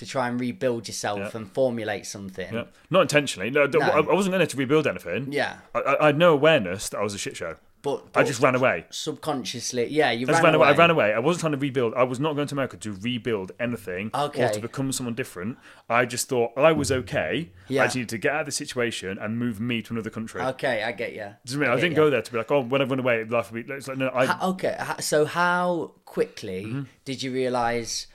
to 0.00 0.04
try 0.14 0.24
and 0.28 0.40
rebuild 0.40 0.82
yourself 0.88 1.18
Yeah. 1.20 1.30
and 1.38 1.44
formulate 1.60 2.04
something. 2.06 2.50
Not 2.90 3.02
intentionally. 3.08 3.50
No, 3.50 3.66
No. 3.66 3.80
I, 3.80 3.98
I 3.98 4.14
wasn't 4.18 4.32
going 4.34 4.46
to 4.46 4.56
rebuild 4.56 4.86
anything. 4.86 5.22
Yeah, 5.40 5.52
I, 5.74 5.78
I 5.90 5.92
I 6.04 6.06
had 6.10 6.18
no 6.18 6.30
awareness 6.40 6.88
that 6.90 6.98
I 6.98 7.04
was 7.08 7.14
a 7.14 7.18
shit 7.24 7.36
show. 7.36 7.54
but, 7.88 7.98
I 8.14 8.22
just 8.32 8.40
ran 8.40 8.54
away. 8.54 8.76
subconsciously, 8.90 9.84
yeah, 10.00 10.10
you 10.10 10.26
I 10.28 10.32
ran, 10.32 10.42
ran 10.44 10.54
away. 10.54 10.68
away. 10.68 10.74
I 10.74 10.78
ran 10.82 10.90
away. 10.96 11.08
I 11.12 11.18
wasn't 11.26 11.40
trying 11.42 11.52
to 11.52 11.58
rebuild. 11.58 11.92
I 11.94 12.04
was 12.12 12.18
not 12.18 12.32
going 12.34 12.48
to 12.48 12.54
America 12.54 12.76
to 12.78 12.90
rebuild 13.08 13.52
anything 13.60 14.10
or 14.14 14.28
to 14.30 14.60
become 14.68 14.90
someone 14.92 15.14
different. 15.14 15.58
I 15.88 16.06
just 16.14 16.28
thought 16.30 16.50
I 16.56 16.72
was 16.72 16.90
okay. 17.00 17.50
Yeah. 17.68 17.82
I 17.82 17.84
just 17.86 17.96
needed 17.96 18.08
to 18.16 18.18
get 18.18 18.32
out 18.34 18.40
of 18.40 18.46
the 18.46 18.52
situation 18.64 19.18
and 19.22 19.38
move 19.38 19.60
me 19.60 19.76
to 19.82 19.92
another 19.94 20.10
country. 20.10 20.40
Okay, 20.40 20.82
I 20.82 20.92
get 20.92 21.12
you. 21.20 21.28
Do 21.44 21.52
you 21.54 21.60
know 21.60 21.66
what 21.66 21.72
I 21.72 21.74
mean? 21.74 21.78
I 21.78 21.80
didn't 21.82 21.96
go 22.02 22.10
there 22.10 22.22
to 22.22 22.32
be 22.32 22.38
like, 22.38 22.50
oh, 22.50 22.60
when 22.62 22.80
I 22.82 22.84
run 22.84 22.98
away, 23.04 23.24
life 23.24 23.52
will 23.52 23.62
be. 23.62 23.72
It's 23.72 23.86
like, 23.88 23.98
no, 23.98 24.10
I. 24.14 24.24
Ha- 24.26 24.38
okay, 24.52 24.76
so 25.00 25.18
how 25.26 25.92
quickly 26.06 26.64
Mm-hmm. 26.64 26.82
did 27.04 27.22
you 27.22 27.32
realise? 27.32 28.06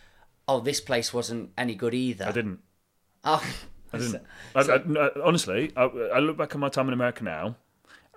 Oh, 0.50 0.60
this 0.60 0.82
place 0.82 1.14
wasn't 1.14 1.52
any 1.56 1.76
good 1.76 1.93
either. 1.93 2.26
I 2.26 2.32
didn't. 2.32 2.60
Oh, 3.24 3.43
I 3.93 3.97
didn't. 4.00 4.24
I, 4.56 4.62
I, 4.62 4.82
no, 4.84 5.12
honestly, 5.24 5.72
I, 5.78 5.84
I 5.84 6.20
look 6.20 6.38
back 6.38 6.56
on 6.56 6.62
my 6.62 6.70
time 6.70 6.88
in 6.88 6.93
America 6.93 7.24
now, 7.24 7.56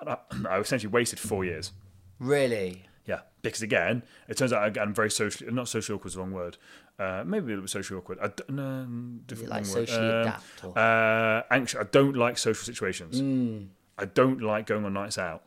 and 0.01 0.09
I, 0.09 0.17
I 0.49 0.59
essentially 0.61 0.91
wasted 0.91 1.19
four 1.19 1.45
years. 1.45 1.73
really? 2.19 2.87
Yeah, 3.05 3.21
because 3.43 3.61
again, 3.61 4.03
it 4.29 4.37
turns 4.39 4.53
out 4.53 4.79
I'm 4.79 4.95
very 4.95 5.11
socially 5.11 5.53
not 5.53 5.69
socially 5.69 5.97
awkward 5.97 6.09
is 6.11 6.15
the 6.15 6.21
wrong 6.21 6.31
word. 6.33 6.57
Uh, 6.99 7.23
maybe 7.27 7.47
a 7.47 7.49
little 7.49 7.63
bit 7.63 7.71
socially 7.71 7.99
awkward. 7.99 8.19
I 8.23 8.29
d- 8.29 8.45
no, 8.49 8.87
different 9.27 9.51
like 9.51 9.65
wrong 9.65 9.75
word. 9.75 9.89
socially 9.89 10.23
Um, 10.23 10.73
Uh, 10.77 11.43
anxious. 11.51 11.81
I 11.81 11.85
don't 11.85 12.17
like 12.17 12.39
social 12.39 12.65
situations. 12.65 13.19
Hmm. 13.19 13.65
I 13.99 14.05
don't 14.07 14.41
like 14.41 14.67
going 14.67 14.85
on 14.87 14.95
nights 14.95 15.19
out. 15.19 15.43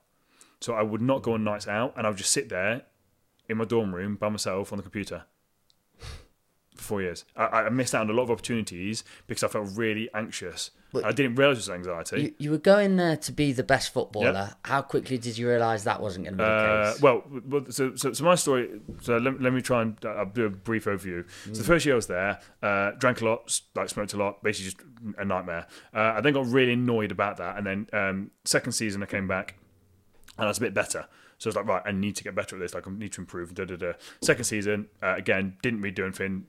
So 0.60 0.74
I 0.76 0.84
would 0.84 1.02
not 1.02 1.24
go 1.24 1.34
on 1.34 1.44
nights 1.46 1.68
out, 1.68 1.94
and 1.98 2.06
I 2.06 2.10
would 2.10 2.18
just 2.18 2.32
sit 2.32 2.50
there 2.50 2.84
in 3.50 3.58
my 3.58 3.66
dorm 3.66 3.96
room 3.96 4.18
by 4.18 4.30
myself 4.30 4.72
on 4.74 4.78
the 4.78 4.84
computer 4.84 5.24
for 6.76 6.84
four 6.84 7.02
years. 7.02 7.26
I, 7.36 7.44
I 7.64 7.70
missed 7.70 7.96
out 7.96 8.02
on 8.02 8.10
a 8.10 8.14
lot 8.14 8.24
of 8.24 8.32
opportunities 8.32 9.04
because 9.28 9.44
I 9.44 9.48
felt 9.48 9.70
really 9.76 10.10
anxious. 10.14 10.72
I 11.04 11.12
didn't 11.12 11.36
realize 11.36 11.58
it 11.58 11.60
was 11.60 11.70
anxiety. 11.72 12.22
You, 12.22 12.34
you 12.38 12.52
were 12.52 12.58
going 12.58 12.96
there 12.96 13.18
to 13.18 13.32
be 13.34 13.52
the 13.52 13.64
best 13.64 13.92
footballer. 13.94 14.52
How 14.64 14.82
quickly 14.82 15.18
did 15.18 15.38
you 15.38 15.50
realise 15.50 15.84
that 15.84 16.02
wasn't 16.02 16.24
going 16.26 16.38
to 16.38 16.44
be 16.44 16.48
the 16.48 16.50
Uh, 16.50 16.94
case? 16.94 17.02
well, 17.02 17.24
well, 17.50 17.66
so, 17.70 17.96
so, 17.96 18.14
so 18.14 18.24
my 18.24 18.36
story. 18.36 18.80
So 19.02 19.18
let, 19.18 19.42
let 19.42 19.52
me 19.52 19.62
try 19.62 19.82
and 19.82 19.98
uh, 20.06 20.10
I'll 20.10 20.26
do 20.26 20.46
a 20.46 20.50
brief 20.50 20.86
overview. 20.86 21.26
So 21.48 21.52
the 21.52 21.64
first 21.66 21.86
year 21.86 21.96
I 21.96 21.98
was 21.98 22.08
there, 22.08 22.40
uh, 22.64 22.92
drank 22.92 23.20
a 23.20 23.26
lot, 23.26 23.60
like 23.76 23.90
smoked 23.90 24.14
a 24.14 24.18
lot, 24.18 24.42
basically 24.42 24.72
just 24.72 25.18
a 25.18 25.26
nightmare. 25.26 25.68
Uh, 25.94 26.14
I 26.16 26.22
then 26.22 26.32
got 26.34 26.46
really 26.48 26.74
annoyed 26.74 27.12
about 27.12 27.36
that, 27.38 27.58
and 27.58 27.68
then 27.68 27.88
um, 27.92 28.32
second 28.46 28.72
season 28.72 29.04
I 29.04 29.08
came 29.08 29.28
back, 29.28 29.56
and 30.38 30.46
I 30.46 30.48
was 30.48 30.60
a 30.60 30.62
bit 30.62 30.74
better. 30.74 31.08
So 31.40 31.48
I 31.48 31.50
was 31.50 31.56
like, 31.58 31.66
right, 31.68 31.82
I 31.86 31.92
need 31.92 32.16
to 32.16 32.24
get 32.24 32.34
better 32.36 32.56
at 32.56 32.62
this. 32.62 32.74
Like 32.74 32.88
I 32.88 32.92
need 32.92 33.12
to 33.12 33.22
improve. 33.22 33.54
Da 33.54 33.66
da 33.66 33.76
da. 33.76 33.92
Second 34.22 34.46
season, 34.46 34.88
uh, 35.04 35.16
again, 35.18 35.58
didn't 35.62 35.82
really 35.82 35.92
do 35.94 36.06
anything. 36.06 36.46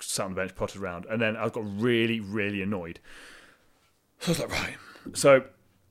Sat 0.00 0.24
on 0.24 0.34
the 0.34 0.36
bench, 0.36 0.54
potted 0.54 0.80
around, 0.80 1.06
and 1.06 1.20
then 1.20 1.36
I 1.36 1.48
got 1.48 1.64
really, 1.80 2.20
really 2.20 2.62
annoyed. 2.62 3.00
So 4.20 4.28
I 4.28 4.30
was 4.30 4.38
like, 4.40 4.50
right. 4.50 4.76
So 5.14 5.44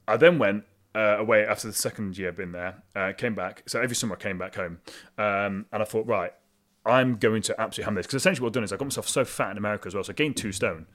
I 0.07 0.17
then 0.17 0.39
went 0.39 0.63
uh, 0.95 1.17
away 1.17 1.45
after 1.45 1.67
the 1.67 1.73
second 1.73 2.17
year 2.17 2.29
I've 2.29 2.37
been 2.37 2.51
there, 2.51 2.83
uh, 2.95 3.13
came 3.17 3.35
back. 3.35 3.63
So 3.67 3.81
every 3.81 3.95
summer 3.95 4.15
I 4.15 4.19
came 4.19 4.37
back 4.37 4.55
home, 4.55 4.79
um, 5.17 5.65
and 5.71 5.81
I 5.81 5.83
thought, 5.83 6.05
right, 6.07 6.33
I'm 6.85 7.17
going 7.17 7.41
to 7.43 7.61
absolutely 7.61 7.85
hammer 7.85 7.99
this 7.99 8.07
because 8.07 8.21
essentially 8.21 8.43
what 8.43 8.49
I've 8.49 8.53
done 8.53 8.63
is 8.63 8.73
I 8.73 8.77
got 8.77 8.85
myself 8.85 9.07
so 9.07 9.25
fat 9.25 9.51
in 9.51 9.57
America 9.57 9.87
as 9.87 9.93
well. 9.93 10.03
So 10.03 10.11
I 10.11 10.15
gained 10.15 10.37
two 10.37 10.51
stone, 10.51 10.87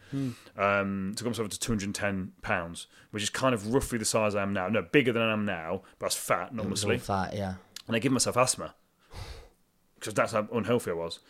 um, 0.56 1.12
to 1.16 1.24
got 1.24 1.30
myself 1.30 1.48
to 1.50 1.58
210 1.58 2.32
pounds, 2.42 2.86
which 3.10 3.22
is 3.22 3.30
kind 3.30 3.54
of 3.54 3.72
roughly 3.72 3.98
the 3.98 4.04
size 4.04 4.34
I 4.34 4.42
am 4.42 4.52
now. 4.52 4.68
No, 4.68 4.82
bigger 4.82 5.12
than 5.12 5.22
I 5.22 5.32
am 5.32 5.44
now, 5.44 5.82
but 5.98 6.06
I 6.06 6.08
was 6.08 6.14
fat, 6.14 6.54
not 6.54 6.66
muscly 6.66 7.00
fat, 7.00 7.34
yeah. 7.34 7.54
and 7.86 7.94
I 7.94 7.98
give 7.98 8.12
myself 8.12 8.36
asthma 8.36 8.74
because 9.94 10.14
that's 10.14 10.32
how 10.32 10.48
unhealthy 10.52 10.90
I 10.90 10.94
was. 10.94 11.20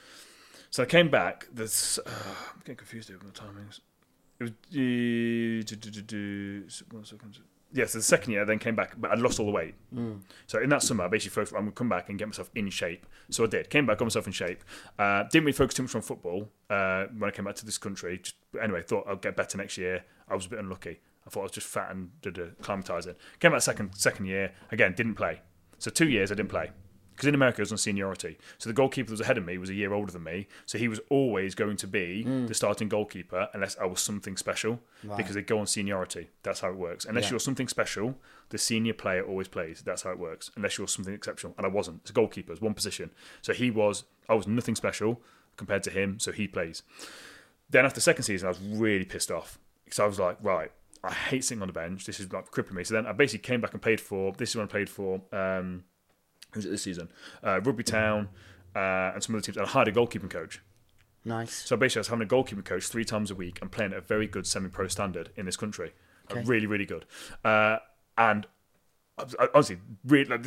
So 0.74 0.82
I 0.82 0.86
came 0.86 1.08
back. 1.08 1.46
This 1.52 2.00
uh, 2.04 2.10
I'm 2.52 2.58
getting 2.64 2.74
confused 2.74 3.08
here 3.08 3.16
with 3.16 3.32
the 3.32 3.40
timings. 3.40 3.78
It 4.40 4.52
was 5.72 6.82
uh, 6.82 6.84
one 6.90 7.04
second. 7.04 7.38
Yeah, 7.72 7.86
so 7.86 7.98
the 7.98 8.02
second 8.02 8.32
year 8.32 8.42
I 8.42 8.44
then 8.44 8.58
came 8.58 8.74
back, 8.74 8.96
but 8.98 9.12
I'd 9.12 9.20
lost 9.20 9.38
all 9.38 9.46
the 9.46 9.52
weight. 9.52 9.76
So 10.48 10.60
in 10.60 10.70
that 10.70 10.82
summer, 10.82 11.04
I 11.04 11.06
basically 11.06 11.30
focused. 11.30 11.52
I'm 11.52 11.60
going 11.60 11.70
to 11.70 11.76
come 11.76 11.88
back 11.88 12.08
and 12.08 12.18
get 12.18 12.26
myself 12.26 12.50
in 12.56 12.70
shape. 12.70 13.06
So 13.30 13.44
I 13.44 13.46
did. 13.46 13.70
Came 13.70 13.86
back, 13.86 13.98
got 13.98 14.06
myself 14.06 14.26
in 14.26 14.32
shape. 14.32 14.64
Uh, 14.98 15.22
didn't 15.30 15.44
really 15.44 15.52
focus 15.52 15.76
too 15.76 15.84
much 15.84 15.94
on 15.94 16.02
football 16.02 16.50
uh, 16.68 17.04
when 17.16 17.28
I 17.28 17.30
came 17.30 17.44
back 17.44 17.54
to 17.54 17.64
this 17.64 17.78
country. 17.78 18.18
Just, 18.18 18.34
anyway, 18.60 18.82
thought 18.82 19.04
I'll 19.06 19.14
get 19.14 19.36
better 19.36 19.56
next 19.56 19.78
year. 19.78 20.04
I 20.28 20.34
was 20.34 20.46
a 20.46 20.48
bit 20.48 20.58
unlucky. 20.58 20.98
I 21.24 21.30
thought 21.30 21.40
I 21.40 21.44
was 21.44 21.52
just 21.52 21.68
fat 21.68 21.92
and 21.92 22.20
did 22.20 22.34
acclimatizing. 22.34 23.14
Came 23.38 23.52
back 23.52 23.62
second 23.62 23.94
second 23.94 24.26
year 24.26 24.50
again, 24.72 24.92
didn't 24.96 25.14
play. 25.14 25.40
So 25.78 25.92
two 25.92 26.08
years 26.08 26.32
I 26.32 26.34
didn't 26.34 26.50
play 26.50 26.72
because 27.14 27.28
in 27.28 27.34
America 27.34 27.60
it 27.60 27.62
was 27.62 27.72
on 27.72 27.78
seniority. 27.78 28.36
So 28.58 28.68
the 28.68 28.74
goalkeeper 28.74 29.06
that 29.08 29.12
was 29.12 29.20
ahead 29.20 29.38
of 29.38 29.44
me 29.46 29.56
was 29.58 29.70
a 29.70 29.74
year 29.74 29.92
older 29.92 30.12
than 30.12 30.24
me. 30.24 30.46
So 30.66 30.78
he 30.78 30.88
was 30.88 31.00
always 31.10 31.54
going 31.54 31.76
to 31.78 31.86
be 31.86 32.24
Mm. 32.26 32.48
the 32.48 32.54
starting 32.54 32.88
goalkeeper 32.88 33.48
unless 33.54 33.76
I 33.78 33.84
was 33.86 34.00
something 34.00 34.36
special 34.36 34.80
because 35.16 35.34
they 35.34 35.42
go 35.42 35.58
on 35.58 35.66
seniority. 35.66 36.30
That's 36.42 36.60
how 36.60 36.70
it 36.70 36.76
works. 36.76 37.04
Unless 37.04 37.24
Yeah. 37.24 37.30
you're 37.30 37.40
something 37.40 37.68
special, 37.68 38.18
the 38.50 38.58
senior 38.58 38.94
player 38.94 39.22
always 39.24 39.48
plays. 39.48 39.82
That's 39.82 40.02
how 40.02 40.10
it 40.10 40.18
works. 40.18 40.50
Unless 40.56 40.76
you're 40.78 40.88
something 40.88 41.14
exceptional, 41.14 41.54
and 41.56 41.64
I 41.66 41.68
wasn't. 41.68 42.00
It's 42.02 42.10
a 42.10 42.14
goalkeeper. 42.14 42.52
It's 42.52 42.60
one 42.60 42.74
position. 42.74 43.10
So 43.42 43.52
he 43.52 43.70
was. 43.70 44.04
I 44.28 44.34
was 44.34 44.46
nothing 44.46 44.74
special 44.74 45.20
compared 45.56 45.82
to 45.84 45.90
him. 45.90 46.18
So 46.18 46.32
he 46.32 46.46
plays. 46.48 46.82
Then 47.70 47.84
after 47.84 47.96
the 47.96 48.00
second 48.00 48.24
season, 48.24 48.46
I 48.46 48.50
was 48.50 48.60
really 48.60 49.04
pissed 49.04 49.30
off 49.30 49.58
because 49.84 49.98
I 49.98 50.06
was 50.06 50.18
like, 50.18 50.36
right, 50.42 50.70
I 51.02 51.12
hate 51.12 51.44
sitting 51.44 51.62
on 51.62 51.68
the 51.68 51.72
bench. 51.74 52.04
This 52.06 52.20
is 52.20 52.32
like 52.32 52.50
crippling 52.50 52.76
me. 52.76 52.84
So 52.84 52.94
then 52.94 53.06
I 53.06 53.12
basically 53.12 53.46
came 53.46 53.60
back 53.60 53.72
and 53.72 53.82
played 53.82 54.00
for. 54.00 54.32
This 54.32 54.50
is 54.50 54.56
when 54.56 54.64
I 54.64 54.68
played 54.68 54.88
for. 54.90 55.20
Um, 55.32 55.84
who's 56.54 56.64
it 56.64 56.70
this 56.70 56.82
season? 56.82 57.10
Uh, 57.42 57.60
Rugby 57.60 57.82
Town 57.82 58.28
uh, 58.74 59.12
and 59.14 59.22
some 59.22 59.34
other 59.34 59.42
teams. 59.42 59.56
And 59.58 59.66
I 59.66 59.68
hired 59.68 59.88
a 59.88 59.92
goalkeeping 59.92 60.30
coach. 60.30 60.60
Nice. 61.24 61.52
So 61.54 61.76
basically, 61.76 62.00
I 62.00 62.02
was 62.02 62.08
having 62.08 62.26
a 62.26 62.30
goalkeeping 62.30 62.64
coach 62.64 62.86
three 62.86 63.04
times 63.04 63.30
a 63.30 63.34
week 63.34 63.58
and 63.62 63.70
playing 63.70 63.92
at 63.92 63.98
a 63.98 64.02
very 64.02 64.26
good 64.26 64.46
semi-pro 64.46 64.88
standard 64.88 65.30
in 65.36 65.46
this 65.46 65.56
country. 65.56 65.92
Like, 66.30 66.38
Okay. 66.38 66.46
really, 66.48 66.66
really 66.66 66.86
good. 66.86 67.04
Uh, 67.44 67.78
and 68.16 68.46
I 69.18 69.24
I- 69.38 69.48
honestly, 69.54 69.78
really, 70.04 70.24
like, 70.26 70.46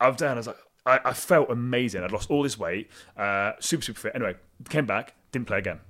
I 0.00 0.08
was 0.08 0.16
down. 0.16 0.32
I 0.32 0.40
was 0.40 0.46
like, 0.46 0.56
I, 0.86 1.00
I 1.06 1.12
felt 1.12 1.50
amazing. 1.50 2.02
I'd 2.02 2.12
lost 2.12 2.30
all 2.30 2.42
this 2.42 2.58
weight, 2.58 2.90
uh, 3.16 3.52
super, 3.60 3.82
super 3.82 4.00
fit. 4.00 4.12
Anyway, 4.14 4.36
came 4.68 4.86
back, 4.86 5.14
didn't 5.32 5.46
play 5.46 5.58
again. 5.58 5.80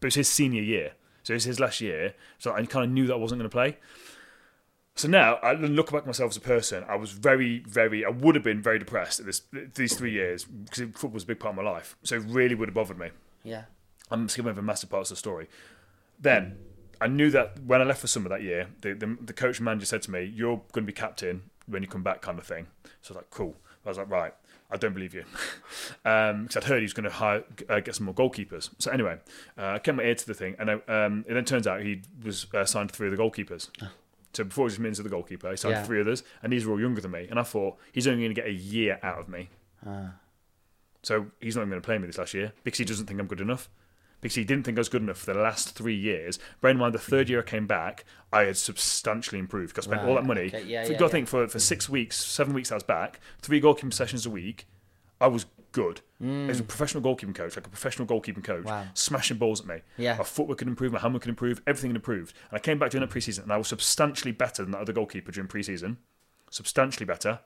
But 0.00 0.06
it 0.06 0.08
was 0.08 0.14
his 0.16 0.28
senior 0.28 0.62
year, 0.62 0.92
so 1.22 1.32
it 1.32 1.36
was 1.36 1.44
his 1.44 1.60
last 1.60 1.80
year. 1.80 2.14
So 2.38 2.52
I 2.52 2.64
kind 2.66 2.84
of 2.84 2.90
knew 2.90 3.06
that 3.06 3.14
I 3.14 3.16
wasn't 3.16 3.38
going 3.40 3.48
to 3.48 3.54
play. 3.54 3.78
So 4.94 5.08
now 5.08 5.34
I 5.36 5.54
look 5.54 5.90
back 5.90 6.02
at 6.02 6.06
myself 6.06 6.32
as 6.32 6.36
a 6.36 6.40
person. 6.40 6.84
I 6.88 6.96
was 6.96 7.12
very, 7.12 7.60
very. 7.60 8.04
I 8.04 8.10
would 8.10 8.34
have 8.34 8.44
been 8.44 8.60
very 8.60 8.78
depressed 8.78 9.20
at 9.20 9.26
this 9.26 9.42
these 9.74 9.94
three 9.94 10.12
years 10.12 10.44
because 10.44 10.80
football 10.92 11.10
was 11.10 11.22
a 11.24 11.26
big 11.26 11.40
part 11.40 11.56
of 11.56 11.64
my 11.64 11.70
life. 11.70 11.96
So 12.02 12.16
it 12.16 12.24
really 12.26 12.54
would 12.54 12.68
have 12.68 12.74
bothered 12.74 12.98
me. 12.98 13.08
Yeah. 13.42 13.64
I'm 14.10 14.28
skipping 14.28 14.50
over 14.50 14.60
massive 14.60 14.90
parts 14.90 15.10
of 15.10 15.16
the 15.16 15.18
story. 15.18 15.48
Then 16.20 16.58
I 17.00 17.08
knew 17.08 17.30
that 17.30 17.58
when 17.64 17.80
I 17.80 17.84
left 17.84 18.00
for 18.00 18.06
summer 18.06 18.28
that 18.28 18.42
year, 18.42 18.68
the, 18.82 18.92
the, 18.92 19.16
the 19.20 19.32
coach 19.32 19.58
and 19.58 19.64
manager 19.64 19.86
said 19.86 20.02
to 20.02 20.10
me, 20.10 20.24
"You're 20.24 20.60
going 20.72 20.84
to 20.84 20.86
be 20.86 20.92
captain 20.92 21.42
when 21.66 21.82
you 21.82 21.88
come 21.88 22.02
back," 22.02 22.20
kind 22.20 22.38
of 22.38 22.46
thing. 22.46 22.66
So 23.00 23.14
I 23.14 23.14
was 23.14 23.16
like, 23.16 23.30
"Cool." 23.30 23.56
I 23.84 23.88
was 23.88 23.98
like, 23.98 24.10
"Right." 24.10 24.34
I 24.70 24.78
don't 24.78 24.94
believe 24.94 25.12
you, 25.12 25.24
because 26.02 26.56
I'd 26.56 26.64
heard 26.64 26.78
he 26.78 26.84
was 26.84 26.94
going 26.94 27.04
to 27.04 27.10
hire, 27.10 27.44
uh, 27.68 27.80
get 27.80 27.94
some 27.94 28.06
more 28.06 28.14
goalkeepers. 28.14 28.70
So 28.78 28.90
anyway, 28.90 29.18
uh, 29.58 29.66
I 29.66 29.78
kept 29.78 29.98
my 29.98 30.02
ear 30.02 30.14
to 30.14 30.26
the 30.26 30.32
thing, 30.32 30.56
and 30.58 30.70
I, 30.70 30.74
um, 30.88 31.26
it 31.28 31.34
then 31.34 31.44
turns 31.44 31.66
out 31.66 31.82
he 31.82 32.00
was 32.24 32.46
uh, 32.54 32.64
signed 32.64 32.90
of 32.90 32.96
the 32.96 33.04
goalkeepers. 33.22 33.68
So 34.32 34.44
before 34.44 34.64
he 34.64 34.66
was 34.66 34.78
Mins 34.78 34.98
of 34.98 35.04
the 35.04 35.10
goalkeeper, 35.10 35.50
he 35.50 35.56
signed 35.56 35.76
Yeah. 35.76 35.84
three 35.84 36.00
others, 36.00 36.22
and 36.42 36.52
these 36.52 36.64
were 36.64 36.72
all 36.72 36.80
younger 36.80 37.00
than 37.00 37.10
me. 37.10 37.26
And 37.28 37.38
I 37.38 37.42
thought 37.42 37.76
he's 37.92 38.06
only 38.06 38.22
going 38.22 38.34
to 38.34 38.40
get 38.40 38.48
a 38.48 38.52
year 38.52 38.98
out 39.02 39.18
of 39.18 39.28
me. 39.28 39.50
Ah. 39.86 40.14
So 41.02 41.26
he's 41.40 41.56
not 41.56 41.62
even 41.62 41.70
going 41.70 41.82
to 41.82 41.86
play 41.86 41.98
me 41.98 42.06
this 42.06 42.18
last 42.18 42.32
year 42.32 42.52
because 42.64 42.78
he 42.78 42.84
doesn't 42.84 43.06
think 43.06 43.20
I'm 43.20 43.26
good 43.26 43.40
enough. 43.40 43.68
Because 44.20 44.36
he 44.36 44.44
didn't 44.44 44.64
think 44.64 44.78
I 44.78 44.80
was 44.80 44.88
good 44.88 45.02
enough 45.02 45.18
for 45.18 45.34
the 45.34 45.40
last 45.40 45.74
three 45.74 45.96
years. 45.96 46.38
Bear 46.60 46.70
in 46.70 46.76
mind, 46.76 46.94
the 46.94 46.98
hmm. 47.00 47.10
third 47.10 47.28
year 47.28 47.40
I 47.40 47.42
came 47.42 47.66
back, 47.66 48.04
I 48.32 48.42
had 48.42 48.56
substantially 48.56 49.40
improved 49.40 49.74
because 49.74 49.88
I 49.88 49.90
spent 49.90 50.08
all 50.08 50.14
that 50.14 50.24
money. 50.24 50.46
okay, 50.46 50.62
yeah, 50.62 50.84
yeah, 50.84 50.90
got 50.90 50.98
to 50.98 51.04
yeah. 51.04 51.08
think 51.08 51.28
for, 51.28 51.48
for 51.48 51.58
six 51.58 51.88
weeks, 51.88 52.24
seven 52.24 52.54
weeks 52.54 52.70
I 52.70 52.76
was 52.76 52.84
back, 52.84 53.18
three 53.40 53.60
goalkeeping 53.60 53.92
sessions 53.92 54.24
a 54.24 54.30
week, 54.30 54.68
I 55.20 55.26
was 55.26 55.46
good. 55.72 56.00
As 56.20 56.60
a 56.60 56.62
professional 56.62 57.02
goalkeeping 57.02 57.34
coach, 57.34 57.56
like 57.56 57.66
a 57.66 57.70
professional 57.70 58.06
goalkeeping 58.06 58.44
coach, 58.44 58.62
Mm. 58.64 58.66
Wow. 58.66 58.86
smashing 58.94 59.38
balls 59.38 59.60
at 59.62 59.66
me. 59.66 59.80
Yeah. 59.96 60.16
My 60.16 60.22
footwork 60.24 60.58
could 60.58 60.68
improve, 60.68 60.92
my 60.92 61.00
handwork 61.00 61.22
could 61.22 61.30
improve, 61.30 61.60
everything 61.66 61.90
improved. 61.94 62.34
And 62.50 62.56
I 62.56 62.60
came 62.60 62.78
back 62.78 62.90
during 62.90 63.04
that 63.06 63.12
preseason 63.12 63.42
and 63.42 63.52
I 63.52 63.56
was 63.56 63.66
substantially 63.68 64.30
better 64.30 64.62
than 64.62 64.70
that 64.72 64.80
other 64.82 64.92
goalkeeper 64.92 65.32
during 65.32 65.48
preseason. 65.48 65.96
Substantially 66.50 67.06
better. 67.06 67.40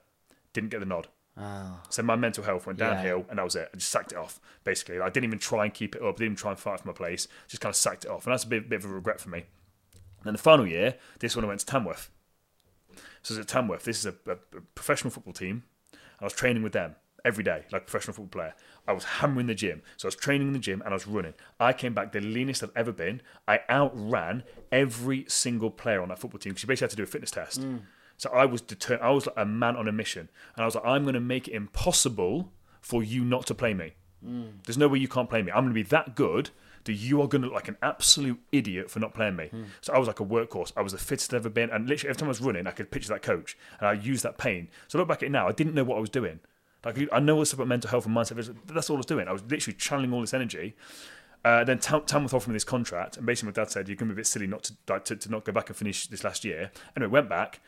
Didn't 0.52 0.70
get 0.70 0.80
the 0.80 0.86
nod. 0.86 1.08
Oh. 1.38 1.80
So 1.90 2.02
my 2.02 2.16
mental 2.16 2.44
health 2.44 2.66
went 2.66 2.78
Yeah. 2.78 2.90
downhill, 2.94 3.26
and 3.30 3.38
that 3.38 3.44
was 3.44 3.56
it. 3.56 3.68
I 3.72 3.76
just 3.76 3.90
sacked 3.90 4.12
it 4.12 4.18
off. 4.18 4.40
Basically, 4.64 5.00
I 5.00 5.08
didn't 5.10 5.24
even 5.24 5.38
try 5.38 5.64
and 5.64 5.72
keep 5.72 5.94
it 5.94 6.02
up. 6.02 6.08
I 6.08 6.18
Didn't 6.18 6.22
even 6.24 6.36
try 6.36 6.50
and 6.50 6.58
fight 6.60 6.80
for 6.80 6.86
my 6.88 6.94
place. 6.94 7.28
Just 7.48 7.60
kind 7.60 7.70
of 7.70 7.76
sacked 7.76 8.04
it 8.06 8.10
off, 8.10 8.26
and 8.26 8.32
that's 8.32 8.44
a 8.44 8.48
bit, 8.48 8.68
bit 8.68 8.82
of 8.84 8.90
a 8.90 8.94
regret 8.94 9.20
for 9.20 9.28
me. 9.30 9.38
And 9.40 10.24
then 10.24 10.32
the 10.34 10.38
final 10.38 10.66
year, 10.66 10.96
this 11.20 11.36
one 11.36 11.44
I 11.44 11.48
went 11.48 11.60
to 11.60 11.66
Tamworth. 11.66 12.10
So 13.22 13.34
it's 13.34 13.38
at 13.40 13.48
Tamworth. 13.48 13.84
This 13.84 13.98
is 13.98 14.06
a, 14.06 14.14
a, 14.26 14.32
a 14.56 14.60
professional 14.74 15.10
football 15.10 15.32
team. 15.34 15.64
I 16.20 16.24
was 16.24 16.32
training 16.32 16.62
with 16.62 16.72
them 16.72 16.96
every 17.26 17.44
day, 17.44 17.64
like 17.72 17.82
a 17.82 17.84
professional 17.84 18.14
football 18.14 18.40
player. 18.40 18.54
I 18.88 18.92
was 18.92 19.04
hammering 19.04 19.48
the 19.48 19.54
gym. 19.54 19.82
So 19.98 20.06
I 20.06 20.08
was 20.08 20.16
training 20.16 20.46
in 20.46 20.52
the 20.54 20.58
gym 20.58 20.80
and 20.80 20.90
I 20.90 20.94
was 20.94 21.06
running. 21.06 21.34
I 21.60 21.72
came 21.72 21.92
back 21.92 22.12
the 22.12 22.20
leanest 22.20 22.62
I've 22.62 22.70
ever 22.74 22.92
been. 22.92 23.20
I 23.46 23.60
outran 23.68 24.44
every 24.72 25.26
single 25.28 25.70
player 25.70 26.00
on 26.00 26.08
that 26.08 26.18
football 26.18 26.38
team 26.38 26.52
because 26.52 26.62
you 26.62 26.68
basically 26.68 26.86
had 26.86 26.90
to 26.90 26.96
do 26.96 27.02
a 27.02 27.06
fitness 27.06 27.32
test. 27.32 27.60
So 28.16 28.30
I 28.30 28.46
was 28.46 28.62
determined. 28.62 29.04
I 29.04 29.10
was 29.10 29.26
like 29.26 29.36
a 29.36 29.44
man 29.44 29.76
on 29.76 29.88
a 29.88 29.92
mission, 29.92 30.30
and 30.54 30.62
I 30.62 30.64
was 30.64 30.74
like, 30.74 30.86
I'm 30.86 31.02
going 31.02 31.14
to 31.14 31.20
make 31.20 31.48
it 31.48 31.52
impossible 31.54 32.50
for 32.80 33.02
you 33.02 33.24
not 33.24 33.46
to 33.48 33.54
play 33.54 33.74
me. 33.74 33.92
There's 34.64 34.78
no 34.78 34.88
way 34.88 34.98
you 34.98 35.08
can't 35.08 35.28
play 35.28 35.42
me. 35.42 35.52
I'm 35.52 35.64
going 35.64 35.74
to 35.74 35.74
be 35.74 35.82
that 35.82 36.16
good 36.16 36.50
that 36.84 36.94
you 36.94 37.20
are 37.20 37.26
going 37.28 37.42
to 37.42 37.48
look 37.48 37.54
like 37.54 37.68
an 37.68 37.76
absolute 37.82 38.38
idiot 38.52 38.90
for 38.90 39.00
not 39.00 39.12
playing 39.12 39.36
me. 39.36 39.50
So 39.80 39.92
I 39.92 39.98
was 39.98 40.06
like 40.06 40.20
a 40.20 40.24
workhorse. 40.24 40.72
I 40.76 40.82
was 40.82 40.92
the 40.92 40.98
fittest 40.98 41.34
I've 41.34 41.40
ever 41.40 41.50
been, 41.50 41.68
and 41.70 41.88
literally 41.88 42.10
every 42.10 42.20
time 42.20 42.28
I 42.28 42.30
was 42.30 42.40
running, 42.40 42.66
I 42.66 42.70
could 42.70 42.90
picture 42.90 43.12
that 43.12 43.22
coach, 43.22 43.58
and 43.80 43.88
I 43.88 43.92
used 43.92 44.22
that 44.22 44.38
pain. 44.38 44.68
So 44.88 44.98
I 44.98 45.02
look 45.02 45.08
back 45.08 45.18
at 45.18 45.24
it 45.24 45.32
now, 45.32 45.48
I 45.48 45.52
didn't 45.52 45.74
know 45.74 45.84
what 45.84 45.96
I 45.96 46.00
was 46.00 46.10
doing. 46.10 46.40
Like 46.84 47.08
I 47.12 47.20
know 47.20 47.36
what's 47.36 47.52
about 47.52 47.66
mental 47.68 47.90
health 47.90 48.06
and 48.06 48.14
mindset, 48.16 48.54
that's 48.66 48.90
all 48.90 48.96
I 48.96 48.98
was 48.98 49.06
doing. 49.06 49.26
I 49.28 49.32
was 49.32 49.42
literally 49.42 49.76
channeling 49.76 50.12
all 50.12 50.20
this 50.20 50.34
energy. 50.34 50.76
Uh, 51.44 51.62
then 51.62 51.78
Tam- 51.78 52.02
Tamworth 52.04 52.34
offered 52.34 52.48
me 52.48 52.54
this 52.54 52.64
contract, 52.64 53.16
and 53.16 53.24
basically 53.24 53.48
my 53.48 53.52
dad 53.52 53.70
said, 53.70 53.88
"You're 53.88 53.96
going 53.96 54.08
to 54.08 54.14
be 54.14 54.18
a 54.18 54.22
bit 54.22 54.26
silly 54.26 54.48
not 54.48 54.64
to, 54.64 54.74
like, 54.88 55.04
to 55.06 55.16
to 55.16 55.30
not 55.30 55.44
go 55.44 55.52
back 55.52 55.68
and 55.68 55.76
finish 55.76 56.08
this 56.08 56.24
last 56.24 56.44
year." 56.44 56.72
Anyway, 56.96 57.10
went 57.10 57.28
back, 57.28 57.60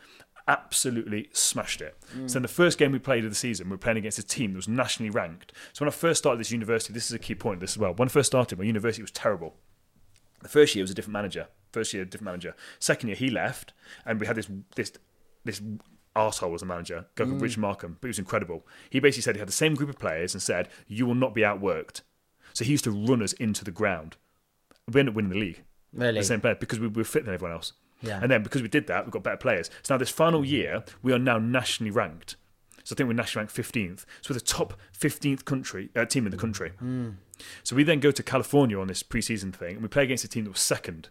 absolutely 0.49 1.29
smashed 1.31 1.79
it. 1.79 1.97
So 2.25 2.37
in 2.37 2.41
the 2.41 2.49
first 2.49 2.77
game 2.77 2.91
we 2.91 2.99
played 2.99 3.23
of 3.23 3.31
the 3.31 3.35
season, 3.35 3.67
we 3.67 3.71
were 3.71 3.77
playing 3.77 3.97
against 3.97 4.19
a 4.19 4.23
team 4.23 4.51
that 4.51 4.57
was 4.57 4.67
nationally 4.67 5.09
ranked. 5.11 5.53
So 5.73 5.85
when 5.85 5.89
I 5.89 5.91
first 5.91 6.17
started 6.17 6.39
this 6.39 6.51
university, 6.51 6.91
this 6.91 7.05
is 7.05 7.13
a 7.13 7.19
key 7.19 7.35
point 7.35 7.59
this 7.59 7.73
as 7.73 7.77
well. 7.77 7.93
When 7.93 8.07
I 8.07 8.11
first 8.11 8.27
started, 8.27 8.57
my 8.57 8.65
university 8.65 9.01
was 9.01 9.11
terrible. 9.11 9.55
The 10.41 10.49
first 10.49 10.75
year 10.75 10.83
was 10.83 10.91
a 10.91 10.93
different 10.93 11.13
manager. 11.13 11.47
First 11.71 11.93
year, 11.93 12.03
a 12.03 12.05
different 12.05 12.25
manager. 12.25 12.55
Second 12.79 13.09
year, 13.09 13.15
he 13.15 13.29
left, 13.29 13.73
and 14.05 14.19
we 14.19 14.25
had 14.25 14.35
this 14.35 14.49
this 14.75 14.91
this 15.45 15.61
arsehole 16.19 16.51
was 16.51 16.61
the 16.61 16.67
manager, 16.67 16.97
a 16.97 17.05
guy 17.15 17.25
called 17.25 17.41
Richard 17.41 17.59
Markham, 17.61 17.97
but 17.99 18.07
he 18.07 18.09
was 18.09 18.19
incredible. 18.19 18.65
He 18.89 18.99
basically 18.99 19.23
said 19.23 19.35
he 19.35 19.39
had 19.39 19.47
the 19.47 19.53
same 19.53 19.75
group 19.75 19.89
of 19.89 19.99
players 19.99 20.33
and 20.33 20.41
said, 20.41 20.69
"You 20.87 21.05
will 21.05 21.15
not 21.15 21.33
be 21.33 21.41
outworked." 21.41 22.01
So 22.53 22.65
he 22.65 22.71
used 22.71 22.83
to 22.83 22.91
run 22.91 23.21
us 23.21 23.33
into 23.33 23.63
the 23.63 23.71
ground. 23.71 24.17
We 24.87 24.99
ended 24.99 25.13
up 25.13 25.15
winning 25.15 25.31
the 25.31 25.39
league. 25.39 25.63
Really? 25.93 26.19
The 26.19 26.25
same 26.25 26.41
player 26.41 26.55
because 26.55 26.79
we 26.79 26.87
were 26.87 27.03
fit 27.03 27.25
than 27.25 27.33
everyone 27.33 27.55
else. 27.55 27.73
Yeah. 28.01 28.19
And 28.21 28.31
then 28.31 28.43
because 28.43 28.61
we 28.61 28.67
did 28.67 28.87
that, 28.87 29.05
we 29.05 29.11
got 29.11 29.23
better 29.23 29.37
players. 29.37 29.69
So 29.83 29.93
now 29.93 29.97
this 29.97 30.09
final 30.09 30.45
year, 30.45 30.83
we 31.01 31.13
are 31.13 31.19
now 31.19 31.37
nationally 31.37 31.91
ranked. 31.91 32.35
So 32.83 32.93
I 32.93 32.95
think 32.95 33.07
we're 33.07 33.13
nationally 33.13 33.43
ranked 33.45 33.55
15th. 33.55 34.05
So 34.21 34.33
we're 34.33 34.39
the 34.39 34.45
top 34.45 34.73
15th 34.97 35.45
country 35.45 35.89
uh, 35.95 36.05
team 36.05 36.25
in 36.25 36.31
the 36.31 36.37
country. 36.37 36.71
So 37.63 37.75
we 37.75 37.83
then 37.83 37.99
go 37.99 38.11
to 38.11 38.23
California 38.23 38.79
on 38.79 38.87
this 38.87 39.03
preseason 39.03 39.53
thing, 39.53 39.75
and 39.75 39.81
we 39.81 39.87
play 39.87 40.03
against 40.03 40.23
a 40.23 40.27
team 40.27 40.45
that 40.45 40.51
was 40.51 40.59
second, 40.59 41.09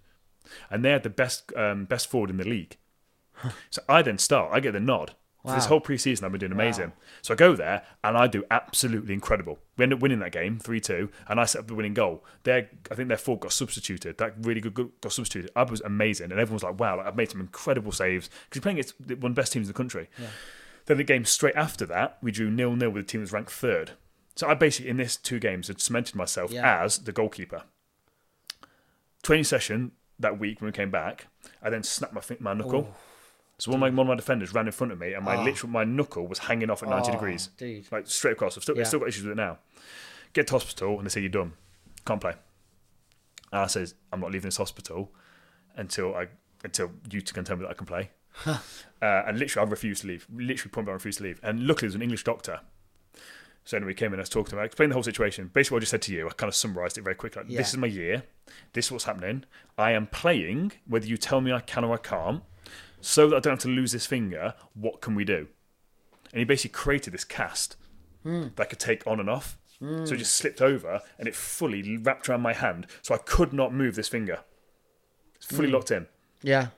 and 0.70 0.84
they 0.84 0.90
had 0.90 1.02
the 1.02 1.11
best 1.11 1.52
um, 1.56 1.84
best 1.84 2.11
forward 2.11 2.30
in 2.30 2.36
the 2.36 2.44
league. 2.48 2.76
So 3.70 3.82
I 3.89 4.03
then 4.03 4.18
start. 4.18 4.51
I 4.53 4.61
get 4.61 4.72
the 4.72 4.80
nod. 4.80 5.14
For 5.47 5.55
this 5.55 5.66
whole 5.66 5.80
preseason, 5.80 6.24
I've 6.24 6.32
been 6.32 6.41
doing 6.41 6.53
amazing. 6.53 6.93
So 7.22 7.32
I 7.32 7.36
go 7.39 7.55
there 7.57 7.82
and 8.05 8.18
I 8.18 8.26
do 8.26 8.45
absolutely 8.51 9.14
incredible. 9.14 9.59
We 9.78 9.84
end 9.84 9.95
up 9.95 10.01
winning 10.01 10.18
that 10.18 10.32
game 10.32 10.59
three 10.59 10.80
two, 10.80 11.09
and 11.26 11.41
I 11.41 11.47
set 11.47 11.61
up 11.61 11.68
the 11.68 11.74
winning 11.74 11.95
goal. 11.95 12.22
Their, 12.43 12.68
I 12.91 12.95
think 12.95 13.09
their 13.09 13.16
forward 13.16 13.41
got 13.43 13.53
substituted. 13.53 14.18
That 14.18 14.34
really 14.43 14.61
good 14.61 14.74
good- 14.74 14.91
got 15.01 15.12
substituted. 15.12 15.51
I 15.57 15.62
was 15.62 15.80
amazing, 15.80 16.32
and 16.32 16.41
everyone 16.41 16.57
was 16.57 16.64
like, 16.64 16.78
"Wow, 16.78 16.99
like, 16.99 17.07
I've 17.07 17.16
made 17.16 17.30
some 17.30 17.41
incredible 17.41 17.93
saves." 17.93 18.28
Because 18.28 18.57
you're 18.57 18.62
playing 18.62 18.78
against 18.78 19.01
one 19.01 19.30
of 19.30 19.36
the 19.36 19.41
best 19.41 19.53
teams 19.55 19.68
in 19.68 19.72
the 19.72 19.76
country. 19.76 20.11
Then 20.84 20.99
the 20.99 21.05
game 21.05 21.24
straight 21.24 21.57
after 21.57 21.86
that, 21.86 22.18
we 22.20 22.30
drew 22.30 22.51
nil 22.51 22.76
nil 22.76 22.91
with 22.91 23.05
a 23.05 23.07
team 23.07 23.20
that 23.22 23.26
was 23.26 23.32
ranked 23.32 23.51
third. 23.53 23.93
So 24.34 24.49
I 24.49 24.53
basically 24.55 24.91
in 24.91 24.99
this 24.99 25.16
two 25.16 25.39
games 25.39 25.68
had 25.68 25.80
cemented 25.80 26.14
myself 26.14 26.51
Yeah. 26.51 26.82
as 26.82 26.99
the 26.99 27.12
goalkeeper. 27.12 27.62
training 29.22 29.45
session 29.45 29.93
that 30.18 30.39
week 30.39 30.61
when 30.61 30.66
we 30.68 30.72
came 30.72 30.91
back, 30.91 31.28
I 31.62 31.70
then 31.70 31.82
snapped 31.82 32.12
my 32.12 32.22
my 32.41 32.53
knuckle. 32.55 32.95
So 33.59 33.72
one 33.72 33.82
of, 33.82 33.92
my, 33.92 33.96
one 33.96 34.06
of 34.06 34.09
my 34.09 34.14
defenders 34.16 34.54
ran 34.54 34.66
in 34.66 34.72
front 34.72 34.92
of 34.92 35.00
me, 35.00 35.14
and 35.14 35.24
my 35.24 35.36
Oh. 35.36 35.42
literal 35.42 35.70
my 35.72 35.82
knuckle 35.84 36.26
was 36.28 36.38
hanging 36.38 36.70
off 36.70 36.82
at 36.82 36.88
ninety 36.88 37.11
Oh, 37.11 37.14
degrees, 37.14 37.48
dude. 37.56 37.90
like 37.90 38.06
straight 38.06 38.32
across. 38.32 38.56
I've 38.56 38.62
still, 38.62 38.76
Yeah. 38.76 38.82
I've 38.82 38.86
still 38.88 39.00
got 39.00 39.09
issues 39.09 39.24
with 39.24 39.32
it 39.32 39.36
now. 39.36 39.59
Get 40.32 40.46
to 40.48 40.52
hospital, 40.54 40.96
and 40.98 41.06
they 41.06 41.11
say 41.11 41.20
you're 41.20 41.28
done, 41.30 41.54
can't 42.06 42.20
play. 42.20 42.34
And 43.52 43.62
I 43.62 43.66
says 43.66 43.94
I'm 44.12 44.20
not 44.20 44.30
leaving 44.30 44.48
this 44.48 44.59
hospital 44.59 45.12
until 45.76 46.14
I 46.14 46.28
until 46.64 46.92
you 47.11 47.20
can 47.22 47.44
tell 47.44 47.56
me 47.56 47.62
that 47.62 47.70
I 47.70 47.74
can 47.74 47.86
play. 47.86 48.11
uh, 48.46 48.59
and 49.02 49.38
literally, 49.38 49.66
I 49.66 49.70
refused 49.70 50.02
to 50.02 50.09
leave. 50.09 50.26
Literally, 50.32 50.70
point 50.70 50.84
blank, 50.86 50.94
refused 50.98 51.18
to 51.18 51.24
leave. 51.24 51.40
And 51.42 51.66
luckily, 51.66 51.86
there 51.86 51.88
was 51.88 51.94
an 51.96 52.02
English 52.02 52.24
doctor. 52.24 52.61
So 53.64 53.76
anyway, 53.76 53.90
he 53.92 53.94
came 53.96 54.12
in, 54.14 54.18
I 54.18 54.22
was 54.22 54.28
talking 54.28 54.50
to 54.50 54.56
him, 54.56 54.62
I 54.62 54.64
explained 54.64 54.92
the 54.92 54.94
whole 54.94 55.02
situation. 55.02 55.50
Basically, 55.52 55.74
what 55.76 55.80
I 55.80 55.82
just 55.82 55.90
said 55.90 56.02
to 56.02 56.12
you, 56.14 56.26
I 56.28 56.32
kind 56.32 56.48
of 56.48 56.54
summarised 56.54 56.96
it 56.98 57.02
very 57.02 57.14
quickly. 57.16 57.42
Like, 57.42 57.50
Yeah. 57.50 57.59
This 57.59 57.70
is 57.70 57.76
my 57.76 57.86
year. 57.88 58.22
This 58.72 58.86
is 58.86 58.92
what's 58.92 59.04
happening. 59.04 59.44
I 59.76 59.92
am 59.92 60.06
playing, 60.06 60.72
whether 60.86 61.06
you 61.06 61.16
tell 61.16 61.40
me 61.40 61.52
I 61.52 61.61
can 61.61 61.84
or 61.84 61.92
I 61.94 61.98
can't, 61.98 62.42
so 63.01 63.28
that 63.28 63.36
I 63.36 63.40
don't 63.40 63.53
have 63.55 63.59
to 63.61 63.68
lose 63.68 63.92
this 63.92 64.07
finger. 64.07 64.55
What 64.74 65.01
can 65.01 65.14
we 65.14 65.24
do? 65.24 65.49
And 66.32 66.38
he 66.40 66.44
basically 66.44 66.74
created 66.74 67.12
this 67.14 67.24
cast 67.24 67.76
that 68.24 68.53
I 68.61 68.64
could 68.64 68.78
take 68.80 69.07
on 69.07 69.20
and 69.20 69.30
off. 69.30 69.57
So 69.80 70.14
it 70.14 70.16
just 70.18 70.34
slipped 70.34 70.61
over 70.61 71.01
and 71.18 71.28
it 71.28 71.34
fully 71.36 71.96
wrapped 71.99 72.28
around 72.28 72.40
my 72.42 72.53
hand, 72.53 72.88
so 73.01 73.14
I 73.14 73.18
could 73.18 73.53
not 73.53 73.72
move 73.72 73.94
this 73.94 74.09
finger. 74.09 74.40
It's 75.36 75.46
fully 75.46 75.70
locked 75.70 75.92
in 75.92 76.09
Yeah. 76.42 76.68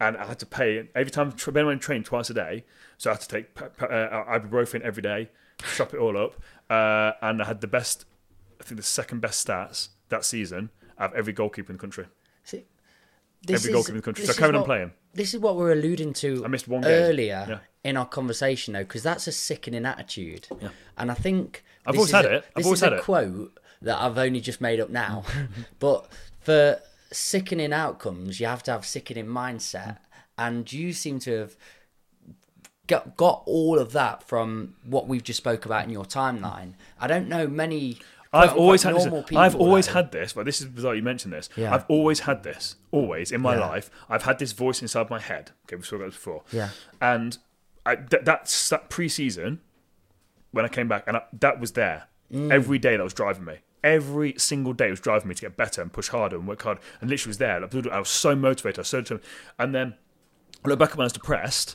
and 0.00 0.16
I 0.16 0.24
had 0.24 0.38
to 0.38 0.46
pay 0.46 0.88
every 0.94 1.10
time. 1.10 1.34
Ben 1.52 1.66
went 1.66 1.82
train 1.82 2.02
twice 2.02 2.30
a 2.30 2.34
day, 2.34 2.64
so 2.96 3.10
I 3.10 3.12
had 3.14 3.20
to 3.20 3.28
take 3.28 3.60
uh, 3.60 4.24
ibuprofen 4.38 4.80
every 4.80 5.02
day, 5.02 5.28
chop 5.76 5.92
it 5.92 5.98
all 5.98 6.16
up, 6.16 6.34
uh, 6.70 7.12
and 7.20 7.42
I 7.42 7.44
had 7.44 7.60
the 7.60 7.66
best, 7.66 8.06
I 8.58 8.64
think 8.64 8.78
the 8.78 8.86
second 8.86 9.20
best 9.20 9.46
stats 9.46 9.88
that 10.08 10.24
season 10.24 10.70
out 10.98 11.10
of 11.12 11.16
every 11.18 11.34
goalkeeper 11.34 11.70
in 11.70 11.76
the 11.76 11.80
country. 11.80 12.06
See, 12.44 12.64
every 13.54 13.70
goalkeeper 13.74 13.92
in 13.96 14.00
the 14.00 14.02
country. 14.02 14.24
So 14.24 14.32
I 14.32 14.36
carried 14.36 14.54
on 14.54 14.64
playing. 14.64 14.92
This 15.14 15.34
is 15.34 15.40
what 15.40 15.56
we're 15.56 15.72
alluding 15.72 16.12
to 16.14 16.44
I 16.44 16.48
missed 16.48 16.68
one 16.68 16.82
game. 16.82 16.90
earlier 16.90 17.46
Yeah. 17.48 17.58
in 17.82 17.96
our 17.96 18.06
conversation, 18.06 18.74
though, 18.74 18.80
because 18.84 19.02
that's 19.02 19.26
a 19.26 19.32
sickening 19.32 19.84
attitude. 19.86 20.46
And 20.96 21.10
I 21.10 21.14
think 21.14 21.64
I've 21.86 21.94
this 21.94 21.98
always 21.98 22.10
is 22.10 22.14
had 22.14 22.24
a- 22.26 22.34
it. 22.36 22.44
I've 22.48 22.54
this 22.56 22.66
always 22.66 22.78
is 22.82 22.88
a 22.88 22.94
it. 22.96 23.02
quote 23.02 23.58
that 23.82 23.98
I've 24.00 24.18
only 24.18 24.40
just 24.40 24.60
made 24.60 24.78
up 24.80 24.90
now, 24.90 25.24
but 25.78 26.06
for 26.40 26.80
sickening 27.10 27.72
outcomes, 27.72 28.38
you 28.40 28.46
have 28.46 28.62
to 28.64 28.70
have 28.72 28.84
sickening 28.86 29.26
mindset, 29.26 29.98
and 30.38 30.70
you 30.72 30.92
seem 30.92 31.18
to 31.20 31.32
have 31.38 31.56
got, 32.86 33.16
got 33.16 33.42
all 33.46 33.78
of 33.78 33.92
that 33.92 34.22
from 34.22 34.74
what 34.84 35.06
we've 35.08 35.22
just 35.24 35.38
spoke 35.38 35.64
about 35.64 35.84
in 35.84 35.90
your 35.90 36.04
timeline. 36.04 36.74
I 37.00 37.06
don't 37.06 37.28
know 37.28 37.46
many. 37.46 37.98
I've 38.32 38.54
always 38.56 38.82
had 38.84 38.94
this. 38.94 39.06
I've 39.34 39.56
always 39.56 39.86
though. 39.88 39.92
had 39.94 40.12
this, 40.12 40.32
but 40.34 40.44
this 40.46 40.60
is 40.60 40.66
bizarre 40.68 40.94
you 40.94 41.02
mentioned 41.02 41.32
this. 41.32 41.48
Yeah. 41.56 41.74
I've 41.74 41.84
always 41.88 42.20
had 42.20 42.42
this. 42.44 42.76
Always 42.92 43.32
in 43.32 43.40
my 43.40 43.54
Yeah. 43.56 43.66
life, 43.66 43.90
I've 44.08 44.22
had 44.22 44.38
this 44.38 44.52
voice 44.52 44.80
inside 44.82 45.10
my 45.10 45.18
head. 45.18 45.50
Okay, 45.66 45.74
we've 45.76 45.84
spoken 45.84 46.02
about 46.04 46.12
this 46.12 46.16
before. 46.16 46.42
Yeah. 46.52 46.68
And 47.00 47.38
I, 47.84 47.96
th- 47.96 48.24
that's 48.24 48.68
that 48.68 48.88
pre-season 48.88 49.60
when 50.52 50.64
I 50.64 50.68
came 50.68 50.86
back, 50.86 51.04
and 51.08 51.16
I, 51.16 51.22
that 51.40 51.58
was 51.60 51.72
there 51.72 52.04
Mm. 52.32 52.52
every 52.52 52.78
day. 52.78 52.96
That 52.96 53.02
was 53.02 53.14
driving 53.14 53.44
me. 53.44 53.56
Every 53.82 54.34
single 54.38 54.72
day 54.72 54.88
was 54.90 55.00
driving 55.00 55.28
me 55.28 55.34
to 55.34 55.40
get 55.42 55.56
better 55.56 55.82
and 55.82 55.92
push 55.92 56.08
harder 56.10 56.36
and 56.36 56.46
work 56.46 56.62
hard. 56.62 56.78
And 57.00 57.10
literally 57.10 57.30
was 57.30 57.38
there. 57.38 57.58
Like, 57.58 57.74
I 57.88 57.98
was 57.98 58.08
so 58.08 58.36
motivated. 58.36 58.78
I 58.78 58.82
was 58.82 58.88
so 58.88 59.00
determined. 59.00 59.26
And 59.58 59.74
then 59.74 59.94
I 60.64 60.68
look 60.68 60.78
back 60.78 60.90
at 60.90 60.96
when 60.96 61.04
I 61.04 61.06
was 61.06 61.12
depressed, 61.14 61.74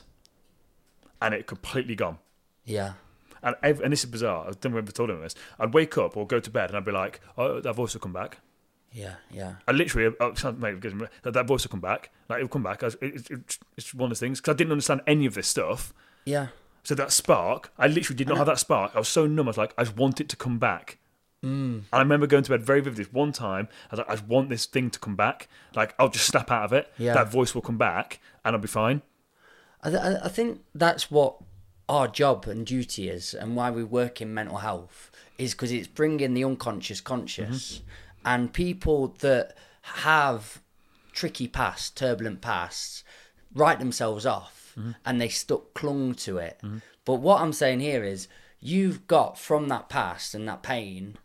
and 1.20 1.34
it 1.34 1.46
completely 1.46 1.94
gone. 1.94 2.18
Yeah. 2.64 2.92
And, 3.42 3.54
ev- 3.62 3.80
and 3.80 3.92
this 3.92 4.04
is 4.04 4.10
bizarre. 4.10 4.42
I 4.48 4.50
don't 4.52 4.72
remember 4.72 4.92
told 4.92 5.10
him 5.10 5.20
this. 5.20 5.34
I'd 5.58 5.74
wake 5.74 5.96
up 5.98 6.16
or 6.16 6.26
go 6.26 6.40
to 6.40 6.50
bed 6.50 6.70
and 6.70 6.76
I'd 6.76 6.84
be 6.84 6.92
like, 6.92 7.20
"Oh, 7.38 7.60
that 7.60 7.74
voice 7.74 7.94
will 7.94 8.00
come 8.00 8.12
back." 8.12 8.38
Yeah. 8.92 9.14
Yeah. 9.30 9.56
I 9.68 9.72
literally, 9.72 10.14
uh, 10.20 10.34
sounds- 10.34 10.58
mate, 10.60 10.80
that, 11.22 11.46
voice 11.46 11.64
will 11.64 11.70
come 11.70 11.80
back. 11.80 12.10
Like 12.28 12.38
it'll 12.38 12.48
come 12.48 12.62
back. 12.62 12.82
I 12.82 12.86
it, 13.02 13.30
it, 13.30 13.58
it's 13.76 13.92
one 13.94 14.06
of 14.06 14.10
those 14.10 14.20
things 14.20 14.40
because 14.40 14.54
I 14.54 14.56
didn't 14.56 14.72
understand 14.72 15.02
any 15.06 15.26
of 15.26 15.34
this 15.34 15.48
stuff. 15.48 15.92
Yeah. 16.24 16.48
So 16.82 16.94
that 16.94 17.12
spark, 17.12 17.72
I 17.76 17.88
literally 17.88 18.16
did 18.16 18.28
not 18.28 18.38
have 18.38 18.46
that 18.46 18.58
spark. 18.60 18.92
I 18.94 18.98
was 18.98 19.08
so 19.08 19.26
numb. 19.26 19.48
I 19.48 19.50
was 19.50 19.58
like, 19.58 19.74
I 19.76 19.82
just 19.84 19.96
want 19.96 20.20
it 20.20 20.28
to 20.30 20.36
come 20.36 20.58
back. 20.58 20.98
Mm. 21.44 21.48
And 21.78 21.84
I 21.92 21.98
remember 21.98 22.26
going 22.26 22.44
to 22.44 22.50
bed 22.50 22.62
very 22.62 22.80
vividly. 22.80 23.04
One 23.12 23.32
time, 23.32 23.68
I 23.90 23.94
was 23.94 23.98
like, 23.98 24.08
I 24.08 24.12
just 24.14 24.26
want 24.26 24.48
this 24.48 24.66
thing 24.66 24.90
to 24.90 24.98
come 24.98 25.16
back. 25.16 25.48
Like 25.74 25.94
I'll 25.98 26.08
just 26.08 26.26
snap 26.26 26.50
out 26.50 26.64
of 26.64 26.72
it. 26.72 26.90
Yeah. 26.96 27.12
That 27.14 27.30
voice 27.30 27.54
will 27.54 27.62
come 27.62 27.76
back, 27.76 28.20
and 28.44 28.54
I'll 28.56 28.62
be 28.62 28.68
fine. 28.68 29.02
I, 29.82 29.90
th- 29.90 30.00
I 30.00 30.16
I 30.24 30.28
think 30.28 30.62
that's 30.74 31.10
what 31.10 31.36
our 31.88 32.08
job 32.08 32.46
and 32.46 32.66
duty 32.66 33.08
is, 33.08 33.34
and 33.34 33.56
why 33.56 33.70
we 33.70 33.84
work 33.84 34.20
in 34.20 34.34
mental 34.34 34.58
health 34.58 35.10
is 35.38 35.52
because 35.52 35.72
it's 35.72 35.88
bringing 35.88 36.34
the 36.34 36.44
unconscious 36.44 37.00
conscious, 37.00 37.78
mm-hmm. 37.78 37.86
and 38.24 38.52
people 38.52 39.08
that 39.20 39.56
have 39.82 40.60
tricky 41.12 41.48
past, 41.48 41.96
turbulent 41.96 42.40
pasts, 42.40 43.04
write 43.54 43.78
themselves 43.78 44.26
off, 44.26 44.72
mm-hmm. 44.78 44.92
and 45.04 45.20
they 45.20 45.28
stuck 45.28 45.74
clung 45.74 46.14
to 46.14 46.38
it. 46.38 46.58
Mm-hmm. 46.62 46.78
But 47.04 47.14
what 47.14 47.40
I'm 47.40 47.52
saying 47.52 47.80
here 47.80 48.02
is, 48.02 48.28
you've 48.60 49.06
got 49.06 49.38
from 49.38 49.68
that 49.68 49.88
past 49.88 50.34
and 50.34 50.48
that 50.48 50.62
pain 50.62 51.18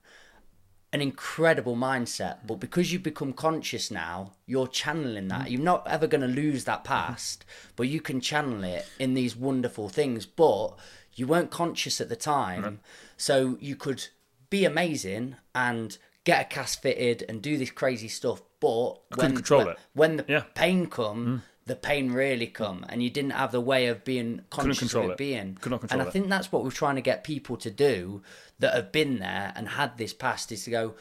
an 0.93 1.01
incredible 1.01 1.75
mindset, 1.75 2.39
but 2.45 2.59
because 2.59 2.91
you've 2.91 3.03
become 3.03 3.31
conscious 3.33 3.89
now, 3.91 4.33
you're 4.45 4.67
channeling 4.67 5.29
that. 5.29 5.49
You're 5.49 5.61
not 5.61 5.87
ever 5.87 6.05
going 6.05 6.21
to 6.21 6.27
lose 6.27 6.65
that 6.65 6.83
past, 6.83 7.45
but 7.75 7.87
you 7.87 8.01
can 8.01 8.19
channel 8.19 8.63
it 8.63 8.85
in 8.99 9.13
these 9.13 9.35
wonderful 9.35 9.87
things. 9.87 10.25
But 10.25 10.75
you 11.15 11.27
weren't 11.27 11.49
conscious 11.51 12.01
at 12.01 12.09
the 12.09 12.15
time, 12.17 12.79
so 13.15 13.57
you 13.61 13.75
could 13.75 14.07
be 14.49 14.65
amazing 14.65 15.37
and 15.55 15.97
get 16.25 16.41
a 16.41 16.43
cast 16.45 16.81
fitted 16.81 17.23
and 17.29 17.41
do 17.41 17.57
this 17.57 17.71
crazy 17.71 18.09
stuff. 18.09 18.41
But 18.59 18.99
when 19.15 19.35
control 19.35 19.59
when, 19.61 19.67
it. 19.69 19.79
when 19.93 20.17
the 20.17 20.25
Yeah. 20.27 20.43
pain 20.53 20.87
come, 20.87 21.25
mm. 21.25 21.41
The 21.65 21.75
pain 21.75 22.11
really 22.11 22.47
come, 22.47 22.85
and 22.89 23.01
you 23.03 23.09
didn't 23.09 23.31
have 23.31 23.51
the 23.51 23.61
way 23.61 23.87
of 23.87 24.03
being 24.03 24.41
conscious 24.49 24.79
control 24.79 25.05
of 25.05 25.09
it, 25.11 25.13
it. 25.13 25.17
being. 25.17 25.57
Could 25.61 25.71
not 25.71 25.79
control 25.81 25.99
and 26.01 26.05
I 26.07 26.09
it. 26.09 26.13
think 26.13 26.27
that's 26.29 26.51
what 26.51 26.63
we're 26.63 26.71
trying 26.71 26.95
to 26.95 27.01
get 27.01 27.23
people 27.23 27.55
to 27.57 27.69
do 27.69 28.21
that 28.59 28.73
have 28.73 28.91
been 28.91 29.19
there 29.19 29.53
and 29.55 29.67
had 29.69 29.97
this 29.97 30.13
past 30.13 30.51
is 30.51 30.63
to 30.65 30.71
go 30.71 30.95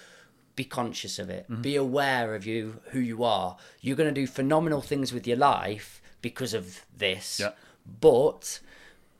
be 0.56 0.64
conscious 0.64 1.18
of 1.18 1.30
it 1.30 1.44
Mm-hmm. 1.48 1.62
be 1.62 1.76
aware 1.76 2.34
of 2.34 2.44
you 2.46 2.80
who 2.90 3.00
you 3.00 3.24
are 3.24 3.56
you're 3.80 3.96
going 3.96 4.12
to 4.14 4.20
do 4.20 4.26
phenomenal 4.26 4.82
things 4.82 5.12
with 5.12 5.26
your 5.26 5.36
life 5.38 6.02
because 6.20 6.52
of 6.52 6.84
this 6.96 7.40
Yeah. 7.40 7.52
but 8.00 8.60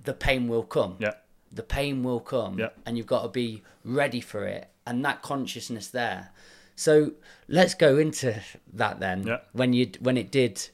the 0.02 0.12
pain 0.12 0.48
will 0.48 0.64
come 0.64 0.96
Yeah. 0.98 1.14
the 1.50 1.62
pain 1.62 2.02
will 2.02 2.20
come 2.20 2.58
Yeah. 2.58 2.70
and 2.84 2.98
you've 2.98 3.06
got 3.06 3.22
to 3.22 3.28
be 3.28 3.62
ready 3.84 4.20
for 4.20 4.44
it 4.44 4.68
and 4.86 5.02
that 5.04 5.22
consciousness 5.22 5.88
there 5.88 6.30
so 6.76 7.12
let's 7.48 7.74
go 7.74 7.96
into 7.96 8.40
that 8.74 9.00
then 9.00 9.26
Yeah. 9.26 9.38
when 9.52 9.72
you 9.72 9.90
when 10.00 10.16
it 10.18 10.30
did 10.30 10.68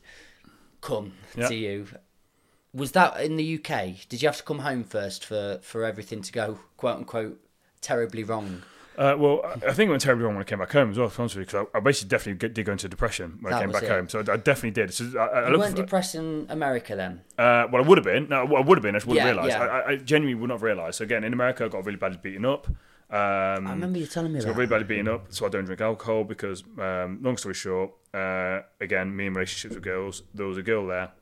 come 0.87 1.12
Yeah. 1.37 1.49
to 1.49 1.55
you 1.55 1.87
was 2.72 2.93
that 2.93 3.20
in 3.22 3.37
the 3.37 3.55
UK? 3.59 4.07
Did 4.11 4.20
you 4.20 4.28
have 4.28 4.37
to 4.37 4.43
come 4.43 4.59
home 4.59 4.84
first 4.84 5.24
for, 5.24 5.59
for 5.62 5.82
everything 5.84 6.20
to 6.22 6.30
go 6.32 6.59
quote 6.76 6.97
unquote 6.99 7.41
terribly 7.80 8.22
wrong? 8.22 8.62
Uh, 8.99 9.14
well, 9.18 9.41
I 9.66 9.72
think 9.72 9.89
it 9.89 9.91
went 9.91 10.03
terribly 10.03 10.24
wrong 10.24 10.34
when 10.37 10.43
I 10.43 10.45
came 10.45 10.59
back 10.59 10.72
home 10.72 10.91
as 10.91 10.99
well. 10.99 11.09
To 11.11 11.16
be 11.16 11.20
honest 11.22 11.37
with 11.37 11.41
you, 11.43 11.47
because 11.47 11.66
I, 11.74 11.78
I 11.78 11.80
basically 11.80 12.09
definitely 12.09 12.39
get- 12.39 12.55
did 12.55 12.64
go 12.66 12.72
into 12.72 12.89
depression 12.89 13.39
when 13.43 13.53
I 13.53 13.61
came 13.61 13.70
back 13.70 13.82
it. 13.84 13.91
home. 13.91 14.09
So 14.11 14.18
I, 14.26 14.32
I 14.32 14.37
definitely 14.37 14.70
did. 14.72 14.93
So 14.93 15.05
I, 15.18 15.24
I 15.24 15.51
You 15.51 15.59
weren't 15.59 15.76
for- 15.76 15.82
depressed 15.82 16.14
in 16.14 16.47
America 16.51 16.97
then? 16.97 17.20
Uh, 17.39 17.66
well, 17.70 17.82
I 17.82 17.87
would 17.87 17.99
have 17.99 18.05
been. 18.07 18.28
No, 18.28 18.39
I 18.57 18.61
would 18.61 18.78
have 18.78 18.82
been. 18.82 18.95
I 18.95 18.99
just 18.99 19.07
wouldn't 19.07 19.24
Yeah, 19.26 19.32
realise. 19.32 19.53
yeah. 19.53 19.62
I, 19.62 19.78
I- 19.80 19.89
I 19.93 19.97
genuinely 19.97 20.39
would 20.41 20.49
not 20.49 20.55
have 20.55 20.62
realised. 20.62 20.97
So 20.97 21.05
again, 21.05 21.24
in 21.24 21.32
America, 21.34 21.64
I 21.64 21.68
got 21.68 21.84
really 21.87 21.99
badly 21.99 22.18
beaten 22.22 22.45
up. 22.47 22.66
Um, 23.09 23.67
I 23.67 23.71
remember 23.71 23.99
you 23.99 24.07
telling 24.07 24.33
me 24.33 24.41
so 24.41 24.47
that. 24.47 24.53
got 24.53 24.59
really 24.59 24.69
badly 24.69 24.87
beaten 24.87 25.09
up. 25.09 25.27
So 25.31 25.47
I 25.47 25.49
don't 25.49 25.65
drink 25.65 25.81
alcohol 25.81 26.25
because, 26.25 26.65
um, 26.79 27.21
long 27.23 27.37
story 27.37 27.55
short, 27.55 27.93
uh, 28.13 28.63
again, 28.81 29.15
me 29.15 29.27
and 29.27 29.37
relationships 29.37 29.75
with 29.75 29.85
girls, 29.85 30.23
there 30.35 30.47
was 30.47 30.59
a 30.59 30.63
girl 30.63 30.87
there 30.87 31.13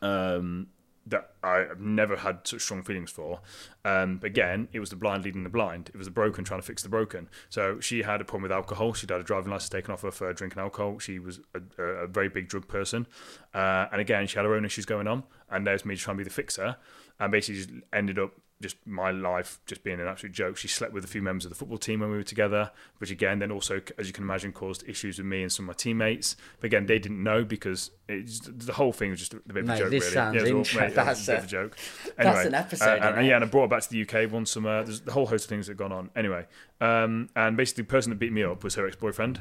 um, 0.00 0.68
that 1.06 1.30
I've 1.42 1.80
never 1.80 2.16
had 2.16 2.46
such 2.46 2.60
strong 2.62 2.84
feelings 2.84 3.10
for. 3.10 3.40
Um, 3.84 4.18
but 4.18 4.28
again, 4.28 4.68
it 4.72 4.78
was 4.78 4.90
the 4.90 4.96
blind 4.96 5.24
leading 5.24 5.42
the 5.42 5.50
blind. 5.50 5.90
It 5.92 5.96
was 5.96 6.06
the 6.06 6.12
broken 6.12 6.44
trying 6.44 6.60
to 6.60 6.66
fix 6.66 6.84
the 6.84 6.88
broken. 6.88 7.28
So 7.48 7.80
she 7.80 8.02
had 8.02 8.20
a 8.20 8.24
problem 8.24 8.42
with 8.42 8.52
alcohol. 8.52 8.92
She'd 8.92 9.10
had 9.10 9.20
a 9.20 9.24
driving 9.24 9.50
license 9.50 9.70
taken 9.70 9.92
off 9.92 10.02
her 10.02 10.12
for 10.12 10.32
drinking 10.32 10.60
alcohol. 10.60 11.00
She 11.00 11.18
was 11.18 11.40
a, 11.54 11.82
a, 11.82 11.84
a 12.04 12.06
very 12.06 12.28
big 12.28 12.48
drug 12.48 12.68
person. 12.68 13.08
Uh, 13.52 13.86
and 13.90 14.00
again, 14.00 14.28
she 14.28 14.36
had 14.36 14.44
her 14.44 14.54
own 14.54 14.64
issues 14.64 14.86
going 14.86 15.08
on. 15.08 15.24
And 15.50 15.66
there's 15.66 15.84
me 15.84 15.96
trying 15.96 16.16
to 16.16 16.18
be 16.18 16.24
the 16.24 16.30
fixer. 16.30 16.76
And 17.18 17.32
basically 17.32 17.62
just 17.62 17.70
ended 17.92 18.20
up 18.20 18.34
just 18.62 18.76
my 18.86 19.10
life 19.10 19.60
just 19.66 19.84
being 19.84 20.00
an 20.00 20.06
absolute 20.06 20.32
joke. 20.32 20.56
She 20.56 20.68
slept 20.68 20.92
with 20.92 21.04
a 21.04 21.08
few 21.08 21.20
members 21.20 21.44
of 21.44 21.50
the 21.50 21.54
football 21.54 21.78
team 21.78 22.00
when 22.00 22.10
we 22.10 22.16
were 22.16 22.22
together, 22.22 22.70
which 22.98 23.10
again 23.10 23.40
then 23.40 23.50
also, 23.50 23.82
as 23.98 24.06
you 24.06 24.12
can 24.12 24.24
imagine, 24.24 24.52
caused 24.52 24.88
issues 24.88 25.18
with 25.18 25.26
me 25.26 25.42
and 25.42 25.52
some 25.52 25.64
of 25.64 25.68
my 25.68 25.74
teammates. 25.74 26.36
But 26.60 26.66
again, 26.66 26.86
they 26.86 26.98
didn't 26.98 27.22
know 27.22 27.44
because 27.44 27.90
just, 28.08 28.66
the 28.66 28.72
whole 28.72 28.92
thing 28.92 29.10
was 29.10 29.18
just 29.18 29.34
a 29.34 29.36
bit 29.40 29.64
of 29.64 29.68
a 29.68 29.78
joke. 29.78 29.90
this 29.90 30.04
really. 30.04 30.14
sounds 30.14 30.36
it 30.36 30.42
was 30.42 30.50
all- 30.50 30.58
inter- 30.58 30.80
mate, 30.80 30.86
it 30.90 30.94
that's 30.94 31.28
a 31.28 31.32
bit 31.32 31.38
of 31.38 31.44
a 31.44 31.48
joke. 31.48 31.76
that's 32.16 32.46
an 32.46 32.54
episode, 32.54 32.84
uh, 32.84 32.90
and, 32.92 33.04
isn't 33.04 33.14
and 33.18 33.26
it? 33.26 33.28
yeah, 33.28 33.34
and 33.36 33.44
I 33.44 33.48
brought 33.48 33.62
her 33.62 33.68
back 33.68 33.82
to 33.82 33.90
the 33.90 34.02
UK 34.02 34.30
one 34.30 34.46
summer. 34.46 34.84
There's 34.84 35.02
a 35.06 35.12
whole 35.12 35.26
host 35.26 35.44
of 35.44 35.48
things 35.50 35.66
that 35.66 35.72
have 35.72 35.78
gone 35.78 35.92
on. 35.92 36.10
Anyway, 36.16 36.46
um, 36.80 37.28
and 37.36 37.56
basically, 37.56 37.82
the 37.82 37.88
person 37.88 38.10
that 38.10 38.18
beat 38.18 38.32
me 38.32 38.42
up 38.44 38.64
was 38.64 38.76
her 38.76 38.86
ex-boyfriend. 38.86 39.40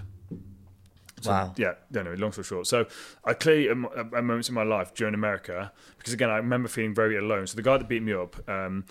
wow. 1.26 1.54
Yeah, 1.58 1.74
no, 1.92 2.14
long 2.14 2.32
story 2.32 2.46
short. 2.46 2.68
So 2.68 2.88
I 3.24 3.34
clearly, 3.34 3.70
at, 3.70 3.98
at 3.98 4.24
moments 4.24 4.50
in 4.50 4.56
my 4.56 4.64
life 4.64 4.94
during 4.94 5.14
America, 5.14 5.72
because 5.98 6.14
again, 6.14 6.30
I 6.30 6.38
remember 6.38 6.68
feeling 6.68 6.96
very 6.96 7.18
alone. 7.18 7.48
So 7.48 7.56
the 7.56 7.62
guy 7.62 7.78
that 7.78 7.88
beat 7.88 8.02
me 8.02 8.14
up, 8.14 8.50
um, 8.50 8.86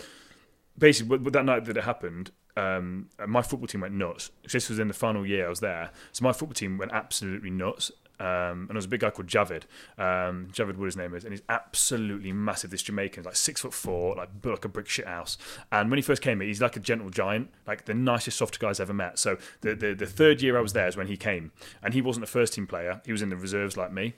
basically, 0.79 1.19
that 1.31 1.45
night 1.45 1.65
that 1.67 1.77
it 1.77 1.85
happened, 1.85 2.31
um, 2.57 3.09
my 3.27 3.43
football 3.43 3.67
team 3.67 3.81
went 3.81 3.95
nuts. 3.95 4.31
This 4.51 4.69
was 4.69 4.79
in 4.79 4.89
the 4.89 4.95
final 4.95 5.27
year 5.27 5.47
I 5.47 5.49
was 5.49 5.61
there, 5.61 5.91
so 6.13 6.25
my 6.25 6.33
football 6.33 6.55
team 6.55 6.79
went 6.79 6.93
absolutely 6.93 7.51
nuts. 7.51 7.93
Um, 8.19 8.27
and 8.27 8.69
there 8.69 8.77
was 8.77 8.85
a 8.85 8.89
big 8.89 9.01
guy 9.01 9.09
called 9.09 9.29
Javid. 9.29 9.63
Um, 9.97 10.49
Javid 10.53 10.77
Wood, 10.77 10.87
his 10.87 10.97
name 10.97 11.15
is, 11.15 11.25
and 11.25 11.33
he's 11.33 11.43
absolutely 11.49 12.33
massive. 12.33 12.71
This 12.71 12.83
Jamaican, 12.83 13.23
like 13.25 13.35
six 13.35 13.63
foot 13.63 13.73
four, 13.73 14.15
like 14.15 14.43
built 14.43 14.57
like 14.57 14.65
a 14.67 14.69
brick 14.69 14.89
shit 14.89 15.07
house. 15.07 15.39
And 15.73 15.91
when 15.91 15.97
he 15.97 16.03
first 16.03 16.21
came, 16.21 16.39
he's 16.41 16.61
like 16.61 16.77
a 16.77 16.81
gentle 16.81 17.09
giant, 17.09 17.49
like 17.67 17.87
the 17.87 17.95
nicest, 17.95 18.37
soft 18.37 18.59
guys 18.59 18.79
ever 18.79 18.93
met. 18.93 19.19
So 19.19 19.39
the, 19.63 19.75
the 19.75 19.95
the 19.95 20.07
third 20.07 20.43
year 20.43 20.59
I 20.59 20.61
was 20.61 20.75
there 20.75 20.87
is 20.87 20.99
when 20.99 21.07
he 21.07 21.17
came, 21.17 21.53
and 21.83 21.95
he 21.95 22.03
wasn't 22.03 22.25
a 22.25 22.27
first 22.27 22.53
team 22.53 22.67
player. 22.67 23.01
He 23.07 23.13
was 23.13 23.23
in 23.23 23.31
the 23.31 23.37
reserves 23.37 23.79
like 23.79 23.91
me. 23.91 24.13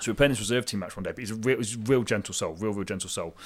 So 0.00 0.10
we 0.10 0.12
were 0.12 0.16
playing 0.16 0.30
this 0.30 0.38
reserve 0.38 0.64
team 0.64 0.78
match 0.78 0.96
one 0.96 1.02
day, 1.02 1.10
but 1.10 1.18
he's 1.18 1.32
a 1.32 1.34
real, 1.34 1.56
he's 1.56 1.74
a 1.74 1.78
real 1.78 2.04
gentle 2.04 2.32
soul, 2.32 2.54
real, 2.54 2.72
real 2.72 2.84
gentle 2.84 3.10
soul. 3.10 3.36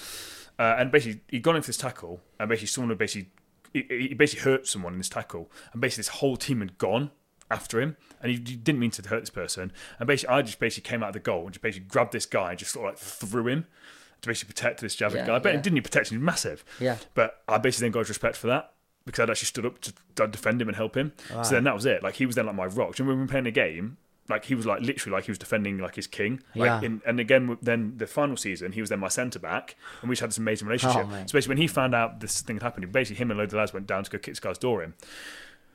Uh, 0.58 0.76
and 0.78 0.90
basically, 0.90 1.20
he'd 1.28 1.42
gone 1.42 1.56
in 1.56 1.62
for 1.62 1.68
this 1.68 1.76
tackle, 1.76 2.20
and 2.38 2.48
basically, 2.48 2.68
someone 2.68 2.90
had 2.90 2.98
basically, 2.98 3.30
he, 3.72 4.08
he 4.08 4.14
basically 4.14 4.50
hurt 4.50 4.66
someone 4.66 4.92
in 4.92 4.98
this 4.98 5.08
tackle, 5.08 5.50
and 5.72 5.80
basically, 5.80 6.00
this 6.00 6.08
whole 6.08 6.36
team 6.36 6.60
had 6.60 6.78
gone 6.78 7.10
after 7.50 7.80
him, 7.80 7.96
and 8.20 8.30
he, 8.30 8.36
he 8.36 8.56
didn't 8.56 8.78
mean 8.78 8.90
to 8.92 9.08
hurt 9.08 9.20
this 9.20 9.30
person. 9.30 9.72
And 9.98 10.06
basically, 10.06 10.34
I 10.34 10.42
just 10.42 10.58
basically 10.58 10.88
came 10.88 11.02
out 11.02 11.08
of 11.08 11.14
the 11.14 11.20
goal 11.20 11.44
and 11.44 11.52
just 11.52 11.62
basically 11.62 11.88
grabbed 11.88 12.12
this 12.12 12.26
guy 12.26 12.50
and 12.50 12.58
just 12.58 12.72
sort 12.72 12.86
of 12.86 12.92
like 12.94 12.98
threw 12.98 13.48
him 13.48 13.66
to 14.22 14.28
basically 14.28 14.52
protect 14.52 14.80
this 14.80 14.96
Javid 14.96 15.16
Yeah, 15.16 15.26
guy. 15.26 15.38
But 15.38 15.52
yeah. 15.52 15.58
it 15.58 15.62
didn't 15.62 15.74
need 15.74 15.84
protection, 15.84 16.16
he 16.16 16.18
was 16.18 16.26
massive. 16.26 16.64
Yeah. 16.80 16.96
But 17.14 17.42
I 17.48 17.58
basically 17.58 17.86
then 17.86 17.92
got 17.92 18.00
his 18.00 18.08
respect 18.08 18.36
for 18.36 18.46
that 18.46 18.72
because 19.04 19.20
I'd 19.20 19.30
actually 19.30 19.46
stood 19.46 19.66
up 19.66 19.80
to 19.80 19.92
defend 20.28 20.62
him 20.62 20.68
and 20.68 20.76
help 20.76 20.96
him. 20.96 21.12
So 21.42 21.50
then 21.54 21.64
that 21.64 21.74
was 21.74 21.86
it. 21.86 22.02
Like 22.02 22.14
he 22.14 22.24
was 22.26 22.36
then 22.36 22.46
like 22.46 22.54
my 22.54 22.66
rock. 22.66 22.90
And 22.90 22.98
you 23.00 23.04
remember 23.04 23.10
when 23.12 23.18
we 23.18 23.22
were 23.24 23.30
playing 23.30 23.46
a 23.46 23.50
game? 23.50 23.96
Like 24.28 24.44
he 24.44 24.54
was 24.54 24.66
like 24.66 24.80
literally 24.80 25.12
like 25.16 25.24
he 25.24 25.30
was 25.30 25.38
defending 25.38 25.78
like 25.78 25.96
his 25.96 26.06
king. 26.06 26.40
Like 26.54 26.66
Yeah. 26.82 26.86
in, 26.86 27.02
and 27.04 27.18
again 27.20 27.58
then 27.60 27.94
the 27.96 28.06
final 28.06 28.36
season 28.36 28.72
he 28.72 28.80
was 28.80 28.88
then 28.88 29.00
my 29.00 29.08
centre 29.08 29.38
back 29.40 29.74
and 30.00 30.08
we 30.08 30.14
just 30.14 30.20
had 30.20 30.30
this 30.30 30.38
amazing 30.38 30.68
relationship. 30.68 31.06
Oh, 31.06 31.10
basically 31.10 31.48
when 31.48 31.58
he 31.58 31.66
found 31.66 31.94
out 31.94 32.20
this 32.20 32.40
thing 32.40 32.56
had 32.56 32.62
happened, 32.62 32.90
basically 32.92 33.16
him 33.22 33.30
and 33.30 33.38
a 33.38 33.42
load 33.42 33.48
of 33.50 33.54
lads 33.54 33.72
went 33.72 33.86
down 33.86 34.04
to 34.04 34.10
go 34.10 34.18
kick 34.18 34.32
this 34.32 34.40
guy's 34.40 34.58
door 34.58 34.82
in. 34.82 34.94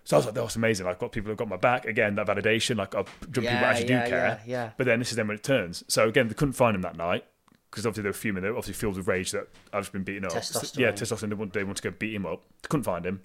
So 0.06 0.16
I 0.16 0.20
was 0.20 0.26
like, 0.28 0.36
that 0.36 0.44
was 0.44 0.56
amazing. 0.56 0.88
I've 0.88 0.98
got 1.00 1.12
people 1.12 1.28
who've 1.30 1.38
got 1.38 1.50
my 1.50 1.58
back. 1.58 1.86
Again, 1.86 2.16
that 2.16 2.26
validation. 2.28 2.78
Like, 2.78 2.96
I've 2.96 3.08
jumped 3.24 3.34
people 3.36 3.44
Yeah, 3.44 3.62
actually 3.64 3.90
yeah, 3.90 4.04
do 4.06 4.10
care. 4.10 4.42
yeah, 4.46 4.52
yeah. 4.64 4.70
But 4.78 4.86
then 4.86 5.00
this 5.00 5.10
is 5.10 5.18
then 5.18 5.28
when 5.28 5.36
it 5.36 5.44
turns. 5.44 5.84
So 5.90 6.08
again, 6.08 6.30
they 6.30 6.34
couldn't 6.34 6.54
find 6.54 6.74
him 6.76 6.82
that 6.84 6.96
night 6.96 7.26
because 7.70 7.86
obviously 7.86 8.04
they 8.04 8.10
were 8.10 8.14
fuming. 8.14 8.42
They 8.42 8.50
were 8.50 8.56
obviously 8.56 8.76
filled 8.80 8.96
with 8.96 9.06
rage 9.06 9.32
that 9.32 9.50
I've 9.74 9.82
just 9.82 9.92
been 9.92 10.04
beaten 10.04 10.24
up. 10.24 10.32
Testosterone. 10.32 10.78
Yeah, 10.80 10.92
testosterone. 10.94 11.28
They 11.28 11.36
want, 11.36 11.52
they 11.52 11.64
want 11.66 11.76
to 11.76 11.84
go 11.84 11.92
beat 11.92 12.16
him 12.16 12.26
up. 12.26 12.42
They 12.62 12.68
couldn't 12.70 12.86
find 12.86 13.06
him. 13.06 13.20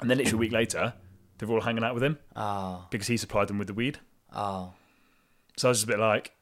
And 0.00 0.08
then 0.08 0.18
literally 0.18 0.36
a 0.36 0.38
week 0.38 0.52
later, 0.52 0.94
they 1.38 1.46
were 1.46 1.56
all 1.56 1.62
hanging 1.62 1.82
out 1.82 1.94
with 1.94 2.04
him 2.04 2.16
Oh, 2.36 2.86
because 2.90 3.08
he 3.08 3.16
supplied 3.16 3.48
them 3.48 3.58
with 3.58 3.66
the 3.66 3.74
weed. 3.74 3.98
Oh, 4.34 4.72
So 5.56 5.68
I 5.68 5.70
was 5.70 5.78
just 5.78 5.84
a 5.84 5.92
bit 5.92 5.98
like, 5.98 6.32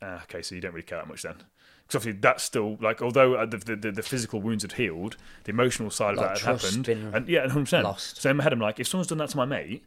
ah, 0.00 0.22
okay, 0.24 0.42
so 0.42 0.54
you 0.54 0.60
don't 0.60 0.72
really 0.72 0.82
care 0.84 0.98
that 0.98 1.08
much 1.08 1.22
then. 1.22 1.34
Because 1.82 1.96
obviously 1.96 2.20
that's 2.20 2.42
still 2.42 2.76
like, 2.80 3.02
although 3.02 3.34
uh, 3.34 3.46
the, 3.46 3.58
the, 3.58 3.92
the, 3.92 4.02
physical 4.02 4.40
wounds 4.40 4.62
had 4.62 4.72
healed, 4.72 5.16
the 5.44 5.50
emotional 5.50 5.90
side 5.90 6.12
of 6.12 6.18
Lot 6.18 6.34
that 6.34 6.40
had 6.40 6.60
happened. 6.62 6.86
been 6.86 7.14
And 7.14 7.28
yeah, 7.28 7.46
100%. 7.46 7.82
lost. 7.82 8.20
So 8.22 8.30
in 8.30 8.36
my 8.36 8.44
head, 8.44 8.52
I'm 8.52 8.60
like, 8.60 8.80
if 8.80 8.86
someone's 8.86 9.08
done 9.08 9.18
that 9.18 9.30
to 9.30 9.36
my 9.36 9.44
mate, 9.44 9.84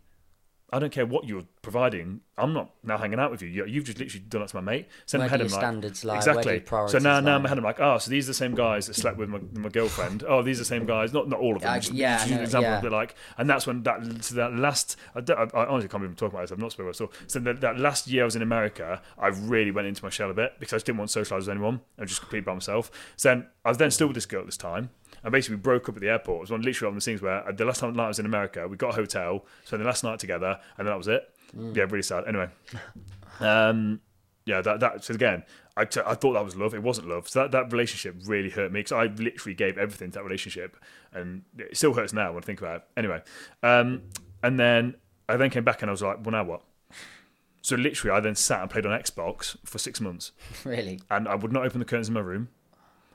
I 0.71 0.79
don't 0.79 0.91
care 0.91 1.05
what 1.05 1.25
you're 1.25 1.43
providing. 1.61 2.21
I'm 2.37 2.51
not 2.51 2.71
now 2.83 2.97
hanging 2.97 3.19
out 3.19 3.29
with 3.31 3.41
you. 3.41 3.47
You- 3.47 3.65
You've 3.65 3.85
just 3.85 3.99
literally 3.99 4.25
done 4.27 4.41
that 4.41 4.49
to 4.49 4.55
my 4.57 4.61
mate. 4.61 4.87
So 5.05 5.15
in 5.17 5.19
Where 5.21 5.27
my 5.27 5.31
head, 5.31 5.41
I'm 5.41 5.47
your 5.47 5.51
like, 5.55 5.61
standards 5.61 6.03
lie? 6.03 6.13
Do 6.15 6.17
exactly. 6.17 6.63
so 6.89 6.97
now, 6.97 7.19
now 7.19 7.19
in 7.19 7.25
lie? 7.25 7.37
my 7.37 7.49
head, 7.49 7.57
I'm 7.59 7.63
like, 7.63 7.79
oh, 7.79 7.97
so 7.99 8.09
these 8.09 8.25
are 8.25 8.31
the 8.31 8.33
same 8.33 8.55
guys 8.55 8.87
that 8.87 8.95
slept 8.95 9.17
with 9.17 9.29
my, 9.29 9.39
my 9.53 9.69
girlfriend. 9.69 10.23
Oh, 10.27 10.41
these 10.41 10.57
are 10.57 10.61
the 10.61 10.65
same 10.65 10.85
guys. 10.85 11.13
Not 11.13 11.29
not 11.29 11.39
all 11.39 11.55
of 11.55 11.61
them. 11.61 11.71
I- 11.71 11.79
just, 11.79 11.93
yeah, 11.93 12.17
just 12.17 12.31
I 12.31 12.35
an 12.35 12.41
example 12.41 12.71
yeah. 12.71 12.85
of 12.85 12.91
like, 12.91 13.15
and 13.37 13.49
that's 13.49 13.67
when 13.67 13.83
that 13.83 14.23
so 14.23 14.35
that 14.35 14.53
last. 14.55 14.97
I, 15.13 15.21
don't, 15.21 15.37
I, 15.53 15.59
I 15.59 15.67
honestly 15.67 15.87
can't 15.87 16.03
even 16.03 16.15
talk 16.15 16.31
about 16.33 16.41
this. 16.41 16.51
I'm 16.51 16.59
not 16.59 16.71
supposed 16.71 16.97
to. 16.97 17.05
So, 17.05 17.11
so 17.27 17.39
that, 17.39 17.61
that 17.61 17.79
last 17.79 18.07
year 18.07 18.23
I 18.23 18.25
was 18.25 18.35
in 18.35 18.41
America, 18.41 19.01
I 19.19 19.27
really 19.27 19.71
went 19.71 19.87
into 19.87 20.03
my 20.03 20.09
shell 20.09 20.31
a 20.31 20.33
bit 20.33 20.53
because 20.59 20.73
I 20.73 20.77
just 20.77 20.87
didn't 20.87 20.97
want 20.97 21.11
to 21.11 21.19
socialise 21.19 21.37
with 21.39 21.49
anyone. 21.49 21.81
I 21.97 22.01
was 22.01 22.09
just 22.09 22.21
completely 22.21 22.45
by 22.45 22.53
myself. 22.53 22.89
So 23.17 23.29
then 23.29 23.47
I 23.63 23.69
was 23.69 23.77
then 23.77 23.91
still 23.91 24.07
with 24.07 24.15
this 24.15 24.25
girl 24.25 24.41
at 24.41 24.47
this 24.47 24.57
time. 24.57 24.89
And 25.25 25.31
basically, 25.31 25.55
we 25.55 25.61
broke 25.61 25.89
up 25.89 25.95
at 25.95 26.01
the 26.01 26.09
airport. 26.09 26.37
It 26.37 26.41
was 26.41 26.51
one 26.51 26.61
literally 26.61 26.91
one 26.91 26.97
of 26.97 27.03
the 27.03 27.09
things 27.09 27.19
where 27.19 27.47
uh, 27.47 27.51
the 27.51 27.65
last 27.65 27.79
time 27.79 27.95
night 27.95 28.05
I 28.05 28.07
was 28.09 28.19
in 28.19 28.27
America, 28.27 28.67
we 28.67 28.77
got 28.77 28.91
a 28.91 28.95
hotel, 28.95 29.43
spent 29.63 29.81
the 29.81 29.87
last 29.87 30.03
night 30.03 30.19
together, 30.19 30.59
and 30.77 30.87
then 30.87 30.93
that 30.93 30.97
was 30.97 31.07
it. 31.07 31.27
Mm. 31.57 31.75
Yeah, 31.75 31.83
really 31.83 32.03
sad. 32.03 32.25
Anyway, 32.27 32.47
um, 33.39 34.01
yeah, 34.45 34.61
that 34.61 34.79
that 34.81 35.03
so 35.03 35.15
again, 35.15 35.43
I, 35.75 35.85
t- 35.85 36.01
I 36.05 36.13
thought 36.13 36.33
that 36.33 36.45
was 36.45 36.55
love. 36.55 36.75
It 36.75 36.83
wasn't 36.83 37.07
love. 37.07 37.27
So 37.27 37.41
that, 37.41 37.51
that 37.53 37.71
relationship 37.71 38.15
really 38.25 38.51
hurt 38.51 38.71
me 38.71 38.81
because 38.81 38.91
I 38.91 39.05
literally 39.05 39.55
gave 39.55 39.79
everything 39.79 40.11
to 40.11 40.19
that 40.19 40.23
relationship, 40.23 40.77
and 41.11 41.41
it 41.57 41.75
still 41.75 41.95
hurts 41.95 42.13
now 42.13 42.31
when 42.31 42.43
I 42.43 42.45
think 42.45 42.59
about 42.61 42.75
it. 42.77 42.83
Anyway, 42.95 43.23
um, 43.63 44.03
and 44.43 44.59
then 44.59 44.95
I 45.27 45.37
then 45.37 45.49
came 45.49 45.63
back 45.63 45.81
and 45.81 45.89
I 45.89 45.91
was 45.91 46.03
like, 46.03 46.23
well, 46.23 46.33
now 46.33 46.43
what? 46.43 46.61
So 47.63 47.75
literally, 47.75 48.15
I 48.15 48.19
then 48.19 48.35
sat 48.35 48.61
and 48.61 48.69
played 48.69 48.85
on 48.85 48.91
Xbox 48.97 49.57
for 49.65 49.79
six 49.79 49.99
months, 49.99 50.33
really? 50.63 50.99
and 51.09 51.27
I 51.27 51.33
would 51.33 51.51
not 51.51 51.65
open 51.65 51.79
the 51.79 51.85
curtains 51.85 52.09
in 52.09 52.13
my 52.13 52.19
room. 52.19 52.49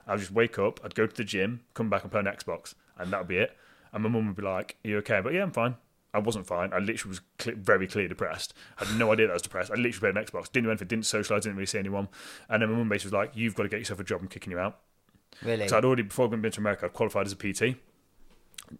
I'd 0.07 0.19
just 0.19 0.31
wake 0.31 0.59
up, 0.59 0.79
I'd 0.83 0.95
go 0.95 1.07
to 1.07 1.15
the 1.15 1.23
gym, 1.23 1.61
come 1.73 1.89
back 1.89 2.03
and 2.03 2.11
play 2.11 2.19
an 2.19 2.25
Xbox, 2.25 2.75
and 2.97 3.11
that 3.11 3.19
would 3.19 3.27
be 3.27 3.37
it. 3.37 3.57
And 3.93 4.03
my 4.03 4.09
mum 4.09 4.27
would 4.27 4.35
be 4.35 4.41
like, 4.41 4.77
"Are 4.85 4.87
you 4.87 4.97
okay?" 4.99 5.21
But 5.21 5.33
yeah, 5.33 5.43
I'm 5.43 5.51
fine. 5.51 5.75
I 6.13 6.19
wasn't 6.19 6.45
fine. 6.45 6.73
I 6.73 6.79
literally 6.79 7.09
was 7.09 7.21
cle 7.37 7.53
very 7.55 7.87
clearly 7.87 8.09
depressed. 8.09 8.53
I 8.77 8.85
had 8.85 8.97
no 8.97 9.11
idea 9.11 9.27
that 9.27 9.31
I 9.31 9.35
was 9.35 9.41
depressed. 9.41 9.71
I 9.71 9.75
literally 9.75 10.11
played 10.11 10.17
an 10.17 10.25
Xbox, 10.25 10.51
didn't 10.51 10.65
do 10.65 10.71
anything, 10.71 10.87
didn't 10.87 11.05
socialise, 11.05 11.41
didn't 11.43 11.55
really 11.55 11.65
see 11.65 11.79
anyone. 11.79 12.07
And 12.49 12.61
then 12.61 12.69
my 12.69 12.77
mum 12.77 12.89
basically 12.89 13.09
was 13.09 13.13
like, 13.13 13.31
"You've 13.35 13.55
got 13.55 13.63
to 13.63 13.69
get 13.69 13.79
yourself 13.79 13.99
a 13.99 14.03
job. 14.03 14.21
I'm 14.21 14.27
kicking 14.27 14.51
you 14.51 14.59
out." 14.59 14.79
Really? 15.41 15.67
So 15.67 15.77
I'd 15.77 15.85
already 15.85 16.03
before 16.03 16.25
I 16.25 16.29
went 16.29 16.53
to 16.53 16.59
America, 16.59 16.85
I'd 16.85 16.93
qualified 16.93 17.25
as 17.25 17.33
a 17.33 17.35
PT. 17.35 17.77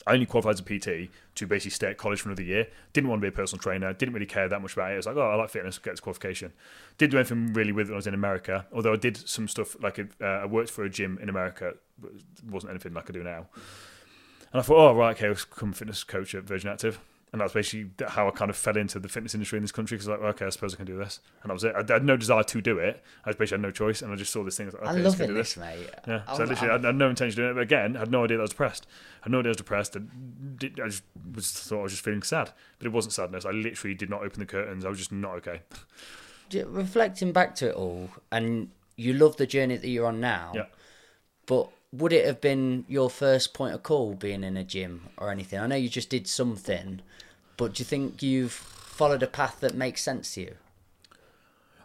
I 0.08 0.14
only 0.14 0.26
qualified 0.26 0.54
as 0.54 0.60
a 0.60 0.64
PT 0.64 1.12
to 1.36 1.48
basically 1.48 1.72
stay 1.72 1.90
at 1.92 1.98
college 1.98 2.22
for 2.22 2.30
another 2.30 2.44
year. 2.44 2.68
Didn't 2.94 3.10
want 3.10 3.22
to 3.22 3.24
be 3.24 3.30
a 3.30 3.32
personal 3.32 3.62
trainer. 3.62 3.94
Didn't 3.94 4.14
really 4.14 4.26
care 4.26 4.48
that 4.48 4.62
much 4.62 4.74
about 4.74 4.92
it. 4.92 4.94
I 4.94 4.98
was 4.98 5.06
like, 5.06 5.16
oh, 5.18 5.30
I 5.30 5.36
like 5.36 5.50
fitness. 5.50 5.78
Get 5.78 5.92
this 5.92 6.00
qualification. 6.00 6.54
Didn't 6.98 7.12
do 7.12 7.18
anything 7.18 7.54
really 7.54 7.72
with 7.72 7.88
it 7.88 7.92
when 7.92 7.96
I 7.96 7.98
was 7.98 8.08
in 8.08 8.14
America. 8.14 8.66
Although 8.74 8.94
I 8.94 8.98
did 8.98 9.18
some 9.18 9.48
stuff 9.48 9.76
like 9.82 10.00
uh, 10.00 10.26
I 10.26 10.46
worked 10.46 10.70
for 10.70 10.84
a 10.84 10.90
gym 10.90 11.20
in 11.22 11.30
America. 11.30 11.74
but 12.00 12.12
it 12.12 12.50
wasn't 12.50 12.72
anything 12.72 12.94
like 12.94 13.10
I 13.10 13.14
do 13.14 13.24
now. 13.24 13.48
And 14.54 14.60
I 14.60 14.62
thought, 14.62 14.92
oh 14.92 14.96
right, 14.96 15.16
okay, 15.16 15.28
I'll 15.28 15.34
become 15.34 15.72
a 15.72 15.74
fitness 15.74 16.04
coach 16.04 16.36
at 16.36 16.44
Virgin 16.44 16.70
Active. 16.70 17.00
And 17.34 17.40
that's 17.40 17.54
basically 17.54 17.90
how 18.10 18.28
I 18.28 18.32
kind 18.32 18.50
of 18.52 18.58
fell 18.58 18.76
into 18.76 19.00
the 19.00 19.08
fitness 19.08 19.34
industry 19.34 19.56
in 19.58 19.64
this 19.64 19.72
country 19.72 19.96
because 19.96 20.10
like, 20.10 20.20
okay, 20.20 20.46
I 20.48 20.50
suppose 20.50 20.74
I 20.74 20.78
can 20.78 20.86
do 20.86 20.98
this. 20.98 21.22
And 21.42 21.50
that 21.50 21.54
was 21.54 21.64
it. 21.64 21.74
I 21.74 21.94
had 21.94 22.04
no 22.04 22.18
desire 22.18 22.44
to 22.44 22.62
do 22.62 22.78
it. 22.78 23.02
I 23.24 23.30
just 23.30 23.40
basically 23.40 23.56
had 23.56 23.62
no 23.62 23.72
choice, 23.72 24.02
and 24.02 24.12
I 24.12 24.18
just 24.18 24.34
saw 24.34 24.44
this 24.44 24.58
thing. 24.58 24.66
I, 24.66 24.68
was 24.68 24.74
like, 24.74 24.84
I 24.84 24.92
okay, 24.92 24.98
love 25.02 25.06
let's 25.06 25.16
go 25.18 25.24
it, 25.24 25.28
do 25.28 25.34
this, 25.36 25.56
mate. 25.58 25.90
yeah, 26.08 26.14
I'm- 26.28 26.36
so 26.36 26.44
literally, 26.44 26.70
I 26.70 26.74
I'm- 26.74 26.84
had 26.84 26.96
no 26.96 27.10
intention 27.10 27.32
of 27.32 27.36
doing 27.38 27.52
it. 27.52 27.54
But 27.54 27.62
again, 27.62 27.96
I 27.96 28.00
had 28.00 28.12
no 28.12 28.26
idea 28.26 28.36
that 28.36 28.42
I 28.42 28.44
was 28.44 28.50
depressed. 28.50 28.86
I 29.22 29.26
had 29.28 29.32
no 29.32 29.40
idea 29.40 29.50
I 29.50 29.52
was 29.52 29.58
depressed. 29.58 29.96
I, 29.96 30.00
did, 30.58 30.80
I 30.82 30.88
just 30.88 31.04
was 31.34 31.52
thought 31.52 31.80
I 31.80 31.84
was 31.84 31.94
just 31.94 32.04
feeling 32.04 32.22
sad, 32.22 32.52
but 32.80 32.86
it 32.86 32.92
wasn't 32.92 33.14
sadness. 33.14 33.46
I 33.46 33.52
literally 33.52 33.94
did 33.96 34.10
not 34.10 34.24
open 34.24 34.40
the 34.42 34.46
curtains. 34.46 34.84
I 34.84 34.90
was 34.90 34.98
just 34.98 35.14
not 35.14 35.36
okay. 35.36 35.62
Reflecting 36.66 37.32
back 37.32 37.56
to 37.56 37.70
it 37.70 37.76
all, 37.76 38.10
and 38.30 38.72
you 38.98 39.14
love 39.14 39.38
the 39.38 39.48
journey 39.48 39.78
that 39.78 39.88
you're 39.88 40.06
on 40.06 40.20
now. 40.20 40.52
Yeah. 40.54 40.66
But 41.46 41.70
would 41.92 42.14
it 42.14 42.26
have 42.26 42.40
been 42.42 42.86
your 42.88 43.10
first 43.10 43.54
point 43.54 43.74
of 43.74 43.84
call 43.84 44.14
being 44.14 44.44
in 44.44 44.56
a 44.58 44.64
gym 44.64 45.10
or 45.18 45.32
anything? 45.32 45.60
I 45.60 45.68
know 45.68 45.76
you 45.76 45.90
just 45.90 46.10
did 46.10 46.28
something, 46.28 47.02
but 47.58 47.74
do 47.74 47.82
you 47.82 47.86
think 47.86 48.22
you've 48.24 48.52
followed 48.54 49.24
a 49.24 49.28
path 49.28 49.60
that 49.62 49.74
makes 49.76 50.02
sense 50.02 50.34
to 50.36 50.42
you? 50.42 50.56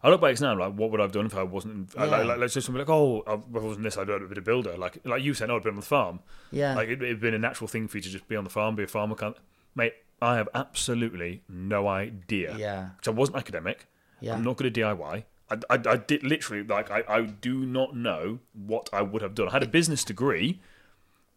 I 0.03 0.09
look 0.11 0.21
back 0.21 0.41
now, 0.41 0.57
like 0.57 0.75
what 0.75 0.91
would 0.93 1.01
I 1.01 1.05
have 1.05 1.13
done 1.13 1.27
if 1.27 1.35
I 1.35 1.43
wasn't? 1.43 1.93
Yeah. 1.97 2.05
Like, 2.05 2.27
like, 2.27 2.39
let's 2.39 2.55
just 2.55 2.71
be 2.73 2.79
like, 2.79 2.89
oh, 2.89 3.25
I- 3.27 3.35
if 3.35 3.41
I 3.57 3.59
wasn't 3.59 3.83
this, 3.85 3.97
I'd 3.97 4.09
have 4.09 4.29
been 4.29 4.39
a 4.39 4.43
builder. 4.43 4.77
Like, 4.77 4.99
like 5.05 5.23
you 5.23 5.35
said, 5.35 5.51
oh, 5.51 5.57
I'd 5.57 5.63
been 5.63 5.71
on 5.75 5.77
the 5.81 5.83
farm. 5.83 6.21
Yeah. 6.53 6.75
Like 6.77 6.89
it, 6.89 7.03
it'd 7.03 7.21
been 7.21 7.35
a 7.35 7.39
natural 7.39 7.67
thing 7.67 7.89
for 7.89 7.97
you 7.97 8.03
to 8.03 8.09
just 8.11 8.29
be 8.29 8.37
on 8.37 8.45
the 8.45 8.51
farm, 8.51 8.77
be 8.77 8.85
a 8.85 8.87
farmer. 8.87 9.17
Kind 9.17 9.35
mate, 9.75 9.95
I 10.23 10.37
have 10.37 10.49
absolutely 10.55 11.43
no 11.49 11.89
idea. 11.89 12.55
Yeah. 12.57 12.91
So 13.03 13.11
I 13.11 13.15
wasn't 13.15 13.39
academic. 13.39 13.87
Yeah. 14.21 14.35
I'm 14.35 14.45
not 14.45 14.57
good 14.57 14.67
at 14.69 14.75
DIY. 14.75 15.25
I, 15.51 15.55
I, 15.71 15.79
I 15.93 15.97
did 15.97 16.23
literally 16.25 16.63
like 16.65 16.91
I, 16.91 17.05
I 17.09 17.21
do 17.23 17.65
not 17.67 17.97
know 17.97 18.41
what 18.53 18.89
I 18.93 19.03
would 19.03 19.23
have 19.23 19.35
done. 19.35 19.49
I 19.49 19.53
had 19.53 19.63
a 19.63 19.69
business 19.69 20.03
degree, 20.05 20.61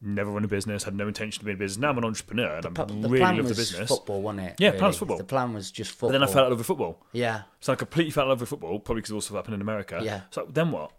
never 0.01 0.32
run 0.32 0.43
a 0.43 0.47
business, 0.47 0.84
had 0.84 0.95
no 0.95 1.07
intention 1.07 1.39
to 1.39 1.45
be 1.45 1.51
in 1.51 1.57
business. 1.57 1.80
Now 1.82 1.89
I'm 1.89 1.97
an 1.97 2.05
entrepreneur 2.05 2.55
and 2.55 2.66
I 2.66 2.70
But 2.70 2.88
the 2.88 3.10
really 3.10 3.20
love 3.38 3.47
the 3.47 3.53
business. 3.55 3.89
football, 3.89 4.22
wasn't 4.22 4.47
it? 4.47 4.55
Yeah, 4.60 4.72
plan 4.72 4.88
was 4.88 4.97
football. 4.97 5.18
The 5.18 5.24
plan 5.26 5.53
was 5.53 5.70
just 5.72 5.91
football. 5.91 6.10
But 6.10 6.14
then 6.14 6.24
I 6.24 6.28
fell 6.28 6.39
out 6.39 6.45
of 6.45 6.49
love 6.51 6.57
with 6.60 6.68
football. 6.68 7.05
Yeah. 7.12 7.43
So 7.60 7.74
I 7.74 7.76
completely 7.76 8.12
fell 8.12 8.24
in 8.24 8.30
love 8.30 8.39
with 8.39 8.49
football, 8.49 8.80
probably 8.80 9.01
because 9.01 9.12
it 9.12 9.16
also 9.16 9.36
happened 9.36 9.55
in 9.55 9.62
America. 9.62 9.99
Yeah. 10.01 10.22
So 10.32 10.47
then 10.51 10.72
what? 10.72 10.91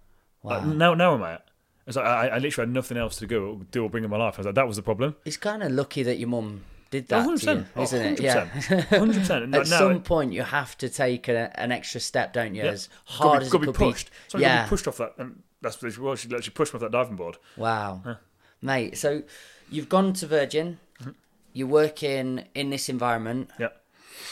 Like, 0.42 0.62
Wow. 0.62 0.72
now, 0.72 0.94
now 0.94 1.14
am 1.14 1.22
I? 1.22 1.38
It's 1.86 1.96
like 1.96 2.06
I, 2.06 2.28
I 2.28 2.38
literally 2.38 2.68
had 2.68 2.74
nothing 2.74 2.96
else 2.96 3.16
to 3.16 3.26
go 3.26 3.60
do 3.72 3.82
or 3.84 3.90
bring 3.90 4.04
in 4.04 4.10
my 4.10 4.16
life. 4.18 4.34
I 4.36 4.38
was 4.38 4.46
like, 4.46 4.54
that 4.54 4.66
was 4.68 4.76
the 4.76 4.82
problem. 4.82 5.16
It's 5.24 5.36
kind 5.36 5.62
of 5.62 5.72
lucky 5.72 6.02
that 6.04 6.18
your 6.18 6.28
mum 6.28 6.62
did 6.90 7.08
that, 7.08 7.26
Oh, 7.26 7.30
you, 7.32 7.36
100%. 7.38 7.66
Oh, 7.76 7.82
isn't 7.82 8.00
it? 8.04 8.18
100%. 8.18 8.22
Yeah. 8.22 8.46
100%. 8.90 9.54
At 9.60 9.66
some 9.66 10.02
point, 10.02 10.32
you 10.32 10.42
have 10.42 10.76
to 10.78 10.88
take 10.88 11.28
a, 11.28 11.50
an 11.60 11.70
extra 11.72 12.00
step, 12.00 12.32
don't 12.32 12.54
you? 12.54 12.64
yeah, 12.64 12.70
As 12.72 12.88
hard 13.04 13.40
be, 13.40 13.46
as 13.46 13.52
gotta 13.52 13.64
it 13.64 13.66
be 13.68 13.72
could 13.72 13.92
pushed. 13.92 14.10
Be. 14.32 14.40
yeah. 14.40 14.48
Yeah. 14.56 14.62
be 14.64 14.68
pushed 14.68 14.88
off 14.88 14.96
that. 14.98 15.14
And 15.18 15.42
that's 15.62 15.82
literally 15.82 16.06
well, 16.06 16.16
she 16.16 16.28
literally 16.28 16.50
pushed 16.54 16.72
me 16.74 16.78
off 16.78 16.82
that 16.82 16.90
diving 16.92 17.16
board. 17.16 17.36
Wow. 17.56 18.18
Mate, 18.62 18.98
so 18.98 19.22
you've 19.70 19.88
gone 19.88 20.12
to 20.14 20.26
Virgin, 20.26 20.78
Mm-hmm. 21.00 21.10
you're 21.52 21.66
working 21.68 22.44
in 22.54 22.70
this 22.70 22.88
environment, 22.88 23.50
Yeah. 23.58 23.68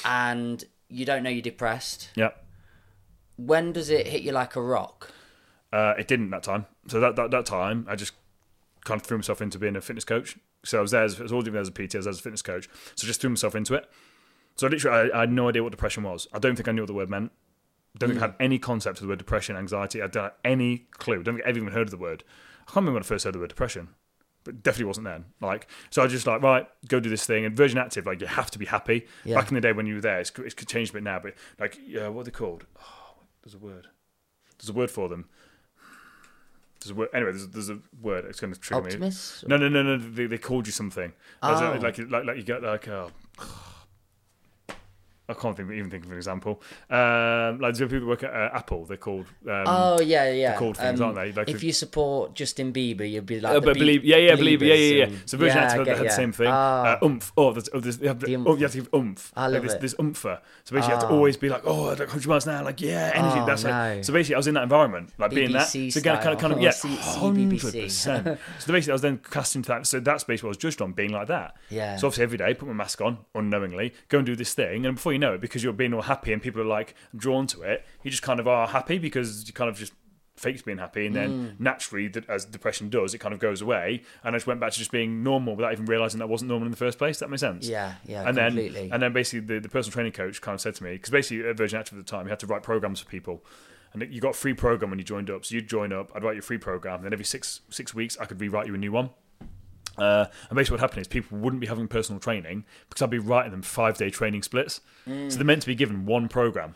and 0.05 0.63
you 0.89 1.05
don't 1.07 1.23
know 1.23 1.31
you're 1.31 1.43
depressed. 1.43 2.11
Yeah. 2.15 2.31
When 3.37 3.73
does 3.73 3.89
it 3.89 4.09
hit 4.09 4.23
you 4.23 4.33
like 4.33 4.57
a 4.57 4.61
rock? 4.63 5.13
Uh, 5.73 5.95
it 5.99 6.09
didn't 6.09 6.31
that 6.31 6.43
time. 6.43 6.67
So 6.89 6.99
that, 7.01 7.15
that 7.17 7.31
that 7.31 7.47
time, 7.47 7.87
I 7.89 7.95
just 7.95 8.13
kind 8.85 9.01
of 9.01 9.07
threw 9.07 9.19
myself 9.19 9.41
into 9.41 9.59
being 9.59 9.77
a 9.77 9.81
fitness 9.81 10.05
coach. 10.05 10.37
So 10.69 10.79
I 10.79 10.83
was 10.83 10.91
there, 10.91 11.03
as, 11.03 11.19
I 11.19 11.23
was 11.23 11.33
already 11.33 11.51
there 11.51 11.61
as 11.61 11.69
a 11.69 11.73
PT, 11.73 11.95
I 11.95 11.99
was 11.99 12.05
there 12.05 12.11
as 12.11 12.19
a 12.19 12.23
fitness 12.23 12.43
coach. 12.43 12.69
So 12.95 13.07
I 13.07 13.09
just 13.09 13.21
threw 13.21 13.31
myself 13.31 13.55
into 13.55 13.75
it. 13.75 13.89
So 14.57 14.67
literally, 14.67 15.11
I, 15.11 15.17
I 15.17 15.21
had 15.21 15.33
no 15.33 15.49
idea 15.49 15.63
what 15.63 15.71
depression 15.71 16.03
was. 16.03 16.27
I 16.33 16.39
don't 16.39 16.57
think 16.57 16.69
I 16.69 16.73
knew 16.73 16.83
what 16.83 16.89
the 16.89 16.95
word 16.95 17.09
meant. 17.09 17.33
Don't 17.97 18.11
think 18.11 18.19
hmm. 18.19 18.25
I 18.25 18.27
had 18.29 18.37
any 18.39 18.59
concept 18.59 18.99
of 18.99 19.03
the 19.03 19.09
word 19.09 19.19
depression, 19.19 19.57
anxiety. 19.57 20.03
I 20.03 20.09
don't 20.09 20.25
have 20.25 20.35
any 20.45 20.87
clue. 20.93 21.23
Don't 21.23 21.37
think 21.37 21.47
I 21.47 21.51
ever 21.51 21.59
even 21.59 21.73
heard 21.73 21.87
of 21.87 21.91
the 21.91 21.97
word. 21.97 22.23
I 22.61 22.65
can't 22.65 22.77
remember 22.77 22.97
when 22.97 23.03
I 23.03 23.07
first 23.07 23.25
heard 23.25 23.35
the 23.35 23.39
word 23.39 23.49
depression. 23.49 23.89
but 24.45 24.63
definitely 24.63 24.87
wasn't 24.87 25.07
then. 25.07 25.25
Like, 25.41 25.69
so 25.91 26.03
I 26.03 26.05
was 26.05 26.13
just 26.13 26.27
like 26.27 26.43
right, 26.43 26.67
go 26.87 27.01
do 27.01 27.09
this 27.09 27.25
thing. 27.25 27.47
And 27.47 27.57
Virgin 27.57 27.79
Active, 27.79 28.05
like, 28.05 28.21
you 28.21 28.27
have 28.27 28.51
to 28.51 28.59
be 28.59 28.67
happy. 28.67 29.07
Yeah. 29.25 29.37
Back 29.37 29.49
in 29.49 29.55
the 29.55 29.61
day 29.63 29.73
when 29.73 29.87
you 29.87 29.97
were 29.97 30.01
there, 30.01 30.21
it's, 30.21 30.33
it's 30.39 30.55
changed 30.67 30.91
a 30.91 30.95
bit 30.95 31.03
now, 31.03 31.19
but 31.19 31.35
like, 31.59 31.79
yeah, 31.87 32.09
what 32.09 32.23
are 32.23 32.25
they 32.25 32.31
called? 32.31 32.67
Oh, 32.79 33.23
there's 33.43 33.55
a 33.55 33.59
word. 33.59 33.89
There's 34.59 34.69
a 34.69 34.75
word 34.75 34.91
for 34.91 35.09
them. 35.09 35.29
There's 36.81 36.91
a 36.93 36.95
word. 36.95 37.09
Anyway, 37.13 37.33
there's, 37.33 37.49
there's 37.49 37.71
a 37.71 37.79
word. 38.01 38.25
It's 38.27 38.41
going 38.41 38.53
to 38.53 38.61
trigger 38.61 38.83
me. 38.83 38.87
Optimus? 38.89 39.45
No, 39.49 39.57
no, 39.57 39.69
no, 39.69 39.83
no. 39.83 39.97
They, 39.99 40.27
they 40.27 40.39
called 40.39 40.67
you 40.67 40.73
something. 40.73 41.13
There's 41.43 41.61
a- 41.61 41.73
Oh. 41.75 41.79
like, 41.83 41.99
like, 41.99 42.25
like 42.25 42.37
you 42.37 42.43
get 42.45 42.63
like, 42.63 42.87
oh, 42.89 43.11
I 45.29 45.35
can't 45.35 45.57
think, 45.57 45.71
even 45.71 45.91
think 45.91 46.05
of 46.07 46.11
an 46.11 46.17
example. 46.17 46.63
Um, 46.89 47.59
like, 47.61 47.75
there's 47.75 47.81
people 47.91 48.01
that 48.01 48.07
work 48.07 48.23
at 48.23 48.33
uh, 48.33 48.51
Apple. 48.57 48.87
They're 48.87 48.97
called. 48.97 49.27
Um, 49.47 49.65
Oh 49.67 50.01
yeah, 50.01 50.31
yeah. 50.33 50.57
called 50.57 50.77
things, 50.77 51.01
aren't 51.01 51.17
they? 51.17 51.33
Like 51.33 51.49
if 51.49 51.63
you 51.63 51.73
support 51.73 52.35
Justin 52.35 52.73
Bieber, 52.73 53.09
you'll 53.11 53.23
be 53.25 53.41
like 53.41 53.55
Uh, 53.57 53.61
but 53.61 53.75
Be- 53.75 53.81
believe, 53.81 54.05
yeah, 54.05 54.17
yeah, 54.17 54.35
believe, 54.37 54.63
yeah, 54.63 54.75
yeah, 54.75 55.05
yeah. 55.07 55.17
So 55.27 55.37
Virgin 55.37 55.59
Active 55.59 55.87
yeah, 55.87 55.93
I 55.93 55.97
had 55.97 56.03
get 56.03 56.11
the 56.11 56.17
same 56.17 56.33
thing. 56.33 56.47
Ah. 56.49 56.99
Uh, 57.01 57.05
oomph. 57.07 57.33
Oh, 57.37 57.53
there's, 57.53 57.69
oh, 57.73 57.81
there's, 57.81 57.99
you 58.01 58.09
have 58.09 58.21
the, 58.21 58.27
The 58.27 58.45
oh, 58.49 58.57
you 58.57 58.63
have 58.63 58.73
to 58.73 58.79
give 58.79 58.89
oomph. 58.95 59.33
I 59.37 59.47
like 59.47 59.55
love 59.55 59.63
this, 59.65 59.73
it. 59.75 59.81
this 59.83 59.95
oompher. 59.97 60.41
So 60.65 60.75
basically, 60.75 60.79
you 60.79 60.95
have 60.95 61.01
to 61.01 61.07
Ah. 61.09 61.11
always 61.17 61.37
be 61.37 61.49
like, 61.49 61.63
oh, 61.67 61.83
like 61.91 61.99
100 62.01 62.27
miles 62.27 62.47
an 62.47 62.55
hour, 62.55 62.65
like 62.65 62.81
yeah, 62.81 63.13
energy. 63.15 63.41
Oh, 63.41 63.47
that's 63.47 63.65
no. 63.65 63.71
like. 63.71 64.05
So 64.05 64.13
basically, 64.13 64.35
I 64.35 64.39
was 64.39 64.47
in 64.47 64.55
that 64.55 64.63
environment, 64.63 65.13
like 65.19 65.31
being 65.31 65.53
that. 65.53 65.69
BBC 65.69 65.93
So 65.93 65.99
again, 66.01 66.17
kind 66.23 66.35
of, 66.35 66.39
kind 66.41 66.53
of, 66.55 66.61
yeah, 66.63 66.73
hundred 66.73 67.61
percent. 67.61 68.39
So 68.61 68.73
basically, 68.73 68.93
I 68.93 68.95
was 68.95 69.03
then 69.03 69.19
cast 69.19 69.57
into 69.57 69.69
that. 69.69 69.87
So 69.87 70.01
that's 70.01 70.25
basically 70.25 70.49
what 70.49 70.51
I 70.51 70.57
was 70.57 70.57
judged 70.59 70.81
on, 70.81 70.93
being 70.93 71.13
like 71.13 71.29
that. 71.29 71.57
Yeah. 71.69 71.97
So 71.97 72.07
obviously, 72.07 72.25
every 72.25 72.39
day, 72.39 72.55
put 72.55 72.67
my 72.69 72.75
mask 72.75 73.01
on 73.01 73.19
unknowingly, 73.35 73.93
go 74.09 74.19
and 74.19 74.27
do 74.27 74.35
this 74.37 74.55
thing, 74.55 74.87
and 74.87 74.95
before 74.97 75.13
you 75.13 75.18
know 75.19 75.39
because 75.39 75.63
you're 75.65 75.73
being 75.73 75.95
all 75.95 76.03
happy 76.03 76.33
and 76.33 76.41
people 76.43 76.61
are 76.61 76.65
like 76.65 76.95
drawn 77.17 77.47
to 77.49 77.63
it, 77.63 77.85
you 78.03 78.11
just 78.11 78.23
kind 78.23 78.41
of 78.41 78.47
are 78.49 78.67
happy 78.69 78.99
because 78.99 79.47
you 79.47 79.53
kind 79.53 79.69
of 79.71 79.77
just 79.79 79.93
fakes 80.37 80.63
being 80.63 80.79
happy 80.79 81.05
and 81.05 81.17
then 81.17 81.33
Mm. 81.33 81.61
naturally 81.61 82.07
that 82.07 82.31
as 82.31 82.45
depression 82.45 82.89
does 82.89 83.13
it 83.13 83.19
kind 83.19 83.35
of 83.35 83.41
goes 83.41 83.61
away 83.61 84.03
and 84.23 84.37
I 84.37 84.39
just 84.39 84.47
went 84.47 84.61
back 84.61 84.71
to 84.71 84.79
just 84.79 84.93
being 84.93 85.25
normal 85.25 85.57
without 85.57 85.73
even 85.73 85.87
realizing 85.87 86.21
that 86.21 86.29
wasn't 86.29 86.51
normal 86.51 86.67
in 86.67 86.71
the 86.71 86.77
first 86.77 86.97
place 86.97 87.19
that 87.19 87.29
makes 87.29 87.41
sense 87.41 87.69
Yeah, 87.69 87.95
yeah, 88.07 88.23
and 88.29 88.37
completely. 88.39 88.83
then 88.83 88.93
and 88.93 89.03
then 89.03 89.13
basically 89.13 89.41
the, 89.41 89.59
the 89.59 89.69
personal 89.69 89.93
training 89.93 90.13
coach 90.13 90.41
kind 90.41 90.55
of 90.55 90.61
said 90.61 90.77
to 90.77 90.85
me 90.85 90.93
because 90.93 91.11
basically 91.11 91.49
at 91.49 91.57
Virgin 91.57 91.81
Active 91.81 91.99
at 91.99 92.07
the 92.07 92.09
time 92.09 92.27
you 92.27 92.31
had 92.31 92.39
to 92.39 92.47
write 92.47 92.63
programs 92.63 93.01
for 93.01 93.09
people 93.11 93.45
and 93.93 94.01
you 94.13 94.21
got 94.21 94.31
a 94.31 94.39
free 94.39 94.55
program 94.55 94.91
when 94.91 95.01
you 95.01 95.05
joined 95.05 95.29
up 95.29 95.45
so 95.45 95.57
you'd 95.57 95.67
join 95.69 95.93
up 95.93 96.13
I'd 96.15 96.23
write 96.23 96.35
your 96.37 96.43
free 96.43 96.59
program 96.59 96.97
and 96.97 97.07
then 97.07 97.13
every 97.13 97.25
six 97.25 97.63
six 97.69 97.93
weeks 97.93 98.17
I 98.21 98.25
could 98.27 98.41
rewrite 98.41 98.69
you 98.69 98.75
a 98.77 98.79
new 98.79 98.93
one 98.93 99.11
uh, 99.99 100.27
and 100.49 100.57
basically, 100.57 100.75
what 100.75 100.81
happened 100.81 101.01
is 101.01 101.09
people 101.09 101.39
wouldn't 101.39 101.61
be 101.61 101.67
having 101.67 101.89
personal 101.89 102.21
training 102.21 102.65
because 102.89 103.03
I'd 103.03 103.11
be 103.11 103.19
writing 103.19 103.51
them 103.53 103.63
five 103.63 103.97
day 103.99 104.11
training 104.11 104.43
splits. 104.43 104.81
Mm. 105.07 105.31
So 105.31 105.37
they're 105.37 105.45
meant 105.45 105.63
to 105.63 105.67
be 105.69 105.75
given 105.75 106.07
one 106.07 106.29
program, 106.29 106.75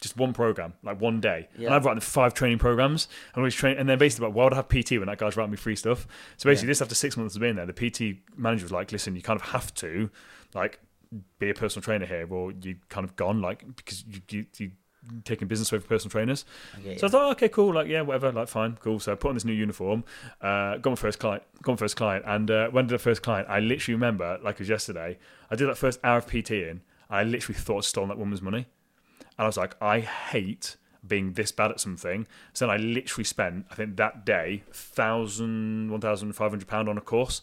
just 0.00 0.16
one 0.16 0.32
program, 0.32 0.74
like 0.82 1.00
one 1.00 1.20
day. 1.20 1.48
And 1.56 1.68
I'd 1.74 1.84
write 1.84 1.94
them 1.94 2.00
five 2.00 2.34
training 2.34 2.58
programs. 2.58 3.08
And 3.34 3.40
always 3.42 3.54
train, 3.54 3.76
and 3.78 3.88
then 3.88 3.98
basically, 3.98 4.26
like, 4.26 4.34
why 4.34 4.44
would 4.44 4.52
I 4.52 4.56
have 4.56 4.68
PT 4.68 4.92
when 4.92 5.06
that 5.06 5.18
guy's 5.18 5.36
writing 5.36 5.50
me 5.52 5.56
free 5.56 5.76
stuff? 5.76 6.06
So 6.36 6.48
basically, 6.48 6.66
Yeah. 6.66 6.70
this 6.70 6.82
after 6.82 6.94
six 6.94 7.16
months 7.16 7.34
of 7.34 7.40
being 7.40 7.56
there, 7.56 7.66
the 7.66 7.72
PT 7.72 8.20
manager 8.36 8.64
was 8.64 8.72
like, 8.72 8.92
"Listen, 8.92 9.14
you 9.16 9.22
kind 9.22 9.40
of 9.40 9.48
have 9.48 9.72
to, 9.76 10.10
like, 10.54 10.80
be 11.38 11.50
a 11.50 11.54
personal 11.54 11.82
trainer 11.82 12.06
here, 12.06 12.26
or 12.30 12.52
you 12.52 12.76
kind 12.88 13.04
of 13.04 13.16
gone, 13.16 13.40
like, 13.40 13.64
because 13.76 14.04
you 14.08 14.20
you." 14.30 14.46
you 14.58 14.70
taking 15.24 15.48
business 15.48 15.72
away 15.72 15.80
from 15.80 15.88
personal 15.88 16.10
trainers 16.10 16.44
so 16.96 17.06
I 17.06 17.10
thought, 17.10 17.32
okay, 17.32 17.48
cool, 17.48 17.74
like 17.74 17.88
yeah, 17.88 18.02
whatever, 18.02 18.30
like 18.32 18.48
fine, 18.48 18.78
cool. 18.80 19.00
So 19.00 19.12
I 19.12 19.14
put 19.16 19.28
on 19.30 19.34
this 19.34 19.44
new 19.44 19.52
uniform, 19.52 20.04
uh, 20.40 20.76
got 20.78 20.90
my 20.90 20.96
first 20.96 21.18
client, 21.18 21.42
got 21.62 21.72
my 21.72 21.76
first 21.76 21.96
client, 21.96 22.24
and 22.26 22.50
uh, 22.50 22.68
when 22.68 22.86
did 22.86 22.94
the 22.94 22.98
first 22.98 23.22
client? 23.22 23.48
I 23.48 23.60
literally 23.60 23.94
remember, 23.94 24.38
like 24.42 24.54
it 24.54 24.60
was 24.60 24.68
yesterday, 24.68 25.18
I 25.50 25.56
did 25.56 25.68
that 25.68 25.76
first 25.76 25.98
hour 26.04 26.18
of 26.18 26.26
PT 26.26 26.52
in, 26.52 26.82
I 27.10 27.24
literally 27.24 27.58
thought 27.58 27.78
I'd 27.78 27.84
stolen 27.84 28.08
that 28.10 28.18
woman's 28.18 28.42
money, 28.42 28.66
and 29.20 29.38
I 29.38 29.46
was 29.46 29.56
like, 29.56 29.74
I 29.82 30.00
hate 30.00 30.76
being 31.06 31.32
this 31.32 31.50
bad 31.50 31.70
at 31.70 31.80
something. 31.80 32.26
So 32.52 32.66
then 32.66 32.74
I 32.74 32.78
literally 32.78 33.24
spent, 33.24 33.66
I 33.70 33.74
think 33.74 33.96
that 33.96 34.24
day, 34.24 34.62
thousand, 34.72 35.90
one 35.90 36.00
thousand 36.00 36.32
five 36.34 36.50
hundred 36.50 36.68
pound 36.68 36.88
on 36.88 36.96
a 36.96 37.00
course. 37.00 37.42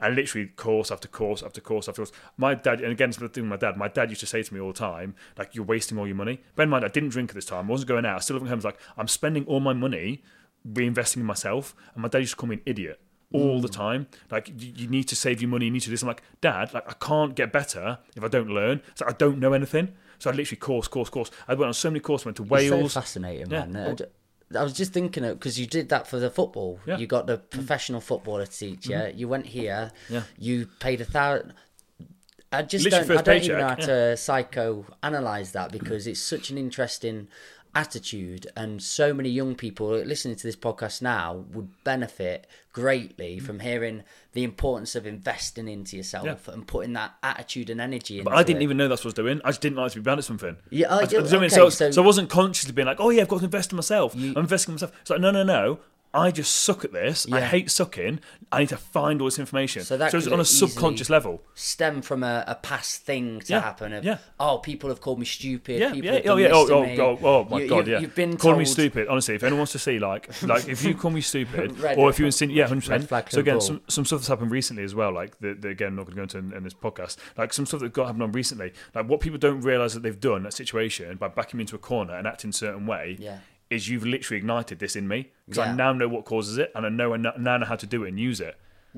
And 0.00 0.14
literally 0.14 0.48
course 0.48 0.90
after 0.90 1.08
course 1.08 1.42
after 1.42 1.60
course 1.60 1.88
after 1.88 2.02
course. 2.02 2.12
My 2.36 2.54
dad, 2.54 2.80
and 2.80 2.92
again, 2.92 3.12
something 3.12 3.42
with 3.42 3.50
my 3.50 3.56
dad, 3.56 3.76
my 3.76 3.88
dad 3.88 4.10
used 4.10 4.20
to 4.20 4.26
say 4.26 4.42
to 4.42 4.54
me 4.54 4.60
all 4.60 4.72
the 4.72 4.78
time, 4.78 5.14
like, 5.36 5.54
you're 5.54 5.64
wasting 5.64 5.98
all 5.98 6.06
your 6.06 6.16
money. 6.16 6.40
Bear 6.54 6.64
in 6.64 6.70
mind, 6.70 6.84
I 6.84 6.88
didn't 6.88 7.10
drink 7.10 7.30
at 7.30 7.34
this 7.34 7.46
time. 7.46 7.66
I 7.66 7.70
wasn't 7.70 7.88
going 7.88 8.06
out. 8.06 8.16
I 8.16 8.18
still 8.20 8.34
living 8.34 8.48
at 8.48 8.50
home. 8.50 8.56
I 8.56 8.62
was 8.62 8.64
like, 8.64 8.80
I'm 8.96 9.08
spending 9.08 9.44
all 9.46 9.60
my 9.60 9.72
money 9.72 10.22
reinvesting 10.70 11.18
in 11.18 11.24
myself. 11.24 11.74
And 11.94 12.02
my 12.02 12.08
dad 12.08 12.18
used 12.18 12.32
to 12.32 12.36
call 12.36 12.48
me 12.48 12.56
an 12.56 12.62
idiot 12.64 13.00
all 13.32 13.60
the 13.60 13.68
mm. 13.68 13.72
time. 13.72 14.06
Like, 14.30 14.48
you, 14.48 14.72
you 14.74 14.88
need 14.88 15.04
to 15.08 15.16
save 15.16 15.42
your 15.42 15.50
money. 15.50 15.66
You 15.66 15.70
need 15.70 15.80
to 15.80 15.86
do 15.86 15.90
this. 15.90 16.02
I'm 16.02 16.08
like, 16.08 16.22
Dad, 16.40 16.72
like, 16.72 16.88
I 16.88 16.94
can't 16.94 17.34
get 17.34 17.52
better 17.52 17.98
if 18.16 18.22
I 18.22 18.28
don't 18.28 18.48
learn. 18.48 18.80
So 18.94 19.04
I 19.06 19.12
don't 19.12 19.38
know 19.38 19.52
anything. 19.52 19.94
So 20.18 20.30
I 20.30 20.32
literally 20.32 20.58
course, 20.58 20.88
course, 20.88 21.10
course. 21.10 21.30
I 21.46 21.54
went 21.54 21.68
on 21.68 21.74
so 21.74 21.90
many 21.90 22.00
courses. 22.00 22.26
Went 22.26 22.36
to 22.38 22.42
It's 22.42 22.50
Wales. 22.50 22.92
so 22.92 23.00
fascinating, 23.00 23.50
Yeah. 23.50 23.66
man. 23.66 23.98
I 24.56 24.62
was 24.62 24.72
just 24.72 24.92
thinking 24.92 25.24
it 25.24 25.34
because 25.34 25.58
you 25.58 25.66
did 25.66 25.90
that 25.90 26.06
for 26.06 26.18
the 26.18 26.30
football. 26.30 26.80
Yeah. 26.86 26.96
Mm. 26.96 27.00
You 27.00 27.06
got 27.06 27.26
the 27.26 27.38
professional 27.38 28.00
footballer 28.00 28.46
to 28.46 28.50
teach 28.50 28.88
you. 28.88 29.12
You 29.14 29.28
went 29.28 29.46
here. 29.46 29.92
Yeah. 30.08 30.22
You 30.38 30.66
paid 30.80 31.00
a 31.00 31.04
thousand. 31.04 31.54
I 32.50 32.62
just 32.62 32.84
Literally 32.84 33.08
don't. 33.08 33.18
I 33.18 33.22
don't 33.22 33.42
even 33.42 33.58
know 33.58 33.68
how 33.68 33.74
paycheck, 33.74 33.86
to 33.86 34.16
psychoanalyze 35.02 35.52
that 35.52 35.70
because 35.70 36.06
it's 36.06 36.20
such 36.20 36.48
an 36.50 36.56
interesting 36.56 37.28
attitude, 37.74 38.46
and 38.56 38.82
so 38.82 39.12
many 39.14 39.28
young 39.28 39.54
people 39.54 39.88
listening 39.90 40.36
to 40.36 40.42
this 40.42 40.56
podcast 40.56 41.00
now 41.02 41.44
would 41.52 41.68
benefit 41.84 42.46
greatly 42.72 43.38
from 43.38 43.60
hearing 43.60 44.02
the 44.32 44.44
importance 44.44 44.94
of 44.94 45.06
investing 45.06 45.66
into 45.68 45.96
yourself 45.96 46.24
Mm. 46.26 46.46
Yeah. 46.46 46.54
and 46.54 46.66
putting 46.66 46.92
that 46.92 47.14
attitude 47.22 47.70
and 47.70 47.80
energy 47.80 48.18
into 48.18 48.30
But 48.30 48.36
I 48.38 48.42
didn't 48.42 48.62
it. 48.62 48.64
even 48.64 48.76
know 48.76 48.88
that's 48.88 49.02
what 49.04 49.08
I 49.18 49.22
was 49.22 49.26
doing. 49.26 49.40
I 49.44 49.50
just 49.50 49.60
didn't 49.60 49.78
like 49.78 49.92
to 49.92 49.98
be 49.98 50.02
bad 50.02 50.18
at 50.18 50.24
something. 50.24 50.56
Yeah, 50.70 50.88
I, 50.92 50.98
I, 50.98 51.00
yeah, 51.00 51.06
do 51.06 51.14
you 51.16 51.18
know 51.18 51.24
what 51.24 51.32
I 51.32 51.36
mean? 51.38 51.44
okay, 51.46 51.54
so, 51.54 51.68
so- 51.70 51.90
so 51.90 52.02
I 52.02 52.06
wasn't 52.06 52.30
consciously 52.30 52.72
being 52.72 52.86
like, 52.86 53.00
oh 53.00 53.10
yeah, 53.10 53.22
I've 53.22 53.28
got 53.28 53.38
to 53.40 53.44
invest 53.44 53.72
in 53.72 53.76
myself. 53.76 54.14
I'm 54.14 54.36
investing 54.36 54.72
in 54.72 54.74
myself. 54.76 54.92
It's 55.00 55.10
like, 55.10 55.20
no, 55.20 55.30
no, 55.30 55.42
no. 55.42 55.80
I 56.14 56.30
just 56.30 56.56
suck 56.56 56.84
at 56.86 56.92
this. 56.92 57.26
I 57.30 57.42
hate 57.42 57.70
sucking. 57.70 58.20
I 58.50 58.60
need 58.60 58.70
to 58.70 58.78
find 58.78 59.20
all 59.20 59.26
this 59.26 59.38
information. 59.38 59.82
So 59.84 59.98
So, 60.08 60.16
it's 60.16 60.26
on 60.26 60.40
a 60.40 60.44
subconscious 60.44 61.10
level. 61.10 61.42
stem 61.54 62.00
from 62.00 62.22
a, 62.22 62.44
a 62.46 62.54
past 62.54 63.02
thing 63.02 63.40
to 63.40 63.52
Yeah, 63.52 63.60
happen 63.60 63.92
of 63.92 64.04
yeah. 64.04 64.18
oh 64.40 64.56
people 64.58 64.88
have 64.88 65.02
called 65.02 65.18
me 65.18 65.26
stupid 65.26 65.78
Yeah, 65.80 65.92
people 65.92 66.10
yeah, 66.10 66.20
oh 66.32 66.36
yeah, 66.38 66.48
oh, 66.50 66.66
oh, 66.70 66.96
oh, 66.98 67.18
oh 67.22 67.44
my 67.50 67.60
You- 67.60 67.68
god, 67.68 67.86
you- 67.86 67.92
yeah. 67.92 67.98
you've 68.00 68.14
been 68.14 68.38
call 68.38 68.56
me 68.56 68.64
stupid. 68.64 69.06
Honestly, 69.08 69.34
if 69.34 69.42
anyone 69.42 69.58
wants 69.58 69.72
to 69.72 69.78
see, 69.78 69.98
like, 69.98 70.42
like 70.42 70.66
if 70.66 70.82
you 70.82 70.94
call 70.94 71.10
me 71.10 71.20
stupid, 71.20 71.78
Red- 71.78 71.98
or 71.98 72.08
if 72.08 72.18
you 72.18 72.24
insinuate, 72.24 72.56
yeah, 72.56 72.66
hundred 72.68 72.88
red 72.88 73.08
percent. 73.08 73.30
So 73.32 73.40
again, 73.40 73.60
some, 73.60 73.82
some 73.88 74.04
stuff 74.06 74.20
that's 74.20 74.28
happened 74.28 74.50
recently 74.50 74.84
as 74.84 74.94
well. 74.94 75.12
Like, 75.12 75.38
the, 75.40 75.52
the, 75.54 75.68
again, 75.68 75.94
not 75.94 76.06
going 76.06 76.12
to 76.12 76.16
go 76.16 76.22
into 76.22 76.38
in, 76.38 76.52
in 76.56 76.64
this 76.64 76.74
podcast. 76.74 77.18
Like 77.36 77.52
some 77.52 77.66
stuff 77.66 77.80
that 77.80 77.92
got 77.92 78.06
happened 78.06 78.22
on 78.22 78.32
recently. 78.32 78.72
Like 78.94 79.06
what 79.08 79.20
people 79.20 79.38
don't 79.38 79.60
realize 79.60 79.92
that 79.92 80.02
they've 80.02 80.18
done 80.18 80.42
that 80.44 80.54
situation 80.54 81.16
by 81.18 81.28
backing 81.28 81.58
me 81.58 81.62
into 81.64 81.76
a 81.76 81.78
corner 81.78 82.14
and 82.14 82.26
acting 82.26 82.48
a 82.50 82.54
certain 82.54 82.86
way. 82.86 83.16
Yeah. 83.20 83.38
Is 83.70 83.88
you've 83.88 84.06
literally 84.06 84.38
ignited 84.38 84.78
this 84.78 84.96
in 84.96 85.06
me 85.06 85.30
because 85.46 85.58
Yeah. 85.58 85.72
I 85.72 85.74
now 85.74 85.92
know 85.92 86.08
what 86.08 86.24
causes 86.24 86.56
it 86.58 86.72
and 86.74 86.86
I 86.86 86.88
know 86.88 87.12
I 87.12 87.16
now 87.18 87.56
know 87.58 87.66
how 87.66 87.76
to 87.76 87.86
do 87.86 88.04
it 88.04 88.08
and 88.08 88.18
use 88.20 88.40
it. 88.40 88.56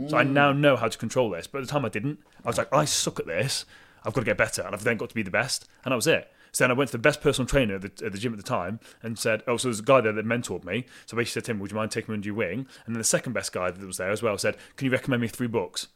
So 0.09 0.17
I 0.17 0.23
Mm. 0.25 0.31
now 0.31 0.53
know 0.53 0.77
how 0.77 0.87
to 0.89 0.97
control 0.97 1.31
this. 1.31 1.47
But 1.49 1.59
at 1.59 1.67
the 1.67 1.71
time 1.73 1.85
I 1.85 1.89
didn't. 1.89 2.21
I 2.45 2.49
was 2.49 2.57
like, 2.59 2.73
I 2.73 2.85
suck 2.85 3.19
at 3.19 3.27
this. 3.27 3.65
I've 4.05 4.15
got 4.15 4.21
to 4.21 4.25
get 4.25 4.39
better, 4.39 4.63
and 4.63 4.75
I've 4.75 4.85
then 4.85 4.97
got 4.97 5.09
to 5.11 5.15
be 5.15 5.23
the 5.23 5.31
best, 5.31 5.69
and 5.85 5.93
that 5.93 5.97
was 5.97 6.07
it. 6.07 6.33
So 6.53 6.65
then 6.65 6.71
I 6.71 6.75
went 6.75 6.89
to 6.89 6.93
the 6.93 6.99
best 7.03 7.21
personal 7.21 7.47
trainer 7.47 7.75
at 7.75 7.83
the, 7.97 8.07
at 8.07 8.13
the 8.13 8.19
gym 8.19 8.33
at 8.33 8.39
the 8.39 8.43
time 8.45 8.81
and 9.03 9.19
said, 9.19 9.43
"Oh, 9.47 9.57
so 9.59 9.69
there's 9.69 9.81
a 9.81 9.83
guy 9.83 10.01
there 10.01 10.13
that 10.13 10.25
mentored 10.25 10.65
me." 10.65 10.87
So 11.07 11.17
basically 11.17 11.41
said 11.41 11.45
to 11.47 11.51
him, 11.51 11.59
"Would 11.59 11.71
you 11.73 11.77
mind 11.77 11.91
taking 11.91 12.13
me 12.13 12.17
under 12.17 12.27
your 12.27 12.35
wing?" 12.37 12.67
And 12.87 12.95
then 12.95 12.99
the 12.99 13.05
second 13.05 13.35
best 13.35 13.53
guy 13.53 13.71
that 13.71 13.85
was 13.87 13.99
there 13.99 14.11
as 14.11 14.23
well 14.23 14.39
said, 14.39 14.57
"Can 14.77 14.87
you 14.87 14.91
recommend 14.93 15.21
me 15.23 15.29
three 15.29 15.49
books?" 15.49 15.89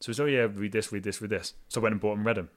So 0.00 0.12
he 0.12 0.14
said, 0.14 0.22
"Oh 0.22 0.26
yeah, 0.26 0.46
read 0.54 0.72
this, 0.72 0.92
read 0.92 1.02
this, 1.02 1.20
read 1.20 1.30
this." 1.30 1.54
So 1.68 1.80
I 1.80 1.82
went 1.82 1.92
and 1.92 2.00
bought 2.00 2.16
and 2.16 2.24
read 2.26 2.36
them. 2.36 2.50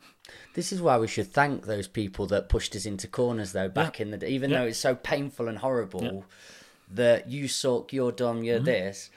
this 0.53 0.71
is 0.71 0.81
why 0.81 0.97
we 0.97 1.07
should 1.07 1.27
thank 1.33 1.65
those 1.65 1.87
people 1.87 2.27
that 2.27 2.49
pushed 2.49 2.75
us 2.75 2.85
into 2.85 3.07
corners 3.07 3.51
though 3.53 3.67
back 3.69 3.99
in 3.99 4.11
the 4.11 4.17
day 4.17 4.29
even 4.29 4.49
Yeah. 4.51 4.59
though 4.59 4.67
it's 4.67 4.77
so 4.79 4.93
painful 4.95 5.47
and 5.47 5.57
horrible 5.57 6.25
that 6.91 7.29
you 7.29 7.47
suck 7.47 7.93
you're 7.93 8.11
dumb 8.11 8.37
Mm-hmm. 8.37 8.45
you're 8.45 8.59
this 8.59 9.09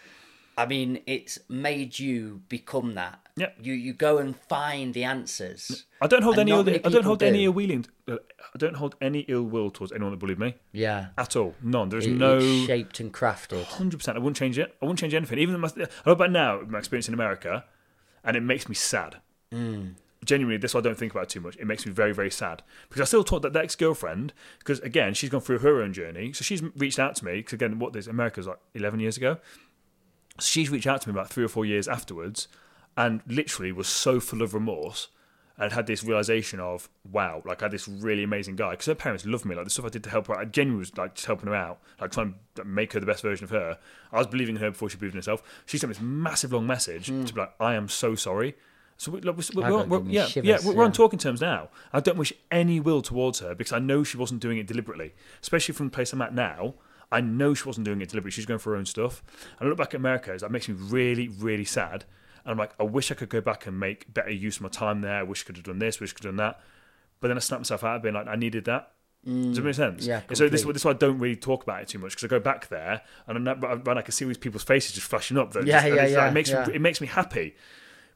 i 0.57 0.65
mean 0.67 1.01
it's 1.07 1.39
made 1.49 1.99
you 1.99 2.41
become 2.49 2.95
that 2.95 3.19
Yeah. 3.37 3.51
you 3.61 3.75
you 3.75 3.93
go 3.93 4.19
and 4.19 4.35
find 4.49 4.95
the 4.95 5.05
answers 5.05 5.85
I 6.01 6.07
don't 6.07 6.23
hold 6.23 6.39
any. 6.39 6.51
Ill, 6.53 6.61
I 6.69 6.89
don't 6.91 7.05
hold 7.05 7.23
any 7.23 7.45
ill 7.45 7.53
willing. 7.53 7.87
uh, 8.09 8.17
I 8.55 8.59
don't 8.59 8.77
hold 8.77 8.95
any 9.01 9.21
ill 9.21 9.43
will 9.43 9.71
towards 9.71 9.91
anyone 9.93 10.13
that 10.13 10.19
bullied 10.19 10.39
me 10.39 10.55
yeah 10.73 11.09
at 11.19 11.35
all. 11.37 11.55
None. 11.63 11.89
There's 11.89 12.07
It- 12.07 12.13
no. 12.13 12.39
it's 12.39 12.67
shaped 12.67 13.01
and 13.01 13.13
crafted 13.13 13.65
Hundred 13.65 13.99
percent. 13.99 14.17
I 14.17 14.21
wouldn't 14.21 14.37
change 14.37 14.59
it. 14.59 14.75
I 14.81 14.85
wouldn't 14.87 14.99
change 15.01 15.15
anything. 15.15 15.39
Even 15.39 15.59
my, 15.61 15.69
I 15.77 15.87
know 16.07 16.13
about 16.13 16.31
now 16.31 16.61
my 16.69 16.79
experience 16.79 17.09
in 17.09 17.15
America, 17.15 17.65
and 18.25 18.37
it 18.37 18.43
makes 18.43 18.69
me 18.69 18.75
sad. 18.75 19.17
Mm. 19.53 19.95
Genuinely, 20.25 20.57
this 20.57 20.75
I 20.75 20.81
don't 20.81 20.97
think 20.97 21.13
about 21.13 21.29
too 21.29 21.41
much. 21.41 21.57
It 21.57 21.67
makes 21.67 21.85
me 21.85 21.93
very, 21.93 22.13
very 22.13 22.31
sad 22.31 22.63
because 22.89 23.03
I 23.03 23.05
still 23.05 23.25
talk 23.25 23.43
that, 23.43 23.53
that 23.53 23.65
ex 23.65 23.77
girlfriend 23.77 24.33
because 24.59 24.81
again 24.81 25.13
she's 25.13 25.29
gone 25.29 25.43
through 25.43 25.59
her 25.59 25.83
own 25.83 25.93
journey. 25.93 26.33
So 26.33 26.43
she's 26.43 26.63
reached 26.63 26.99
out 26.99 27.15
to 27.17 27.25
me 27.25 27.37
because 27.37 27.53
again, 27.53 27.79
what 27.79 27.93
this 27.93 28.07
America's 28.07 28.47
like 28.47 28.59
eleven 28.75 29.01
years 29.01 29.17
ago. 29.17 29.37
So 30.41 30.47
she's 30.47 30.71
reached 30.71 30.87
out 30.87 31.03
to 31.03 31.09
me 31.09 31.13
about 31.13 31.29
three 31.29 31.45
or 31.45 31.49
four 31.49 31.67
years 31.67 31.87
afterwards, 31.87 32.49
and 32.97 33.21
literally 33.27 33.71
was 33.71 33.87
so 33.87 34.19
full 34.19 34.41
of 34.41 34.55
remorse 34.55 35.09
and 35.57 35.73
had 35.73 35.87
this 35.87 36.03
realization 36.03 36.59
of 36.59 36.89
wow, 37.11 37.43
like 37.45 37.63
I 37.63 37.67
had 37.67 37.73
this 37.73 37.87
really 37.87 38.25
amazing 38.25 38.57
guy 38.57 38.71
because 38.73 38.87
her 38.87 38.95
parents 38.95 39.25
loved 39.25 39.45
me. 39.45 39.55
Like 39.55 39.65
the 39.65 39.71
stuff 39.71 39.85
I 39.85 39.89
did 39.89 40.05
to 40.05 40.11
help 40.11 40.27
her, 40.27 40.37
I 40.37 40.45
genuinely 40.45 40.81
was 40.81 40.97
like 40.97 41.15
just 41.15 41.27
helping 41.27 41.49
her 41.49 41.55
out, 41.55 41.81
like 42.01 42.11
trying 42.11 42.35
to 42.57 42.65
make 42.65 42.93
her 42.93 43.01
the 43.01 43.07
best 43.07 43.23
version 43.23 43.45
of 43.45 43.51
her. 43.51 43.79
I 44.13 44.19
was 44.19 44.27
believing 44.27 44.57
in 44.57 44.63
her 44.63 44.71
before 44.71 44.91
she 44.91 44.97
believed 44.97 45.15
in 45.15 45.19
herself. 45.19 45.43
She 45.67 45.79
sent 45.79 45.91
me 45.91 45.95
this 45.95 46.03
massive 46.03 46.53
long 46.53 46.67
message 46.67 47.07
to 47.07 47.13
be 47.13 47.41
like, 47.41 47.55
I 47.61 47.75
am 47.75 47.89
so 47.89 48.15
sorry. 48.15 48.57
So 48.97 49.11
we, 49.11 49.21
like, 49.21 49.37
we're, 49.37 49.85
we're, 49.85 49.85
we're, 49.85 50.11
yeah, 50.11 50.27
shivers, 50.27 50.49
yeah, 50.49 50.59
we're, 50.65 50.75
we're 50.75 50.85
on 50.85 50.93
talking 50.93 51.19
terms 51.19 51.41
now. 51.41 51.69
I 51.93 51.99
don't 52.01 52.17
wish 52.17 52.33
any 52.51 52.79
will 52.79 53.03
towards 53.03 53.41
her 53.41 53.55
because 53.55 53.73
I 53.73 53.81
know 53.81 54.05
she 54.05 54.17
wasn't 54.17 54.41
doing 54.41 54.59
it 54.59 54.69
deliberately, 54.69 55.15
especially 55.43 55.75
from 55.75 55.87
the 55.87 55.91
place 55.91 56.13
I'm 56.13 56.23
at 56.23 56.33
now. 56.33 56.75
I 57.11 57.21
know 57.21 57.55
she 57.55 57.65
wasn't 57.65 57.85
doing 57.85 58.01
it 58.01 58.09
deliberately. 58.09 58.33
She's 58.33 58.47
going 58.47 58.61
for 58.61 58.71
her 58.71 58.77
own 58.77 58.87
stuff. 58.87 59.23
And 59.59 59.67
I 59.67 59.69
look 59.69 59.79
back 59.79 59.95
at 59.95 59.97
America, 59.97 60.37
that 60.39 60.51
makes 60.51 60.69
me 60.69 60.75
really, 60.79 61.29
really 61.29 61.65
sad. 61.65 62.05
And 62.45 62.53
I'm 62.53 62.59
like, 62.59 62.73
I 62.79 62.83
wish 62.83 63.11
I 63.11 63.15
could 63.15 63.29
go 63.31 63.41
back 63.41 63.67
and 63.67 63.79
make 63.81 64.13
better 64.13 64.31
use 64.31 64.57
of 64.57 64.63
my 64.63 64.69
time 64.69 65.01
there. 65.01 65.17
I 65.17 65.23
wish 65.23 65.45
I 65.45 65.47
could 65.47 65.57
have 65.57 65.65
done 65.65 65.79
this, 65.79 66.01
wish 66.01 66.13
I 66.13 66.15
could 66.15 66.25
have 66.27 66.37
done 66.37 66.45
that. 66.47 66.61
But 67.21 67.29
then 67.29 67.37
I 67.37 67.41
snapped 67.41 67.61
myself 67.61 67.85
out 67.85 67.97
of 67.97 68.03
being 68.03 68.15
like, 68.15 68.27
I 68.27 68.37
needed 68.37 68.65
that. 68.67 68.91
Does 69.25 69.57
it 69.57 69.65
make 69.65 69.75
sense? 69.75 70.05
Mm. 70.05 70.09
Yeah, 70.09 70.21
And 70.29 70.37
So 70.37 70.51
this, 70.51 70.65
this 70.65 70.77
is 70.77 70.85
why 70.85 70.91
I 70.91 70.95
don't 70.95 71.19
really 71.19 71.37
talk 71.37 71.63
about 71.63 71.81
it 71.81 71.89
too 71.89 71.99
much 71.99 72.11
because 72.11 72.25
I 72.25 72.29
go 72.29 72.41
back 72.41 72.69
there 72.69 73.01
and 73.27 73.39
I'm 73.39 73.45
not, 73.45 73.87
when 73.87 73.97
I 73.97 74.03
can 74.03 74.13
see 74.13 74.27
these 74.27 74.37
people's 74.37 74.65
faces 74.65 74.93
just 74.93 75.07
flashing 75.07 75.39
up, 75.39 75.53
that 75.55 75.67
Yeah, 75.67 75.77
just, 75.77 75.87
and 75.87 75.97
yeah, 75.97 76.03
like- 76.03 76.11
yeah, 76.11 76.29
it 76.29 76.33
makes 76.33 76.51
yeah. 76.51 76.67
me, 76.67 76.75
it 76.75 76.81
makes 76.83 77.01
me 77.01 77.07
happy. 77.07 77.55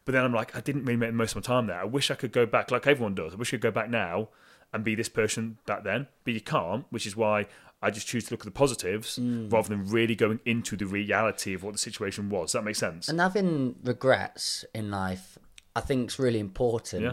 But 0.05 0.13
then 0.13 0.25
I'm 0.25 0.35
like, 0.35 0.55
I 0.55 0.61
didn't 0.61 0.85
really 0.85 0.97
make 0.99 1.09
the 1.11 1.15
most 1.17 1.35
of 1.35 1.37
my 1.37 1.47
time 1.55 1.67
there. 1.67 1.81
I 1.81 1.85
wish 1.85 2.11
I 2.11 2.15
could 2.15 2.33
go 2.33 2.45
back, 2.45 2.71
like 2.71 2.87
everyone 2.87 3.15
does. 3.15 3.33
I 3.33 3.37
wish 3.37 3.49
I 3.49 3.53
could 3.53 3.63
go 3.63 3.71
back 3.71 3.89
now 3.89 4.29
and 4.75 4.85
be 4.85 4.95
this 4.95 5.09
person 5.09 5.57
back 5.65 5.83
then. 5.83 6.09
But 6.25 6.35
you 6.35 6.43
can't, 6.43 6.85
which 6.91 7.07
is 7.07 7.17
why 7.17 7.47
I 7.81 7.91
just 7.91 8.07
choose 8.09 8.25
to 8.27 8.35
look 8.35 8.41
at 8.41 8.47
the 8.47 8.51
positives 8.51 9.19
Mm. 9.19 9.53
rather 9.53 9.69
than 9.69 9.87
really 9.89 10.17
going 10.17 10.41
into 10.45 10.77
the 10.77 10.87
reality 10.87 11.55
of 11.55 11.63
what 11.63 11.73
the 11.73 11.79
situation 11.79 12.29
was. 12.29 12.47
Does 12.49 12.53
that 12.55 12.65
make 12.65 12.77
sense? 12.77 13.09
And 13.09 13.21
having 13.21 13.77
regrets 13.85 14.65
in 14.75 14.91
life, 14.91 15.39
I 15.77 15.81
think, 15.81 16.11
is 16.11 16.19
really 16.19 16.41
important 16.41 17.03
Yeah. 17.05 17.13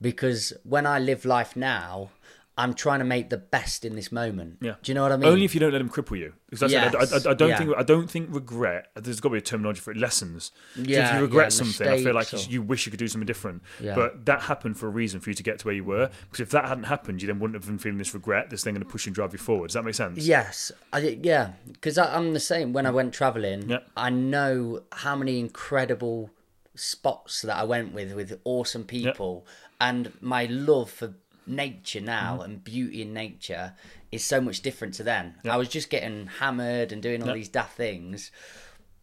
because 0.00 0.52
when 0.64 0.86
I 0.86 0.98
live 0.98 1.24
life 1.26 1.54
now, 1.54 2.10
I'm 2.58 2.72
trying 2.72 3.00
to 3.00 3.04
make 3.04 3.28
the 3.28 3.36
best 3.36 3.84
in 3.84 3.96
this 3.96 4.10
moment. 4.10 4.58
Yeah. 4.62 4.76
Do 4.82 4.90
you 4.90 4.94
know 4.94 5.02
what 5.02 5.12
I 5.12 5.18
mean? 5.18 5.28
Only 5.30 5.44
if 5.44 5.52
you 5.54 5.60
don't 5.60 5.72
let 5.72 5.78
them 5.78 5.90
cripple 5.90 6.18
you. 6.18 6.32
Because 6.48 6.62
I, 6.62 6.68
said, 6.68 6.96
I, 6.96 7.00
I, 7.00 7.32
I 7.32 7.34
don't 7.34 7.48
Yes, 7.50 7.58
think. 7.58 7.74
I 7.76 7.82
don't 7.82 8.10
think 8.10 8.28
regret. 8.34 8.88
There's 8.94 9.20
got 9.20 9.28
to 9.28 9.32
be 9.34 9.38
a 9.38 9.42
terminology 9.42 9.80
for 9.80 9.90
it. 9.90 9.98
Lessons. 9.98 10.52
So 10.74 10.80
Yeah, 10.82 11.08
if 11.10 11.14
you 11.16 11.20
regret 11.22 11.46
yeah, 11.46 11.48
something, 11.50 11.86
I 11.86 12.02
feel 12.02 12.14
like 12.14 12.32
or- 12.32 12.38
you 12.38 12.62
wish 12.62 12.86
you 12.86 12.90
could 12.90 12.98
do 12.98 13.08
something 13.08 13.26
different. 13.26 13.62
Yeah. 13.78 13.94
But 13.94 14.24
that 14.24 14.40
happened 14.42 14.78
for 14.78 14.86
a 14.86 14.90
reason 14.90 15.20
for 15.20 15.28
you 15.28 15.34
to 15.34 15.42
get 15.42 15.58
to 15.58 15.66
where 15.66 15.74
you 15.74 15.84
were. 15.84 16.08
Because 16.30 16.40
if 16.40 16.50
that 16.50 16.64
hadn't 16.66 16.84
happened, 16.84 17.20
you 17.20 17.26
then 17.26 17.40
wouldn't 17.40 17.56
have 17.62 17.66
been 17.66 17.78
feeling 17.78 17.98
this 17.98 18.14
regret. 18.14 18.48
This 18.48 18.64
thing 18.64 18.72
going 18.72 18.84
to 18.84 18.90
push 18.90 19.04
you 19.04 19.10
and 19.10 19.14
drive 19.14 19.32
you 19.32 19.38
forward. 19.38 19.66
Does 19.68 19.74
that 19.74 19.84
make 19.84 19.94
sense? 19.94 20.18
Yes, 20.26 20.72
I, 20.94 21.00
yeah, 21.00 21.50
because 21.70 21.98
I'm 21.98 22.32
the 22.32 22.40
same. 22.40 22.72
When 22.72 22.86
I 22.86 22.90
went 22.90 23.12
traveling, 23.12 23.68
Yeah. 23.68 23.80
I 23.96 24.08
know 24.08 24.82
how 24.92 25.14
many 25.14 25.40
incredible 25.40 26.30
spots 26.74 27.42
that 27.42 27.56
I 27.56 27.64
went 27.64 27.92
with 27.94 28.12
with 28.14 28.38
awesome 28.44 28.84
people, 28.84 29.46
and 29.80 30.12
my 30.20 30.44
love 30.46 30.90
for 30.90 31.14
nature 31.46 32.00
now 32.00 32.34
Mm-hmm. 32.34 32.42
and 32.44 32.64
beauty 32.64 33.02
in 33.02 33.12
nature 33.12 33.74
is 34.12 34.24
so 34.24 34.40
much 34.40 34.60
different 34.62 34.94
to 34.94 35.02
then. 35.02 35.34
I 35.48 35.56
was 35.56 35.68
just 35.68 35.90
getting 35.90 36.26
hammered 36.26 36.92
and 36.92 37.02
doing 37.02 37.22
all 37.22 37.34
these 37.34 37.48
daft 37.48 37.76
things, 37.76 38.30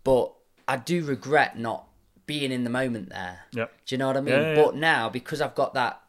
but 0.03 0.33
I 0.67 0.77
do 0.77 1.03
regret 1.03 1.57
not 1.57 1.87
being 2.25 2.51
in 2.51 2.63
the 2.63 2.69
moment 2.69 3.09
there. 3.09 3.39
Yeah. 3.51 3.65
Do 3.85 3.95
you 3.95 3.97
know 3.99 4.07
what 4.07 4.17
I 4.17 4.21
mean? 4.21 4.33
Yeah. 4.35 4.55
But 4.55 4.75
now 4.75 5.09
because 5.09 5.41
I've 5.41 5.55
got 5.55 5.73
that 5.73 6.01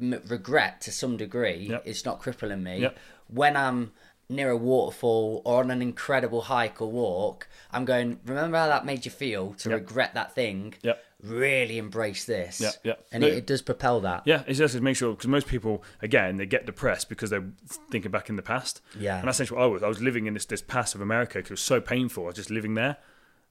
m- 0.00 0.20
regret 0.28 0.80
to 0.82 0.92
some 0.92 1.16
degree, 1.16 1.68
Yep. 1.70 1.82
it's 1.86 2.04
not 2.04 2.20
crippling 2.20 2.62
me. 2.62 2.80
Yep. 2.80 2.98
When 3.28 3.56
I'm 3.56 3.92
near 4.28 4.50
a 4.50 4.56
waterfall 4.56 5.40
or 5.44 5.62
on 5.62 5.70
an 5.70 5.80
incredible 5.80 6.42
hike 6.42 6.82
or 6.82 6.90
walk, 6.90 7.48
I'm 7.70 7.84
going, 7.84 8.20
remember 8.26 8.58
how 8.58 8.66
that 8.66 8.84
made 8.84 9.04
you 9.04 9.10
feel 9.10 9.54
to 9.54 9.70
Yep. 9.70 9.78
regret 9.80 10.14
that 10.14 10.34
thing? 10.34 10.74
Yep. 10.82 11.02
Really 11.22 11.78
embrace 11.78 12.24
this. 12.26 12.60
Yeah, 12.60 12.70
yep. 12.84 13.06
And 13.10 13.22
No- 13.22 13.26
it, 13.28 13.34
it 13.34 13.46
does 13.46 13.62
propel 13.62 14.00
that. 14.00 14.22
Yeah, 14.26 14.42
it's 14.46 14.58
just 14.58 14.74
to 14.74 14.80
make 14.82 14.96
sure 14.96 15.12
because 15.14 15.28
most 15.28 15.46
people 15.46 15.82
again 16.02 16.36
they 16.36 16.44
get 16.46 16.66
depressed 16.66 17.08
because 17.08 17.30
they're 17.30 17.44
thinking 17.90 18.10
back 18.10 18.28
in 18.28 18.36
the 18.36 18.42
past. 18.42 18.82
Yeah. 18.98 19.18
and 19.18 19.26
that's 19.26 19.36
essentially 19.38 19.58
what 19.58 19.64
I 19.64 19.68
was. 19.68 19.82
I 19.82 19.88
was 19.88 20.02
living 20.02 20.26
in 20.26 20.34
this 20.34 20.44
this 20.44 20.60
past 20.62 20.94
of 20.94 21.00
America 21.00 21.38
because 21.38 21.50
it 21.50 21.54
was 21.54 21.60
so 21.62 21.80
painful. 21.80 22.24
I 22.24 22.26
was 22.26 22.36
just 22.36 22.50
living 22.50 22.74
there. 22.74 22.98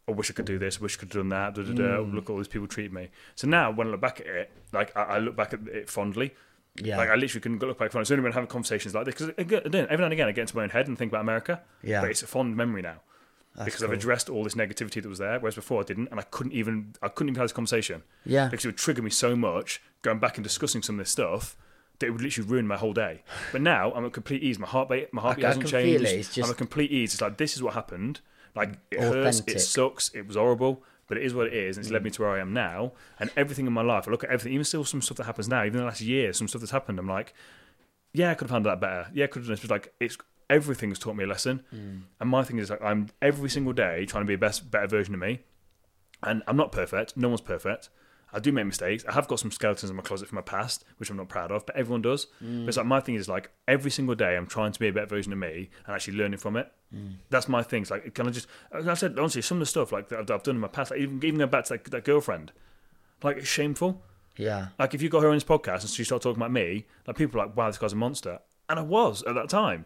I 0.07 0.11
wish 0.11 0.30
I 0.30 0.34
could 0.36 0.45
do 0.45 0.59
this. 0.59 0.78
I 0.78 0.84
Wish 0.84 0.97
I 0.97 0.99
could 0.99 1.13
have 1.13 1.24
done 1.24 1.30
that. 1.30 1.55
Da, 1.55 1.63
da, 1.63 1.74
da. 1.74 1.82
Mm. 2.03 2.13
Look, 2.13 2.30
all 2.30 2.38
these 2.38 2.47
people 2.47 2.68
treat 2.68 2.93
me. 2.93 3.09
So 3.34 3.47
now 3.47 3.72
when 3.72 3.88
I 3.88 3.91
look 3.91 4.01
back 4.01 4.20
at 4.20 4.28
it, 4.28 4.51
like 4.72 4.95
I, 4.95 5.01
I 5.01 5.18
look 5.18 5.36
back 5.36 5.51
at 5.53 5.68
it 5.68 5.89
fondly. 5.89 6.36
Yeah. 6.76 6.97
Like 6.97 7.09
I 7.09 7.16
literally 7.16 7.41
can 7.41 7.57
look 7.57 7.80
back 7.80 7.91
fondly. 7.91 8.03
It's 8.03 8.11
only 8.11 8.24
when 8.24 8.34
having 8.34 8.47
conversations 8.47 8.93
like 8.93 9.05
this 9.05 9.16
because 9.16 9.32
every 9.39 9.59
now 9.97 10.03
and 10.03 10.13
again 10.13 10.28
I 10.28 10.32
get 10.34 10.41
into 10.41 10.55
my 10.55 10.63
own 10.63 10.70
head 10.70 10.88
and 10.88 10.95
think 10.95 11.11
about 11.11 11.22
America. 11.22 11.61
Yeah. 11.82 12.01
but 12.01 12.11
it's 12.11 12.22
a 12.22 12.28
fond 12.28 12.55
memory 12.55 12.84
now. 12.84 13.01
Because 13.64 13.84
I've 13.84 13.91
addressed 13.91 14.30
all 14.30 14.43
this 14.43 14.56
negativity 14.56 15.01
that 15.01 15.06
was 15.08 15.20
there, 15.20 15.39
whereas 15.39 15.56
before 15.56 15.80
I 15.82 15.84
didn't, 15.84 16.10
and 16.12 16.20
I 16.20 16.24
couldn't 16.24 16.51
even 16.53 16.93
I 17.01 17.08
couldn't 17.08 17.30
even 17.30 17.39
have 17.39 17.45
this 17.45 17.53
conversation 17.53 18.03
Yeah. 18.26 18.47
because 18.49 18.66
it 18.66 18.68
would 18.70 18.78
trigger 18.78 19.01
me 19.01 19.10
so 19.12 19.36
much 19.36 19.82
going 20.01 20.20
back 20.20 20.38
and 20.38 20.43
discussing 20.43 20.82
some 20.82 20.95
of 20.95 20.99
this 20.99 21.12
stuff 21.12 21.56
that 21.99 22.08
it 22.08 22.10
would 22.10 22.22
literally 22.22 22.49
ruin 22.49 22.68
my 22.68 22.76
whole 22.76 22.91
day. 22.93 23.24
But 23.53 23.62
now 23.62 23.93
I'm 23.93 24.06
at 24.06 24.12
complete 24.12 24.43
ease. 24.43 24.60
My 24.60 24.68
heartbeat, 24.68 25.14
my 25.14 25.22
heartbeat 25.22 25.45
I 25.45 25.47
hasn't 25.49 25.64
can 25.66 25.72
changed. 25.72 26.03
it. 26.03 26.18
Just- 26.24 26.38
I'm 26.39 26.51
at 26.51 26.58
complete 26.58 26.91
ease. 26.91 27.14
It's 27.14 27.22
like 27.22 27.38
this 27.38 27.56
is 27.56 27.64
what 27.64 27.74
happened. 27.74 28.20
Like 28.56 28.78
it 28.91 28.99
hurts, 28.99 29.41
it 29.47 29.60
sucks, 29.60 30.10
it 30.14 30.28
was 30.28 30.36
horrible, 30.36 30.84
but 31.08 31.18
it 31.18 31.24
is 31.24 31.34
what 31.34 31.47
it 31.47 31.53
is, 31.53 31.78
and 31.78 31.86
it's 31.86 31.91
led 31.91 32.01
Mm. 32.01 32.06
me 32.06 32.12
to 32.12 32.22
where 32.22 32.32
I 32.32 32.39
am 32.39 32.51
now. 32.53 32.91
And 33.20 33.30
everything 33.38 33.68
in 33.68 33.74
my 33.74 33.82
life, 33.82 34.08
I 34.08 34.12
look 34.12 34.24
at 34.24 34.30
everything, 34.30 34.53
even 34.53 34.64
still 34.66 34.84
some 34.86 35.01
stuff 35.01 35.18
that 35.18 35.26
happens 35.26 35.47
now, 35.47 35.64
even 35.64 35.80
the 35.80 35.86
last 35.86 36.01
year, 36.01 36.32
some 36.34 36.47
stuff 36.47 36.62
that's 36.62 36.72
happened. 36.72 36.99
I'm 36.99 37.08
like, 37.08 37.34
yeah, 38.14 38.32
I 38.32 38.34
could 38.34 38.45
have 38.49 38.51
handled 38.56 38.72
that 38.74 38.80
better. 38.82 39.10
Yeah, 39.14 39.26
I 39.26 39.28
could 39.28 39.41
have 39.41 39.47
done 39.47 39.53
this. 39.56 39.62
But 39.62 39.72
like, 39.72 39.93
it's 39.99 40.18
everything's 40.50 41.00
taught 41.00 41.16
me 41.16 41.24
a 41.24 41.28
lesson. 41.28 41.64
Mm. 41.74 42.02
And 42.20 42.30
my 42.30 42.43
thing 42.43 42.60
is 42.60 42.70
like, 42.70 42.82
I'm 42.82 43.10
every 43.22 43.50
single 43.50 43.74
day 43.74 44.06
trying 44.06 44.24
to 44.24 44.28
be 44.28 44.36
a 44.36 44.38
best, 44.38 44.70
better 44.72 44.88
version 44.88 45.14
of 45.14 45.20
me. 45.20 45.39
And 46.24 46.43
I'm 46.48 46.58
not 46.58 46.72
perfect. 46.72 47.18
No 47.18 47.30
one's 47.30 47.41
perfect. 47.41 47.89
I 48.34 48.39
do 48.39 48.52
make 48.52 48.66
mistakes. 48.66 49.06
I 49.08 49.14
have 49.14 49.28
got 49.28 49.39
some 49.39 49.52
skeletons 49.52 49.89
in 49.89 49.96
my 49.96 50.02
closet 50.02 50.28
from 50.28 50.36
my 50.36 50.41
past, 50.41 50.84
which 50.98 51.10
I'm 51.10 51.16
not 51.16 51.30
proud 51.30 51.52
of, 51.52 51.66
but 51.66 51.76
everyone 51.78 52.02
does. 52.02 52.28
But 52.41 52.68
it's 52.68 52.78
like 52.78 52.86
my 52.86 53.00
thing 53.00 53.16
is 53.16 53.30
like 53.30 53.52
every 53.68 53.91
single 53.91 54.16
day 54.16 54.36
I'm 54.36 54.48
trying 54.48 54.74
to 54.74 54.80
be 54.80 54.88
a 54.88 54.93
better 54.93 55.06
version 55.06 55.32
of 55.32 55.39
me 55.39 55.70
and 55.86 55.96
actually 55.96 56.18
learning 56.18 56.39
from 56.39 56.58
it. 56.58 56.70
That's 57.30 57.48
my 57.48 57.64
thing. 57.64 57.84
It's 57.84 57.91
like, 57.91 58.14
can 58.14 58.28
I 58.28 58.32
just, 58.32 58.48
like 58.74 58.88
I 58.88 58.93
said, 58.93 59.18
honestly, 59.18 59.41
some 59.41 59.58
of 59.58 59.60
the 59.60 59.66
stuff 59.66 59.91
like 59.91 60.10
that 60.10 60.20
I've, 60.20 60.28
that 60.28 60.34
I've 60.34 60.43
done 60.43 60.56
in 60.56 60.62
my 60.62 60.68
past, 60.68 60.91
like 60.91 61.00
even, 61.00 61.18
even 61.18 61.38
going 61.38 61.50
back 61.50 61.66
to 61.66 61.74
that, 61.74 61.84
that 61.91 62.04
girlfriend, 62.04 62.52
like 63.24 63.38
it's 63.38 63.48
shameful. 63.48 64.02
Yeah. 64.38 64.68
Like 64.80 64.93
if 64.93 65.02
you 65.02 65.10
got 65.10 65.24
her 65.24 65.30
on 65.30 65.36
this 65.36 65.43
podcast 65.43 65.82
and 65.82 65.89
she 65.89 66.04
started 66.04 66.24
talking 66.24 66.41
about 66.41 66.52
me, 66.52 66.86
like 67.08 67.18
people 67.18 67.39
are 67.39 67.46
like, 67.46 67.56
wow, 67.56 67.68
this 67.68 67.78
guy's 67.78 67.93
a 67.93 67.98
monster. 67.98 68.39
And 68.68 68.80
I 68.80 68.84
was 68.84 69.24
at 69.24 69.36
that 69.36 69.50
time. 69.50 69.86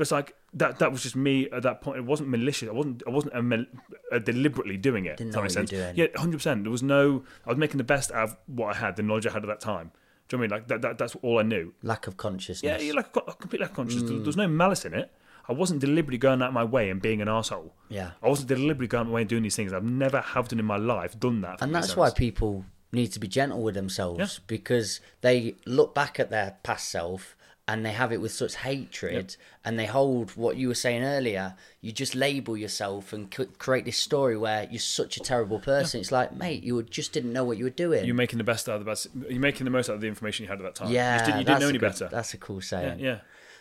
But 0.00 0.04
it's 0.04 0.12
like 0.12 0.34
that 0.54 0.78
that 0.78 0.90
was 0.92 1.02
just 1.02 1.14
me 1.14 1.50
at 1.50 1.62
that 1.64 1.82
point. 1.82 1.98
It 1.98 2.06
wasn't 2.06 2.30
malicious. 2.30 2.70
I 2.70 2.72
wasn't 2.72 3.02
I 3.06 3.10
wasn't 3.10 3.34
a 3.36 3.42
mal- 3.42 3.66
uh, 4.10 4.18
deliberately 4.18 4.78
doing 4.78 5.04
it. 5.04 5.18
Didn't 5.18 5.32
that 5.32 5.36
know 5.36 5.42
make 5.42 5.54
what 5.54 5.72
you 5.72 5.76
were 5.78 5.84
sense? 5.84 5.98
Yeah, 5.98 6.06
hundred 6.16 6.38
percent. 6.38 6.64
There 6.64 6.70
was 6.70 6.82
no 6.82 7.22
I 7.44 7.50
was 7.50 7.58
making 7.58 7.76
the 7.76 7.84
best 7.84 8.10
out 8.10 8.30
of 8.30 8.36
what 8.46 8.74
I 8.74 8.78
had, 8.78 8.96
the 8.96 9.02
knowledge 9.02 9.26
I 9.26 9.32
had 9.32 9.42
at 9.42 9.48
that 9.48 9.60
time. 9.60 9.90
Do 10.28 10.38
you 10.38 10.38
know 10.38 10.42
what 10.44 10.52
I 10.52 10.56
mean? 10.56 10.60
Like 10.62 10.68
that, 10.68 10.80
that 10.80 10.96
that's 10.96 11.16
all 11.16 11.38
I 11.38 11.42
knew. 11.42 11.74
Lack 11.82 12.06
of 12.06 12.16
consciousness. 12.16 12.62
Yeah, 12.62 12.78
you're 12.78 12.94
like 12.96 13.08
a, 13.08 13.20
co- 13.20 13.30
a 13.30 13.34
complete 13.34 13.60
lack 13.60 13.72
of 13.72 13.76
conscious. 13.76 14.02
Mm. 14.02 14.08
There, 14.08 14.18
was 14.20 14.38
no 14.38 14.48
malice 14.48 14.86
in 14.86 14.94
it. 14.94 15.12
I 15.50 15.52
wasn't 15.52 15.80
deliberately 15.80 16.16
going 16.16 16.40
out 16.40 16.48
of 16.48 16.54
my 16.54 16.64
way 16.64 16.88
and 16.88 17.02
being 17.02 17.20
an 17.20 17.28
asshole. 17.28 17.74
Yeah. 17.90 18.12
I 18.22 18.28
wasn't 18.30 18.48
deliberately 18.48 18.86
going 18.86 19.02
out 19.02 19.08
my 19.08 19.14
way 19.16 19.20
and 19.20 19.28
doing 19.28 19.42
these 19.42 19.56
things. 19.56 19.74
I've 19.74 19.84
never 19.84 20.22
have 20.22 20.48
done 20.48 20.60
in 20.60 20.64
my 20.64 20.78
life 20.78 21.20
done 21.20 21.42
that. 21.42 21.60
And 21.60 21.74
that's 21.74 21.94
why 21.94 22.08
people 22.08 22.64
need 22.90 23.08
to 23.08 23.20
be 23.20 23.28
gentle 23.28 23.62
with 23.62 23.74
themselves 23.74 24.18
Yeah. 24.18 24.44
because 24.46 25.00
they 25.20 25.56
look 25.66 25.94
back 25.94 26.18
at 26.18 26.30
their 26.30 26.56
past 26.62 26.88
self 26.88 27.36
and 27.70 27.84
they 27.86 27.92
have 27.92 28.10
it 28.12 28.20
with 28.20 28.32
such 28.32 28.54
hatred 28.56 29.36
and 29.64 29.78
they 29.78 29.86
hold 29.86 30.30
what 30.42 30.56
you 30.56 30.66
were 30.68 30.74
saying 30.86 31.02
earlier 31.04 31.54
you 31.80 31.92
just 31.92 32.14
label 32.14 32.56
yourself 32.56 33.12
and 33.12 33.32
c- 33.34 33.46
create 33.58 33.84
this 33.84 33.96
story 33.98 34.36
where 34.44 34.66
you're 34.70 34.78
such 34.80 35.16
a 35.16 35.20
terrible 35.20 35.58
person 35.60 36.00
it's 36.00 36.10
like 36.18 36.34
mate 36.34 36.62
you 36.62 36.82
just 36.84 37.12
didn't 37.12 37.32
know 37.32 37.44
what 37.44 37.56
you 37.58 37.64
were 37.64 37.78
doing 37.86 38.04
You're 38.04 38.14
making 38.26 38.38
the 38.38 38.44
best 38.52 38.68
out 38.68 38.76
of 38.78 38.84
the 38.84 38.90
best. 38.90 39.06
You're 39.28 39.46
making 39.50 39.64
the 39.66 39.70
most 39.70 39.88
out 39.90 39.94
of 39.94 40.00
the 40.00 40.08
information 40.08 40.44
you 40.44 40.48
had 40.50 40.58
at 40.58 40.64
that 40.64 40.74
time. 40.74 40.90
yeah 40.90 41.20
you, 41.20 41.24
didn't, 41.26 41.38
you 41.40 41.44
didn't 41.44 41.60
know 41.60 41.68
any 41.68 41.78
good- 41.78 41.90
better. 41.92 42.08
that's 42.10 42.34
a 42.34 42.38
cool 42.38 42.60
saying 42.60 42.98
yeah. 43.00 43.18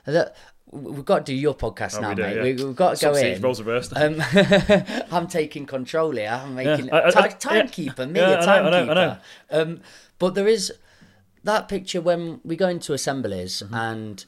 Look, 0.08 0.34
we've 0.72 1.04
got 1.06 1.26
to 1.26 1.32
do 1.34 1.36
your 1.36 1.54
podcast 1.54 1.98
Oh, 1.98 2.02
now 2.02 2.10
we 2.10 2.16
do, 2.16 2.22
mate 2.24 2.36
yeah. 2.38 2.44
we, 2.44 2.54
we've 2.64 2.76
got 2.76 2.96
to 2.96 3.06
go 3.06 3.14
in 3.16 3.42
roles 3.42 3.60
reversed. 3.62 3.92
um, 3.96 4.16
I'm 5.12 5.28
taking 5.28 5.66
control 5.66 6.12
here. 6.12 6.30
I'm 6.30 6.56
making 6.56 6.92
I- 6.92 7.08
I- 7.08 7.12
time, 7.12 7.24
I- 7.26 7.28
timekeeper, 7.28 8.06
me 8.08 8.20
Yeah, 8.20 8.30
a 8.30 8.38
I 8.40 8.46
know, 8.46 8.52
I 8.68 8.70
know, 8.86 8.92
I 8.92 8.94
timekeeper. 8.94 8.96
know. 9.52 9.62
Um, 9.62 9.82
but 10.18 10.36
there 10.36 10.48
is 10.48 10.72
that 11.44 11.68
picture 11.68 12.02
when 12.02 12.40
we 12.44 12.56
go 12.56 12.68
into 12.68 12.94
assemblies 12.94 13.62
Mm-hmm. 13.64 13.74
and 13.76 14.26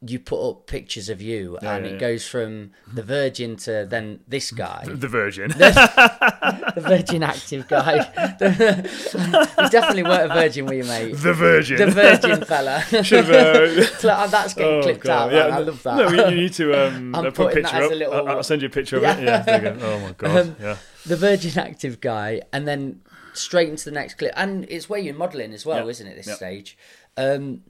you 0.00 0.20
put 0.20 0.48
up 0.48 0.66
pictures 0.68 1.08
of 1.08 1.20
you, 1.20 1.56
and 1.56 1.84
yeah, 1.84 1.90
it 1.90 1.94
yeah. 1.94 1.98
goes 1.98 2.24
from 2.24 2.70
the 2.94 3.02
Virgin 3.02 3.56
to 3.56 3.84
then 3.90 4.20
this 4.28 4.52
guy, 4.64 4.84
the 4.86 5.08
Virgin. 5.08 5.48
the 5.48 6.72
Virgin 6.86 7.24
active 7.24 7.66
guy. 7.66 7.96
you 8.40 9.68
definitely 9.70 10.04
weren't 10.04 10.30
a 10.30 10.34
virgin, 10.34 10.66
were 10.66 10.74
you, 10.74 10.84
mate? 10.84 11.16
the 11.16 11.32
Virgin. 11.34 11.78
The 11.78 11.90
Virgin 11.90 12.44
fella. 12.44 12.80
Should 13.02 13.24
uh, 13.30 14.26
That's 14.28 14.54
getting 14.54 14.72
oh, 14.74 14.82
clipped 14.82 15.00
God. 15.04 15.32
out. 15.34 15.50
man. 15.50 15.52
I 15.52 15.58
love 15.58 15.82
that. 15.82 15.96
No, 15.96 16.28
you, 16.28 16.36
need 16.42 16.52
to 16.54 16.86
um, 16.86 17.14
I'm 17.16 17.26
uh, 17.26 17.30
put 17.32 17.50
a 17.52 17.54
picture 17.56 17.76
up. 17.76 17.90
a 17.90 17.94
little- 17.94 18.14
I'll, 18.14 18.28
I'll 18.28 18.42
send 18.44 18.62
you 18.62 18.68
a 18.68 18.70
picture 18.70 18.98
of 18.98 19.02
Yeah. 19.02 19.16
it. 19.16 19.24
Yeah. 19.24 19.42
there 19.42 19.64
you 19.74 19.80
go. 19.80 19.86
Oh 19.86 19.98
my 20.00 20.12
god. 20.12 20.36
Um, 20.36 20.56
yeah. 20.60 20.76
the 21.06 21.16
Virgin 21.16 21.58
Active 21.58 22.00
guy, 22.00 22.42
and 22.52 22.68
then 22.68 23.00
straight 23.38 23.68
into 23.68 23.84
the 23.84 23.90
next 23.92 24.14
clip. 24.14 24.32
And 24.36 24.66
it's 24.68 24.88
where 24.88 25.00
you're 25.00 25.14
modelling 25.14 25.52
as 25.52 25.64
well, 25.66 25.84
Yeah. 25.84 25.90
isn't 25.90 26.06
it? 26.06 26.16
This 26.16 26.26
Yeah. 26.26 26.34
stage, 26.34 26.76
um, 27.16 27.62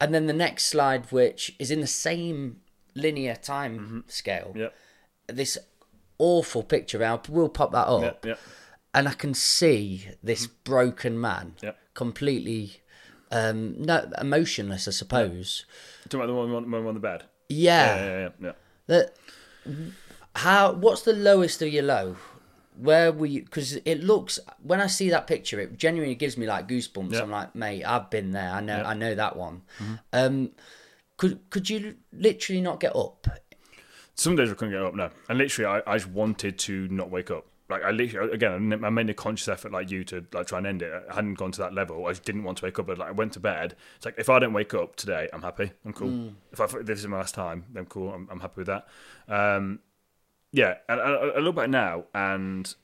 and 0.00 0.14
then 0.14 0.26
the 0.26 0.32
next 0.32 0.64
slide, 0.64 1.10
which 1.12 1.54
is 1.58 1.70
in 1.70 1.80
the 1.80 1.86
same 1.86 2.60
linear 2.94 3.36
time 3.36 3.78
Mm-hmm. 3.78 4.00
scale. 4.08 4.52
Yeah. 4.56 4.68
This 5.26 5.58
awful 6.18 6.62
picture. 6.62 7.04
I 7.04 7.18
will 7.28 7.48
pop 7.48 7.72
that 7.72 7.86
up, 7.86 8.26
and 8.94 9.08
I 9.08 9.12
can 9.12 9.34
see 9.34 10.08
this 10.22 10.46
broken 10.46 11.20
man, 11.20 11.54
Mm-hmm. 11.62 11.76
Completely. 11.94 12.80
Um, 13.32 13.80
no, 13.82 14.10
emotionless, 14.20 14.88
I 14.88 14.90
suppose. 14.90 15.64
Talking 16.04 16.20
about 16.20 16.26
the 16.26 16.34
one, 16.34 16.52
one, 16.52 16.70
one 16.70 16.86
on 16.86 16.94
the 16.94 17.00
bed. 17.00 17.24
Yeah. 17.48 17.94
Yeah. 17.96 18.04
Yeah. 18.06 18.18
Yeah. 18.20 18.28
yeah. 18.46 18.52
That 18.86 19.16
how? 20.36 20.72
What's 20.72 21.02
the 21.02 21.12
lowest 21.12 21.60
of 21.62 21.68
your 21.68 21.82
low? 21.84 22.16
Where 22.80 23.12
were 23.12 23.26
you? 23.26 23.42
Because 23.42 23.76
it 23.76 24.02
looks 24.02 24.38
when 24.62 24.80
I 24.80 24.86
see 24.86 25.10
that 25.10 25.26
picture, 25.26 25.60
it 25.60 25.76
genuinely 25.76 26.14
gives 26.14 26.36
me 26.36 26.46
like 26.46 26.68
goosebumps. 26.68 27.12
Yeah. 27.12 27.22
I'm 27.22 27.30
like, 27.30 27.54
mate, 27.54 27.84
I've 27.84 28.10
been 28.10 28.30
there. 28.30 28.50
I 28.50 28.60
know. 28.60 28.78
Yeah. 28.78 28.88
I 28.88 28.94
know 28.94 29.14
that 29.14 29.36
one. 29.36 29.62
Um, 30.12 30.52
could 31.16 31.38
could 31.50 31.68
you 31.68 31.96
literally 32.12 32.62
not 32.62 32.80
get 32.80 32.96
up? 32.96 33.26
Some 34.14 34.36
days 34.36 34.50
I 34.50 34.54
couldn't 34.54 34.72
get 34.72 34.82
up, 34.82 34.94
no. 34.94 35.10
And 35.28 35.38
literally, 35.38 35.82
I, 35.86 35.92
I 35.92 35.96
just 35.96 36.10
wanted 36.10 36.58
to 36.60 36.88
not 36.88 37.10
wake 37.10 37.30
up. 37.30 37.46
Like 37.68 37.84
I 37.84 37.90
literally, 37.90 38.32
again, 38.32 38.84
I 38.84 38.90
made 38.90 39.08
a 39.08 39.14
conscious 39.14 39.46
effort, 39.48 39.70
like 39.70 39.90
you, 39.90 40.02
to 40.04 40.24
like 40.32 40.46
try 40.48 40.58
and 40.58 40.66
end 40.66 40.82
it. 40.82 40.92
I 41.08 41.14
hadn't 41.14 41.34
gone 41.34 41.52
to 41.52 41.60
that 41.60 41.72
level. 41.72 42.04
I 42.06 42.10
just 42.10 42.24
didn't 42.24 42.44
want 42.44 42.58
to 42.58 42.64
wake 42.64 42.78
up. 42.78 42.86
But 42.86 42.98
like, 42.98 43.08
I 43.08 43.12
went 43.12 43.32
to 43.34 43.40
bed. 43.40 43.76
It's 43.96 44.04
like 44.04 44.16
if 44.18 44.28
I 44.28 44.38
don't 44.38 44.52
wake 44.52 44.74
up 44.74 44.96
today, 44.96 45.28
I'm 45.32 45.42
happy. 45.42 45.70
I'm 45.84 45.92
cool. 45.92 46.32
If 46.52 46.60
I 46.60 46.66
this 46.82 46.98
is 46.98 47.06
my 47.06 47.18
last 47.18 47.34
time, 47.34 47.64
then 47.72 47.86
cool. 47.86 48.12
I'm, 48.12 48.28
I'm 48.30 48.40
happy 48.40 48.62
with 48.62 48.66
that. 48.66 48.88
Um, 49.28 49.80
yeah, 50.52 50.74
and 50.88 51.00
I, 51.00 51.12
I 51.12 51.38
look 51.38 51.56
back 51.56 51.70
now, 51.70 52.04
and 52.14 52.74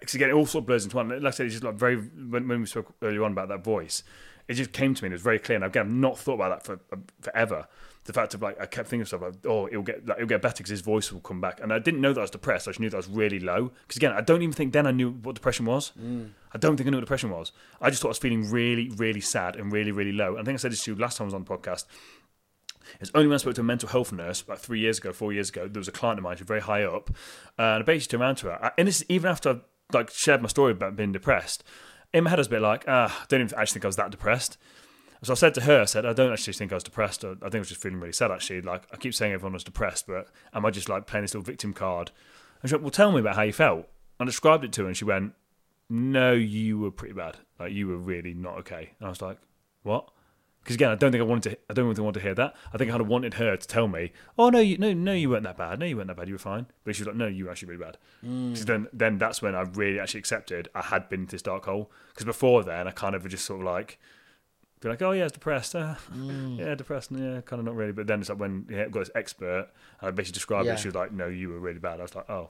because 0.00 0.14
again, 0.14 0.30
it 0.30 0.32
all 0.32 0.46
sort 0.46 0.62
of 0.62 0.66
blurs 0.66 0.84
into 0.84 0.96
one. 0.96 1.08
Like 1.08 1.24
I 1.24 1.30
said, 1.30 1.46
it's 1.46 1.54
just 1.54 1.64
like 1.64 1.74
very 1.74 1.96
when, 1.96 2.48
when 2.48 2.60
we 2.60 2.66
spoke 2.66 2.94
earlier 3.02 3.24
on 3.24 3.32
about 3.32 3.48
that 3.48 3.64
voice, 3.64 4.02
it 4.48 4.54
just 4.54 4.72
came 4.72 4.94
to 4.94 5.02
me 5.02 5.06
and 5.06 5.12
it 5.12 5.16
was 5.16 5.22
very 5.22 5.38
clear. 5.38 5.56
And 5.56 5.64
again, 5.64 5.86
I've 5.86 5.92
not 5.92 6.18
thought 6.18 6.34
about 6.34 6.64
that 6.64 6.64
for 6.64 6.80
uh, 6.92 7.00
forever. 7.20 7.66
The 8.04 8.12
fact 8.12 8.34
of 8.34 8.42
like 8.42 8.60
I 8.60 8.66
kept 8.66 8.88
thinking 8.88 9.02
of 9.02 9.08
stuff 9.08 9.22
like, 9.22 9.34
oh, 9.46 9.66
it'll 9.66 9.82
get 9.82 10.06
like, 10.06 10.18
it'll 10.18 10.28
get 10.28 10.40
better 10.40 10.58
because 10.58 10.70
his 10.70 10.80
voice 10.80 11.10
will 11.12 11.20
come 11.20 11.40
back. 11.40 11.60
And 11.60 11.72
I 11.72 11.80
didn't 11.80 12.00
know 12.00 12.12
that 12.12 12.20
I 12.20 12.22
was 12.22 12.30
depressed. 12.30 12.68
I 12.68 12.70
just 12.70 12.80
knew 12.80 12.88
that 12.90 12.96
I 12.96 12.98
was 12.98 13.08
really 13.08 13.40
low. 13.40 13.72
Because 13.82 13.96
again, 13.96 14.12
I 14.12 14.20
don't 14.20 14.42
even 14.42 14.52
think 14.52 14.72
then 14.72 14.86
I 14.86 14.92
knew 14.92 15.10
what 15.10 15.34
depression 15.34 15.66
was. 15.66 15.92
I 16.54 16.58
don't 16.58 16.76
think 16.76 16.86
I 16.86 16.90
knew 16.90 16.98
what 16.98 17.00
depression 17.00 17.30
was. 17.30 17.50
I 17.80 17.90
just 17.90 18.02
thought 18.02 18.08
I 18.08 18.10
was 18.10 18.18
feeling 18.18 18.48
really, 18.48 18.90
really 18.90 19.20
sad 19.20 19.56
and 19.56 19.72
really, 19.72 19.90
really 19.90 20.12
low. 20.12 20.30
And 20.36 20.40
I 20.40 20.44
think 20.44 20.54
I 20.54 20.58
said 20.58 20.72
this 20.72 20.84
to 20.84 20.92
you 20.92 20.96
last 20.96 21.18
time 21.18 21.24
I 21.24 21.26
was 21.26 21.34
on 21.34 21.44
the 21.44 21.50
podcast. 21.50 21.86
It's 23.00 23.10
only 23.14 23.28
when 23.28 23.34
I 23.34 23.38
spoke 23.38 23.54
to 23.56 23.60
a 23.60 23.64
mental 23.64 23.88
health 23.88 24.12
nurse 24.12 24.42
about 24.42 24.58
three 24.58 24.80
years 24.80 24.98
ago, 24.98 25.12
four 25.12 25.32
years 25.32 25.48
ago, 25.48 25.68
there 25.68 25.80
was 25.80 25.88
a 25.88 25.92
client 25.92 26.18
of 26.18 26.24
mine 26.24 26.36
who's 26.36 26.46
very 26.46 26.60
high 26.60 26.84
up, 26.84 27.10
and 27.58 27.66
I 27.66 27.82
basically 27.82 28.18
turned 28.18 28.22
around 28.22 28.36
to 28.36 28.46
her, 28.46 28.72
and 28.78 28.88
this 28.88 29.00
is 29.00 29.06
even 29.08 29.30
after 29.30 29.50
I 29.50 29.60
like 29.92 30.10
shared 30.10 30.42
my 30.42 30.48
story 30.48 30.72
about 30.72 30.96
being 30.96 31.12
depressed. 31.12 31.64
In 32.12 32.24
my 32.24 32.30
head, 32.30 32.38
I 32.38 32.40
was 32.40 32.46
a 32.46 32.50
bit 32.50 32.62
like, 32.62 32.84
ah, 32.88 33.22
I 33.22 33.26
don't 33.28 33.40
even 33.40 33.58
actually 33.58 33.74
think 33.74 33.84
I 33.84 33.88
was 33.88 33.96
that 33.96 34.10
depressed. 34.10 34.58
So 35.22 35.32
I 35.32 35.36
said 35.36 35.54
to 35.54 35.62
her, 35.62 35.82
I 35.82 35.86
said, 35.86 36.04
I 36.06 36.12
don't 36.12 36.32
actually 36.32 36.52
think 36.52 36.72
I 36.72 36.76
was 36.76 36.84
depressed. 36.84 37.24
I 37.24 37.34
think 37.34 37.54
I 37.54 37.58
was 37.58 37.68
just 37.68 37.80
feeling 37.80 37.98
really 37.98 38.12
sad, 38.12 38.30
actually. 38.30 38.60
Like, 38.62 38.86
I 38.92 38.96
keep 38.96 39.14
saying 39.14 39.32
everyone 39.32 39.54
was 39.54 39.64
depressed, 39.64 40.06
but 40.06 40.28
am 40.54 40.64
I 40.64 40.70
just 40.70 40.88
like 40.88 41.06
playing 41.06 41.24
this 41.24 41.34
little 41.34 41.44
victim 41.44 41.72
card? 41.72 42.10
And 42.62 42.68
she 42.68 42.74
went, 42.74 42.84
Well, 42.84 42.90
tell 42.90 43.12
me 43.12 43.20
about 43.20 43.36
how 43.36 43.42
you 43.42 43.52
felt. 43.52 43.88
I 44.20 44.24
described 44.24 44.64
it 44.64 44.72
to 44.74 44.82
her, 44.82 44.86
and 44.86 44.96
she 44.96 45.04
went, 45.04 45.32
No, 45.88 46.32
you 46.32 46.78
were 46.78 46.90
pretty 46.90 47.14
bad. 47.14 47.38
Like, 47.58 47.72
you 47.72 47.88
were 47.88 47.96
really 47.96 48.34
not 48.34 48.58
okay. 48.58 48.90
And 48.98 49.06
I 49.06 49.08
was 49.08 49.22
like, 49.22 49.38
What? 49.82 50.10
Because 50.66 50.74
again, 50.74 50.90
I 50.90 50.96
don't 50.96 51.12
think 51.12 51.20
I 51.22 51.24
wanted 51.24 51.50
to. 51.50 51.58
I 51.70 51.74
don't 51.74 51.86
really 51.86 52.02
want 52.02 52.14
to 52.14 52.20
hear 52.20 52.34
that. 52.34 52.56
I 52.74 52.76
think 52.76 52.90
I 52.90 52.92
kind 52.94 53.00
of 53.00 53.06
wanted 53.06 53.34
her 53.34 53.56
to 53.56 53.68
tell 53.68 53.86
me, 53.86 54.10
"Oh 54.36 54.50
no, 54.50 54.58
you 54.58 54.76
no, 54.78 54.92
no, 54.92 55.12
you 55.12 55.30
weren't 55.30 55.44
that 55.44 55.56
bad. 55.56 55.78
No, 55.78 55.86
you 55.86 55.96
weren't 55.96 56.08
that 56.08 56.16
bad. 56.16 56.26
You 56.26 56.34
were 56.34 56.38
fine." 56.40 56.66
But 56.82 56.96
she 56.96 57.02
was 57.02 57.06
like, 57.06 57.14
"No, 57.16 57.28
you 57.28 57.44
were 57.44 57.52
actually 57.52 57.68
really 57.68 57.84
bad." 57.84 57.98
Mm. 58.24 58.56
So 58.56 58.64
then, 58.64 58.88
then 58.92 59.16
that's 59.18 59.40
when 59.40 59.54
I 59.54 59.60
really 59.62 60.00
actually 60.00 60.18
accepted 60.18 60.68
I 60.74 60.82
had 60.82 61.08
been 61.08 61.26
to 61.26 61.30
this 61.30 61.42
dark 61.42 61.66
hole. 61.66 61.88
Because 62.08 62.24
before 62.24 62.64
then, 62.64 62.88
I 62.88 62.90
kind 62.90 63.14
of 63.14 63.28
just 63.28 63.44
sort 63.44 63.60
of 63.60 63.66
like 63.66 64.00
be 64.80 64.88
like, 64.88 65.00
"Oh 65.02 65.12
yeah, 65.12 65.22
I 65.22 65.26
was 65.26 65.32
depressed. 65.32 65.76
Uh, 65.76 65.94
Mm. 66.12 66.58
Yeah, 66.58 66.74
depressed. 66.74 67.12
Yeah, 67.12 67.42
kind 67.42 67.60
of 67.60 67.64
not 67.66 67.76
really." 67.76 67.92
But 67.92 68.08
then 68.08 68.18
it's 68.18 68.28
like 68.28 68.40
when 68.40 68.66
yeah, 68.68 68.88
got 68.88 68.98
this 69.00 69.10
expert, 69.14 69.68
and 70.00 70.08
I 70.08 70.10
basically 70.10 70.34
described 70.34 70.66
Yeah. 70.66 70.72
it. 70.72 70.80
She 70.80 70.88
was 70.88 70.96
like, 70.96 71.12
"No, 71.12 71.28
you 71.28 71.50
were 71.50 71.60
really 71.60 71.78
bad." 71.78 72.00
I 72.00 72.02
was 72.02 72.16
like, 72.16 72.28
"Oh, 72.28 72.48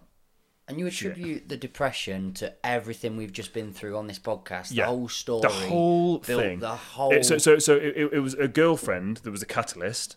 And 0.69 0.81
you 0.81 0.87
attribute 0.89 1.49
the 1.49 1.57
depression 1.57 2.33
to 2.35 2.53
everything 2.67 3.17
we've 3.17 3.33
just 3.33 3.53
been 3.53 3.73
through 3.73 3.97
on 3.97 4.09
this 4.09 4.19
podcast. 4.19 4.73
Yeah. 4.73 4.85
The 4.87 4.89
whole 4.91 5.09
story. 5.09 5.41
the 5.43 5.49
whole 5.49 6.19
thing." 6.19 6.59
The 6.59 6.75
whole. 6.75 7.13
It- 7.13 7.25
so, 7.25 7.39
so, 7.39 7.59
so 7.59 7.77
it, 7.77 7.97
it 8.13 8.19
was 8.21 8.35
a 8.35 8.49
girlfriend 8.49 9.19
that 9.19 9.31
was 9.31 9.43
a 9.43 9.47
catalyst, 9.47 10.17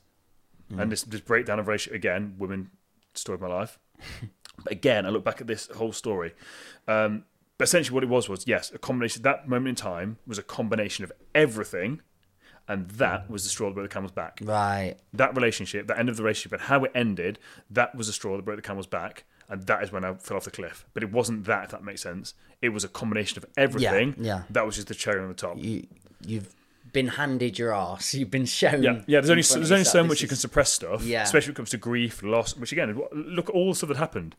Mm. 0.71 0.81
and 0.83 0.91
this, 0.91 1.01
this 1.01 1.21
breakdown 1.21 1.57
of 1.59 1.67
relationship 1.67 1.95
again, 1.95 2.35
women, 2.37 2.69
story 3.15 3.35
of 3.35 3.41
my 3.41 3.47
life. 3.47 3.79
but 4.63 4.71
again, 4.71 5.05
I 5.05 5.09
look 5.09 5.23
back 5.23 5.41
at 5.41 5.47
this 5.47 5.67
whole 5.75 5.91
story. 5.91 6.33
Um, 6.87 7.23
but 7.57 7.67
essentially, 7.67 7.93
what 7.95 8.03
it 8.03 8.09
was 8.09 8.29
was 8.29 8.45
yes, 8.47 8.71
a 8.73 8.77
combination. 8.77 9.21
That 9.23 9.47
moment 9.47 9.69
in 9.69 9.75
time 9.75 10.17
was 10.27 10.37
a 10.37 10.43
combination 10.43 11.03
of 11.03 11.11
everything, 11.35 12.01
and 12.67 12.87
that 12.91 13.29
was 13.29 13.43
the 13.43 13.49
straw 13.49 13.69
that 13.69 13.73
broke 13.75 13.89
the 13.89 13.93
camel's 13.93 14.11
back. 14.11 14.39
right. 14.43 14.95
That 15.13 15.35
relationship, 15.35 15.87
that 15.87 15.97
end 15.97 16.07
of 16.09 16.17
the 16.17 16.23
relationship, 16.23 16.53
and 16.53 16.61
how 16.61 16.83
it 16.83 16.91
ended, 16.95 17.39
that 17.71 17.95
was 17.95 18.05
the 18.07 18.13
straw 18.13 18.35
that 18.35 18.45
broke 18.45 18.57
the 18.57 18.61
camel's 18.61 18.87
back. 18.87 19.25
And 19.49 19.63
that 19.65 19.83
is 19.83 19.91
when 19.91 20.05
I 20.05 20.13
fell 20.13 20.37
off 20.37 20.43
the 20.45 20.51
cliff. 20.51 20.85
But 20.93 21.01
it 21.03 21.11
wasn't 21.11 21.45
that, 21.45 21.65
if 21.65 21.71
that 21.71 21.83
makes 21.83 22.01
sense. 22.01 22.35
It 22.61 22.69
was 22.69 22.83
a 22.83 22.87
combination 22.87 23.37
of 23.39 23.45
everything. 23.57 24.15
yeah. 24.17 24.25
yeah. 24.25 24.41
That 24.51 24.65
was 24.65 24.75
just 24.75 24.87
the 24.89 24.95
cherry 24.95 25.21
on 25.21 25.27
the 25.27 25.33
top. 25.33 25.57
You 25.57 25.87
you've 26.25 26.53
been 26.93 27.07
handed 27.07 27.57
your 27.57 27.73
ass. 27.73 28.13
You've 28.15 28.31
been 28.31 28.45
shown. 28.45 28.83
Yeah, 28.83 29.01
yeah. 29.07 29.21
There's 29.21 29.29
only 29.29 29.43
there's 29.43 29.71
only 29.71 29.83
so 29.85 30.03
much 30.03 30.09
this 30.17 30.21
you 30.23 30.27
can 30.27 30.37
suppress 30.37 30.71
stuff, 30.71 31.03
Yeah. 31.03 31.23
especially 31.23 31.49
when 31.49 31.53
it 31.53 31.57
comes 31.57 31.69
to 31.71 31.77
grief, 31.77 32.21
loss. 32.23 32.55
Which 32.55 32.71
again, 32.71 32.99
look 33.11 33.49
at 33.49 33.55
all 33.55 33.69
the 33.69 33.75
stuff 33.75 33.89
that 33.89 33.97
happened 33.97 34.35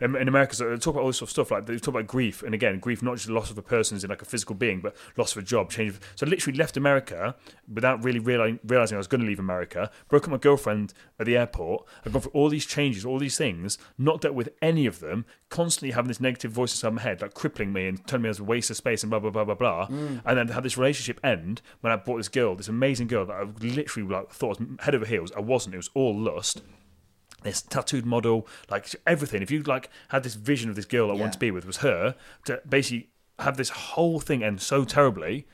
in 0.00 0.28
America. 0.28 0.54
So 0.54 0.70
they 0.70 0.76
talk 0.76 0.94
about 0.94 1.02
all 1.02 1.08
this 1.08 1.18
sort 1.18 1.28
of 1.28 1.32
stuff 1.32 1.50
like 1.50 1.66
they 1.66 1.78
talk 1.78 1.94
about 1.94 2.06
grief, 2.06 2.42
and 2.42 2.54
again, 2.54 2.78
grief 2.78 3.02
not 3.02 3.14
just 3.14 3.26
the 3.26 3.32
loss 3.32 3.50
of 3.50 3.58
a 3.58 3.62
person 3.62 3.96
as 3.96 4.04
in 4.04 4.10
like 4.10 4.22
a 4.22 4.24
physical 4.24 4.54
being, 4.54 4.80
but 4.80 4.96
loss 5.16 5.32
of 5.32 5.42
a 5.42 5.46
job, 5.46 5.70
change. 5.70 5.90
Of, 5.90 6.00
so 6.16 6.26
I 6.26 6.30
literally 6.30 6.58
left 6.58 6.76
America 6.76 7.36
without 7.72 8.02
really 8.04 8.18
realizing, 8.18 8.60
realizing 8.64 8.96
I 8.96 8.98
was 8.98 9.06
going 9.06 9.20
to 9.20 9.26
leave 9.26 9.38
America. 9.38 9.90
Broke 10.08 10.24
up 10.24 10.30
my 10.30 10.38
girlfriend 10.38 10.92
at 11.18 11.26
the 11.26 11.36
airport. 11.36 11.86
I've 12.04 12.12
gone 12.12 12.22
through 12.22 12.32
all 12.32 12.48
these 12.48 12.66
changes, 12.66 13.04
all 13.04 13.18
these 13.18 13.38
things, 13.38 13.78
not 13.98 14.20
dealt 14.20 14.34
with 14.34 14.50
any 14.60 14.86
of 14.86 15.00
them. 15.00 15.24
Constantly 15.48 15.92
having 15.92 16.08
this 16.08 16.20
negative 16.20 16.50
voice 16.50 16.74
inside 16.74 16.94
my 16.94 17.02
head, 17.02 17.22
like 17.22 17.34
crippling 17.34 17.72
me 17.72 17.86
and 17.86 18.04
telling 18.06 18.22
me 18.22 18.28
I 18.28 18.30
was 18.30 18.40
a 18.40 18.44
waste 18.44 18.70
of 18.70 18.76
space 18.76 19.02
and 19.02 19.10
blah 19.10 19.20
blah 19.20 19.30
blah 19.30 19.44
blah 19.44 19.54
blah. 19.54 19.86
Mm. 19.86 20.22
And 20.24 20.38
then 20.38 20.48
had 20.48 20.64
this 20.64 20.76
relationship 20.76 21.20
end 21.22 21.62
when 21.80 21.92
I 21.92 21.96
bought 21.96 22.16
this 22.16 22.28
girl, 22.28 22.56
this 22.56 22.68
amazing 22.68 23.06
girl 23.06 23.24
that 23.26 23.34
I 23.34 23.44
literally 23.60 24.08
like 24.08 24.30
thought 24.30 24.58
was 24.58 24.68
head 24.80 24.94
over 24.94 25.06
heels. 25.06 25.30
I 25.36 25.40
wasn't. 25.40 25.74
It 25.74 25.78
was 25.78 25.90
all 25.94 26.18
lust 26.18 26.62
this 27.44 27.62
tattooed 27.62 28.04
model, 28.04 28.46
like 28.68 28.88
everything. 29.06 29.40
If 29.42 29.50
you 29.50 29.62
like 29.62 29.88
had 30.08 30.22
this 30.24 30.34
vision 30.34 30.68
of 30.70 30.76
this 30.76 30.84
girl 30.86 31.10
I 31.10 31.14
Yeah. 31.14 31.20
wanted 31.20 31.32
to 31.34 31.38
be 31.38 31.50
with 31.50 31.64
was 31.66 31.78
her, 31.78 32.16
to 32.46 32.60
basically 32.68 33.08
have 33.38 33.56
this 33.56 33.68
whole 33.70 34.20
thing 34.20 34.42
end 34.42 34.60
so 34.60 34.84
terribly, 34.84 35.46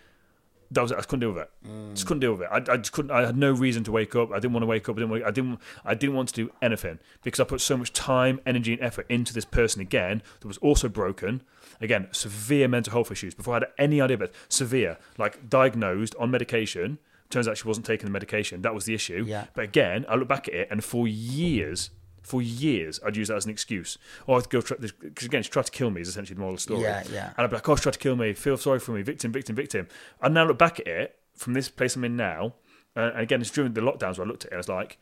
that 0.72 0.82
was 0.82 0.92
it. 0.92 0.94
I 0.94 0.98
just 0.98 1.08
couldn't 1.08 1.20
deal 1.20 1.32
with 1.32 1.42
it. 1.42 1.50
Mm. 1.66 1.94
Just 1.94 2.06
couldn't 2.06 2.20
deal 2.20 2.32
with 2.32 2.42
it. 2.42 2.48
I, 2.50 2.56
I 2.58 2.76
just 2.76 2.92
couldn't. 2.92 3.10
I 3.10 3.26
had 3.26 3.36
no 3.36 3.50
reason 3.52 3.82
to 3.84 3.90
wake 3.92 4.14
up. 4.14 4.30
I 4.30 4.36
didn't 4.38 4.52
want 4.52 4.62
to 4.62 4.68
wake 4.68 4.88
up. 4.88 4.94
I 4.96 5.00
didn't. 5.00 5.10
Want, 5.10 5.24
I 5.24 5.30
didn't. 5.32 5.58
I 5.84 5.94
didn't 5.94 6.14
want 6.14 6.28
to 6.28 6.34
do 6.34 6.52
anything 6.62 7.00
because 7.24 7.40
I 7.40 7.44
put 7.44 7.60
so 7.60 7.76
much 7.76 7.92
time, 7.92 8.40
energy, 8.46 8.74
and 8.74 8.80
effort 8.82 9.06
into 9.08 9.34
this 9.34 9.44
person 9.44 9.80
again 9.82 10.22
that 10.40 10.46
was 10.46 10.58
also 10.58 10.88
broken. 10.88 11.42
Again, 11.80 12.06
severe 12.12 12.68
mental 12.68 12.92
health 12.92 13.10
issues. 13.10 13.34
Before 13.34 13.54
I 13.54 13.56
had 13.60 13.68
any 13.78 14.00
idea, 14.00 14.18
but 14.18 14.32
severe, 14.48 14.96
like 15.18 15.48
diagnosed 15.50 16.14
on 16.20 16.30
medication. 16.30 16.98
Turns 17.30 17.46
out 17.48 17.56
she 17.56 17.66
wasn't 17.68 17.86
taking 17.86 18.06
the 18.06 18.12
medication. 18.12 18.62
That 18.62 18.74
was 18.74 18.84
the 18.84 18.94
issue. 18.94 19.24
Yeah. 19.26 19.46
But 19.54 19.64
again, 19.64 20.04
I 20.08 20.16
look 20.16 20.28
back 20.28 20.48
at 20.48 20.54
it, 20.54 20.68
and 20.70 20.82
for 20.82 21.06
years, 21.08 21.90
for 22.22 22.42
years, 22.42 22.98
I'd 23.06 23.16
use 23.16 23.28
that 23.28 23.36
as 23.36 23.44
an 23.44 23.50
excuse. 23.52 23.96
The 24.26 24.40
girl 24.50 24.62
tried 24.62 24.80
because 24.80 25.26
again, 25.26 25.42
she 25.42 25.50
tried 25.50 25.66
to 25.66 25.72
kill 25.72 25.90
me. 25.90 26.00
Is 26.00 26.08
essentially 26.08 26.34
the 26.34 26.40
moral 26.40 26.54
of 26.54 26.58
the 26.58 26.62
story. 26.62 26.82
Yeah, 26.82 27.02
yeah. 27.10 27.26
And 27.36 27.44
I'd 27.44 27.50
be 27.50 27.56
like, 27.56 27.68
oh, 27.68 27.76
she 27.76 27.82
tried 27.82 27.92
to 27.92 27.98
kill 27.98 28.16
me. 28.16 28.32
Feel 28.34 28.56
sorry 28.56 28.80
for 28.80 28.92
me. 28.92 29.02
Victim, 29.02 29.32
victim, 29.32 29.54
victim. 29.56 29.86
I 30.20 30.28
now 30.28 30.44
look 30.44 30.58
back 30.58 30.80
at 30.80 30.86
it 30.88 31.18
from 31.34 31.54
this 31.54 31.68
place 31.68 31.96
I'm 31.96 32.04
in 32.04 32.16
now, 32.16 32.54
uh, 32.96 33.12
and 33.14 33.20
again, 33.20 33.40
it's 33.40 33.50
during 33.50 33.72
the 33.72 33.80
lockdowns 33.80 34.18
where 34.18 34.26
I 34.26 34.28
looked 34.28 34.44
at 34.44 34.52
it. 34.52 34.54
I 34.54 34.58
was 34.58 34.68
like, 34.68 34.98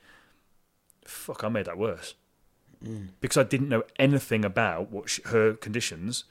fuck, 1.04 1.42
I 1.44 1.48
made 1.48 1.66
that 1.66 1.78
worse 1.78 2.14
because 3.20 3.36
I 3.36 3.42
didn't 3.42 3.68
know 3.68 3.82
anything 3.98 4.44
about 4.44 4.92
what 4.92 5.08
she, 5.10 5.20
her 5.24 5.54
conditions, 5.54 6.24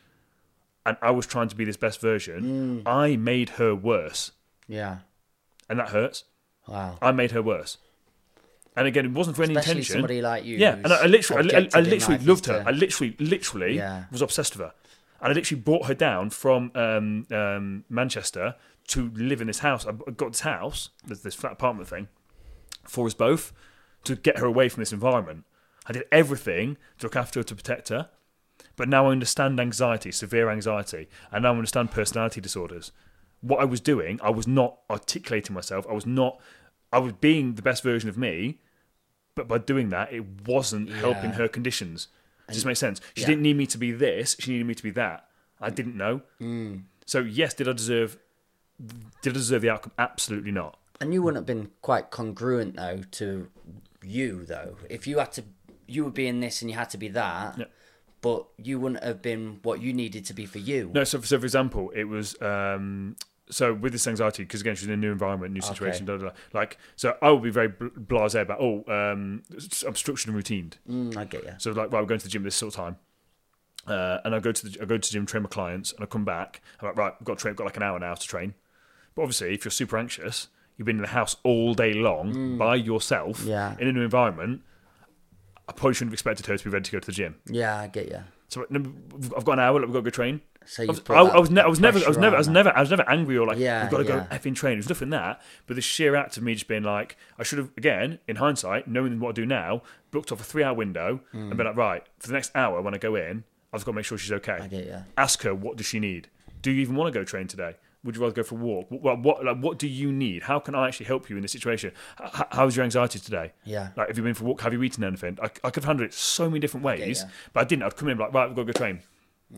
and 0.85 0.95
I 1.01 1.11
was 1.11 1.25
trying 1.27 1.49
to 1.49 1.55
be 1.57 1.65
this 1.65 1.75
best 1.75 1.99
version. 1.99 2.83
I 2.85 3.17
made 3.17 3.49
her 3.61 3.75
worse, 3.75 4.31
Yeah. 4.67 4.99
And 5.69 5.79
that 5.79 5.89
hurts. 5.89 6.23
Wow. 6.67 6.97
I 7.01 7.11
made 7.11 7.31
her 7.31 7.41
worse. 7.41 7.77
And 8.75 8.87
again, 8.87 9.05
it 9.05 9.11
wasn't 9.11 9.35
for 9.37 9.43
any 9.43 9.53
Especially 9.55 9.71
intention. 9.79 9.93
somebody 9.93 10.21
like 10.21 10.45
you. 10.45 10.57
yeah, 10.57 10.73
and 10.75 10.87
I, 10.87 11.03
I 11.03 11.05
literally, 11.07 11.53
I, 11.55 11.59
I, 11.59 11.69
I 11.75 11.79
literally 11.81 12.23
loved 12.23 12.45
her. 12.45 12.61
to- 12.63 12.67
I 12.67 12.71
literally, 12.71 13.15
literally 13.19 13.75
Yeah. 13.77 14.03
was 14.11 14.21
obsessed 14.21 14.55
with 14.55 14.67
her, 14.67 14.73
and 15.21 15.31
I 15.31 15.35
literally 15.35 15.61
brought 15.61 15.87
her 15.87 15.95
down 15.95 16.29
from 16.29 16.71
um, 16.75 17.25
um, 17.31 17.85
Manchester 17.89 18.55
to 18.89 19.09
live 19.15 19.41
in 19.41 19.47
this 19.47 19.59
house. 19.59 19.85
I 19.87 19.91
got 20.11 20.33
this 20.33 20.41
house, 20.41 20.89
this, 21.05 21.21
this 21.21 21.33
flat 21.35 21.53
apartment 21.53 21.89
thing, 21.89 22.07
for 22.83 23.07
us 23.07 23.13
both, 23.15 23.51
to 24.03 24.15
get 24.15 24.37
her 24.37 24.45
away 24.45 24.69
from 24.69 24.81
this 24.81 24.93
environment. 24.93 25.45
I 25.87 25.93
did 25.93 26.03
everything 26.11 26.77
to 26.99 27.07
look 27.07 27.15
after 27.15 27.39
her, 27.39 27.43
to 27.45 27.55
protect 27.55 27.89
her. 27.89 28.09
But 28.75 28.89
now 28.89 29.07
I 29.07 29.11
understand 29.11 29.59
anxiety, 29.59 30.11
severe 30.11 30.49
anxiety, 30.51 31.07
and 31.31 31.43
now 31.43 31.49
I 31.53 31.55
understand 31.55 31.89
personality 31.91 32.41
disorders. 32.41 32.91
What 33.41 33.59
I 33.59 33.65
was 33.65 33.79
doing, 33.79 34.19
I 34.21 34.29
was 34.29 34.47
not 34.47 34.79
articulating 34.89 35.53
myself. 35.53 35.85
I 35.89 35.93
was 35.93 36.05
not. 36.05 36.39
I 36.91 36.99
was 36.99 37.13
being 37.13 37.55
the 37.55 37.61
best 37.61 37.83
version 37.83 38.09
of 38.09 38.17
me, 38.17 38.59
but 39.35 39.47
by 39.47 39.57
doing 39.57 39.89
that, 39.89 40.11
it 40.11 40.47
wasn't 40.47 40.89
helping 40.89 41.31
her 41.31 41.47
conditions. 41.47 42.07
Does 42.47 42.57
this 42.57 42.65
make 42.65 42.77
sense? 42.77 43.01
She 43.13 43.21
yeah. 43.21 43.27
didn't 43.27 43.43
need 43.43 43.57
me 43.57 43.67
to 43.67 43.77
be 43.77 43.91
this. 43.91 44.35
She 44.39 44.51
needed 44.51 44.65
me 44.65 44.75
to 44.75 44.83
be 44.83 44.91
that. 44.91 45.27
I 45.59 45.69
didn't 45.69 45.97
know. 45.97 46.21
Mm. 46.41 46.83
So 47.05 47.19
yes, 47.19 47.53
did 47.53 47.67
I 47.67 47.73
deserve? 47.73 48.17
Did 49.21 49.31
I 49.31 49.33
deserve 49.33 49.61
the 49.61 49.69
outcome? 49.69 49.91
Absolutely 49.97 50.51
not. 50.51 50.79
And 51.01 51.13
you 51.13 51.21
wouldn't 51.21 51.37
have 51.37 51.45
been 51.45 51.71
quite 51.81 52.09
congruent 52.09 52.75
though 52.75 53.01
to 53.11 53.49
you 54.03 54.45
though. 54.45 54.77
If 54.89 55.07
you 55.07 55.19
had 55.19 55.31
to, 55.33 55.43
you 55.87 56.03
would 56.05 56.13
be 56.13 56.27
in 56.27 56.39
this 56.39 56.61
and 56.61 56.71
you 56.71 56.77
had 56.77 56.89
to 56.91 56.97
be 56.97 57.09
that. 57.09 57.57
Yeah. 57.57 57.65
But 58.21 58.45
you 58.57 58.79
wouldn't 58.79 59.03
have 59.03 59.21
been 59.21 59.59
what 59.61 59.81
you 59.81 59.93
needed 59.93 60.25
to 60.25 60.33
be 60.33 60.45
for 60.45 60.57
you. 60.57 60.89
No, 60.93 61.03
so, 61.03 61.21
so 61.21 61.37
for 61.39 61.45
example, 61.45 61.91
it 61.95 62.05
was 62.05 62.35
um, 62.41 63.15
so 63.49 63.73
with 63.73 63.91
this 63.93 64.07
anxiety 64.07 64.43
because 64.43 64.61
again 64.61 64.75
she's 64.75 64.87
in 64.87 64.93
a 64.93 64.97
new 64.97 65.11
environment, 65.11 65.53
new 65.53 65.61
situation. 65.61 66.05
Da, 66.05 66.17
da, 66.17 66.25
da. 66.25 66.31
Like 66.51 66.77
so, 66.95 67.15
I 67.21 67.29
would 67.29 67.43
be 67.43 67.51
very 67.51 67.67
bl- 67.67 67.85
blasé 67.87 68.41
about 68.41 68.59
oh, 68.59 68.83
um, 68.87 69.43
I'm 69.85 69.95
structured 69.95 70.33
and 70.33 70.43
routined. 70.43 70.73
Mm, 70.89 71.15
I 71.15 71.25
get 71.25 71.43
you. 71.43 71.53
So 71.59 71.71
like, 71.71 71.91
right, 71.91 72.01
we're 72.01 72.07
going 72.07 72.19
to 72.19 72.25
the 72.25 72.29
gym 72.31 72.43
this 72.43 72.55
sort 72.55 72.73
of 72.73 72.77
time. 72.77 72.97
Uh, 73.85 74.19
and 74.25 74.35
I 74.35 74.39
go 74.39 74.51
to 74.51 74.67
the 74.69 74.81
I 74.81 74.85
go 74.85 74.97
to 74.97 75.07
the 75.09 75.13
gym, 75.13 75.25
train 75.25 75.43
my 75.43 75.49
clients, 75.49 75.93
and 75.93 76.03
I 76.03 76.07
come 76.07 76.25
back. 76.25 76.61
I'm 76.81 76.87
like, 76.87 76.97
right, 76.97 77.13
I've 77.19 77.25
got 77.25 77.37
to 77.37 77.41
train, 77.41 77.51
I've 77.51 77.57
got 77.57 77.65
like 77.65 77.77
an 77.77 77.83
hour 77.83 77.99
now 77.99 78.15
to 78.15 78.27
train. 78.27 78.53
But 79.15 79.21
obviously, 79.21 79.53
if 79.53 79.63
you're 79.63 79.71
super 79.71 79.97
anxious, 79.97 80.47
you've 80.75 80.85
been 80.87 80.97
in 80.97 81.03
the 81.03 81.09
house 81.09 81.37
all 81.43 81.73
day 81.73 81.93
long 81.93 82.57
by 82.57 82.75
yourself 82.75 83.43
Yeah. 83.45 83.75
in 83.79 83.87
a 83.87 83.91
new 83.93 84.01
environment. 84.01 84.61
I 85.69 85.73
probably 85.73 85.93
shouldn't 85.95 86.09
have 86.11 86.13
expected 86.13 86.45
her 86.45 86.57
to 86.57 86.63
be 86.63 86.69
ready 86.69 86.83
to 86.85 86.91
go 86.91 86.99
to 86.99 87.05
the 87.05 87.11
gym. 87.11 87.35
Yeah, 87.45 87.77
I 87.77 87.87
get 87.87 88.07
you. 88.09 88.19
So 88.49 88.65
I've 89.35 89.43
got 89.45 89.53
an 89.53 89.59
hour. 89.59 89.73
We've 89.79 89.87
got 89.87 89.99
to 89.99 90.01
go 90.03 90.09
train. 90.09 90.41
So 90.65 90.83
I 90.83 90.87
was, 90.87 91.01
I, 91.09 91.13
I 91.13 91.39
was, 91.39 91.49
ne- 91.49 91.61
I 91.61 91.67
was 91.67 91.79
never, 91.79 91.97
I 92.03 92.07
was 92.09 92.17
never, 92.17 92.35
I 92.35 92.39
was 92.39 92.47
never, 92.49 92.75
I 92.75 92.79
was 92.81 92.89
never 92.89 93.09
angry 93.09 93.37
or 93.37 93.47
like, 93.47 93.57
Yeah, 93.57 93.83
we've 93.83 93.91
got 93.91 93.97
to 93.99 94.03
yeah. 94.03 94.27
go 94.29 94.35
effing 94.35 94.53
train. 94.55 94.75
There's 94.75 94.89
nothing 94.89 95.09
that, 95.11 95.41
but 95.65 95.75
the 95.75 95.81
sheer 95.81 96.15
act 96.15 96.35
of 96.35 96.43
me 96.43 96.53
just 96.55 96.67
being 96.67 96.83
like, 96.83 97.15
I 97.39 97.43
should 97.43 97.57
have, 97.59 97.69
again, 97.77 98.19
in 98.27 98.35
hindsight, 98.37 98.85
knowing 98.87 99.19
what 99.21 99.29
I 99.29 99.31
do 99.33 99.45
now, 99.45 99.81
booked 100.11 100.31
off 100.31 100.41
a 100.41 100.43
three-hour 100.43 100.73
window 100.73 101.21
and 101.31 101.55
been 101.55 101.65
like, 101.67 101.77
right, 101.77 102.03
for 102.19 102.27
the 102.27 102.33
next 102.33 102.51
hour 102.53 102.81
when 102.81 102.93
I 102.93 102.97
go 102.97 103.15
in, 103.15 103.45
I've 103.71 103.85
got 103.85 103.91
to 103.91 103.95
make 103.95 104.05
sure 104.05 104.17
she's 104.17 104.31
okay. 104.33 104.57
Mm. 104.59 104.61
I 104.61 104.67
get 104.67 104.85
you. 104.85 105.03
Ask 105.17 105.41
her 105.43 105.55
what 105.55 105.77
does 105.77 105.85
she 105.85 105.99
need. 106.01 106.27
Do 106.61 106.71
you 106.71 106.81
even 106.81 106.95
want 106.95 107.13
to 107.13 107.17
go 107.17 107.23
train 107.23 107.47
today? 107.47 107.75
Would 108.03 108.15
you 108.15 108.21
rather 108.21 108.33
go 108.33 108.43
for 108.43 108.55
a 108.55 108.57
walk? 108.59 108.87
What, 108.89 109.19
what, 109.19 109.43
like, 109.43 109.57
what 109.57 109.79
do 109.79 109.87
you 109.87 110.11
need? 110.11 110.43
How 110.43 110.59
can 110.59 110.75
I 110.75 110.87
actually 110.87 111.07
help 111.07 111.29
you 111.29 111.35
in 111.35 111.41
this 111.41 111.51
situation? 111.51 111.91
H- 112.23 112.43
how's 112.51 112.75
your 112.75 112.85
anxiety 112.85 113.19
today? 113.19 113.53
Yeah. 113.65 113.89
Like, 113.97 114.07
have 114.07 114.17
you 114.17 114.23
been 114.23 114.33
for 114.33 114.43
a 114.43 114.47
walk? 114.47 114.61
Have 114.61 114.71
you 114.71 114.81
eaten 114.83 115.03
anything? 115.03 115.37
I, 115.41 115.45
I 115.45 115.69
could 115.69 115.75
have 115.77 115.85
handled 115.85 116.07
it 116.07 116.13
so 116.13 116.47
many 116.49 116.59
different 116.59 116.85
ways, 116.85 117.23
yeah. 117.23 117.31
but 117.53 117.61
I 117.61 117.63
didn't. 117.63 117.83
I'd 117.83 117.95
come 117.95 118.07
in 118.09 118.17
like, 118.17 118.33
right, 118.33 118.47
we've 118.47 118.55
got 118.55 118.67
to 118.67 118.73
go 118.73 118.77
train. 118.77 119.01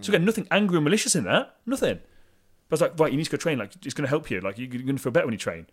So 0.01 0.11
again, 0.11 0.23
nothing 0.23 0.47
angry 0.51 0.77
or 0.77 0.81
malicious 0.81 1.15
in 1.15 1.25
that. 1.25 1.55
Nothing. 1.65 1.99
But 2.69 2.73
I 2.73 2.75
was 2.75 2.81
like, 2.81 2.99
right, 2.99 3.11
you 3.11 3.17
need 3.17 3.25
to 3.25 3.31
go 3.31 3.37
train. 3.37 3.57
Like, 3.57 3.71
it's 3.83 3.93
going 3.93 4.05
to 4.05 4.09
help 4.09 4.29
you. 4.31 4.39
Like, 4.39 4.57
you're 4.57 4.67
going 4.67 4.95
to 4.95 5.01
feel 5.01 5.11
better 5.11 5.25
when 5.25 5.33
you 5.33 5.39
train. 5.39 5.67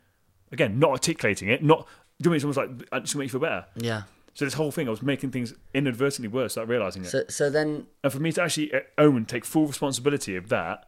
Again, 0.52 0.78
not 0.78 0.90
articulating 0.90 1.48
it. 1.48 1.62
Not. 1.62 1.86
doing 2.20 2.40
you 2.40 2.46
know 2.46 2.48
what 2.48 2.58
I 2.58 2.62
like, 2.62 2.88
I 2.92 2.98
just 3.00 3.12
to 3.12 3.18
make 3.18 3.26
you 3.26 3.30
feel 3.30 3.40
better. 3.40 3.66
Yeah. 3.76 4.02
So 4.34 4.44
this 4.44 4.54
whole 4.54 4.70
thing, 4.70 4.86
I 4.86 4.90
was 4.90 5.02
making 5.02 5.30
things 5.30 5.54
inadvertently 5.72 6.28
worse 6.28 6.56
without 6.56 6.68
realizing 6.68 7.04
it. 7.04 7.08
So 7.08 7.24
so 7.28 7.48
then 7.48 7.86
and 8.04 8.12
for 8.12 8.20
me 8.20 8.32
to 8.32 8.42
actually 8.42 8.72
uh, 8.72 8.80
own 8.98 9.16
and 9.16 9.28
take 9.28 9.46
full 9.46 9.66
responsibility 9.66 10.36
of 10.36 10.50
that 10.50 10.86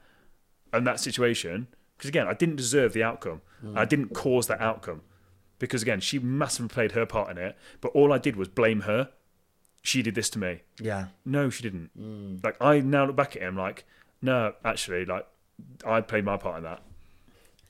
and 0.72 0.86
that 0.86 1.00
situation, 1.00 1.68
because 1.96 2.08
again, 2.08 2.26
I 2.28 2.34
didn't 2.34 2.56
deserve 2.56 2.92
the 2.92 3.02
outcome. 3.02 3.40
Mm. 3.64 3.76
I 3.76 3.84
didn't 3.84 4.14
cause 4.14 4.46
that 4.48 4.60
outcome. 4.60 5.02
Because 5.58 5.82
again, 5.82 5.98
she 6.00 6.18
massively 6.20 6.68
played 6.68 6.92
her 6.92 7.04
part 7.04 7.30
in 7.30 7.38
it, 7.38 7.56
but 7.80 7.88
all 7.88 8.12
I 8.12 8.18
did 8.18 8.36
was 8.36 8.46
blame 8.48 8.82
her. 8.82 9.10
She 9.82 10.02
did 10.02 10.14
this 10.14 10.30
to 10.30 10.38
me. 10.38 10.60
yeah. 10.80 11.06
No, 11.24 11.50
she 11.50 11.62
didn't. 11.62 11.90
Mm. 11.98 12.44
Like 12.44 12.56
I 12.62 12.80
now 12.80 13.06
look 13.06 13.16
back 13.16 13.34
at 13.36 13.42
him 13.42 13.56
like, 13.56 13.84
no, 14.22 14.52
actually, 14.64 15.04
like 15.04 15.26
I 15.84 16.00
played 16.00 16.24
my 16.24 16.36
part 16.36 16.58
in 16.58 16.64
that. 16.64 16.82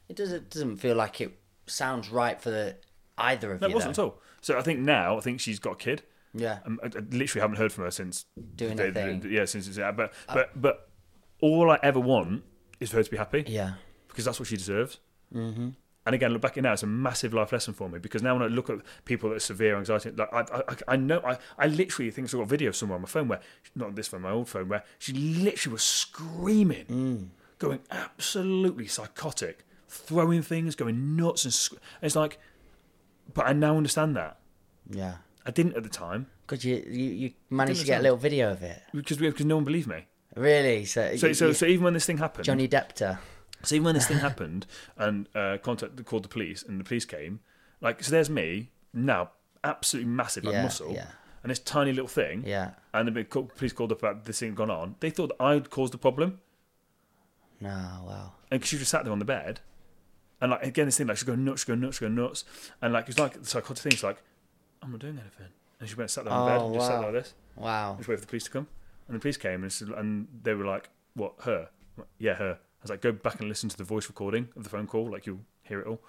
It 0.08 0.16
doesn't 0.16 0.50
doesn't 0.50 0.76
feel 0.78 0.96
like 0.96 1.20
it 1.20 1.38
sounds 1.66 2.10
right 2.10 2.40
for 2.40 2.50
the 2.50 2.76
either 3.16 3.52
of 3.52 3.60
No, 3.60 3.68
you. 3.68 3.72
it 3.72 3.74
wasn't 3.74 3.96
though. 3.96 4.02
at 4.02 4.06
all. 4.06 4.20
So 4.40 4.58
I 4.58 4.62
think 4.62 4.80
now, 4.80 5.16
I 5.16 5.20
think 5.20 5.40
she's 5.40 5.58
got 5.58 5.72
a 5.72 5.76
kid. 5.76 6.02
Yeah. 6.34 6.58
Um, 6.66 6.78
I, 6.82 6.86
I 6.86 7.00
literally 7.10 7.40
haven't 7.40 7.56
heard 7.56 7.72
from 7.72 7.84
her 7.84 7.90
since 7.90 8.26
Doing 8.56 8.76
the- 8.76 8.92
thing. 8.92 9.26
yeah, 9.30 9.44
since 9.46 9.66
it's 9.68 9.78
yeah, 9.78 9.92
but 9.92 10.12
uh, 10.28 10.34
but 10.34 10.60
but 10.60 10.88
all 11.40 11.70
I 11.70 11.78
ever 11.82 12.00
want 12.00 12.42
is 12.80 12.90
for 12.90 12.96
her 12.96 13.02
to 13.02 13.10
be 13.10 13.16
happy. 13.16 13.44
Yeah. 13.46 13.72
because 14.08 14.24
that's 14.24 14.38
what 14.40 14.48
she 14.48 14.56
deserves. 14.56 14.98
Mm-hmm. 15.34 15.68
And 16.06 16.14
again, 16.14 16.32
look 16.32 16.40
back 16.40 16.56
at 16.56 16.62
now; 16.62 16.72
it's 16.72 16.82
a 16.82 16.86
massive 16.86 17.34
life 17.34 17.52
lesson 17.52 17.74
for 17.74 17.86
me 17.88 17.98
because 17.98 18.22
now 18.22 18.32
when 18.34 18.42
I 18.42 18.46
look 18.46 18.70
at 18.70 18.78
people 19.04 19.28
that 19.28 19.36
are 19.36 19.40
severe 19.40 19.76
anxiety, 19.76 20.10
like 20.12 20.32
I, 20.32 20.40
I, 20.68 20.76
I 20.88 20.96
know, 20.96 21.20
I, 21.22 21.36
I 21.58 21.66
literally 21.66 22.10
think 22.10 22.28
I've 22.28 22.32
got 22.32 22.40
a 22.42 22.46
video 22.46 22.70
somewhere 22.72 22.96
on 22.96 23.02
my 23.02 23.08
phone 23.08 23.28
where, 23.28 23.40
not 23.74 23.94
this 23.94 24.08
phone, 24.08 24.22
my 24.22 24.30
old 24.30 24.48
phone, 24.48 24.68
where 24.68 24.84
she 24.98 25.12
literally 25.12 25.74
was 25.74 25.82
screaming, 25.82 26.86
Mm. 26.86 27.28
going 27.58 27.80
absolutely 27.90 28.86
psychotic, 28.86 29.66
throwing 29.86 30.40
things, 30.40 30.74
going 30.74 31.14
nuts, 31.16 31.44
and 31.44 31.52
sc- 31.52 31.74
it's 32.00 32.16
like, 32.16 32.38
but 33.34 33.46
I 33.46 33.52
now 33.52 33.76
understand 33.76 34.16
that. 34.16 34.38
Yeah. 34.90 35.16
I 35.44 35.50
didn't 35.50 35.76
at 35.76 35.82
the 35.82 35.88
time 35.90 36.26
Because 36.46 36.64
you, 36.64 36.76
you 36.88 37.04
you 37.10 37.30
managed 37.50 37.80
to 37.80 37.86
get 37.86 38.00
a 38.00 38.02
little 38.02 38.18
video 38.18 38.50
of 38.52 38.62
it. 38.62 38.82
because 38.94 39.20
we 39.20 39.28
because 39.28 39.44
no 39.46 39.56
one 39.56 39.64
believed 39.64 39.88
me. 39.88 40.06
Really? 40.36 40.84
So 40.84 41.16
So 41.16 41.32
so, 41.32 41.52
so 41.52 41.66
even 41.66 41.84
when 41.84 41.94
this 41.94 42.06
thing 42.06 42.18
happened, 42.18 42.44
Johnny 42.44 42.68
Deppter. 42.68 43.18
So 43.64 43.74
even 43.74 43.86
when 43.86 43.94
this 43.94 44.06
thing 44.06 44.18
happened 44.28 44.66
and 44.96 45.28
uh, 45.34 45.58
contact 45.62 46.04
called 46.04 46.22
the 46.24 46.28
police 46.28 46.62
and 46.62 46.78
the 46.78 46.84
police 46.84 47.04
came, 47.04 47.40
like 47.80 48.02
so 48.04 48.10
there's 48.12 48.30
me 48.30 48.70
now, 48.92 49.30
absolutely 49.64 50.10
massive 50.10 50.44
like 50.44 50.52
Yeah, 50.54 50.62
muscle, 50.62 50.92
yeah. 50.92 51.08
and 51.42 51.50
this 51.50 51.58
tiny 51.58 51.92
little 51.92 52.08
thing, 52.08 52.44
Yeah. 52.46 52.70
and 52.94 53.08
the 53.08 53.12
big 53.12 53.30
co- 53.30 53.42
police 53.44 53.72
called 53.72 53.90
up 53.92 53.98
about 53.98 54.24
this 54.26 54.38
thing 54.38 54.54
gone 54.54 54.70
on. 54.70 54.94
They 55.00 55.10
thought 55.10 55.28
that 55.36 55.42
I'd 55.42 55.70
caused 55.70 55.92
the 55.92 55.98
problem, 55.98 56.40
No, 57.60 57.68
wow. 58.06 58.32
and 58.50 58.64
she 58.64 58.78
just 58.78 58.90
sat 58.90 59.02
there 59.04 59.12
on 59.12 59.18
the 59.18 59.24
bed, 59.24 59.60
and 60.40 60.52
like 60.52 60.62
again 60.62 60.86
this 60.86 60.98
thing 60.98 61.08
like 61.08 61.16
she's 61.16 61.24
going 61.24 61.44
nuts, 61.44 61.62
she's 61.62 61.66
going 61.66 61.80
nuts, 61.80 61.96
she's 61.96 62.00
going 62.00 62.14
nuts, 62.14 62.44
and 62.80 62.92
like 62.92 63.08
it's 63.08 63.18
like 63.18 63.32
the 63.40 63.44
psychotic 63.46 63.78
thing. 63.82 63.92
It's 63.92 64.04
like 64.04 64.22
I'm 64.82 64.92
not 64.92 65.00
doing 65.00 65.18
anything, 65.18 65.52
and 65.80 65.88
she 65.88 65.96
went 65.96 66.02
and 66.04 66.10
sat 66.12 66.24
there 66.24 66.32
on 66.32 66.46
the 66.46 66.52
bed 66.52 66.60
Oh, 66.60 66.66
and 66.66 66.74
just 66.74 66.86
sat 66.86 66.94
wow. 66.94 67.00
there 67.02 67.12
like 67.12 67.22
this. 67.24 67.34
Wow. 67.56 67.94
Just 67.98 68.08
wait 68.08 68.14
for 68.16 68.20
the 68.20 68.26
police 68.28 68.44
to 68.44 68.50
come. 68.50 68.68
And 69.08 69.16
the 69.16 69.20
police 69.20 69.36
came 69.38 69.62
and, 69.62 69.72
said- 69.72 69.88
and 69.88 70.28
they 70.42 70.54
were 70.54 70.64
like, 70.66 70.90
"What? 71.14 71.34
Her? 71.44 71.70
Like, 71.96 72.06
yeah, 72.18 72.34
her." 72.34 72.58
I 72.60 72.82
was 72.82 72.90
like, 72.90 73.00
"Go 73.00 73.10
back 73.12 73.40
and 73.40 73.48
listen 73.48 73.68
to 73.70 73.76
the 73.76 73.84
voice 73.84 74.06
recording 74.08 74.48
of 74.56 74.62
the 74.64 74.70
phone 74.70 74.86
call. 74.86 75.10
Like 75.10 75.26
you'll 75.26 75.40
hear 75.62 75.80
it 75.80 75.86
all." 75.86 76.00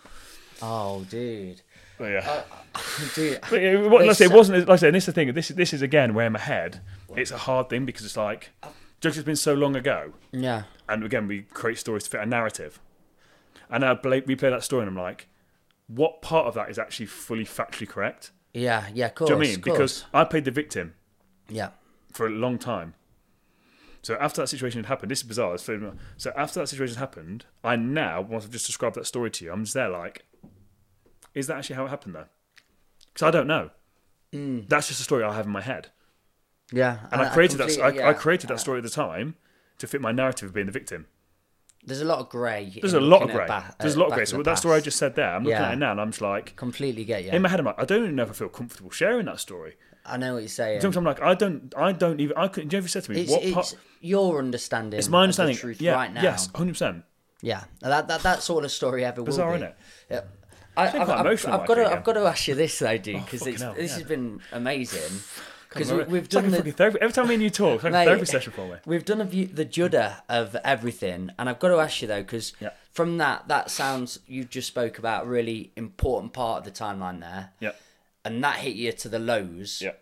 Oh, 0.61 1.05
dude. 1.09 1.61
But 1.97 2.11
yeah. 2.11 2.43
Uh, 2.75 2.79
dude. 3.15 3.39
But 3.49 3.61
yeah, 3.61 3.75
what, 3.87 4.01
like 4.01 4.09
I 4.09 4.13
say, 4.13 4.25
it 4.25 4.31
wasn't 4.33 4.59
like 4.67 4.69
I 4.69 4.75
said. 4.75 4.93
This 4.93 5.03
is 5.03 5.05
the 5.07 5.11
thing. 5.13 5.33
This 5.33 5.49
is 5.49 5.55
this 5.55 5.73
is 5.73 5.81
again 5.81 6.13
where 6.13 6.25
in 6.27 6.33
my 6.33 6.39
head, 6.39 6.81
it's 7.15 7.31
a 7.31 7.37
hard 7.37 7.69
thing 7.69 7.85
because 7.85 8.05
it's 8.05 8.17
like, 8.17 8.51
judge 8.99 9.15
has 9.15 9.23
been 9.23 9.37
so 9.37 9.53
long 9.53 9.75
ago, 9.77 10.13
Yeah. 10.33 10.63
and 10.89 11.03
again 11.05 11.27
we 11.27 11.43
create 11.43 11.77
stories 11.79 12.03
to 12.03 12.09
fit 12.09 12.19
a 12.21 12.25
narrative, 12.25 12.79
and 13.69 13.85
I 13.85 13.95
play, 13.95 14.21
replay 14.21 14.49
that 14.51 14.63
story, 14.65 14.81
and 14.81 14.89
I'm 14.89 15.01
like, 15.01 15.27
what 15.87 16.21
part 16.21 16.45
of 16.47 16.53
that 16.55 16.69
is 16.69 16.77
actually 16.77 17.05
fully 17.05 17.45
factually 17.45 17.87
correct? 17.87 18.31
Yeah, 18.53 18.87
yeah, 18.93 19.05
of 19.07 19.15
course. 19.15 19.29
Do 19.29 19.33
you 19.33 19.35
know 19.35 19.39
what 19.39 19.47
I 19.47 19.51
mean? 19.51 19.61
Because 19.61 20.05
I 20.13 20.23
played 20.25 20.43
the 20.45 20.51
victim 20.51 20.93
Yeah. 21.47 21.69
For 22.13 22.25
a 22.27 22.29
long 22.29 22.57
time. 22.57 22.93
So 24.01 24.15
after 24.15 24.41
that 24.41 24.47
situation 24.47 24.79
had 24.79 24.87
happened, 24.87 25.11
this 25.11 25.19
is 25.19 25.23
bizarre. 25.27 25.57
So 25.57 26.31
after 26.35 26.59
that 26.61 26.67
situation 26.67 26.97
happened, 26.97 27.45
I 27.63 27.75
now, 27.75 28.21
once 28.21 28.45
I've 28.45 28.51
just 28.51 28.65
described 28.65 28.95
that 28.95 29.05
story 29.05 29.29
to 29.31 29.45
you, 29.45 29.51
I'm 29.51 29.63
just 29.65 29.73
there 29.73 29.89
like, 29.89 30.23
is 31.33 31.47
that 31.47 31.57
actually 31.57 31.75
how 31.75 31.85
it 31.85 31.89
happened 31.89 32.15
though? 32.15 32.25
Because 33.13 33.27
I 33.27 33.31
don't 33.31 33.47
know. 33.47 33.71
That's 34.31 34.87
just 34.87 35.01
a 35.01 35.03
story 35.03 35.23
I 35.23 35.33
have 35.35 35.47
in 35.47 35.51
my 35.51 35.61
head, 35.61 35.89
Yeah. 36.71 36.99
and 37.11 37.19
I 37.21 37.29
created 37.29 37.57
that. 37.57 37.69
I, 37.71 37.75
completely- 37.75 38.03
I 38.03 38.13
created 38.13 38.47
that 38.51 38.59
story 38.59 38.77
at 38.77 38.83
the 38.83 38.89
time 38.91 39.35
to 39.79 39.87
fit 39.87 40.01
my 40.01 40.11
narrative 40.11 40.49
of 40.49 40.53
being 40.53 40.67
the 40.67 40.71
victim. 40.71 41.07
There's 41.83 42.01
a 42.01 42.05
lot 42.05 42.19
of 42.19 42.29
grey. 42.29 42.71
There's 42.79 42.93
a 42.93 42.99
lot 42.99 43.23
of 43.23 43.31
grey. 43.31 43.47
ba- 43.47 43.73
There's 43.79 43.95
a 43.95 43.97
uh, 43.97 44.01
lot 44.01 44.07
of 44.09 44.13
grey. 44.13 44.25
So 44.25 44.43
that 44.43 44.55
story 44.59 44.75
I 44.77 44.81
just 44.81 44.97
said 44.99 45.15
there, 45.15 45.33
I'm 45.33 45.43
looking 45.43 45.57
Yeah. 45.59 45.67
at 45.69 45.73
it 45.73 45.77
now, 45.77 45.91
and 45.93 46.01
I'm 46.01 46.11
just 46.11 46.21
like, 46.21 46.55
Completely 46.57 47.05
get 47.05 47.23
you. 47.23 47.31
in 47.31 47.41
my 47.41 47.49
head, 47.49 47.59
I'm 47.59 47.65
like, 47.65 47.79
I 47.79 47.85
don't 47.85 48.03
even 48.03 48.15
know 48.15 48.23
if 48.23 48.29
I 48.29 48.33
feel 48.33 48.49
comfortable 48.49 48.91
sharing 48.91 49.25
that 49.25 49.39
story. 49.39 49.77
I 50.05 50.17
know 50.17 50.33
what 50.33 50.39
you're 50.39 50.49
saying. 50.49 50.81
Sometimes 50.81 50.97
I'm 50.97 51.03
like, 51.03 51.21
I 51.21 51.33
don't, 51.35 51.73
I 51.77 51.91
don't 51.91 52.19
even. 52.19 52.35
I 52.37 52.47
couldn't. 52.47 52.73
Ever 52.73 52.87
said 52.87 53.03
to 53.03 53.11
me, 53.11 53.21
It's, 53.21 53.31
what 53.31 53.43
it's 53.43 53.53
part? 53.53 53.75
your 54.01 54.39
understanding. 54.39 54.97
It's 54.97 55.09
my 55.09 55.19
of 55.19 55.23
understanding. 55.23 55.55
the 55.55 55.61
truth 55.61 55.81
yeah. 55.81 55.93
right 55.93 56.11
now. 56.13 56.21
Yes. 56.23 56.49
Hundred 56.55 56.73
percent. 56.73 57.03
Yeah. 57.41 57.63
That, 57.81 58.07
that 58.07 58.21
that's 58.21 58.49
all 58.49 58.63
a 58.65 58.69
story 58.69 59.05
ever 59.05 59.21
Bizarre, 59.21 59.51
will 59.51 59.59
be. 59.59 59.63
innit? 59.65 59.73
Yeah. 60.09 60.21
I, 60.77 60.85
Getting 60.85 61.01
I've, 61.01 61.07
quite 61.07 61.19
emotional, 61.21 61.53
I've 61.59 61.67
got 61.67 61.75
to, 61.75 61.81
actually, 61.81 61.97
I've 61.97 62.03
got 62.05 62.13
to 62.13 62.19
ask 62.21 62.47
you 62.47 62.55
this 62.55 62.79
though, 62.79 62.97
dude, 62.97 63.15
Oh, 63.15 63.19
because 63.19 63.39
fucking 63.39 63.55
hell, 63.59 63.73
this 63.73 63.91
yeah. 63.91 63.97
has 63.97 64.07
been 64.07 64.41
amazing. 64.51 65.19
Because 65.69 65.91
It's 65.91 66.09
we've 66.09 66.23
like 66.23 66.29
done 66.29 66.45
a 66.45 66.61
the, 66.63 66.71
therapy. 66.71 66.97
Every 66.99 67.13
time 67.13 67.27
me 67.27 67.35
and 67.35 67.43
you 67.43 67.51
talk, 67.51 67.75
it's 67.75 67.83
like 67.83 67.93
Mate, 67.93 68.01
a 68.01 68.05
therapy 68.05 68.25
session 68.25 68.51
for 68.53 68.67
me. 68.67 68.77
We've 68.87 69.05
done 69.05 69.21
a 69.21 69.23
view, 69.23 69.45
the 69.45 69.65
judder 69.65 70.15
of 70.27 70.55
everything, 70.63 71.29
and 71.37 71.47
I've 71.47 71.59
got 71.59 71.67
to 71.67 71.75
ask 71.77 72.01
you 72.01 72.07
though, 72.07 72.23
because 72.23 72.53
Yeah. 72.59 72.69
from 72.91 73.19
that, 73.19 73.47
that 73.49 73.69
sounds 73.69 74.17
you 74.25 74.45
just 74.45 74.67
spoke 74.67 74.97
about 74.97 75.25
a 75.25 75.29
really 75.29 75.71
important 75.75 76.33
part 76.33 76.57
of 76.57 76.63
the 76.65 76.71
timeline 76.71 77.19
there, 77.19 77.51
Yeah. 77.59 77.73
And 78.25 78.43
that 78.43 78.57
hit 78.57 78.75
you 78.75 78.91
to 78.91 79.09
the 79.09 79.19
lows. 79.19 79.81
Yeah. 79.81 79.93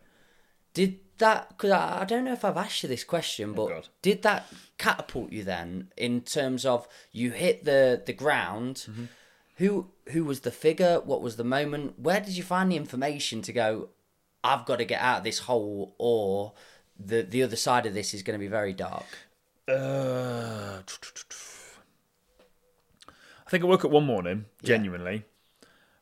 Did 0.73 0.99
that? 1.17 1.49
Because 1.49 1.71
I, 1.71 2.01
I 2.01 2.05
don't 2.05 2.23
know 2.25 2.33
if 2.33 2.45
I've 2.45 2.57
asked 2.57 2.83
you 2.83 2.89
this 2.89 3.03
question, 3.03 3.53
but 3.53 3.63
Oh, 3.63 3.67
God. 3.69 3.87
did 4.01 4.21
that 4.23 4.45
catapult 4.77 5.31
you 5.31 5.43
then 5.43 5.91
in 5.97 6.21
terms 6.21 6.65
of 6.65 6.87
you 7.11 7.31
hit 7.31 7.65
the 7.65 8.01
the 8.05 8.13
ground? 8.13 8.85
Mm-hmm. 8.89 9.05
Who 9.57 9.89
who 10.09 10.23
was 10.23 10.41
the 10.41 10.51
figure? 10.51 10.99
What 11.03 11.21
was 11.21 11.35
the 11.35 11.43
moment? 11.43 11.99
Where 11.99 12.19
did 12.19 12.37
you 12.37 12.43
find 12.43 12.71
the 12.71 12.75
information 12.77 13.41
to 13.43 13.51
go? 13.53 13.89
I've 14.43 14.65
got 14.65 14.77
to 14.77 14.85
get 14.85 15.01
out 15.01 15.17
of 15.19 15.23
this 15.23 15.39
hole, 15.39 15.95
or 15.97 16.53
the 16.99 17.23
the 17.23 17.41
other 17.43 17.55
side 17.55 17.85
of 17.87 17.93
this 17.95 18.13
is 18.13 18.21
going 18.21 18.37
to 18.39 18.43
be 18.43 18.47
very 18.47 18.73
dark. 18.73 19.05
Uh, 19.67 20.79
I 23.45 23.49
think 23.49 23.63
I 23.63 23.67
woke 23.67 23.83
up 23.85 23.91
one 23.91 24.05
morning, 24.05 24.45
genuinely. 24.63 25.25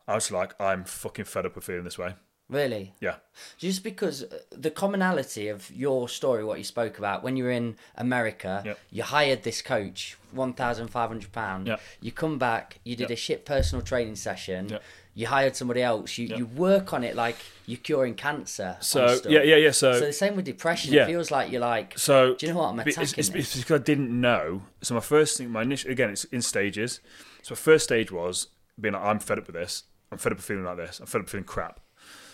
I 0.07 0.15
was 0.15 0.31
like, 0.31 0.59
I'm 0.61 0.83
fucking 0.83 1.25
fed 1.25 1.45
up 1.45 1.55
with 1.55 1.63
feeling 1.65 1.83
this 1.83 1.97
way. 1.97 2.15
Really, 2.47 2.93
Yeah. 3.01 3.15
just 3.57 3.83
because 3.83 4.21
uh, 4.21 4.37
the 4.51 4.69
commonality 4.69 5.47
of 5.47 5.71
your 5.71 6.07
story, 6.07 6.43
what 6.43 6.59
you 6.59 6.63
spoke 6.63 6.99
about 6.99 7.23
when 7.23 7.35
you 7.37 7.43
were 7.45 7.49
in 7.51 7.75
America, 7.95 8.61
Yep. 8.63 8.79
you 8.91 9.01
hired 9.01 9.41
this 9.41 9.63
coach, 9.63 10.15
one 10.31 10.53
thousand 10.53 10.89
five 10.89 11.09
hundred 11.09 11.31
pound. 11.31 11.65
Yep. 11.65 11.81
You 12.01 12.11
come 12.11 12.37
back, 12.37 12.77
you 12.83 12.95
did 12.95 13.09
Yep. 13.09 13.11
a 13.11 13.15
shit 13.15 13.45
personal 13.45 13.83
training 13.83 14.15
session. 14.15 14.77
You 15.15 15.25
hired 15.25 15.55
somebody 15.55 15.81
else. 15.81 16.19
You 16.19 16.35
you 16.37 16.45
work 16.45 16.93
on 16.93 17.03
it 17.03 17.15
like 17.15 17.37
you're 17.65 17.79
curing 17.79 18.13
cancer. 18.13 18.77
So 18.79 19.19
yeah, 19.27 19.41
yeah, 19.41 19.55
yeah. 19.55 19.71
So 19.71 19.93
So 19.99 20.05
the 20.05 20.13
same 20.13 20.35
with 20.35 20.45
depression. 20.45 20.93
Yeah. 20.93 21.03
It 21.03 21.07
feels 21.07 21.31
like 21.31 21.51
you're 21.51 21.61
like. 21.61 21.97
So 21.97 22.35
Do 22.35 22.45
you 22.45 22.53
know 22.53 22.59
what? 22.59 22.69
I'm 22.69 22.75
but 22.75 22.87
it's, 22.87 22.97
attacking 22.97 23.19
it's, 23.21 23.29
it's 23.29 23.55
because 23.57 23.79
I 23.79 23.83
didn't 23.83 24.11
know. 24.21 24.61
So 24.83 24.93
my 24.93 24.99
first 24.99 25.37
thing, 25.39 25.49
my 25.49 25.63
initial 25.63 25.89
again, 25.89 26.11
it's 26.11 26.25
in 26.25 26.43
stages. 26.43 26.99
So 27.41 27.53
my 27.55 27.57
first 27.57 27.85
stage 27.85 28.11
was 28.11 28.47
being 28.79 28.93
like, 28.93 29.03
I'm 29.03 29.17
fed 29.19 29.39
up 29.39 29.47
with 29.47 29.55
this. 29.55 29.83
I'm 30.11 30.17
fed 30.17 30.31
up 30.31 30.37
with 30.37 30.45
feeling 30.45 30.63
like 30.63 30.77
this. 30.77 30.99
I'm 30.99 31.05
fed 31.05 31.19
up 31.19 31.25
with 31.25 31.31
feeling 31.31 31.45
crap. 31.45 31.79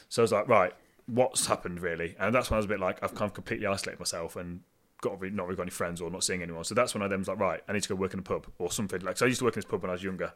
So 0.10 0.22
I 0.22 0.24
was 0.24 0.32
like, 0.32 0.48
right, 0.48 0.74
what's 1.06 1.48
happened 1.48 1.82
really? 1.82 2.16
And 2.20 2.34
that's 2.34 2.50
when 2.50 2.56
I 2.56 2.60
was 2.60 2.66
a 2.66 2.70
bit 2.70 2.80
like, 2.80 3.04
I've 3.04 3.16
kind 3.16 3.30
of 3.30 3.34
completely 3.34 3.68
isolated 3.68 4.00
myself 4.00 4.36
and 4.36 4.62
got 5.02 5.22
not 5.22 5.48
really 5.48 5.56
got 5.56 5.64
any 5.64 5.72
friends 5.72 6.00
or 6.00 6.10
not 6.10 6.24
seeing 6.24 6.42
anyone. 6.42 6.64
So 6.64 6.76
that's 6.76 6.94
when 6.94 7.04
I 7.04 7.08
then 7.08 7.20
was 7.20 7.28
like, 7.28 7.40
right, 7.40 7.62
I 7.68 7.74
need 7.74 7.84
to 7.84 7.90
go 7.90 7.96
work 7.96 8.14
in 8.14 8.20
a 8.20 8.24
pub 8.24 8.48
or 8.60 8.72
something. 8.72 9.02
Like, 9.02 9.18
so 9.18 9.26
I 9.26 9.30
used 9.30 9.40
to 9.40 9.46
work 9.46 9.56
in 9.56 9.60
this 9.60 9.70
pub 9.70 9.82
when 9.82 9.90
I 9.90 9.94
was 9.94 10.04
younger. 10.04 10.34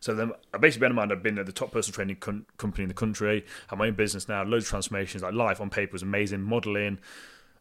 So 0.00 0.14
then, 0.14 0.32
I 0.52 0.58
basically 0.58 0.80
bear 0.80 0.90
in 0.90 0.96
mind, 0.96 1.12
I've 1.12 1.22
been 1.22 1.38
at 1.38 1.46
the 1.46 1.52
top 1.52 1.72
personal 1.72 1.94
training 1.94 2.16
com- 2.16 2.46
company 2.58 2.84
in 2.84 2.88
the 2.88 2.94
country, 2.94 3.44
have 3.68 3.78
my 3.78 3.86
own 3.86 3.94
business 3.94 4.28
now, 4.28 4.42
loads 4.44 4.66
of 4.66 4.70
transformations, 4.70 5.22
like 5.22 5.32
life 5.32 5.60
on 5.60 5.70
paper 5.70 5.92
was 5.92 6.02
amazing, 6.02 6.42
modelling. 6.42 6.98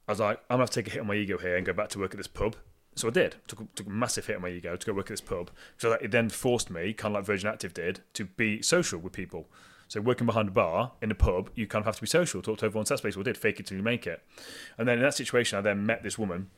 I 0.08 0.12
was 0.12 0.20
like, 0.20 0.40
I'm 0.50 0.56
gonna 0.56 0.64
have 0.64 0.70
to 0.72 0.82
take 0.82 0.88
a 0.88 0.92
hit 0.92 1.02
on 1.02 1.08
my 1.08 1.16
ego 1.16 1.38
here 1.38 1.56
and 1.56 1.66
go 1.66 1.74
back 1.74 1.90
to 1.90 2.00
work 2.00 2.12
at 2.12 2.18
this 2.18 2.28
pub. 2.28 2.56
So 2.96 3.08
I 3.08 3.12
did. 3.12 3.36
Took, 3.48 3.62
a- 3.62 3.68
took 3.76 3.88
a 3.88 3.90
massive 3.90 4.28
hit 4.28 4.36
on 4.36 4.42
my 4.42 4.50
ego 4.50 4.76
to 4.76 4.86
go 4.86 4.94
work 4.94 5.06
at 5.06 5.14
this 5.14 5.22
pub. 5.22 5.52
So 5.78 5.92
that 5.92 6.02
it 6.02 6.12
then 6.12 6.30
forced 6.30 6.70
me, 6.70 6.94
kind 6.94 7.16
of 7.16 7.20
like 7.20 7.26
Virgin 7.26 7.50
Active 7.50 7.74
did, 7.74 8.02
to 8.14 8.26
be 8.26 8.62
social 8.62 9.00
with 9.00 9.14
people. 9.14 9.48
So 9.88 10.00
working 10.02 10.26
behind 10.26 10.50
a 10.50 10.52
bar 10.52 10.94
in 11.02 11.12
a 11.12 11.16
pub, 11.16 11.50
you 11.56 11.68
kind 11.68 11.82
of 11.82 11.86
have 11.86 11.96
to 11.96 12.02
be 12.02 12.08
social, 12.08 12.42
talk 12.42 12.60
to 12.60 12.66
everyone. 12.66 12.86
That's 12.88 13.02
basically 13.02 13.22
what 13.22 13.28
I 13.28 13.32
did. 13.32 13.38
Fake 13.38 13.60
it 13.60 13.66
till 13.66 13.78
you 13.78 13.84
make 13.84 14.08
it. 14.08 14.24
And 14.78 14.88
then 14.88 14.98
in 14.98 15.04
that 15.04 15.16
situation, 15.16 15.58
I 15.58 15.62
then 15.62 15.86
met 15.86 16.04
this 16.04 16.18
woman 16.18 16.50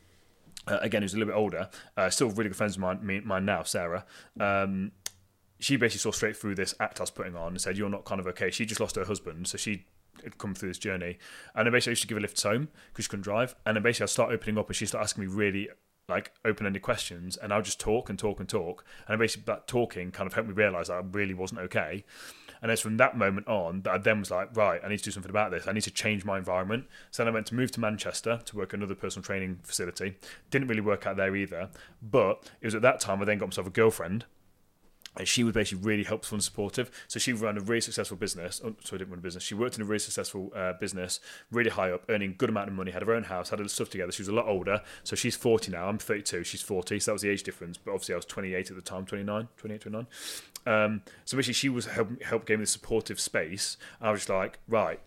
uh, 0.68 0.80
again, 0.82 1.02
who's 1.02 1.14
a 1.14 1.18
little 1.18 1.34
bit 1.34 1.38
older, 1.38 1.70
uh, 1.98 2.10
still 2.10 2.30
really 2.30 2.50
good 2.50 2.56
friends 2.56 2.76
of 2.76 2.82
mine, 2.82 3.06
me, 3.06 3.20
mine 3.20 3.46
now, 3.46 3.64
Sarah. 3.64 4.06
Um, 4.40 4.92
she 5.60 5.76
basically 5.78 6.00
saw 6.00 6.12
straight 6.12 6.38
through 6.38 6.56
this 6.56 6.76
act 6.80 7.00
I 7.00 7.04
was 7.04 7.10
putting 7.12 7.36
on 7.36 7.50
and 7.50 7.62
said, 7.62 7.78
"You're 7.78 7.90
not 7.90 8.06
kind 8.06 8.20
of 8.20 8.28
okay." 8.28 8.52
She 8.52 8.66
just 8.66 8.80
lost 8.80 8.96
her 8.96 9.06
husband, 9.06 9.48
so 9.48 9.58
she 9.58 9.86
had 10.24 10.38
come 10.38 10.54
through 10.54 10.70
this 10.70 10.78
journey, 10.78 11.18
and 11.56 11.66
then 11.66 11.72
basically 11.72 11.92
I 11.92 11.94
used 11.94 12.02
to 12.04 12.08
give 12.08 12.18
her 12.18 12.22
lifts 12.22 12.44
home 12.44 12.70
because 12.92 13.06
she 13.06 13.10
couldn't 13.10 13.24
drive, 13.24 13.56
and 13.66 13.76
then 13.76 13.84
basically 13.84 14.06
I 14.06 14.08
started 14.08 14.36
opening 14.36 14.58
up, 14.58 14.68
and 14.68 14.76
she 14.76 14.86
started 14.86 15.04
asking 15.04 15.26
me 15.26 15.34
really 15.34 15.70
like 16.10 16.32
open-ended 16.44 16.82
questions, 16.82 17.38
and 17.38 17.54
I 17.54 17.58
would 17.58 17.66
just 17.66 17.80
talk 17.80 18.10
and 18.10 18.20
talk 18.20 18.40
and 18.40 18.50
talk, 18.50 18.84
and 19.08 19.20
basically 19.20 19.46
that 19.48 19.68
talking 19.68 20.12
kind 20.12 20.28
of 20.28 20.34
helped 20.34 20.50
me 20.50 20.56
realise 20.56 20.88
that 20.88 20.96
I 20.96 21.02
really 21.12 21.34
wasn't 21.34 21.62
okay. 21.62 22.04
And 22.62 22.72
it's 22.72 22.82
from 22.82 22.96
that 22.96 23.18
moment 23.18 23.48
on 23.50 23.82
that 23.82 23.94
I 23.94 23.98
then 23.98 24.20
was 24.20 24.32
like, 24.32 24.56
right, 24.56 24.80
I 24.84 24.88
need 24.88 25.00
to 25.00 25.04
do 25.04 25.12
something 25.12 25.30
about 25.30 25.52
this. 25.52 25.68
I 25.68 25.74
need 25.74 25.82
to 25.82 25.92
change 25.92 26.24
my 26.24 26.38
environment. 26.38 26.86
So 27.12 27.22
then 27.22 27.28
I 27.28 27.34
went 27.34 27.46
to 27.48 27.56
move 27.56 27.72
to 27.72 27.82
Manchester 27.82 28.40
to 28.46 28.56
work 28.56 28.72
another 28.72 28.96
personal 28.96 29.22
training 29.22 29.60
facility. 29.64 30.16
Didn't 30.50 30.70
really 30.70 30.80
work 30.80 31.06
out 31.06 31.18
there 31.18 31.36
either. 31.36 31.70
But 32.02 32.50
it 32.62 32.66
was 32.66 32.74
at 32.74 32.82
that 32.82 33.02
time 33.02 33.22
I 33.22 33.26
then 33.26 33.38
got 33.38 33.48
myself 33.48 33.68
a 33.68 33.70
girlfriend. 33.70 34.24
And 35.15 35.27
she 35.27 35.44
was 35.44 35.53
basically 35.53 35.84
really 35.84 36.03
helpful 36.03 36.35
and 36.35 36.44
supportive. 36.44 36.90
So 37.07 37.19
she 37.19 37.34
ran 37.34 37.57
a 37.57 37.61
really 37.61 37.81
successful 37.81 38.18
business. 38.18 38.61
Oh, 38.64 38.76
sorry, 38.84 38.98
I 38.98 38.99
didn't 38.99 39.11
run 39.11 39.19
a 39.19 39.22
business. 39.22 39.44
She 39.44 39.53
worked 39.53 39.76
in 39.76 39.84
a 39.84 39.85
really 39.85 39.99
successful 39.99 40.52
uh, 40.56 40.73
business, 40.73 41.19
really 41.52 41.69
high 41.69 41.91
up, 41.91 42.03
earning 42.10 42.35
good 42.38 42.49
amount 42.49 42.69
of 42.69 42.73
money, 42.73 42.91
had 42.91 43.03
her 43.03 43.14
own 43.14 43.23
house, 43.23 43.49
had 43.49 43.60
her 43.60 43.68
stuff 43.68 43.90
together. 43.90 44.11
She 44.11 44.23
was 44.23 44.30
a 44.30 44.34
lot 44.34 44.48
older. 44.48 44.81
So 45.03 45.15
she's 45.15 45.35
40 45.35 45.72
now. 45.72 45.88
I'm 45.88 45.99
32. 45.99 46.44
She's 46.44 46.61
40. 46.61 46.99
So 46.99 47.11
that 47.11 47.14
was 47.14 47.22
the 47.22 47.30
age 47.30 47.44
difference. 47.44 47.77
But 47.77 47.91
obviously 47.91 48.14
I 48.14 48.18
was 48.18 48.26
28 48.26 48.72
at 48.72 48.76
the 48.76 48.81
time, 48.81 49.06
29, 49.06 49.48
28, 49.57 49.81
29. 49.81 50.07
Um, 50.65 51.02
so 51.26 51.38
basically 51.38 51.53
she 51.53 51.69
was 51.69 51.85
help, 51.85 52.22
help 52.23 52.45
gave 52.45 52.60
me 52.60 52.64
the 52.64 52.68
supportive 52.68 53.19
space. 53.19 53.77
I 54.02 54.11
was 54.11 54.22
just 54.22 54.30
like, 54.30 54.60
right, 54.68 54.99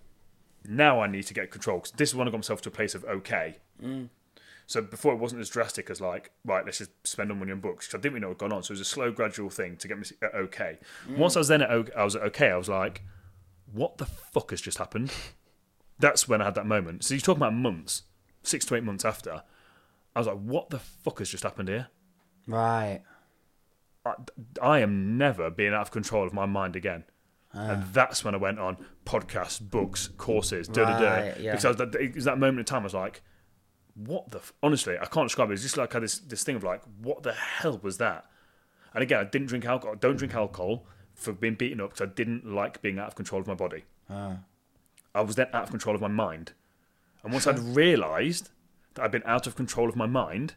now 0.69 1.01
I 1.01 1.07
need 1.07 1.25
to 1.25 1.35
get 1.35 1.51
control. 1.51 1.81
Cause 1.81 1.93
this 1.97 2.11
is 2.11 2.15
when 2.15 2.29
I 2.29 2.31
got 2.31 2.39
myself 2.39 2.63
to 2.63 2.69
a 2.69 2.73
place 2.73 2.95
of 2.95 3.05
okay. 3.05 3.57
So 4.69 4.83
before 4.83 5.13
it 5.13 5.19
wasn't 5.19 5.41
as 5.41 5.49
drastic 5.49 5.91
as 5.91 6.01
like, 6.01 6.33
right, 6.45 6.65
let's 6.65 6.79
just 6.79 6.91
spend 7.05 7.31
all 7.31 7.37
money 7.37 7.53
on 7.53 7.61
books. 7.61 7.87
'cause 7.87 7.95
I 7.95 7.99
didn't 7.99 8.15
really 8.15 8.23
know 8.23 8.29
what 8.29 8.41
had 8.41 8.51
gone 8.51 8.53
on. 8.57 8.63
So 8.65 8.73
it 8.73 8.75
was 8.75 8.81
a 8.81 8.85
slow, 8.85 9.13
gradual 9.13 9.49
thing 9.49 9.77
to 9.77 9.87
get 9.89 9.99
me 9.99 10.05
at 10.23 10.35
uh, 10.35 10.39
okay. 10.39 10.79
Mm. 11.09 11.19
Once 11.19 11.37
I 11.37 11.41
was 11.41 11.49
then 11.49 11.63
at 11.63 11.71
okay, 11.71 11.93
I 11.97 12.05
was 12.05 12.17
at 12.17 12.23
okay, 12.23 12.51
I 12.51 12.57
was 12.57 12.69
like, 12.69 13.03
what 13.73 13.99
the 13.99 14.07
fuck 14.07 14.51
has 14.51 14.61
just 14.61 14.79
happened? 14.79 15.13
That's 15.99 16.29
when 16.29 16.43
I 16.43 16.47
had 16.47 16.55
that 16.57 16.67
moment. 16.67 17.05
So 17.05 17.15
you're 17.15 17.21
talking 17.21 17.43
about 17.43 17.55
months, 17.55 18.03
six 18.43 18.65
to 18.67 18.75
eight 18.75 18.85
months 18.85 19.05
after. 19.05 19.43
I 20.15 20.19
was 20.21 20.27
like, 20.27 20.39
what 20.39 20.71
the 20.71 20.79
fuck 20.79 21.21
has 21.21 21.29
just 21.31 21.45
happened 21.45 21.69
here? 21.69 21.89
Right. 22.47 23.03
I, 24.05 24.15
I 24.61 24.79
am 24.81 25.17
never 25.19 25.51
being 25.51 25.73
out 25.75 25.83
of 25.83 25.91
control 25.91 26.27
of 26.27 26.33
my 26.33 26.47
mind 26.47 26.75
again. 26.77 27.05
Ah. 27.55 27.71
And 27.71 27.85
that's 27.95 28.25
when 28.25 28.35
I 28.35 28.39
went 28.39 28.59
on 28.59 28.77
podcasts, 29.05 29.61
books, 29.61 30.09
courses, 30.17 30.69
da 30.69 30.85
da 30.85 31.01
da. 31.01 31.35
Because 31.35 31.65
I 31.65 31.69
was, 31.69 31.77
that, 31.79 31.95
it 31.95 32.15
was 32.15 32.25
that 32.25 32.39
moment 32.39 32.61
in 32.61 32.65
time, 32.65 32.83
I 32.83 32.85
was 32.85 32.95
like, 32.95 33.23
what 33.97 34.31
the? 34.31 34.39
F-? 34.39 34.53
Honestly, 34.63 34.97
I 35.01 35.07
can't 35.07 35.27
describe 35.29 35.51
it. 35.51 35.55
It's 35.55 35.63
just 35.63 35.77
like 35.77 35.91
this, 35.93 36.19
this 36.19 36.45
thing 36.45 36.57
of 36.57 36.63
like, 36.65 36.83
what 37.01 37.23
the 37.23 37.33
hell 37.33 37.81
was 37.83 37.99
that? 37.99 38.27
And 38.95 39.03
again, 39.03 39.19
I 39.21 39.25
didn't 39.25 39.49
drink 39.49 39.65
alcohol. 39.65 39.97
Don't 39.97 40.17
drink 40.17 40.35
alcohol 40.35 40.87
for 41.15 41.33
being 41.33 41.55
beaten 41.55 41.81
up 41.81 41.91
because 41.91 42.09
I 42.09 42.13
didn't 42.15 42.47
like 42.47 42.83
being 42.83 42.99
out 42.99 43.09
of 43.09 43.15
control 43.15 43.41
of 43.41 43.47
my 43.47 43.55
body. 43.55 43.85
I 45.15 45.21
was 45.23 45.37
then 45.37 45.49
out 45.53 45.65
of 45.65 45.71
control 45.71 45.95
of 45.95 46.01
my 46.01 46.09
mind. 46.09 46.53
And 47.23 47.33
once 47.33 47.47
I'd 47.47 47.59
realised 47.77 48.51
that 48.95 49.03
I'd 49.05 49.11
been 49.11 49.23
out 49.25 49.47
of 49.47 49.57
control 49.57 49.89
of 49.89 49.97
my 49.97 50.07
mind, 50.07 50.55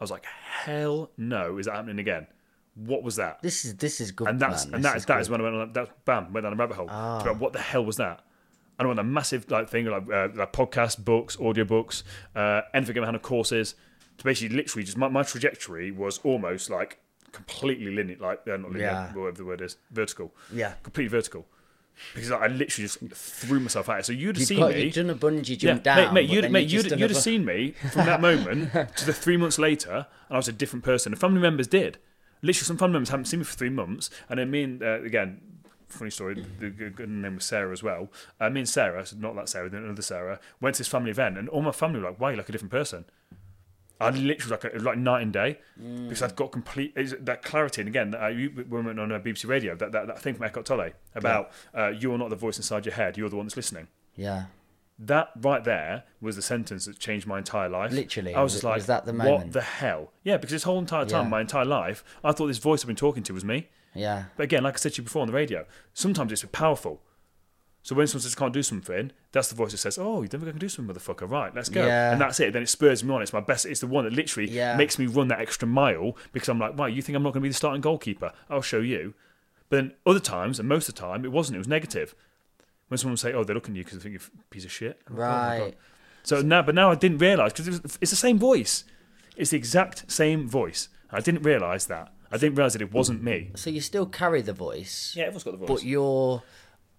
I 0.00 0.04
was 0.04 0.10
like, 0.10 0.24
hell 0.24 1.10
no, 1.16 1.58
is 1.58 1.66
that 1.66 1.74
happening 1.76 1.98
again? 1.98 2.26
What 2.74 3.02
was 3.02 3.16
that? 3.16 3.42
This 3.42 3.64
is 3.64 3.76
this 3.76 4.00
is 4.00 4.10
good. 4.12 4.28
and 4.28 4.40
that's 4.40 4.64
man. 4.66 4.76
and 4.76 4.84
that 4.84 4.96
is 4.96 5.02
is 5.02 5.06
that 5.06 5.28
when 5.28 5.40
I 5.40 5.44
went 5.44 5.56
on 5.56 5.72
that 5.74 6.04
bam 6.04 6.32
went 6.32 6.44
down 6.44 6.52
a 6.52 6.56
rabbit 6.56 6.76
hole. 6.76 6.86
Ah. 6.88 7.22
What 7.34 7.52
the 7.52 7.58
hell 7.60 7.84
was 7.84 7.96
that? 7.96 8.24
And 8.80 8.86
I 8.86 8.88
went 8.88 8.98
on 8.98 9.06
a 9.06 9.08
massive 9.10 9.50
like 9.50 9.68
thing 9.68 9.84
like 9.84 10.04
uh, 10.10 10.28
like 10.34 10.54
podcast, 10.54 11.04
books, 11.04 11.36
audiobooks, 11.36 12.02
uh, 12.34 12.62
anything 12.72 12.96
about 12.96 13.14
of 13.14 13.20
courses. 13.20 13.74
To 14.16 14.24
basically 14.24 14.56
literally 14.56 14.84
just 14.84 14.96
my, 14.96 15.08
my 15.08 15.22
trajectory 15.22 15.90
was 15.90 16.16
almost 16.24 16.70
like 16.70 16.98
completely 17.32 17.90
linear, 17.94 18.16
like 18.18 18.40
uh, 18.48 18.56
not 18.56 18.72
linear, 18.72 18.86
Yeah. 18.86 19.12
whatever 19.12 19.36
the 19.36 19.44
word 19.44 19.60
is, 19.60 19.76
vertical. 19.90 20.34
Yeah. 20.50 20.72
completely 20.82 21.10
vertical. 21.10 21.46
Because 22.14 22.30
I 22.32 22.46
literally 22.46 22.88
just 22.88 22.98
threw 23.14 23.60
myself 23.60 23.90
at 23.90 23.98
it. 24.00 24.06
So 24.06 24.12
you'd 24.14 24.36
have 24.36 24.38
You've, 24.38 24.48
seen 24.48 24.58
got, 24.60 24.70
me. 24.70 24.84
you've 24.84 24.94
done 24.94 25.10
a 25.10 25.14
bungee 25.14 25.50
Yeah, 25.50 25.56
jump 25.56 25.82
down. 25.82 25.96
mate, 25.98 26.12
mate, 26.14 26.30
you'd, 26.30 26.50
mate, 26.50 26.68
you've 26.68 26.84
you'd, 26.86 26.98
you'd 26.98 27.10
have 27.10 27.16
seen 27.18 27.44
me 27.44 27.72
from 27.92 28.06
that 28.06 28.22
moment 28.22 28.72
to 28.96 29.04
the 29.04 29.12
three 29.12 29.36
months 29.36 29.58
later, 29.58 29.92
and 29.92 30.06
I 30.30 30.36
was 30.36 30.48
a 30.48 30.52
different 30.52 30.82
person. 30.84 31.12
And 31.12 31.20
family 31.20 31.40
members 31.42 31.66
did. 31.68 31.98
Literally, 32.40 32.64
some 32.64 32.78
family 32.78 32.94
members 32.94 33.10
haven't 33.10 33.26
seen 33.26 33.40
me 33.40 33.44
for 33.44 33.54
three 33.56 33.68
months, 33.68 34.08
and 34.30 34.38
then 34.40 34.50
me 34.50 34.62
and 34.62 34.82
uh, 34.82 35.02
again, 35.02 35.42
funny 35.92 36.10
story. 36.10 36.44
The 36.58 36.70
good 36.70 37.08
name 37.08 37.36
was 37.36 37.44
Sarah 37.44 37.72
as 37.72 37.82
well. 37.82 38.10
Uh, 38.40 38.50
me 38.50 38.60
and 38.60 38.68
Sarah, 38.68 39.04
so 39.06 39.16
not 39.16 39.34
that 39.36 39.48
Sarah, 39.48 39.68
then 39.68 39.84
another 39.84 40.02
Sarah, 40.02 40.40
went 40.60 40.76
to 40.76 40.80
this 40.80 40.88
family 40.88 41.10
event, 41.10 41.36
and 41.38 41.48
all 41.48 41.62
my 41.62 41.72
family 41.72 42.00
were 42.00 42.08
like, 42.10 42.20
"Why, 42.20 42.30
you 42.32 42.36
like 42.36 42.48
a 42.48 42.52
different 42.52 42.72
person?" 42.72 43.04
I 44.02 44.08
literally 44.10 44.50
like 44.62 44.64
a, 44.74 44.78
like 44.78 44.96
night 44.96 45.20
and 45.20 45.30
day 45.30 45.58
because 45.76 46.22
I've 46.22 46.34
got 46.34 46.52
complete 46.52 46.94
is 46.96 47.14
that 47.20 47.42
clarity. 47.42 47.82
And 47.82 47.88
again, 47.88 48.14
uh, 48.14 48.28
you 48.28 48.64
women 48.70 48.98
on 48.98 49.12
uh, 49.12 49.18
BBC 49.18 49.46
Radio, 49.46 49.76
that, 49.76 49.92
that, 49.92 50.06
that 50.06 50.18
thing 50.22 50.34
from 50.34 50.44
Eckhart 50.44 50.64
Tolle 50.64 50.92
about 51.14 51.50
uh, 51.76 51.88
you 51.88 52.10
are 52.14 52.16
not 52.16 52.30
the 52.30 52.36
voice 52.36 52.56
inside 52.56 52.86
your 52.86 52.94
head, 52.94 53.18
you're 53.18 53.28
the 53.28 53.36
one 53.36 53.44
that's 53.44 53.56
listening 53.58 53.88
Yeah. 54.16 54.44
that 55.00 55.32
right 55.42 55.62
there 55.64 56.04
was 56.18 56.36
the 56.36 56.40
sentence 56.40 56.86
that 56.86 56.98
changed 56.98 57.26
my 57.26 57.36
entire 57.36 57.68
life. 57.68 57.92
Literally, 57.92 58.34
I 58.34 58.42
was 58.42 58.52
was 58.54 58.62
just 58.62 58.64
it- 58.64 58.68
like, 58.68 58.76
was 58.76 58.86
that 58.86 59.04
the 59.04 59.12
what 59.12 59.52
the 59.52 59.60
hell? 59.60 60.12
Yeah, 60.24 60.38
because 60.38 60.52
this 60.52 60.62
whole 60.62 60.78
entire 60.78 61.04
time, 61.04 61.24
Yeah. 61.26 61.30
my 61.30 61.40
entire 61.42 61.66
life, 61.66 62.02
I 62.24 62.32
thought 62.32 62.46
this 62.46 62.56
voice 62.56 62.82
I've 62.82 62.86
been 62.86 62.96
talking 62.96 63.22
to 63.24 63.34
was 63.34 63.44
me. 63.44 63.68
Yeah. 63.94 64.24
But 64.36 64.44
again, 64.44 64.62
like 64.62 64.74
I 64.74 64.76
said 64.78 64.92
to 64.94 64.98
you 65.02 65.04
before 65.04 65.22
on 65.22 65.28
the 65.28 65.34
radio, 65.34 65.66
sometimes 65.94 66.32
it's 66.32 66.44
powerful. 66.52 67.00
So 67.82 67.94
when 67.94 68.06
someone 68.06 68.22
says 68.22 68.34
can't 68.34 68.52
do 68.52 68.62
something, 68.62 69.10
that's 69.32 69.48
the 69.48 69.54
voice 69.54 69.70
that 69.72 69.78
says, 69.78 69.96
"Oh, 69.98 70.20
you 70.22 70.28
don't 70.28 70.40
think 70.42 70.48
I 70.48 70.52
can 70.52 70.58
do 70.58 70.68
something, 70.68 70.94
motherfucker? 70.94 71.28
Right, 71.28 71.54
let's 71.54 71.70
go." 71.70 71.84
Yeah. 71.86 72.12
And 72.12 72.20
that's 72.20 72.38
it. 72.38 72.52
Then 72.52 72.62
it 72.62 72.68
spurs 72.68 73.02
me 73.02 73.12
on. 73.14 73.22
It's 73.22 73.32
my 73.32 73.40
best. 73.40 73.64
It's 73.64 73.80
the 73.80 73.86
one 73.86 74.04
that 74.04 74.12
literally 74.12 74.50
Yeah. 74.50 74.76
makes 74.76 74.98
me 74.98 75.06
run 75.06 75.28
that 75.28 75.40
extra 75.40 75.66
mile 75.66 76.14
because 76.32 76.48
I'm 76.50 76.58
like, 76.58 76.78
"Right, 76.78 76.92
you 76.92 77.00
think 77.00 77.16
I'm 77.16 77.22
not 77.22 77.30
going 77.32 77.40
to 77.40 77.44
be 77.44 77.48
the 77.48 77.54
starting 77.54 77.80
goalkeeper? 77.80 78.32
I'll 78.50 78.60
show 78.60 78.80
you." 78.80 79.14
But 79.70 79.76
then 79.76 79.94
other 80.04 80.20
times, 80.20 80.58
and 80.58 80.68
most 80.68 80.88
of 80.90 80.94
the 80.94 81.00
time, 81.00 81.24
it 81.24 81.32
wasn't. 81.32 81.56
It 81.56 81.58
was 81.58 81.68
negative. 81.68 82.14
When 82.88 82.98
someone 82.98 83.12
would 83.12 83.20
say, 83.20 83.32
"Oh, 83.32 83.44
they're 83.44 83.54
looking 83.54 83.74
at 83.74 83.78
you 83.78 83.84
because 83.84 83.98
they 83.98 84.02
think 84.10 84.20
you're 84.20 84.40
a 84.40 84.44
piece 84.50 84.64
of 84.66 84.72
shit," 84.72 85.00
I'm 85.08 85.16
like, 85.16 85.28
"Oh 85.60 85.64
Right. 85.64 85.78
So 86.22 86.42
now, 86.42 86.60
but 86.60 86.74
now 86.74 86.90
I 86.90 86.96
didn't 86.96 87.18
realise 87.18 87.52
because 87.54 87.68
it 87.78 87.96
it's 88.02 88.10
the 88.10 88.16
same 88.16 88.38
voice. 88.38 88.84
It's 89.36 89.52
the 89.52 89.56
exact 89.56 90.10
same 90.12 90.46
voice. 90.46 90.90
I 91.10 91.20
didn't 91.20 91.44
realise 91.44 91.86
that. 91.86 92.12
I 92.30 92.36
didn't 92.38 92.54
realise 92.56 92.74
that 92.74 92.82
it 92.82 92.92
wasn't 92.92 93.22
me. 93.22 93.50
So 93.56 93.70
you 93.70 93.80
still 93.80 94.06
carry 94.06 94.40
the 94.42 94.52
voice, 94.52 95.14
Yeah, 95.16 95.24
everyone's 95.24 95.44
got 95.44 95.50
the 95.52 95.56
voice. 95.58 95.68
but 95.68 95.84
you're 95.84 96.42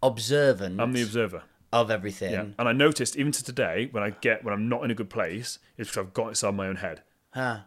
observant 0.03 0.79
I'm 0.81 0.93
the 0.93 1.03
observer. 1.03 1.43
of 1.71 1.89
everything. 1.91 2.31
Yeah. 2.33 2.45
And 2.59 2.67
I 2.67 2.73
noticed 2.73 3.15
even 3.15 3.31
to 3.31 3.43
today 3.43 3.87
when 3.91 4.03
I 4.03 4.09
get 4.09 4.43
when 4.43 4.53
I'm 4.53 4.67
not 4.67 4.83
in 4.83 4.91
a 4.91 4.95
good 4.95 5.09
place, 5.09 5.59
it's 5.77 5.89
because 5.89 6.05
I've 6.07 6.13
got 6.13 6.25
it 6.25 6.29
inside 6.29 6.55
my 6.55 6.67
own 6.67 6.77
head. 6.77 7.01
Huh. 7.33 7.59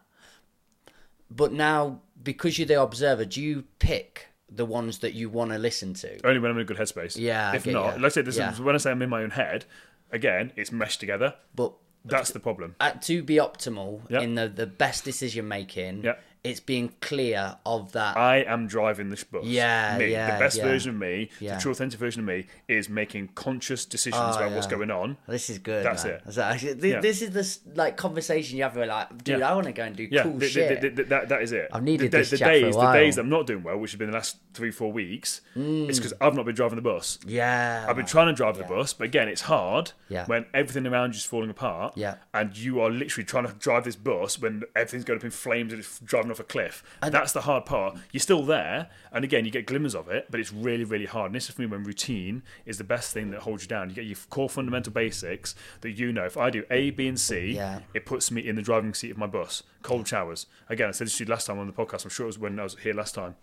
But 1.31 1.51
now, 1.51 2.01
because 2.21 2.59
you're 2.59 2.67
the 2.67 2.81
observer, 2.81 3.25
do 3.25 3.41
you 3.41 3.63
pick 3.79 4.27
the 4.49 4.65
ones 4.65 4.99
that 4.99 5.13
you 5.13 5.29
want 5.29 5.51
to 5.51 5.57
listen 5.57 5.93
to? 5.95 6.25
Only 6.25 6.39
when 6.39 6.51
I'm 6.51 6.57
in 6.57 6.61
a 6.61 6.65
good 6.65 6.77
headspace. 6.77 7.17
Yeah, 7.17 7.53
If 7.55 7.63
get 7.63 7.73
not, 7.73 7.85
ya. 7.85 7.93
like 7.95 8.05
I 8.05 8.09
said, 8.09 8.25
this 8.25 8.37
Yeah. 8.37 8.51
is, 8.53 8.61
when 8.61 8.75
I 8.75 8.77
say 8.77 8.91
I'm 8.91 9.01
in 9.01 9.09
my 9.09 9.23
own 9.23 9.31
head, 9.31 9.65
again, 10.11 10.51
it's 10.55 10.71
meshed 10.71 10.99
together. 10.99 11.33
But 11.55 11.73
That's 12.05 12.29
the 12.31 12.39
problem. 12.39 12.75
uh, 12.79 12.91
to 12.91 13.23
be 13.23 13.35
optimal 13.37 14.01
Yeah. 14.07 14.21
in 14.21 14.35
the, 14.35 14.47
the 14.47 14.67
best 14.67 15.03
decision 15.03 15.47
making, 15.47 16.03
Yeah. 16.03 16.15
It's 16.45 16.59
being 16.59 16.93
clear 17.01 17.57
of 17.65 17.91
that. 17.93 18.17
I 18.17 18.37
am 18.37 18.67
driving 18.67 19.09
this 19.09 19.23
bus. 19.23 19.45
Yeah, 19.45 19.97
me. 19.97 20.11
yeah, 20.11 20.33
The 20.35 20.39
best 20.39 20.57
yeah. 20.57 20.63
version 20.63 20.91
of 20.91 20.95
me, 20.97 21.29
Yeah. 21.39 21.55
the 21.55 21.61
true 21.61 21.71
authentic 21.71 21.99
version 21.99 22.21
of 22.21 22.27
me, 22.27 22.45
is 22.67 22.89
making 22.89 23.29
conscious 23.35 23.85
decisions 23.85 24.21
Oh, 24.23 24.37
about 24.37 24.51
what's 24.53 24.67
going 24.67 24.91
on. 24.91 25.17
this 25.27 25.49
is 25.49 25.59
good. 25.59 25.85
That's 25.85 26.03
man. 26.03 26.13
it. 26.13 26.21
That's 26.25 26.63
Yeah. 26.83 26.99
This 27.01 27.21
is 27.21 27.31
the 27.31 27.75
like 27.75 27.97
conversation 27.97 28.57
you 28.57 28.63
have 28.63 28.75
where 28.75 28.85
like, 28.87 29.23
dude, 29.23 29.39
Yeah. 29.39 29.49
I 29.51 29.55
want 29.55 29.67
to 29.67 29.73
go 29.73 29.83
and 29.83 29.95
do 29.95 30.07
Yeah, 30.09 30.23
cool 30.23 30.37
the- 30.37 30.47
shit. 30.47 30.81
the- 30.81 30.89
the- 30.89 31.03
that, 31.05 31.29
that 31.29 31.41
is 31.41 31.51
it. 31.51 31.69
I've 31.73 31.83
needed 31.83 32.11
the, 32.11 32.17
this 32.19 32.29
the 32.31 32.37
chat 32.37 32.47
for 32.47 32.53
a 32.53 32.61
days, 32.61 32.75
while. 32.75 32.91
The 32.93 32.99
days 32.99 33.17
I'm 33.17 33.29
not 33.29 33.47
doing 33.47 33.63
well, 33.63 33.77
which 33.77 33.91
have 33.91 33.99
been 33.99 34.11
the 34.11 34.15
last 34.17 34.37
three, 34.53 34.71
four 34.71 34.91
weeks, 34.91 35.41
mm. 35.55 35.89
is 35.89 35.99
because 35.99 36.13
I've 36.21 36.35
not 36.35 36.45
been 36.45 36.55
driving 36.55 36.75
the 36.77 36.81
bus. 36.81 37.19
yeah, 37.25 37.85
I've 37.89 37.95
been 37.95 38.05
trying 38.05 38.27
to 38.27 38.33
drive 38.33 38.57
the 38.57 38.63
bus, 38.63 38.93
but 38.93 39.05
again, 39.05 39.27
it's 39.27 39.41
hard 39.41 39.91
Yeah. 40.09 40.25
when 40.25 40.45
everything 40.53 40.85
around 40.87 41.13
you 41.13 41.17
is 41.17 41.25
falling 41.25 41.49
apart. 41.49 41.93
Yeah. 41.97 42.15
And 42.33 42.55
you 42.57 42.79
are 42.81 42.89
literally 42.89 43.25
trying 43.25 43.47
to 43.47 43.53
drive 43.53 43.83
this 43.83 43.95
bus 43.95 44.39
when 44.39 44.63
everything's 44.75 45.03
going 45.05 45.19
up 45.19 45.23
in 45.25 45.31
flames 45.31 45.71
and 45.73 45.79
it's 45.81 45.99
driving 45.99 46.31
off 46.35 46.39
a 46.39 46.43
cliff. 46.43 46.83
And 47.01 47.13
That's 47.13 47.31
the 47.31 47.41
hard 47.41 47.65
part. 47.65 47.97
You're 48.11 48.19
still 48.21 48.43
there, 48.43 48.89
and 49.11 49.23
again, 49.23 49.45
you 49.45 49.51
get 49.51 49.65
glimmers 49.65 49.95
of 49.95 50.09
it, 50.09 50.27
but 50.29 50.39
it's 50.39 50.51
really, 50.51 50.83
really 50.83 51.05
hard. 51.05 51.27
And 51.27 51.35
this 51.35 51.47
is 51.49 51.55
for 51.55 51.61
me 51.61 51.67
when 51.67 51.83
routine 51.83 52.43
is 52.65 52.77
the 52.77 52.83
best 52.83 53.13
thing 53.13 53.31
that 53.31 53.41
holds 53.41 53.63
you 53.63 53.69
down. 53.69 53.89
You 53.89 53.95
get 53.95 54.05
your 54.05 54.17
core 54.29 54.49
fundamental 54.49 54.91
basics 54.91 55.55
that 55.81 55.91
you 55.91 56.11
know. 56.11 56.25
If 56.25 56.37
I 56.37 56.49
do 56.49 56.63
A, 56.69 56.89
B, 56.91 57.07
and 57.07 57.19
C, 57.19 57.53
Yeah. 57.53 57.79
it 57.93 58.05
puts 58.05 58.29
me 58.31 58.45
in 58.47 58.55
the 58.55 58.61
driving 58.61 58.93
seat 58.93 59.11
of 59.11 59.17
my 59.17 59.27
bus. 59.27 59.63
Cold 59.81 60.07
showers. 60.07 60.47
Again, 60.69 60.89
I 60.89 60.91
said 60.91 61.07
this 61.07 61.17
to 61.17 61.23
you 61.23 61.29
last 61.29 61.45
time 61.47 61.59
on 61.59 61.67
the 61.67 61.73
podcast. 61.73 62.03
I'm 62.03 62.09
sure 62.09 62.25
it 62.25 62.27
was 62.27 62.39
when 62.39 62.59
I 62.59 62.63
was 62.63 62.75
here 62.79 62.93
last 62.93 63.15
time. 63.15 63.35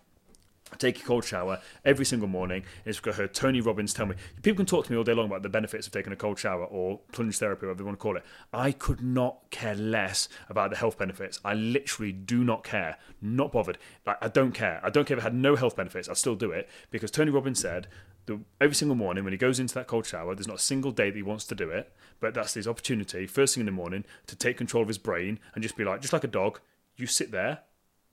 I 0.73 0.75
take 0.75 0.99
a 0.99 1.03
cold 1.03 1.23
shower 1.23 1.59
every 1.85 2.03
single 2.03 2.27
morning. 2.27 2.63
It's 2.83 2.99
got 2.99 3.15
her 3.15 3.27
Tony 3.27 3.61
Robbins 3.61 3.93
tell 3.93 4.07
me. 4.07 4.15
People 4.41 4.57
can 4.57 4.65
talk 4.65 4.87
to 4.87 4.91
me 4.91 4.97
all 4.97 5.03
day 5.03 5.13
long 5.13 5.27
about 5.27 5.43
the 5.43 5.49
benefits 5.49 5.85
of 5.85 5.93
taking 5.93 6.11
a 6.11 6.15
cold 6.15 6.39
shower 6.39 6.65
or 6.65 6.99
plunge 7.11 7.37
therapy, 7.37 7.67
whatever 7.67 7.83
you 7.83 7.85
want 7.85 7.99
to 7.99 8.01
call 8.01 8.17
it. 8.17 8.23
I 8.51 8.71
could 8.71 8.99
not 8.99 9.51
care 9.51 9.75
less 9.75 10.27
about 10.49 10.71
the 10.71 10.77
health 10.77 10.97
benefits. 10.97 11.39
I 11.45 11.53
literally 11.53 12.11
do 12.11 12.43
not 12.43 12.63
care. 12.63 12.97
Not 13.21 13.51
bothered. 13.51 13.77
Like 14.07 14.17
I 14.19 14.29
don't 14.29 14.53
care. 14.53 14.79
I 14.83 14.89
don't 14.89 15.05
care 15.07 15.15
if 15.15 15.23
it 15.23 15.27
had 15.27 15.35
no 15.35 15.55
health 15.55 15.75
benefits. 15.75 16.09
I'd 16.09 16.17
still 16.17 16.35
do 16.35 16.49
it 16.49 16.67
because 16.89 17.11
Tony 17.11 17.29
Robbins 17.29 17.59
said 17.59 17.87
that 18.25 18.39
every 18.59 18.75
single 18.75 18.95
morning 18.95 19.23
when 19.23 19.33
he 19.33 19.37
goes 19.37 19.59
into 19.59 19.75
that 19.75 19.85
cold 19.85 20.07
shower, 20.07 20.33
there's 20.33 20.47
not 20.47 20.57
a 20.57 20.59
single 20.59 20.91
day 20.91 21.11
that 21.11 21.15
he 21.15 21.21
wants 21.21 21.45
to 21.45 21.55
do 21.55 21.69
it, 21.69 21.93
but 22.19 22.33
that's 22.33 22.55
his 22.55 22.67
opportunity 22.67 23.27
first 23.27 23.53
thing 23.53 23.61
in 23.61 23.67
the 23.67 23.71
morning 23.71 24.05
to 24.25 24.35
take 24.35 24.57
control 24.57 24.81
of 24.81 24.87
his 24.87 24.97
brain 24.97 25.37
and 25.53 25.61
just 25.61 25.77
be 25.77 25.83
like, 25.83 26.01
just 26.01 26.13
like 26.13 26.23
a 26.23 26.27
dog, 26.27 26.59
you 26.95 27.05
sit 27.05 27.31
there. 27.31 27.59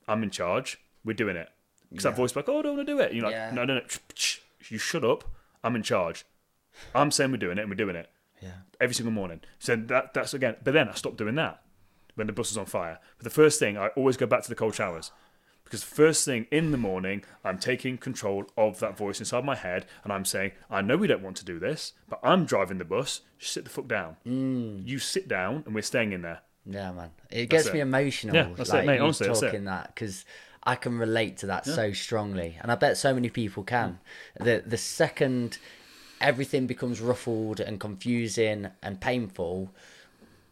I'm 0.07 0.23
in 0.23 0.31
charge. 0.31 0.78
We're 1.03 1.15
doing 1.15 1.37
it. 1.37 1.49
Because 1.91 2.05
that 2.05 2.17
voice 2.17 2.37
like, 2.37 2.49
oh, 2.49 2.61
I 2.61 2.62
don't 2.62 2.77
want 2.77 2.87
to 2.87 2.93
do 2.95 3.01
it. 3.01 3.07
And 3.11 3.17
you're 3.17 3.25
like, 3.25 3.33
Yeah. 3.35 3.51
no, 3.53 3.65
no, 3.65 3.75
no. 3.75 3.81
You 4.69 4.79
shut 4.79 5.05
up. 5.05 5.25
I'm 5.65 5.75
in 5.77 5.83
charge. 5.83 6.25
I'm 6.95 7.11
saying 7.11 7.31
we're 7.33 7.37
doing 7.39 7.59
it 7.59 7.62
and 7.62 7.71
we're 7.71 7.75
doing 7.77 7.97
it 7.97 8.09
Yeah. 8.41 8.53
every 8.81 8.95
single 8.95 9.12
morning. 9.12 9.41
So 9.59 9.77
that 9.77 10.15
that's 10.15 10.33
again. 10.35 10.57
But 10.62 10.73
then 10.75 10.89
I 10.89 10.95
stopped 10.95 11.17
doing 11.17 11.35
that 11.35 11.62
when 12.15 12.27
the 12.27 12.33
bus 12.33 12.51
was 12.51 12.59
on 12.59 12.67
fire. 12.67 12.99
But 13.19 13.25
the 13.25 13.31
first 13.31 13.59
thing 13.59 13.77
I 13.77 13.89
always 13.89 14.17
go 14.17 14.27
back 14.27 14.43
to 14.45 14.49
the 14.49 14.55
cold 14.55 14.75
showers 14.75 15.11
because 15.65 15.81
the 15.81 15.95
first 15.95 16.25
thing 16.25 16.47
in 16.51 16.71
the 16.71 16.77
morning 16.79 17.23
I'm 17.45 17.59
taking 17.59 17.99
control 17.99 18.45
of 18.57 18.81
that 18.81 18.97
voice 18.97 19.21
inside 19.21 19.45
my 19.45 19.57
head 19.57 19.87
and 20.05 20.12
I'm 20.12 20.25
saying 20.25 20.53
I 20.71 20.81
know 20.83 20.97
we 20.97 21.07
don't 21.09 21.23
want 21.23 21.37
to 21.39 21.45
do 21.45 21.59
this, 21.59 21.93
but 22.09 22.21
I'm 22.23 22.45
driving 22.45 22.79
the 22.79 22.85
bus. 22.85 23.21
Just 23.39 23.53
sit 23.53 23.65
the 23.65 23.71
fuck 23.71 23.89
down. 23.89 24.17
Mm. 24.27 24.87
You 24.87 24.99
sit 24.99 25.29
down 25.29 25.65
and 25.67 25.75
we're 25.75 25.83
staying 25.83 26.12
in 26.12 26.23
there. 26.23 26.41
Yeah, 26.67 26.93
man. 26.93 27.11
It 27.31 27.49
gets 27.49 27.67
it. 27.67 27.75
me 27.75 27.81
emotional. 27.81 28.35
Yeah, 28.35 28.49
that's 28.55 28.71
it, 28.71 28.75
like, 28.75 28.87
mate, 28.87 28.97
you 28.97 29.03
honestly, 29.03 29.27
that's 29.27 29.43
it. 29.43 29.47
talking 29.47 29.65
that 29.65 29.95
because 29.95 30.25
I 30.70 30.76
can 30.76 30.98
relate 30.98 31.36
to 31.38 31.47
that 31.47 31.66
so 31.66 31.92
strongly, 31.92 32.56
and 32.62 32.70
I 32.70 32.76
bet 32.76 32.97
so 32.97 33.12
many 33.12 33.28
people 33.28 33.62
can. 33.64 33.98
Mm. 34.38 34.44
The 34.44 34.62
the 34.74 34.76
second 34.76 35.59
everything 36.20 36.66
becomes 36.66 37.01
ruffled 37.01 37.59
and 37.59 37.80
confusing 37.80 38.68
and 38.82 39.01
painful, 39.01 39.70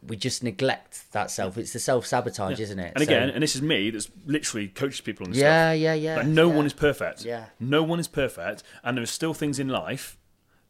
we 0.07 0.17
just 0.17 0.43
neglect 0.43 1.13
that 1.13 1.31
self. 1.31 1.57
It's 1.57 1.73
the 1.73 1.79
self 1.79 2.05
sabotage, 2.05 2.59
isn't 2.59 2.79
it? 2.81 2.93
And 2.97 3.05
So- 3.05 3.11
again, 3.11 3.29
and 3.31 3.43
this 3.45 3.55
is 3.55 3.63
me 3.63 3.91
that's 3.91 4.11
literally 4.27 4.67
coaches 4.69 5.01
people 5.01 5.25
on 5.27 5.31
this 5.33 5.41
yeah, 5.41 5.71
stuff. 5.73 5.81
yeah, 5.81 5.95
yeah. 5.95 6.17
Like 6.17 6.27
no 6.27 6.49
yeah. 6.49 6.57
one 6.57 6.67
is 6.67 6.73
perfect. 6.73 7.25
Yeah. 7.25 7.45
No 7.61 7.83
one 7.85 8.01
is 8.01 8.09
perfect, 8.09 8.63
and 8.83 8.97
there 8.97 9.03
are 9.05 9.15
still 9.21 9.35
things 9.35 9.59
in 9.61 9.69
life 9.69 10.17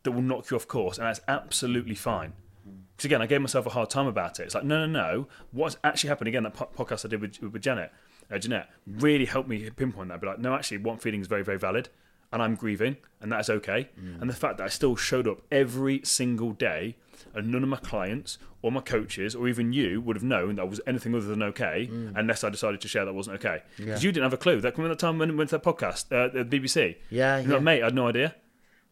that 0.03 0.13
will 0.13 0.23
knock 0.23 0.51
you 0.51 0.57
off 0.59 0.69
course, 0.69 0.99
and 0.99 1.07
that's 1.07 1.21
absolutely 1.27 1.95
fine. 1.95 2.31
Mm. 2.69 2.81
Because 2.97 3.07
again, 3.07 3.23
I 3.23 3.27
gave 3.27 3.41
myself 3.41 3.65
a 3.65 3.71
hard 3.71 3.89
time 3.89 4.07
about 4.07 4.41
it. 4.41 4.45
It's 4.45 4.55
like, 4.55 4.65
no, 4.65 4.77
no, 4.85 4.91
no. 5.05 5.29
What's 5.53 5.79
actually 5.83 6.09
happened? 6.09 6.29
Again, 6.29 6.43
that 6.43 6.55
po- 6.55 6.71
podcast 6.79 7.07
I 7.07 7.09
did 7.09 7.21
with, 7.23 7.41
with 7.41 7.63
Janet, 7.63 7.91
uh, 8.31 8.39
Jeanette, 8.39 8.71
really 8.87 9.25
helped 9.25 9.49
me 9.49 9.69
pinpoint 9.71 10.09
that. 10.09 10.21
Be 10.21 10.27
like, 10.27 10.39
no, 10.39 10.55
actually, 10.55 10.83
I'm 10.89 10.99
feeling 10.99 11.21
is 11.21 11.27
very, 11.27 11.43
very 11.45 11.59
valid, 11.59 11.89
and 12.33 12.43
I'm 12.43 12.55
grieving, 12.55 12.97
and 13.21 13.33
that 13.33 13.41
is 13.41 13.51
okay. 13.51 13.89
And 14.21 14.29
the 14.29 14.35
fact 14.35 14.59
that 14.59 14.65
I 14.65 14.69
still 14.69 14.97
showed 14.97 15.27
up 15.29 15.43
every 15.51 16.01
single 16.05 16.53
day, 16.53 16.97
and 17.35 17.51
none 17.51 17.63
of 17.63 17.69
my 17.69 17.77
clients 17.79 18.39
or 18.63 18.73
my 18.73 18.81
coaches 18.81 19.35
or 19.35 19.49
even 19.49 19.73
you 19.73 20.01
would 20.01 20.17
have 20.17 20.23
known 20.23 20.57
that 20.57 20.63
I 20.63 20.65
was 20.65 20.81
anything 20.87 21.15
other 21.15 21.27
than 21.27 21.43
okay, 21.43 21.89
unless 22.15 22.45
I 22.45 22.51
decided 22.51 22.81
to 22.83 22.89
share 22.89 23.05
that 23.05 23.13
wasn't 23.13 23.37
okay. 23.37 23.63
Because 23.77 24.05
you 24.05 24.13
didn't 24.13 24.25
have 24.25 24.33
a 24.33 24.39
clue. 24.39 24.61
That 24.61 24.77
remember 24.77 24.95
that 24.95 25.01
time 25.01 25.19
when 25.19 25.31
we 25.31 25.37
went 25.37 25.51
to 25.51 25.59
that 25.59 25.65
podcast, 25.65 26.13
uh, 26.13 26.29
the 26.33 26.45
BBC. 26.45 26.97
Yeah, 27.11 27.39
You're 27.39 27.55
like, 27.55 27.63
mate, 27.63 27.83
I 27.83 27.87
had 27.87 27.95
no 27.95 28.09
idea. 28.09 28.35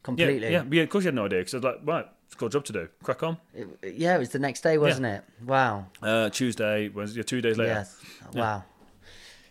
Completely. 0.02 0.52
yeah, 0.52 0.62
yeah. 0.70 0.82
Of 0.82 0.88
course, 0.88 1.02
you 1.04 1.08
had 1.08 1.16
no 1.16 1.24
idea 1.24 1.40
because 1.40 1.54
I 1.54 1.56
was 1.56 1.64
like, 1.64 1.80
right, 1.84 2.06
it's 2.26 2.36
got 2.36 2.46
a 2.46 2.50
job 2.50 2.64
to 2.66 2.72
do. 2.72 2.88
Crack 3.02 3.22
on. 3.24 3.38
Yeah, 3.82 4.14
it 4.14 4.18
was 4.18 4.28
the 4.28 4.38
next 4.38 4.60
day, 4.60 4.78
wasn't 4.78 5.06
it? 5.06 5.24
Wow. 5.44 5.86
Uh, 6.00 6.30
Tuesday 6.30 6.88
was 6.88 7.16
yeah, 7.16 7.24
two 7.24 7.40
days 7.40 7.58
later. 7.58 7.72
Yes. 7.72 8.00
Wow. 8.32 8.64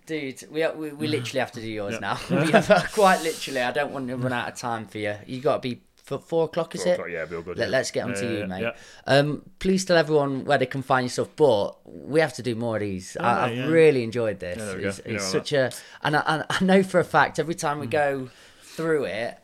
Dude, 0.06 0.44
we, 0.52 0.68
we 0.68 0.91
we 0.94 1.07
literally 1.07 1.40
have 1.40 1.52
to 1.53 1.61
do 1.61 1.68
yours 1.68 1.99
now. 1.99 2.15
have, 2.30 2.90
quite 2.94 3.22
literally. 3.23 3.61
I 3.61 3.72
don't 3.72 3.91
want 3.91 4.07
to 4.10 4.18
run 4.18 4.34
out 4.34 4.48
of 4.52 4.56
time 4.56 4.86
for 4.86 4.99
you. 4.99 5.15
You 5.26 5.41
got 5.41 5.61
to 5.64 5.69
be 5.69 5.82
for 6.03 6.19
four 6.19 6.45
o'clock, 6.45 6.76
is 6.76 6.84
Four 6.84 6.91
it? 6.91 6.94
o'clock, 6.95 7.10
yeah, 7.11 7.26
be 7.26 7.36
all 7.36 7.41
good. 7.41 7.57
Let, 7.57 7.72
yeah. 7.72 7.80
us 7.80 7.90
get 7.90 8.03
on 8.06 8.14
to 8.14 8.23
Yeah, 8.23 8.30
you, 8.32 8.38
yeah, 8.38 8.45
mate. 8.45 8.61
yeah. 8.61 8.72
Um, 9.07 9.41
please 9.57 9.84
tell 9.86 9.98
everyone 9.98 10.45
where 10.45 10.60
they 10.60 10.68
can 10.68 10.84
find 10.84 11.06
your 11.06 11.10
stuff. 11.10 11.30
But 11.36 11.77
we 11.88 12.19
have 12.19 12.34
to 12.34 12.44
do 12.44 12.53
more 12.53 12.76
of 12.76 12.82
these. 12.82 13.18
I, 13.19 13.45
I've 13.49 13.69
really 13.69 14.03
enjoyed 14.03 14.40
this. 14.40 14.57
there 14.60 14.80
it's 14.80 14.99
it's 14.99 15.07
know 15.07 15.18
such 15.40 15.52
a, 15.53 15.72
and 16.03 16.15
I, 16.15 16.23
and 16.27 16.45
I 16.49 16.64
know 16.64 16.84
for 16.84 16.99
a 16.99 17.03
fact 17.03 17.40
every 17.40 17.56
time 17.56 17.77
Mm. 17.77 17.82
we 17.82 17.88
go 17.88 18.30
through 18.61 19.06
it, 19.06 19.40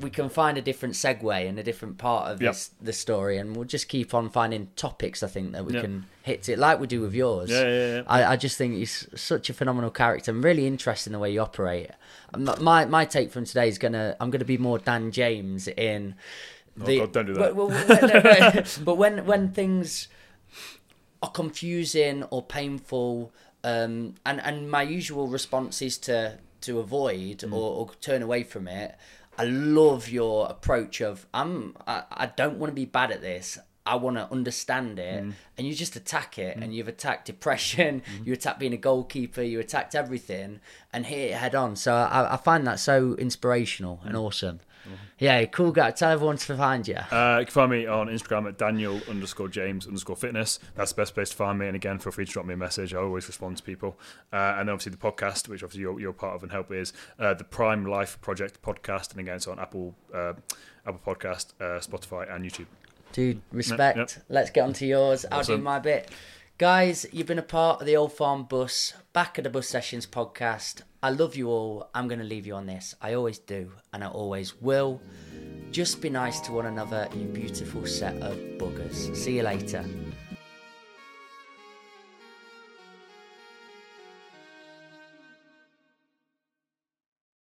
we 0.00 0.10
can 0.10 0.28
find 0.28 0.56
a 0.58 0.62
different 0.62 0.94
segue 0.94 1.48
and 1.48 1.58
a 1.58 1.62
different 1.62 1.98
part 1.98 2.30
of 2.30 2.40
Yep. 2.42 2.52
this 2.52 2.70
the 2.80 2.92
story, 2.92 3.38
and 3.38 3.54
we'll 3.54 3.64
just 3.66 3.88
keep 3.88 4.14
on 4.14 4.28
finding 4.30 4.68
topics. 4.76 5.22
I 5.22 5.26
think 5.28 5.52
that 5.52 5.64
we 5.64 5.74
Yeah. 5.74 5.82
can 5.82 6.06
hit 6.22 6.48
it 6.48 6.58
like 6.58 6.80
we 6.80 6.86
do 6.86 7.00
with 7.00 7.14
yours. 7.14 7.50
Yeah, 7.50 7.62
yeah, 7.62 7.94
yeah. 7.96 8.02
I, 8.06 8.24
I 8.32 8.36
just 8.36 8.56
think 8.58 8.74
he's 8.74 9.06
such 9.14 9.50
a 9.50 9.54
phenomenal 9.54 9.90
character 9.90 10.30
and 10.30 10.42
really 10.42 10.66
interesting 10.66 11.12
the 11.12 11.18
way 11.18 11.30
you 11.32 11.40
operate. 11.40 11.90
My 12.36 12.84
my 12.84 13.04
take 13.04 13.30
from 13.30 13.44
today 13.44 13.68
is 13.68 13.78
gonna 13.78 14.16
I'm 14.20 14.30
gonna 14.30 14.44
be 14.44 14.58
more 14.58 14.78
Dan 14.78 15.10
James 15.12 15.68
in. 15.68 16.14
The, 16.76 17.00
Oh, 17.00 17.06
God, 17.06 17.12
don't 17.12 17.26
do 17.26 17.34
that. 17.34 17.54
But, 17.56 17.68
but- 17.88 18.02
no, 18.54 18.60
no. 18.60 18.62
but 18.84 18.94
when 18.94 19.26
when 19.26 19.52
things 19.52 20.08
are 21.22 21.30
confusing 21.30 22.22
or 22.30 22.42
painful, 22.42 23.32
um, 23.64 24.14
and 24.24 24.40
and 24.40 24.70
my 24.70 24.82
usual 24.82 25.26
response 25.28 25.82
is 25.82 25.98
to 25.98 26.38
to 26.62 26.78
avoid 26.78 27.38
Mm. 27.38 27.52
or, 27.52 27.76
or 27.78 27.90
turn 28.00 28.22
away 28.22 28.42
from 28.42 28.68
it. 28.68 28.94
I 29.40 29.44
love 29.44 30.08
your 30.08 30.46
approach 30.54 31.00
of 31.00 31.26
I'm 31.32 31.76
I, 31.86 32.02
I 32.24 32.26
don't 32.40 32.58
want 32.58 32.70
to 32.72 32.74
be 32.74 32.84
bad 32.84 33.10
at 33.10 33.20
this. 33.22 33.58
I 33.86 33.96
want 33.96 34.16
to 34.16 34.30
understand 34.30 34.98
it, 34.98 35.24
Mm. 35.24 35.32
and 35.56 35.66
you 35.66 35.74
just 35.74 35.96
attack 35.96 36.38
it, 36.38 36.54
and 36.62 36.68
you've 36.74 36.86
attacked 36.96 37.24
depression, 37.32 38.02
Mm-hmm. 38.02 38.24
you 38.26 38.32
attacked 38.34 38.60
being 38.60 38.74
a 38.74 38.82
goalkeeper, 38.90 39.42
you 39.42 39.58
attacked 39.58 39.94
everything, 39.94 40.60
and 40.92 41.06
hit 41.06 41.30
it 41.30 41.34
head 41.44 41.54
on. 41.54 41.76
So 41.76 41.94
I, 41.94 42.34
I 42.34 42.36
find 42.36 42.66
that 42.66 42.78
so 42.78 43.14
inspirational 43.26 44.00
and 44.04 44.14
awesome. 44.16 44.60
Yeah, 45.18 45.44
cool 45.46 45.72
guy. 45.72 45.90
Tell 45.90 46.10
everyone 46.10 46.36
to 46.38 46.56
find 46.56 46.86
you. 46.86 46.96
Uh, 46.96 47.38
you 47.40 47.46
can 47.46 47.52
find 47.52 47.70
me 47.70 47.86
on 47.86 48.08
Instagram 48.08 48.48
at 48.48 48.58
Daniel 48.58 49.00
underscore 49.08 49.48
James 49.48 49.86
underscore 49.86 50.16
fitness. 50.16 50.58
That's 50.74 50.92
the 50.92 51.02
best 51.02 51.14
place 51.14 51.30
to 51.30 51.36
find 51.36 51.58
me. 51.58 51.66
And 51.66 51.76
again, 51.76 51.98
feel 51.98 52.12
free 52.12 52.24
to 52.24 52.32
drop 52.32 52.46
me 52.46 52.54
a 52.54 52.56
message. 52.56 52.94
I 52.94 52.98
always 52.98 53.26
respond 53.26 53.58
to 53.58 53.62
people. 53.62 53.98
Uh, 54.32 54.56
and 54.58 54.68
then 54.68 54.72
obviously 54.72 54.92
the 54.92 54.98
podcast, 54.98 55.48
which 55.48 55.62
obviously 55.62 55.82
you're, 55.82 56.00
you're 56.00 56.12
part 56.12 56.34
of 56.36 56.42
and 56.42 56.52
help 56.52 56.72
is 56.72 56.92
uh, 57.18 57.34
the 57.34 57.44
Prime 57.44 57.84
Life 57.84 58.20
Project 58.20 58.62
podcast. 58.62 59.10
And 59.12 59.20
again, 59.20 59.36
it's 59.36 59.46
on 59.46 59.58
Apple 59.58 59.94
uh, 60.14 60.32
Apple 60.86 61.14
Podcast, 61.14 61.52
uh, 61.60 61.80
Spotify, 61.80 62.34
and 62.34 62.44
YouTube. 62.44 62.66
Dude, 63.12 63.40
respect. 63.52 63.98
yep. 63.98 64.10
Let's 64.28 64.50
get 64.50 64.62
on 64.62 64.72
to 64.74 64.86
yours. 64.86 65.26
I'll 65.30 65.42
do 65.42 65.58
my 65.58 65.78
bit. 65.78 66.10
Guys, 66.60 67.06
you've 67.10 67.26
been 67.26 67.38
a 67.38 67.42
part 67.42 67.80
of 67.80 67.86
the 67.86 67.96
Old 67.96 68.12
Farm 68.12 68.44
Bus, 68.44 68.92
back 69.14 69.38
of 69.38 69.44
the 69.44 69.48
Bus 69.48 69.66
Sessions 69.66 70.06
podcast. 70.06 70.82
I 71.02 71.08
love 71.08 71.34
you 71.34 71.48
all. 71.48 71.88
I'm 71.94 72.06
going 72.06 72.18
to 72.18 72.26
leave 72.26 72.46
you 72.46 72.54
on 72.54 72.66
this. 72.66 72.94
I 73.00 73.14
always 73.14 73.38
do, 73.38 73.72
and 73.94 74.04
I 74.04 74.08
always 74.08 74.60
will. 74.60 75.00
Just 75.70 76.02
be 76.02 76.10
nice 76.10 76.38
to 76.40 76.52
one 76.52 76.66
another, 76.66 77.08
you 77.16 77.24
beautiful 77.24 77.86
set 77.86 78.14
of 78.16 78.36
buggers. 78.58 79.16
See 79.16 79.38
you 79.38 79.42
later. 79.42 79.86